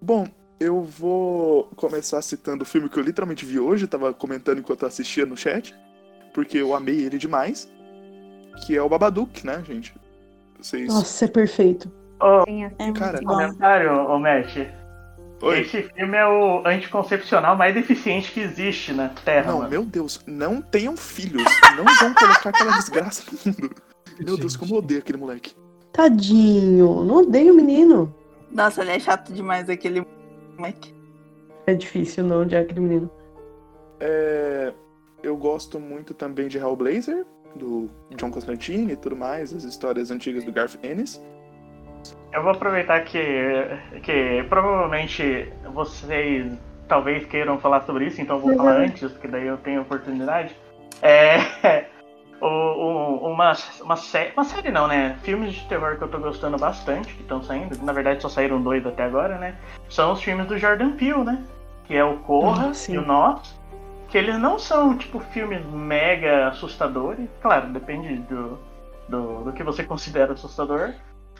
[0.00, 4.82] Bom, eu vou começar citando o filme que eu literalmente vi hoje, tava comentando enquanto
[4.82, 5.74] eu assistia no chat,
[6.32, 7.68] porque eu amei ele demais,
[8.64, 9.94] que é o Babadook, né, gente?
[10.60, 10.88] Vocês...
[10.92, 11.90] Nossa, é perfeito.
[12.46, 13.22] Tem a- É Cara.
[13.22, 14.56] Comentário, ô Matt.
[15.42, 15.60] Oi?
[15.60, 19.68] Esse filme é o anticoncepcional mais deficiente que existe na Terra, Não, mano.
[19.70, 21.44] meu Deus, não tenham filhos,
[21.76, 23.76] não vão colocar aquela desgraça no mundo.
[24.18, 25.54] Meu Deus, como eu odeio aquele moleque.
[25.92, 28.14] Tadinho, não odeio o menino.
[28.50, 30.06] Nossa, ele é chato demais, aquele
[31.66, 33.10] É difícil não odiar aquele menino.
[34.00, 34.72] É,
[35.22, 40.44] eu gosto muito também de Hellblazer, do John Constantine e tudo mais, as histórias antigas
[40.44, 41.20] do Garth Ennis.
[42.32, 43.18] Eu vou aproveitar que,
[44.02, 46.52] que provavelmente vocês
[46.86, 50.54] talvez queiram falar sobre isso, então eu vou falar antes, porque daí eu tenho oportunidade.
[51.02, 51.86] É.
[52.46, 53.52] uma,
[53.82, 55.18] uma, sé uma série não, né?
[55.22, 58.60] Filmes de terror que eu tô gostando bastante, que estão saindo, na verdade só saíram
[58.60, 59.56] dois até agora, né?
[59.88, 61.42] São os filmes do Jordan Peele, né?
[61.84, 63.58] Que é o Corra Ah, e o Nós.
[64.08, 67.28] Que eles não são, tipo, filmes mega assustadores.
[67.42, 68.58] Claro, depende do,
[69.08, 70.92] do, do que você considera assustador.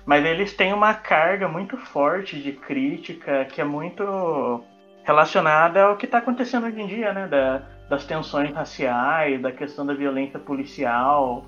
[0.04, 4.62] Mas eles têm uma carga muito forte de crítica que é muito
[5.04, 7.26] relacionada ao que está acontecendo hoje em dia, né?
[7.28, 11.46] Da, das tensões raciais, da questão da violência policial.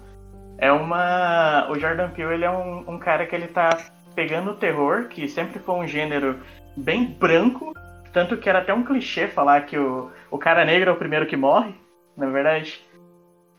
[0.57, 1.69] É uma.
[1.71, 3.79] O Jordan Peele ele é um, um cara que ele tá
[4.15, 6.41] pegando o terror, que sempre foi um gênero
[6.77, 7.73] bem branco,
[8.13, 11.27] tanto que era até um clichê falar que o, o cara negro é o primeiro
[11.27, 11.75] que morre,
[12.17, 12.85] na verdade.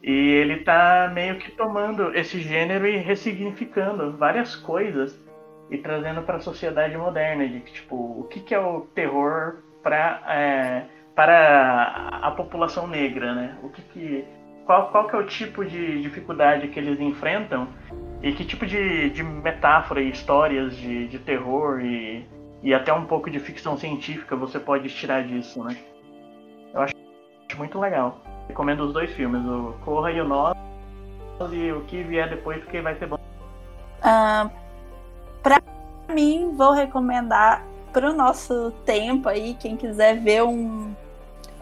[0.02, 5.18] E ele tá meio que tomando esse gênero e ressignificando várias coisas
[5.70, 10.88] e trazendo para a sociedade moderna de tipo, o que, que é o terror para
[11.16, 13.58] para a população negra, né?
[13.64, 14.26] O que que
[14.66, 17.68] qual, qual que é o tipo de dificuldade que eles enfrentam
[18.22, 22.28] e que tipo de, de metáfora e histórias de, de terror e,
[22.62, 25.76] e até um pouco de ficção científica você pode tirar disso, né?
[26.74, 26.94] Eu acho
[27.58, 28.22] muito legal.
[28.48, 30.56] Recomendo os dois filmes, o Corra e o Nós
[31.52, 33.16] e o que vier depois, porque vai ser bom.
[33.16, 34.50] Uh,
[35.42, 35.60] pra
[36.14, 40.94] mim, vou recomendar pro nosso tempo aí, quem quiser ver um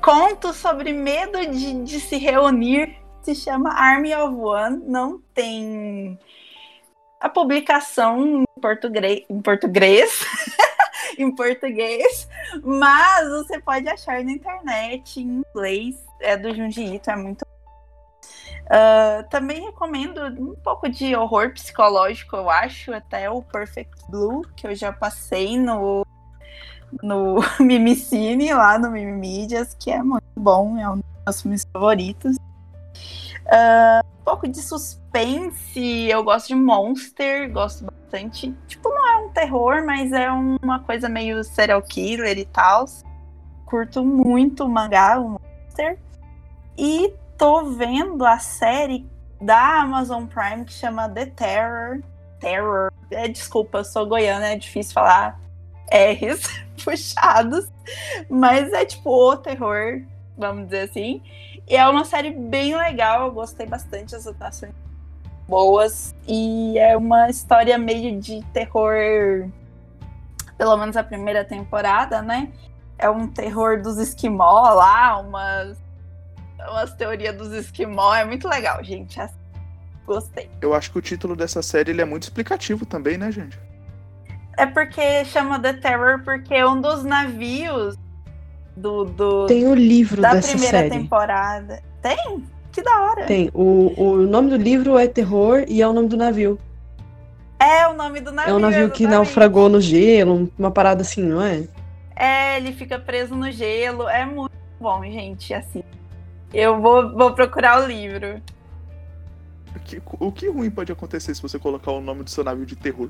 [0.02, 4.84] conto sobre medo de, de se reunir, se chama Army of One.
[4.86, 6.18] Não tem
[7.20, 10.26] a publicação em português, em português,
[11.18, 12.28] em português,
[12.64, 15.96] mas você pode achar na internet em inglês.
[16.20, 17.46] É do Junji Ito, é muito
[18.68, 24.68] Uh, também recomendo um pouco de horror psicológico, eu acho, até o Perfect Blue, que
[24.68, 26.06] eu já passei no,
[27.02, 32.36] no Mimicine, lá no Mimimídias, que é muito bom, é um dos meus filmes favoritos.
[33.48, 38.54] Uh, um pouco de suspense, eu gosto de Monster, gosto bastante.
[38.68, 42.86] Tipo, não é um terror, mas é uma coisa meio serial killer e tal.
[43.66, 45.98] Curto muito o mangá, o Monster.
[46.78, 49.06] E tô vendo a série
[49.40, 52.02] da Amazon Prime que chama The Terror.
[52.40, 52.92] Terror.
[53.10, 55.40] É, desculpa, eu sou goiana, é difícil falar
[55.92, 56.42] R's
[56.84, 57.70] puxados.
[58.30, 60.02] Mas é tipo o terror,
[60.38, 61.22] vamos dizer assim.
[61.68, 64.74] E é uma série bem legal, eu gostei bastante, as atuações
[65.48, 66.14] boas.
[66.28, 69.50] E é uma história meio de terror,
[70.58, 72.52] pelo menos a primeira temporada, né?
[72.98, 75.78] É um terror dos esquimó lá, umas
[76.70, 78.14] umas teorias dos esquimó.
[78.14, 79.20] É muito legal, gente.
[80.06, 80.50] Gostei.
[80.62, 83.60] Eu acho que o título dessa série ele é muito explicativo também, né, gente?
[84.58, 87.96] É porque chama The Terror porque um dos navios
[88.76, 90.90] do, do tem o livro da dessa primeira série.
[90.90, 91.84] temporada.
[92.02, 92.44] Tem?
[92.72, 93.26] Que da hora.
[93.26, 93.52] Tem.
[93.54, 96.60] O, o nome do livro é Terror e é o nome do navio.
[97.60, 98.52] É o nome do navio.
[98.52, 98.98] É um navio exatamente.
[98.98, 101.64] que naufragou no gelo, uma parada assim, não é?
[102.16, 104.08] É, ele fica preso no gelo.
[104.08, 105.84] É muito bom, gente, assim.
[106.54, 108.42] Eu vou, vou procurar o livro.
[109.76, 112.66] O que, o que ruim pode acontecer se você colocar o nome do seu navio
[112.66, 113.10] de terror?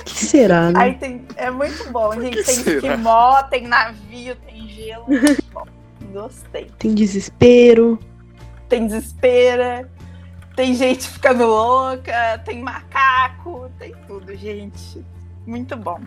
[0.00, 0.80] O que será, né?
[0.80, 2.36] Aí tem, é muito bom, gente.
[2.36, 2.76] que Tem será?
[2.76, 5.04] esquimó, tem navio, tem gelo.
[5.08, 5.64] Muito bom.
[6.12, 6.70] Gostei.
[6.78, 7.98] Tem desespero.
[8.68, 9.88] Tem desespera,
[10.54, 15.02] tem gente ficando louca, tem macaco, tem tudo, gente.
[15.46, 15.98] Muito bom.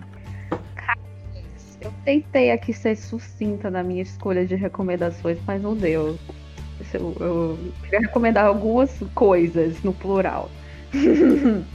[1.79, 6.19] Eu tentei aqui ser sucinta na minha escolha de recomendações, mas não deu.
[6.93, 10.51] Eu, eu queria recomendar algumas coisas no plural.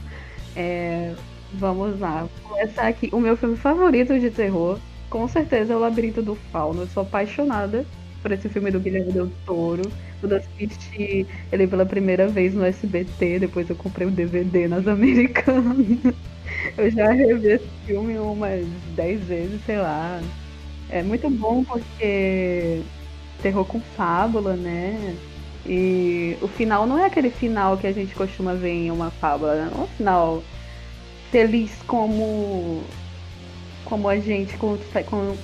[0.59, 1.15] É,
[1.53, 2.21] vamos lá.
[2.21, 3.09] Vou começar aqui.
[3.13, 4.79] O meu filme favorito de terror,
[5.09, 6.81] com certeza, é O Labirinto do Fauno.
[6.81, 7.85] Eu sou apaixonada
[8.23, 9.83] por esse filme do Guilherme Del Toro.
[10.19, 14.87] Quando eu assisti ele pela primeira vez no SBT, depois eu comprei o DVD nas
[14.89, 15.99] Americanas.
[16.77, 18.65] Eu já revi esse filme umas
[18.95, 20.21] 10 vezes, sei lá.
[20.89, 22.83] É muito bom porque
[23.41, 25.17] terror com fábula, né?
[25.67, 29.55] E o final não é aquele final que a gente costuma ver em uma fábula,
[29.55, 29.69] né?
[29.73, 30.43] não é um final
[31.29, 32.83] feliz como
[33.83, 34.57] como a gente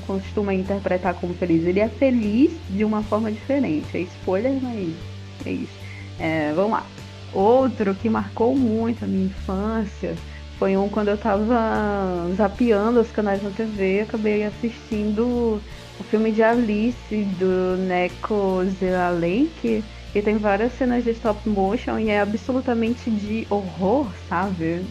[0.05, 1.65] costuma interpretar como feliz.
[1.65, 3.97] Ele é feliz de uma forma diferente.
[3.97, 4.93] É spoiler, mas
[5.45, 5.71] é isso.
[6.19, 6.85] É, vamos lá.
[7.33, 10.13] Outro que marcou muito a minha infância
[10.59, 15.61] foi um quando eu tava zapeando os canais na TV, acabei assistindo
[15.99, 22.09] o filme de Alice do Neko Zeralek, que tem várias cenas de stop motion e
[22.09, 24.81] é absolutamente de horror, sabe?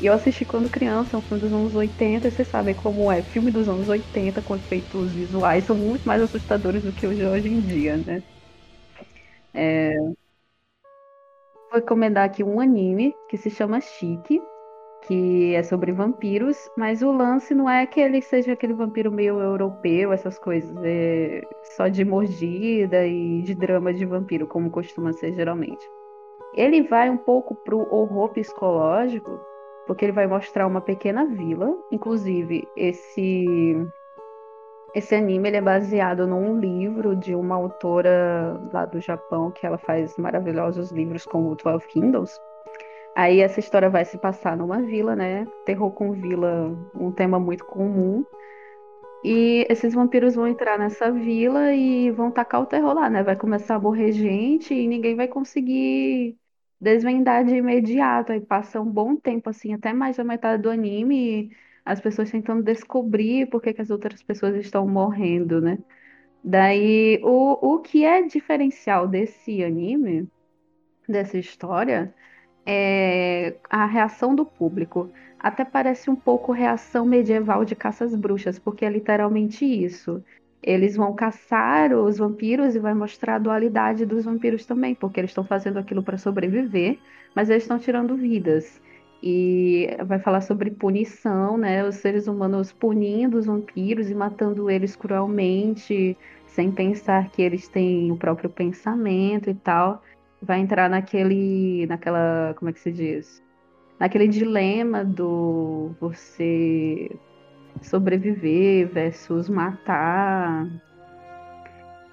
[0.00, 3.22] E eu assisti quando criança, um filme dos anos 80, e vocês sabem como é.
[3.22, 7.60] Filme dos anos 80 com efeitos visuais são muito mais assustadores do que hoje em
[7.60, 8.20] dia, né?
[9.54, 9.94] É...
[11.70, 14.40] Vou recomendar aqui um anime que se chama Chique,
[15.06, 19.40] que é sobre vampiros, mas o lance não é que ele seja aquele vampiro meio
[19.40, 21.42] europeu, essas coisas, é
[21.76, 25.84] só de mordida e de drama de vampiro, como costuma ser geralmente.
[26.54, 29.38] Ele vai um pouco pro horror psicológico,
[29.86, 33.44] porque ele vai mostrar uma pequena vila, inclusive esse
[34.94, 39.76] esse anime ele é baseado num livro de uma autora lá do Japão que ela
[39.76, 42.30] faz maravilhosos livros como o Twelve Kingdoms.
[43.14, 45.46] Aí essa história vai se passar numa vila, né?
[45.64, 48.24] Terror com vila, um tema muito comum.
[49.24, 53.22] E esses vampiros vão entrar nessa vila e vão tacar o terror lá, né?
[53.22, 56.36] Vai começar a morrer gente e ninguém vai conseguir
[56.80, 58.32] desvendar de imediato.
[58.32, 61.50] Aí passa um bom tempo, assim, até mais da metade do anime,
[61.84, 65.78] as pessoas tentando descobrir por que, que as outras pessoas estão morrendo, né?
[66.42, 70.28] Daí, o, o que é diferencial desse anime,
[71.08, 72.14] dessa história,
[72.66, 75.10] é a reação do público.
[75.38, 80.22] Até parece um pouco reação medieval de caças bruxas, porque é literalmente isso.
[80.62, 85.30] Eles vão caçar os vampiros e vai mostrar a dualidade dos vampiros também, porque eles
[85.30, 86.98] estão fazendo aquilo para sobreviver,
[87.34, 88.80] mas eles estão tirando vidas.
[89.22, 91.86] E vai falar sobre punição, né?
[91.86, 98.10] Os seres humanos punindo os vampiros e matando eles cruelmente, sem pensar que eles têm
[98.12, 100.02] o próprio pensamento e tal.
[100.44, 101.86] Vai entrar naquele.
[101.86, 102.54] naquela.
[102.58, 103.42] como é que se diz?
[103.98, 107.10] Naquele dilema do você
[107.82, 110.68] sobreviver versus matar.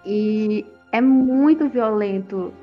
[0.05, 2.53] E é muito violento.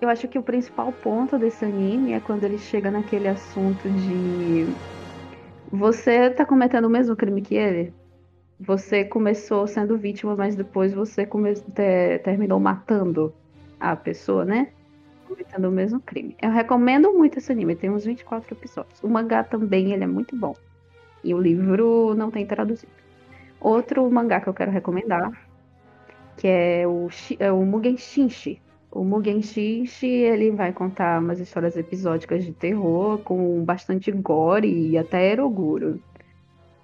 [0.00, 4.66] Eu acho que o principal ponto desse anime é quando ele chega naquele assunto de
[5.74, 7.92] você tá cometendo o mesmo crime que ele?
[8.60, 11.52] Você começou sendo vítima, mas depois você come...
[11.54, 12.20] Te...
[12.22, 13.34] terminou matando
[13.80, 14.68] a pessoa, né?
[15.26, 16.36] Cometendo o mesmo crime.
[16.40, 19.02] Eu recomendo muito esse anime, tem uns 24 episódios.
[19.02, 20.54] O mangá também, ele é muito bom.
[21.22, 22.92] E o livro não tem traduzido.
[23.60, 25.32] Outro mangá que eu quero recomendar,
[26.36, 28.60] que é o, é o Mugen Shinshi.
[28.90, 34.98] O Mugen Shinshi, ele vai contar umas histórias episódicas de terror com bastante gore e
[34.98, 35.98] até eroguro.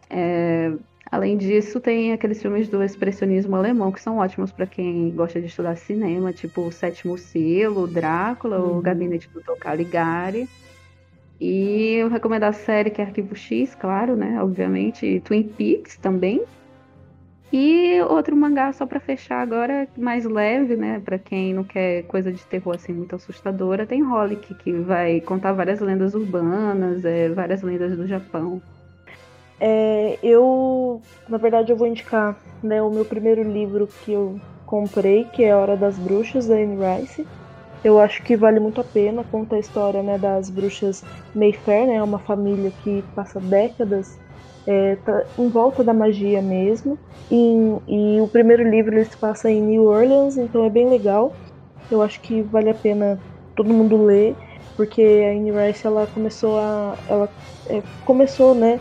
[0.08, 0.72] É,
[1.10, 5.46] além disso, tem aqueles filmes do expressionismo alemão que são ótimos para quem gosta de
[5.46, 8.78] estudar cinema, tipo O Sétimo Selo, Drácula, uhum.
[8.78, 9.58] O Gabinete do Dr.
[9.58, 10.48] Caligari.
[11.40, 14.42] E eu recomendo a série que é Arquivo X, claro, né?
[14.42, 15.20] Obviamente.
[15.24, 16.42] Twin Peaks também.
[17.52, 21.00] E outro mangá só para fechar agora, mais leve, né?
[21.00, 25.52] Para quem não quer coisa de terror assim muito assustadora, tem Holic, que vai contar
[25.52, 28.62] várias lendas urbanas, é, várias lendas do Japão.
[29.60, 35.24] É, eu, na verdade, eu vou indicar né, o meu primeiro livro que eu comprei,
[35.24, 37.26] que é Hora das Bruxas, da Anne Rice.
[37.84, 39.24] Eu acho que vale muito a pena.
[39.30, 42.02] Conta a história né, das bruxas Mayfair, né?
[42.02, 44.18] Uma família que passa décadas
[44.66, 46.98] é, tá em volta da magia mesmo.
[47.30, 51.34] E, e, o primeiro livro ele se passa em New Orleans, então é bem legal.
[51.90, 53.18] Eu acho que vale a pena
[53.56, 54.36] todo mundo ler,
[54.76, 57.28] porque a Anne Rice ela começou a, ela
[57.68, 58.80] é, começou, né,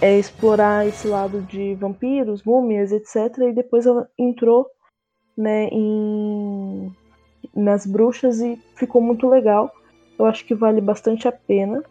[0.00, 3.48] é, explorar esse lado de vampiros, múmias, etc.
[3.48, 4.66] E depois ela entrou,
[5.36, 6.92] né, em
[7.54, 9.72] nas bruxas e ficou muito legal.
[10.18, 11.82] Eu acho que vale bastante a pena.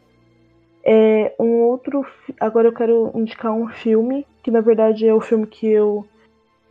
[0.84, 2.06] É um outro.
[2.40, 6.06] Agora eu quero indicar um filme, que na verdade é o filme que eu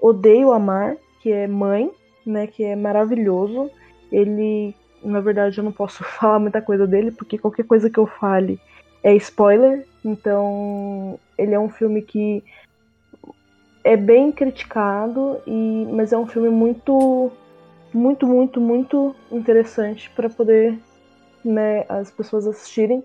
[0.01, 1.91] odeio amar, que é Mãe,
[2.25, 2.47] né?
[2.47, 3.71] Que é maravilhoso.
[4.11, 8.07] Ele, na verdade, eu não posso falar muita coisa dele, porque qualquer coisa que eu
[8.07, 8.61] fale
[9.03, 9.87] é spoiler.
[10.07, 12.45] Então, ele é um filme que
[13.83, 17.33] é bem criticado, e, mas é um filme muito
[17.93, 20.79] muito, muito, muito interessante para poder
[21.45, 23.03] né, as pessoas assistirem.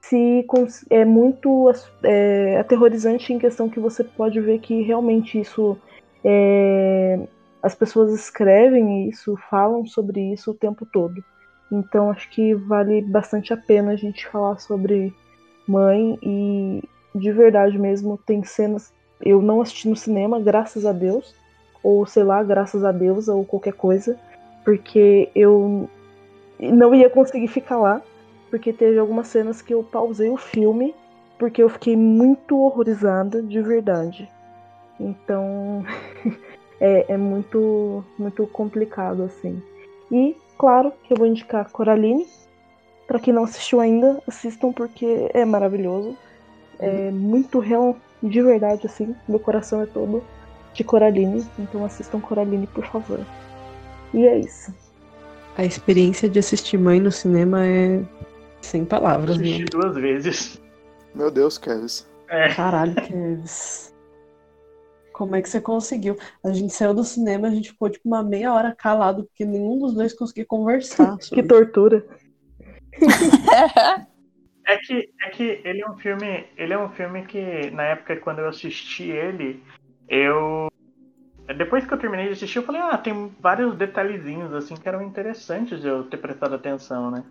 [0.00, 0.46] Se
[0.90, 5.78] é muito é, aterrorizante em questão que você pode ver que realmente isso
[6.22, 7.26] é,
[7.62, 11.24] as pessoas escrevem isso, falam sobre isso o tempo todo.
[11.72, 15.14] Então acho que vale bastante a pena a gente falar sobre
[15.68, 16.82] mãe e
[17.14, 18.92] de verdade mesmo tem cenas.
[19.20, 21.34] Eu não assisti no cinema, graças a Deus,
[21.82, 24.18] ou sei lá, graças a Deus, ou qualquer coisa,
[24.64, 25.88] porque eu
[26.58, 28.02] não ia conseguir ficar lá,
[28.50, 30.94] porque teve algumas cenas que eu pausei o filme,
[31.38, 34.28] porque eu fiquei muito horrorizada de verdade.
[34.98, 35.84] Então
[36.80, 39.62] é, é muito, muito complicado assim.
[40.10, 42.26] E claro que eu vou indicar Coraline.
[43.08, 46.14] Para quem não assistiu ainda, assistam porque é maravilhoso.
[46.78, 49.16] É muito real, de verdade, assim.
[49.26, 50.22] Meu coração é todo
[50.74, 51.44] de Coraline.
[51.58, 53.20] Então assistam Coraline, por favor.
[54.12, 54.72] E é isso.
[55.56, 58.04] A experiência de assistir Mãe no cinema é
[58.60, 59.36] sem palavras.
[59.36, 60.60] Assisti duas vezes.
[61.14, 62.06] Meu Deus, Kevs.
[62.28, 62.54] É.
[62.54, 63.94] Caralho, Kevs.
[65.14, 66.16] Como é que você conseguiu?
[66.44, 69.78] A gente saiu do cinema, a gente ficou tipo uma meia hora calado, porque nenhum
[69.78, 71.16] dos dois conseguia conversar.
[71.32, 72.06] que tortura.
[74.66, 76.46] É que, é que ele é um filme.
[76.56, 79.62] Ele é um filme que, na época quando eu assisti ele,
[80.08, 80.68] eu
[81.56, 85.02] depois que eu terminei de assistir, eu falei, ah, tem vários detalhezinhos assim que eram
[85.02, 87.24] interessantes de eu ter prestado atenção, né?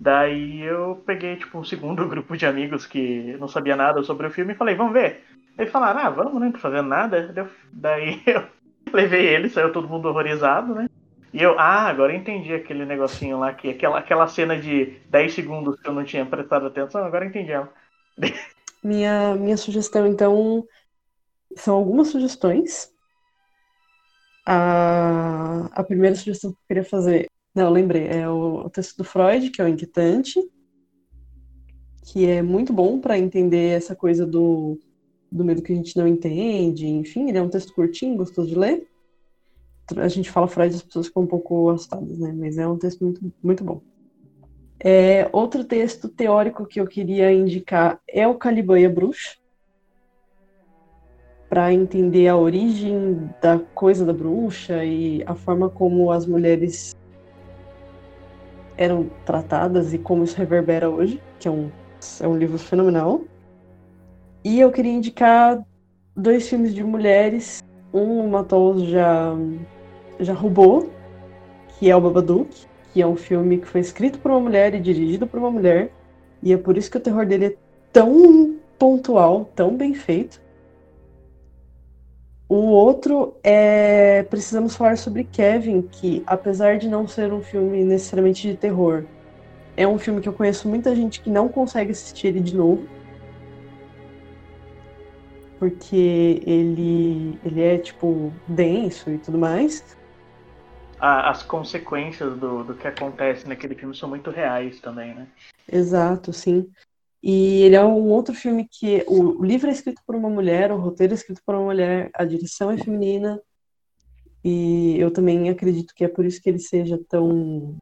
[0.00, 4.30] Daí eu peguei, tipo, um segundo grupo de amigos que não sabia nada sobre o
[4.30, 5.22] filme e falei, vamos ver.
[5.58, 6.46] Eles falaram, ah, vamos, né?
[6.46, 7.50] Não tô fazendo nada.
[7.72, 8.42] Daí eu
[8.92, 10.88] levei eles, saiu todo mundo horrorizado, né?
[11.32, 15.34] E eu, ah, agora eu entendi aquele negocinho lá, que aquela, aquela cena de 10
[15.34, 17.72] segundos que eu não tinha prestado atenção, agora eu entendi ela.
[18.84, 20.66] Minha, minha sugestão, então,
[21.54, 22.90] são algumas sugestões
[24.44, 29.04] A, a primeira sugestão que eu queria fazer, não, lembrei, é o, o texto do
[29.04, 30.40] Freud, que é o Inquietante,
[32.04, 34.78] que é muito bom para entender essa coisa do,
[35.30, 38.56] do medo que a gente não entende, enfim, ele é um texto curtinho, gostoso de
[38.56, 38.88] ler.
[39.96, 42.32] A gente fala Freud, as pessoas ficam um pouco assustadas, né?
[42.34, 43.82] Mas é um texto muito, muito bom.
[44.80, 49.36] É, outro texto teórico que eu queria indicar é o Caliban e a Bruxa,
[51.48, 56.96] para entender a origem da coisa da bruxa e a forma como as mulheres
[58.76, 61.70] eram tratadas e como isso reverbera hoje, que é um,
[62.20, 63.20] é um livro fenomenal.
[64.42, 65.62] E eu queria indicar
[66.16, 67.61] dois filmes de mulheres.
[67.92, 69.36] Um o já,
[70.18, 70.90] já roubou,
[71.78, 74.80] que é o Babadook, que é um filme que foi escrito por uma mulher e
[74.80, 75.92] dirigido por uma mulher.
[76.42, 77.56] E é por isso que o terror dele é
[77.92, 80.40] tão pontual, tão bem feito.
[82.48, 88.46] O outro é Precisamos Falar sobre Kevin, que apesar de não ser um filme necessariamente
[88.46, 89.04] de terror,
[89.76, 92.86] é um filme que eu conheço muita gente que não consegue assistir ele de novo.
[95.62, 99.96] Porque ele, ele é, tipo, denso e tudo mais
[100.98, 105.26] as consequências do, do que acontece naquele filme são muito reais também, né?
[105.70, 106.68] Exato, sim.
[107.20, 110.78] E ele é um outro filme que o livro é escrito por uma mulher, o
[110.78, 113.40] roteiro é escrito por uma mulher, a direção é feminina.
[114.44, 117.76] E eu também acredito que é por isso que ele seja tão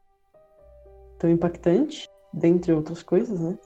[1.18, 3.58] tão impactante, dentre outras coisas, né?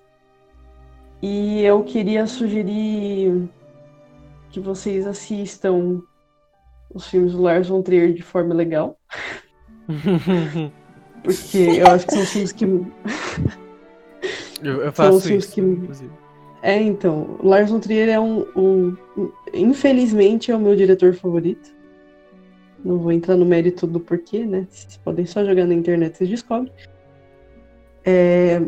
[1.23, 3.49] E eu queria sugerir
[4.55, 6.01] que vocês assistam
[6.95, 8.97] os filmes do Lars von Trier de forma legal.
[11.25, 12.65] Porque eu acho que são filmes que.
[14.63, 15.61] eu, eu faço isso, que...
[15.61, 16.13] inclusive.
[16.63, 17.37] É, então.
[17.43, 21.75] Lars von Trier é um, um, um, Infelizmente é o meu diretor favorito.
[22.85, 24.69] Não vou entrar no mérito do porquê, né?
[24.71, 26.73] Vocês podem só jogar na internet, vocês descobrem.
[28.05, 28.63] É,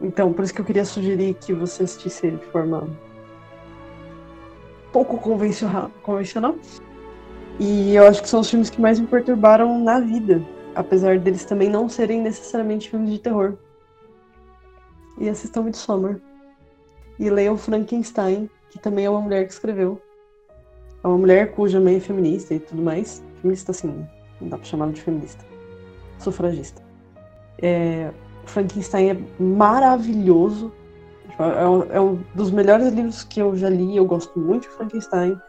[0.00, 2.86] então, por isso que eu queria sugerir que você assistisse ele de forma
[4.92, 5.90] pouco convencional.
[6.02, 6.56] convencional.
[7.58, 10.42] E eu acho que são os filmes que mais me perturbaram na vida
[10.74, 13.56] apesar deles também não serem necessariamente filmes de terror.
[15.18, 16.18] E assistam Midsommar.
[17.18, 20.00] E leiam Frankenstein, que também é uma mulher que escreveu.
[21.04, 23.22] É uma mulher cuja mãe é feminista e tudo mais.
[23.40, 24.06] Feminista, assim,
[24.40, 25.44] não dá pra chamá-la de feminista.
[26.18, 26.82] Sufragista.
[27.60, 28.10] É,
[28.46, 30.72] Frankenstein é maravilhoso.
[31.42, 33.96] É um, é um, dos melhores livros que eu já li.
[33.96, 35.40] Eu gosto muito de Frankenstein.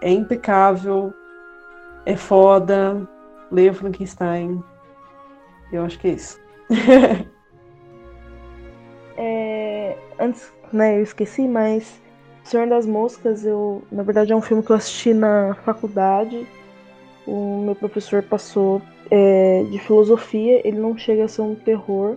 [0.00, 1.12] É impecável.
[2.04, 3.08] É foda.
[3.50, 4.62] Leia Frankenstein.
[5.72, 6.40] Eu acho que é isso.
[9.16, 12.00] é, antes, né, eu esqueci, mas
[12.44, 16.46] Senhor das Moscas, eu, na verdade, é um filme que eu assisti na faculdade.
[17.26, 18.80] O meu professor passou
[19.10, 20.60] é, de filosofia.
[20.66, 22.16] Ele não chega a ser um terror,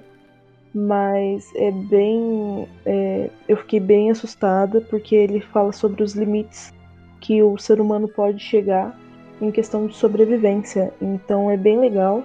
[0.73, 2.67] mas é bem.
[2.85, 6.73] É, eu fiquei bem assustada porque ele fala sobre os limites
[7.19, 8.97] que o ser humano pode chegar
[9.41, 10.93] em questão de sobrevivência.
[11.01, 12.23] Então é bem legal,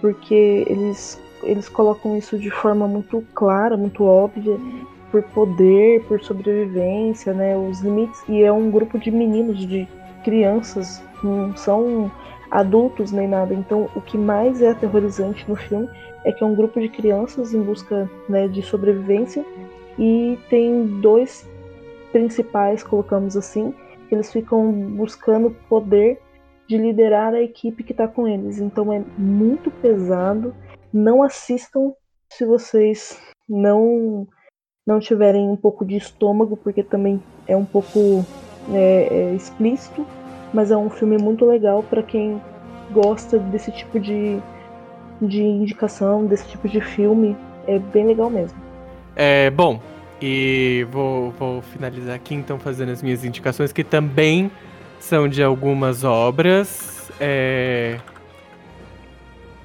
[0.00, 4.56] porque eles, eles colocam isso de forma muito clara, muito óbvia,
[5.10, 7.56] por poder, por sobrevivência, né?
[7.56, 8.22] Os limites.
[8.28, 9.86] E é um grupo de meninos, de
[10.24, 12.10] crianças, não são
[12.52, 13.54] adultos nem nada.
[13.54, 15.88] Então o que mais é aterrorizante no filme
[16.24, 19.44] é que é um grupo de crianças em busca né, de sobrevivência
[19.98, 21.48] e tem dois
[22.12, 23.74] principais, colocamos assim,
[24.08, 26.20] que eles ficam buscando poder
[26.68, 28.58] de liderar a equipe que está com eles.
[28.58, 30.54] Então é muito pesado.
[30.92, 31.94] Não assistam
[32.30, 34.28] se vocês não
[34.84, 38.24] não tiverem um pouco de estômago, porque também é um pouco
[38.72, 40.04] é, é explícito,
[40.52, 42.40] mas é um filme muito legal para quem
[42.90, 44.38] gosta desse tipo de,
[45.20, 47.36] de indicação, desse tipo de filme.
[47.66, 48.58] É bem legal mesmo.
[49.16, 49.80] É bom.
[50.20, 54.50] E vou, vou finalizar aqui então fazendo as minhas indicações que também
[55.00, 57.10] são de algumas obras.
[57.20, 57.98] É...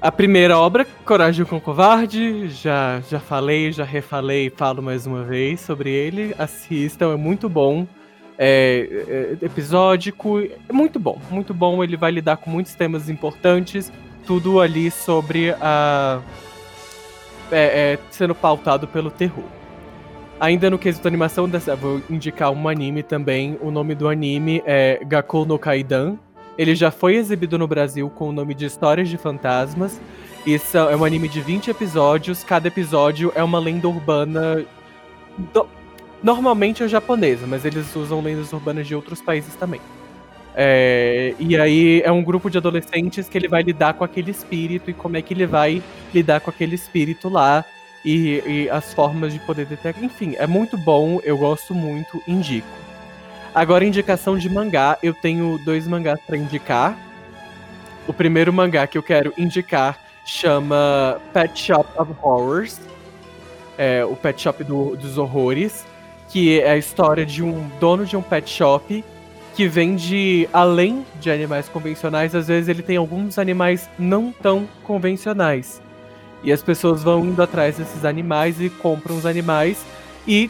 [0.00, 5.24] A primeira obra, Coragem com o Covarde, já, já falei, já refalei, falo mais uma
[5.24, 6.34] vez sobre ele.
[6.38, 7.86] Assistam, é muito bom.
[8.40, 11.82] É, é, episódico, é muito bom, muito bom.
[11.82, 13.92] Ele vai lidar com muitos temas importantes,
[14.24, 16.20] tudo ali sobre a.
[17.50, 19.44] É, é, sendo pautado pelo terror.
[20.38, 23.58] Ainda no quesito animação, dessa, vou indicar um anime também.
[23.60, 26.16] O nome do anime é Gakou no Kaidan.
[26.56, 30.00] Ele já foi exibido no Brasil com o nome de Histórias de Fantasmas.
[30.46, 32.44] Isso é um anime de 20 episódios.
[32.44, 34.64] Cada episódio é uma lenda urbana.
[35.52, 35.66] Do...
[36.22, 39.80] Normalmente é japonesa, mas eles usam lendas urbanas de outros países também.
[40.60, 44.90] É, e aí é um grupo de adolescentes que ele vai lidar com aquele espírito
[44.90, 45.80] e como é que ele vai
[46.12, 47.64] lidar com aquele espírito lá
[48.04, 50.02] e, e as formas de poder detectar.
[50.02, 52.66] Enfim, é muito bom, eu gosto muito, indico.
[53.54, 56.98] Agora, indicação de mangá, eu tenho dois mangás para indicar.
[58.06, 62.80] O primeiro mangá que eu quero indicar chama Pet Shop of Horrors,
[63.76, 65.86] é, o Pet Shop do, dos Horrores,
[66.28, 69.04] que é a história de um dono de um pet shop
[69.54, 75.82] que vende, além de animais convencionais, às vezes ele tem alguns animais não tão convencionais.
[76.44, 79.84] E as pessoas vão indo atrás desses animais e compram os animais
[80.26, 80.48] e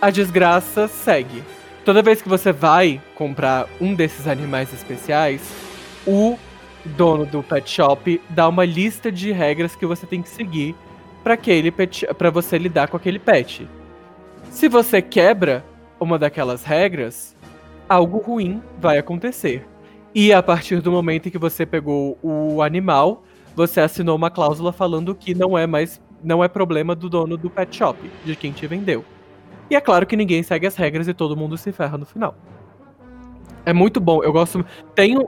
[0.00, 1.42] a desgraça segue.
[1.84, 5.42] Toda vez que você vai comprar um desses animais especiais,
[6.06, 6.38] o
[6.84, 10.74] dono do pet shop dá uma lista de regras que você tem que seguir
[11.22, 13.68] para aquele para você lidar com aquele pet.
[14.56, 15.62] Se você quebra
[16.00, 17.36] uma daquelas regras,
[17.86, 19.68] algo ruim vai acontecer.
[20.14, 23.22] E a partir do momento em que você pegou o animal,
[23.54, 27.50] você assinou uma cláusula falando que não é mais não é problema do dono do
[27.50, 29.04] pet shop, de quem te vendeu.
[29.68, 32.34] E é claro que ninguém segue as regras e todo mundo se ferra no final.
[33.66, 34.64] É muito bom, eu gosto.
[34.94, 35.18] Tem,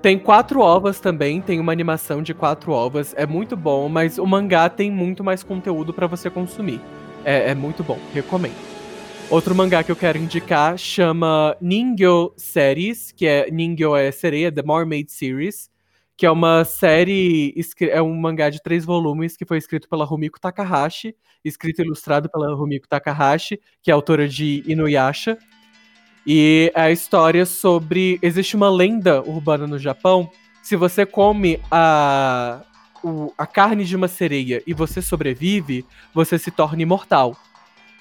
[0.00, 4.24] tem quatro ovas também, tem uma animação de quatro ovas, é muito bom, mas o
[4.24, 6.80] mangá tem muito mais conteúdo para você consumir.
[7.28, 8.56] É, é muito bom, recomendo.
[9.28, 14.62] Outro mangá que eu quero indicar chama Ningyo Series, que é Ningyo é sereia, The
[14.62, 15.68] Mermaid Series,
[16.16, 20.40] que é uma série, é um mangá de três volumes que foi escrito pela Rumiko
[20.40, 25.36] Takahashi, escrito e ilustrado pela Rumiko Takahashi, que é autora de Inuyasha.
[26.26, 28.18] E é a história sobre.
[28.22, 30.30] Existe uma lenda urbana no Japão.
[30.62, 32.62] Se você come a,
[33.02, 37.36] o, a carne de uma sereia e você sobrevive, você se torna imortal.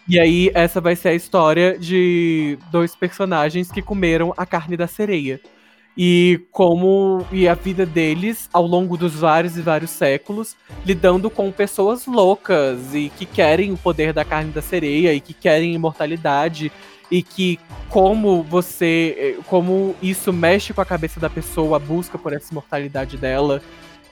[0.07, 4.87] E aí, essa vai ser a história de dois personagens que comeram a carne da
[4.87, 5.41] sereia.
[5.97, 7.25] E como.
[7.31, 12.93] E a vida deles ao longo dos vários e vários séculos, lidando com pessoas loucas
[12.93, 16.71] e que querem o poder da carne da sereia e que querem imortalidade.
[17.11, 17.59] E que
[17.89, 19.37] como você.
[19.47, 23.61] Como isso mexe com a cabeça da pessoa, a busca por essa imortalidade dela.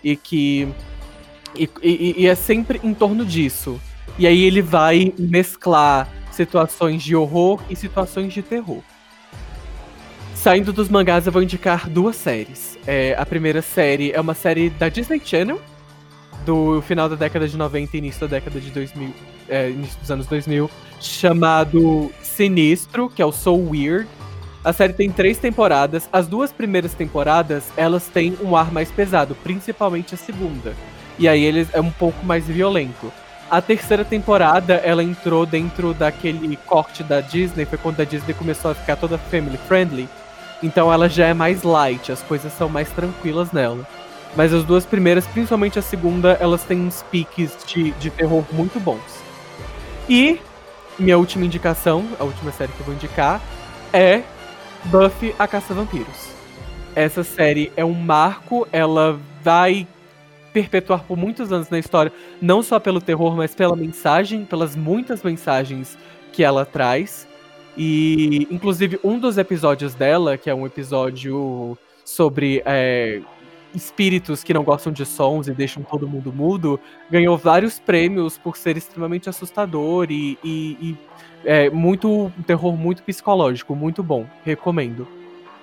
[0.05, 0.67] E que.
[1.57, 3.81] e, e, e é sempre em torno disso.
[4.19, 8.81] E aí ele vai mesclar situações de horror e situações de terror.
[10.35, 12.77] Saindo dos mangás, eu vou indicar duas séries.
[12.85, 15.59] É, a primeira série é uma série da Disney Channel,
[16.45, 19.11] do final da década de 90 e início da década de 2000,
[19.49, 20.69] é, início dos anos 2000,
[21.01, 24.07] chamado Sinistro, que é o Soul Weird.
[24.65, 26.09] A série tem três temporadas.
[26.11, 30.73] As duas primeiras temporadas, elas têm um ar mais pesado, principalmente a segunda.
[31.19, 33.13] E aí ele é um pouco mais violento.
[33.49, 38.71] A terceira temporada, ela entrou dentro daquele corte da Disney, foi quando a Disney começou
[38.71, 40.09] a ficar toda family friendly.
[40.63, 43.87] Então ela já é mais light, as coisas são mais tranquilas nela.
[44.35, 48.79] Mas as duas primeiras, principalmente a segunda, elas têm uns piques de, de terror muito
[48.79, 49.23] bons.
[50.09, 50.41] E
[50.97, 53.39] minha última indicação, a última série que eu vou indicar,
[53.93, 54.23] é
[54.85, 56.29] Buffy a Caça Vampiros.
[56.95, 59.87] Essa série é um marco, ela vai
[60.53, 65.23] perpetuar por muitos anos na história, não só pelo terror, mas pela mensagem, pelas muitas
[65.23, 65.97] mensagens
[66.31, 67.27] que ela traz.
[67.75, 73.21] E, inclusive, um dos episódios dela, que é um episódio sobre é,
[73.73, 78.55] espíritos que não gostam de sons e deixam todo mundo mudo, ganhou vários prêmios por
[78.55, 80.97] ser extremamente assustador e, e, e
[81.45, 84.25] é, muito um terror muito psicológico, muito bom.
[84.43, 85.07] Recomendo.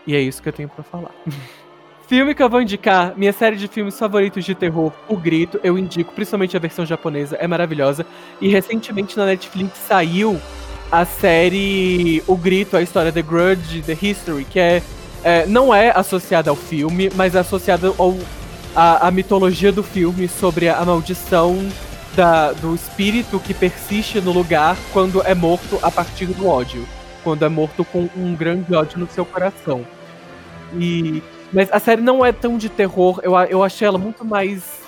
[0.07, 1.11] E é isso que eu tenho para falar.
[2.09, 5.79] Filme que eu vou indicar, minha série de filmes favoritos de terror, O Grito, eu
[5.79, 8.05] indico, principalmente a versão japonesa, é maravilhosa.
[8.39, 10.39] E recentemente na Netflix saiu
[10.91, 14.83] a série O Grito, a história The Grudge, The History, que é,
[15.25, 18.15] é não é associada ao filme, mas é associada ao,
[18.75, 21.57] a mitologia do filme sobre a, a maldição
[22.15, 26.87] da, do espírito que persiste no lugar quando é morto a partir do ódio.
[27.25, 29.87] Quando é morto com um grande ódio no seu coração.
[30.75, 34.81] E mas a série não é tão de terror, eu, eu achei ela muito mais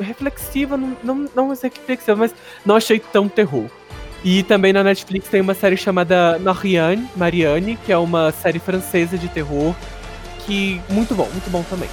[0.00, 3.66] reflexiva, não, não, não reflexiva, mas não achei tão terror.
[4.24, 9.18] E também na Netflix tem uma série chamada Marianne, Marianne, que é uma série francesa
[9.18, 9.74] de terror,
[10.46, 11.88] que muito bom, muito bom também.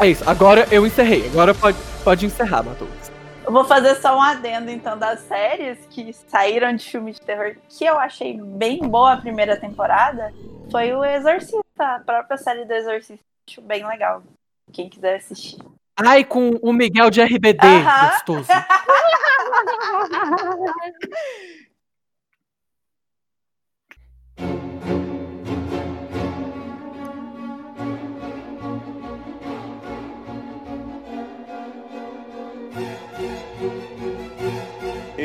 [0.00, 3.05] É isso, agora eu encerrei, agora pode, pode encerrar, Matheus.
[3.46, 7.54] Eu vou fazer só um adendo, então, das séries que saíram de filme de terror,
[7.68, 10.34] que eu achei bem boa a primeira temporada,
[10.68, 13.24] foi o Exorcista, a própria série do Exorcista.
[13.48, 14.24] Acho bem legal.
[14.72, 15.58] Quem quiser assistir.
[15.96, 18.10] Ai, com o Miguel de RBD, uh -huh.
[18.10, 18.48] gostoso.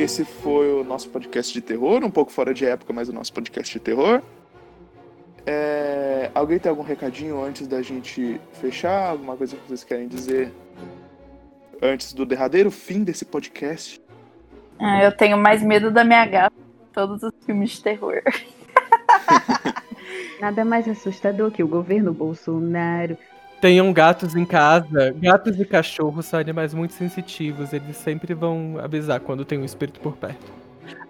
[0.01, 3.33] esse foi o nosso podcast de terror, um pouco fora de época, mas o nosso
[3.33, 4.21] podcast de terror.
[5.45, 9.09] É, Alguém tem algum recadinho antes da gente fechar?
[9.09, 10.51] Alguma coisa que vocês querem dizer
[11.81, 14.01] antes do derradeiro fim desse podcast?
[14.79, 16.55] Ah, eu tenho mais medo da minha gata
[16.93, 18.21] todos os filmes de terror.
[20.39, 23.17] Nada mais assustador que o governo Bolsonaro.
[23.61, 25.13] Tenham gatos em casa.
[25.21, 27.71] Gatos e cachorros são animais muito sensitivos.
[27.71, 30.51] Eles sempre vão avisar quando tem um espírito por perto.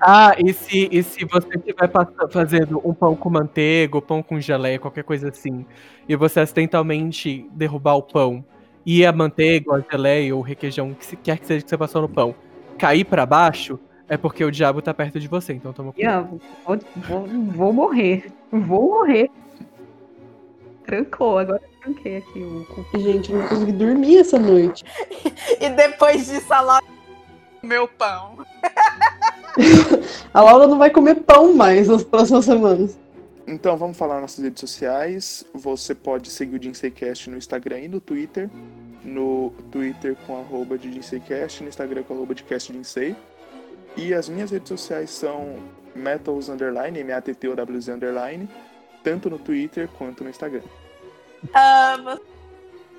[0.01, 1.89] Ah, e se, e se você estiver
[2.29, 5.65] fazendo um pão com manteiga, ou pão com geleia, qualquer coisa assim,
[6.09, 8.43] e você acidentalmente derrubar o pão,
[8.85, 12.01] e a manteiga, a geleia, ou o requeijão, que quer que seja que você passou
[12.01, 12.35] no pão,
[12.77, 16.41] cair pra baixo, é porque o diabo tá perto de você, então toma cuidado.
[16.65, 18.25] Vou, vou, vou morrer.
[18.51, 19.29] Vou morrer.
[20.83, 22.99] Trancou, agora tranquei aqui o cu.
[22.99, 24.83] Gente, eu não consegui dormir essa noite.
[25.59, 26.85] E depois disso, a Laura
[27.61, 28.37] meu pão.
[30.33, 32.97] A Laura não vai comer pão mais nas próximas semanas.
[33.45, 35.45] Então vamos falar nas nossas redes sociais.
[35.53, 38.49] Você pode seguir o JinSeiCast no Instagram e no Twitter.
[39.03, 43.15] No Twitter com arroba de JinSeiCast, no Instagram com arroba de CastJinsei.
[43.97, 45.57] E as minhas redes sociais são
[45.93, 48.49] metals underline, M-A-T-T-O-W-Z underline,
[49.03, 50.61] tanto no Twitter quanto no Instagram.
[51.43, 52.21] Você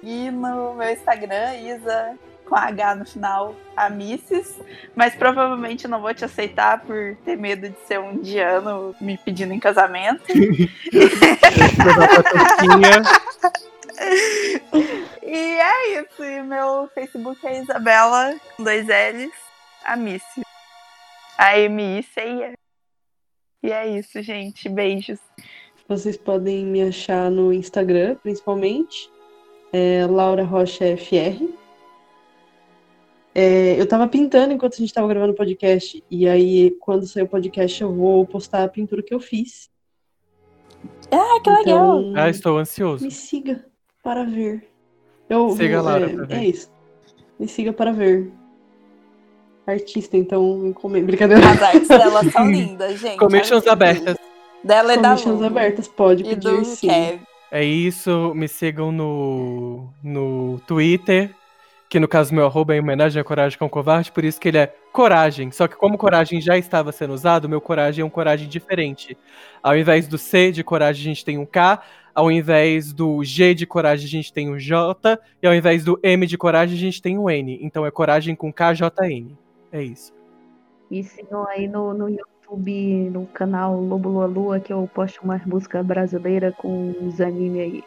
[0.02, 4.58] e no meu Instagram, Isa, com H no final, a Misses.
[4.96, 9.52] Mas provavelmente não vou te aceitar por ter medo de ser um indiano me pedindo
[9.52, 10.24] em casamento.
[15.22, 16.24] E é isso.
[16.24, 19.32] E meu Facebook é Isabela, com dois L's,
[19.84, 20.42] a Missy.
[21.38, 22.54] A M-I-C-I.
[23.62, 24.68] E é isso, gente.
[24.68, 25.20] Beijos.
[25.92, 29.10] Vocês podem me achar no Instagram, principalmente.
[29.72, 31.48] É Laura Rocha FR.
[33.34, 36.02] É, eu tava pintando enquanto a gente tava gravando o podcast.
[36.10, 39.70] E aí, quando sair o podcast, eu vou postar a pintura que eu fiz.
[41.10, 42.00] Ah, que legal.
[42.00, 43.04] Então, Ah, estou ansioso.
[43.04, 43.64] me siga
[44.02, 44.68] para ver.
[45.28, 46.36] Eu Siga vou- Laura é, pra ver.
[46.36, 46.70] é isso.
[47.38, 48.30] Me siga para ver.
[49.66, 51.06] Artista, então, encomenda.
[51.06, 51.48] Brincadeira.
[51.50, 53.18] As artes dela são lindas, gente.
[53.18, 54.16] Commissions que abertas.
[54.64, 55.44] Dela é da Lu.
[55.44, 56.88] abertas, pode E pedir do sim.
[56.88, 57.20] Kev.
[57.50, 61.34] É isso, me sigam no, no Twitter,
[61.86, 64.48] que no caso meu arroba é em homenagem a Coragem com Covarde, por isso que
[64.48, 65.50] ele é Coragem.
[65.50, 69.18] Só que como Coragem já estava sendo usado, meu Coragem é um Coragem diferente.
[69.62, 71.82] Ao invés do C de Coragem, a gente tem um K,
[72.14, 76.00] ao invés do G de Coragem, a gente tem um J, e ao invés do
[76.02, 77.58] M de Coragem, a gente tem um N.
[77.60, 79.36] Então é Coragem com KJN.
[79.70, 80.14] É isso.
[80.90, 82.08] Me sigam aí no, no
[82.52, 87.60] YouTube, no canal Lobo Lua Lua, que eu posto umas músicas brasileiras com os anime
[87.60, 87.84] aí.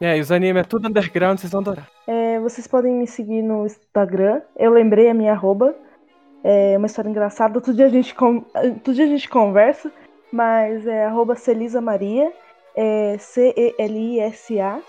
[0.00, 1.88] É, e os animes é tudo underground, vocês vão adorar.
[2.06, 4.40] É, vocês podem me seguir no Instagram.
[4.56, 5.74] Eu lembrei a minha arroba.
[6.42, 7.56] É uma história engraçada.
[7.56, 9.92] Outro dia a gente, con- outro dia a gente conversa,
[10.32, 12.32] mas é arroba Celisa Maria.
[12.74, 14.80] É C-E-L-I-S-A.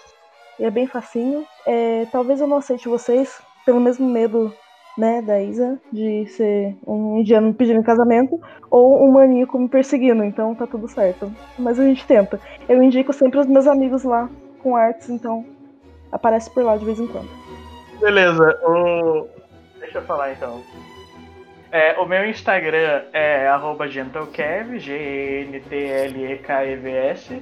[0.59, 1.45] E é bem facinho.
[1.67, 4.51] É, talvez eu não aceite vocês pelo mesmo medo
[4.97, 8.39] né, da Isa de ser um indiano me pedindo em casamento
[8.69, 10.23] ou um maníaco me perseguindo.
[10.23, 11.31] Então tá tudo certo.
[11.57, 12.39] Mas a gente tenta.
[12.67, 15.45] Eu indico sempre os meus amigos lá com artes, então
[16.11, 17.29] aparece por lá de vez em quando.
[17.99, 19.27] Beleza, o...
[19.79, 20.61] deixa eu falar então.
[21.71, 23.47] É, o meu Instagram é
[23.89, 27.41] gentlekev, G-E-N-T-L-E-K-E-V-S,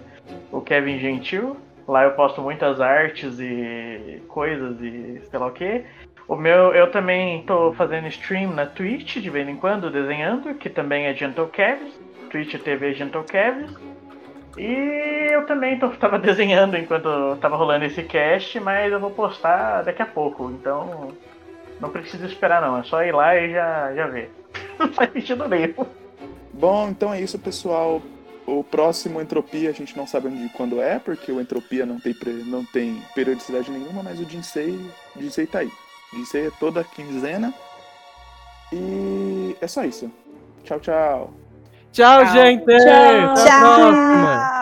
[0.52, 1.58] o Kevin Gentil.
[1.86, 5.84] Lá eu posto muitas artes e coisas e sei lá o que.
[6.32, 10.70] O meu, eu também tô fazendo stream na Twitch de vez em quando, desenhando, que
[10.70, 11.94] também é GentleKevs,
[12.30, 13.70] Twitch TV GentleKevs.
[14.58, 19.82] E eu também tô, tava desenhando enquanto tava rolando esse cast, mas eu vou postar
[19.82, 21.12] daqui a pouco, então
[21.82, 24.32] não precisa esperar não, é só ir lá e já, já ver.
[24.80, 25.86] Não faz sentido nenhum.
[26.54, 28.02] Bom, então é isso, pessoal.
[28.48, 32.16] O próximo Entropia a gente não sabe onde quando é, porque o Entropia não tem,
[32.46, 34.80] não tem periodicidade nenhuma, mas o Jinsei,
[35.20, 35.72] Jinsei tá aí.
[36.14, 37.54] É toda quinzena.
[38.72, 40.12] E é só isso.
[40.64, 41.34] Tchau, tchau.
[41.92, 42.34] Tchau, Tchau.
[42.34, 42.66] gente!
[42.66, 43.32] Tchau.
[43.32, 44.61] Até a próxima!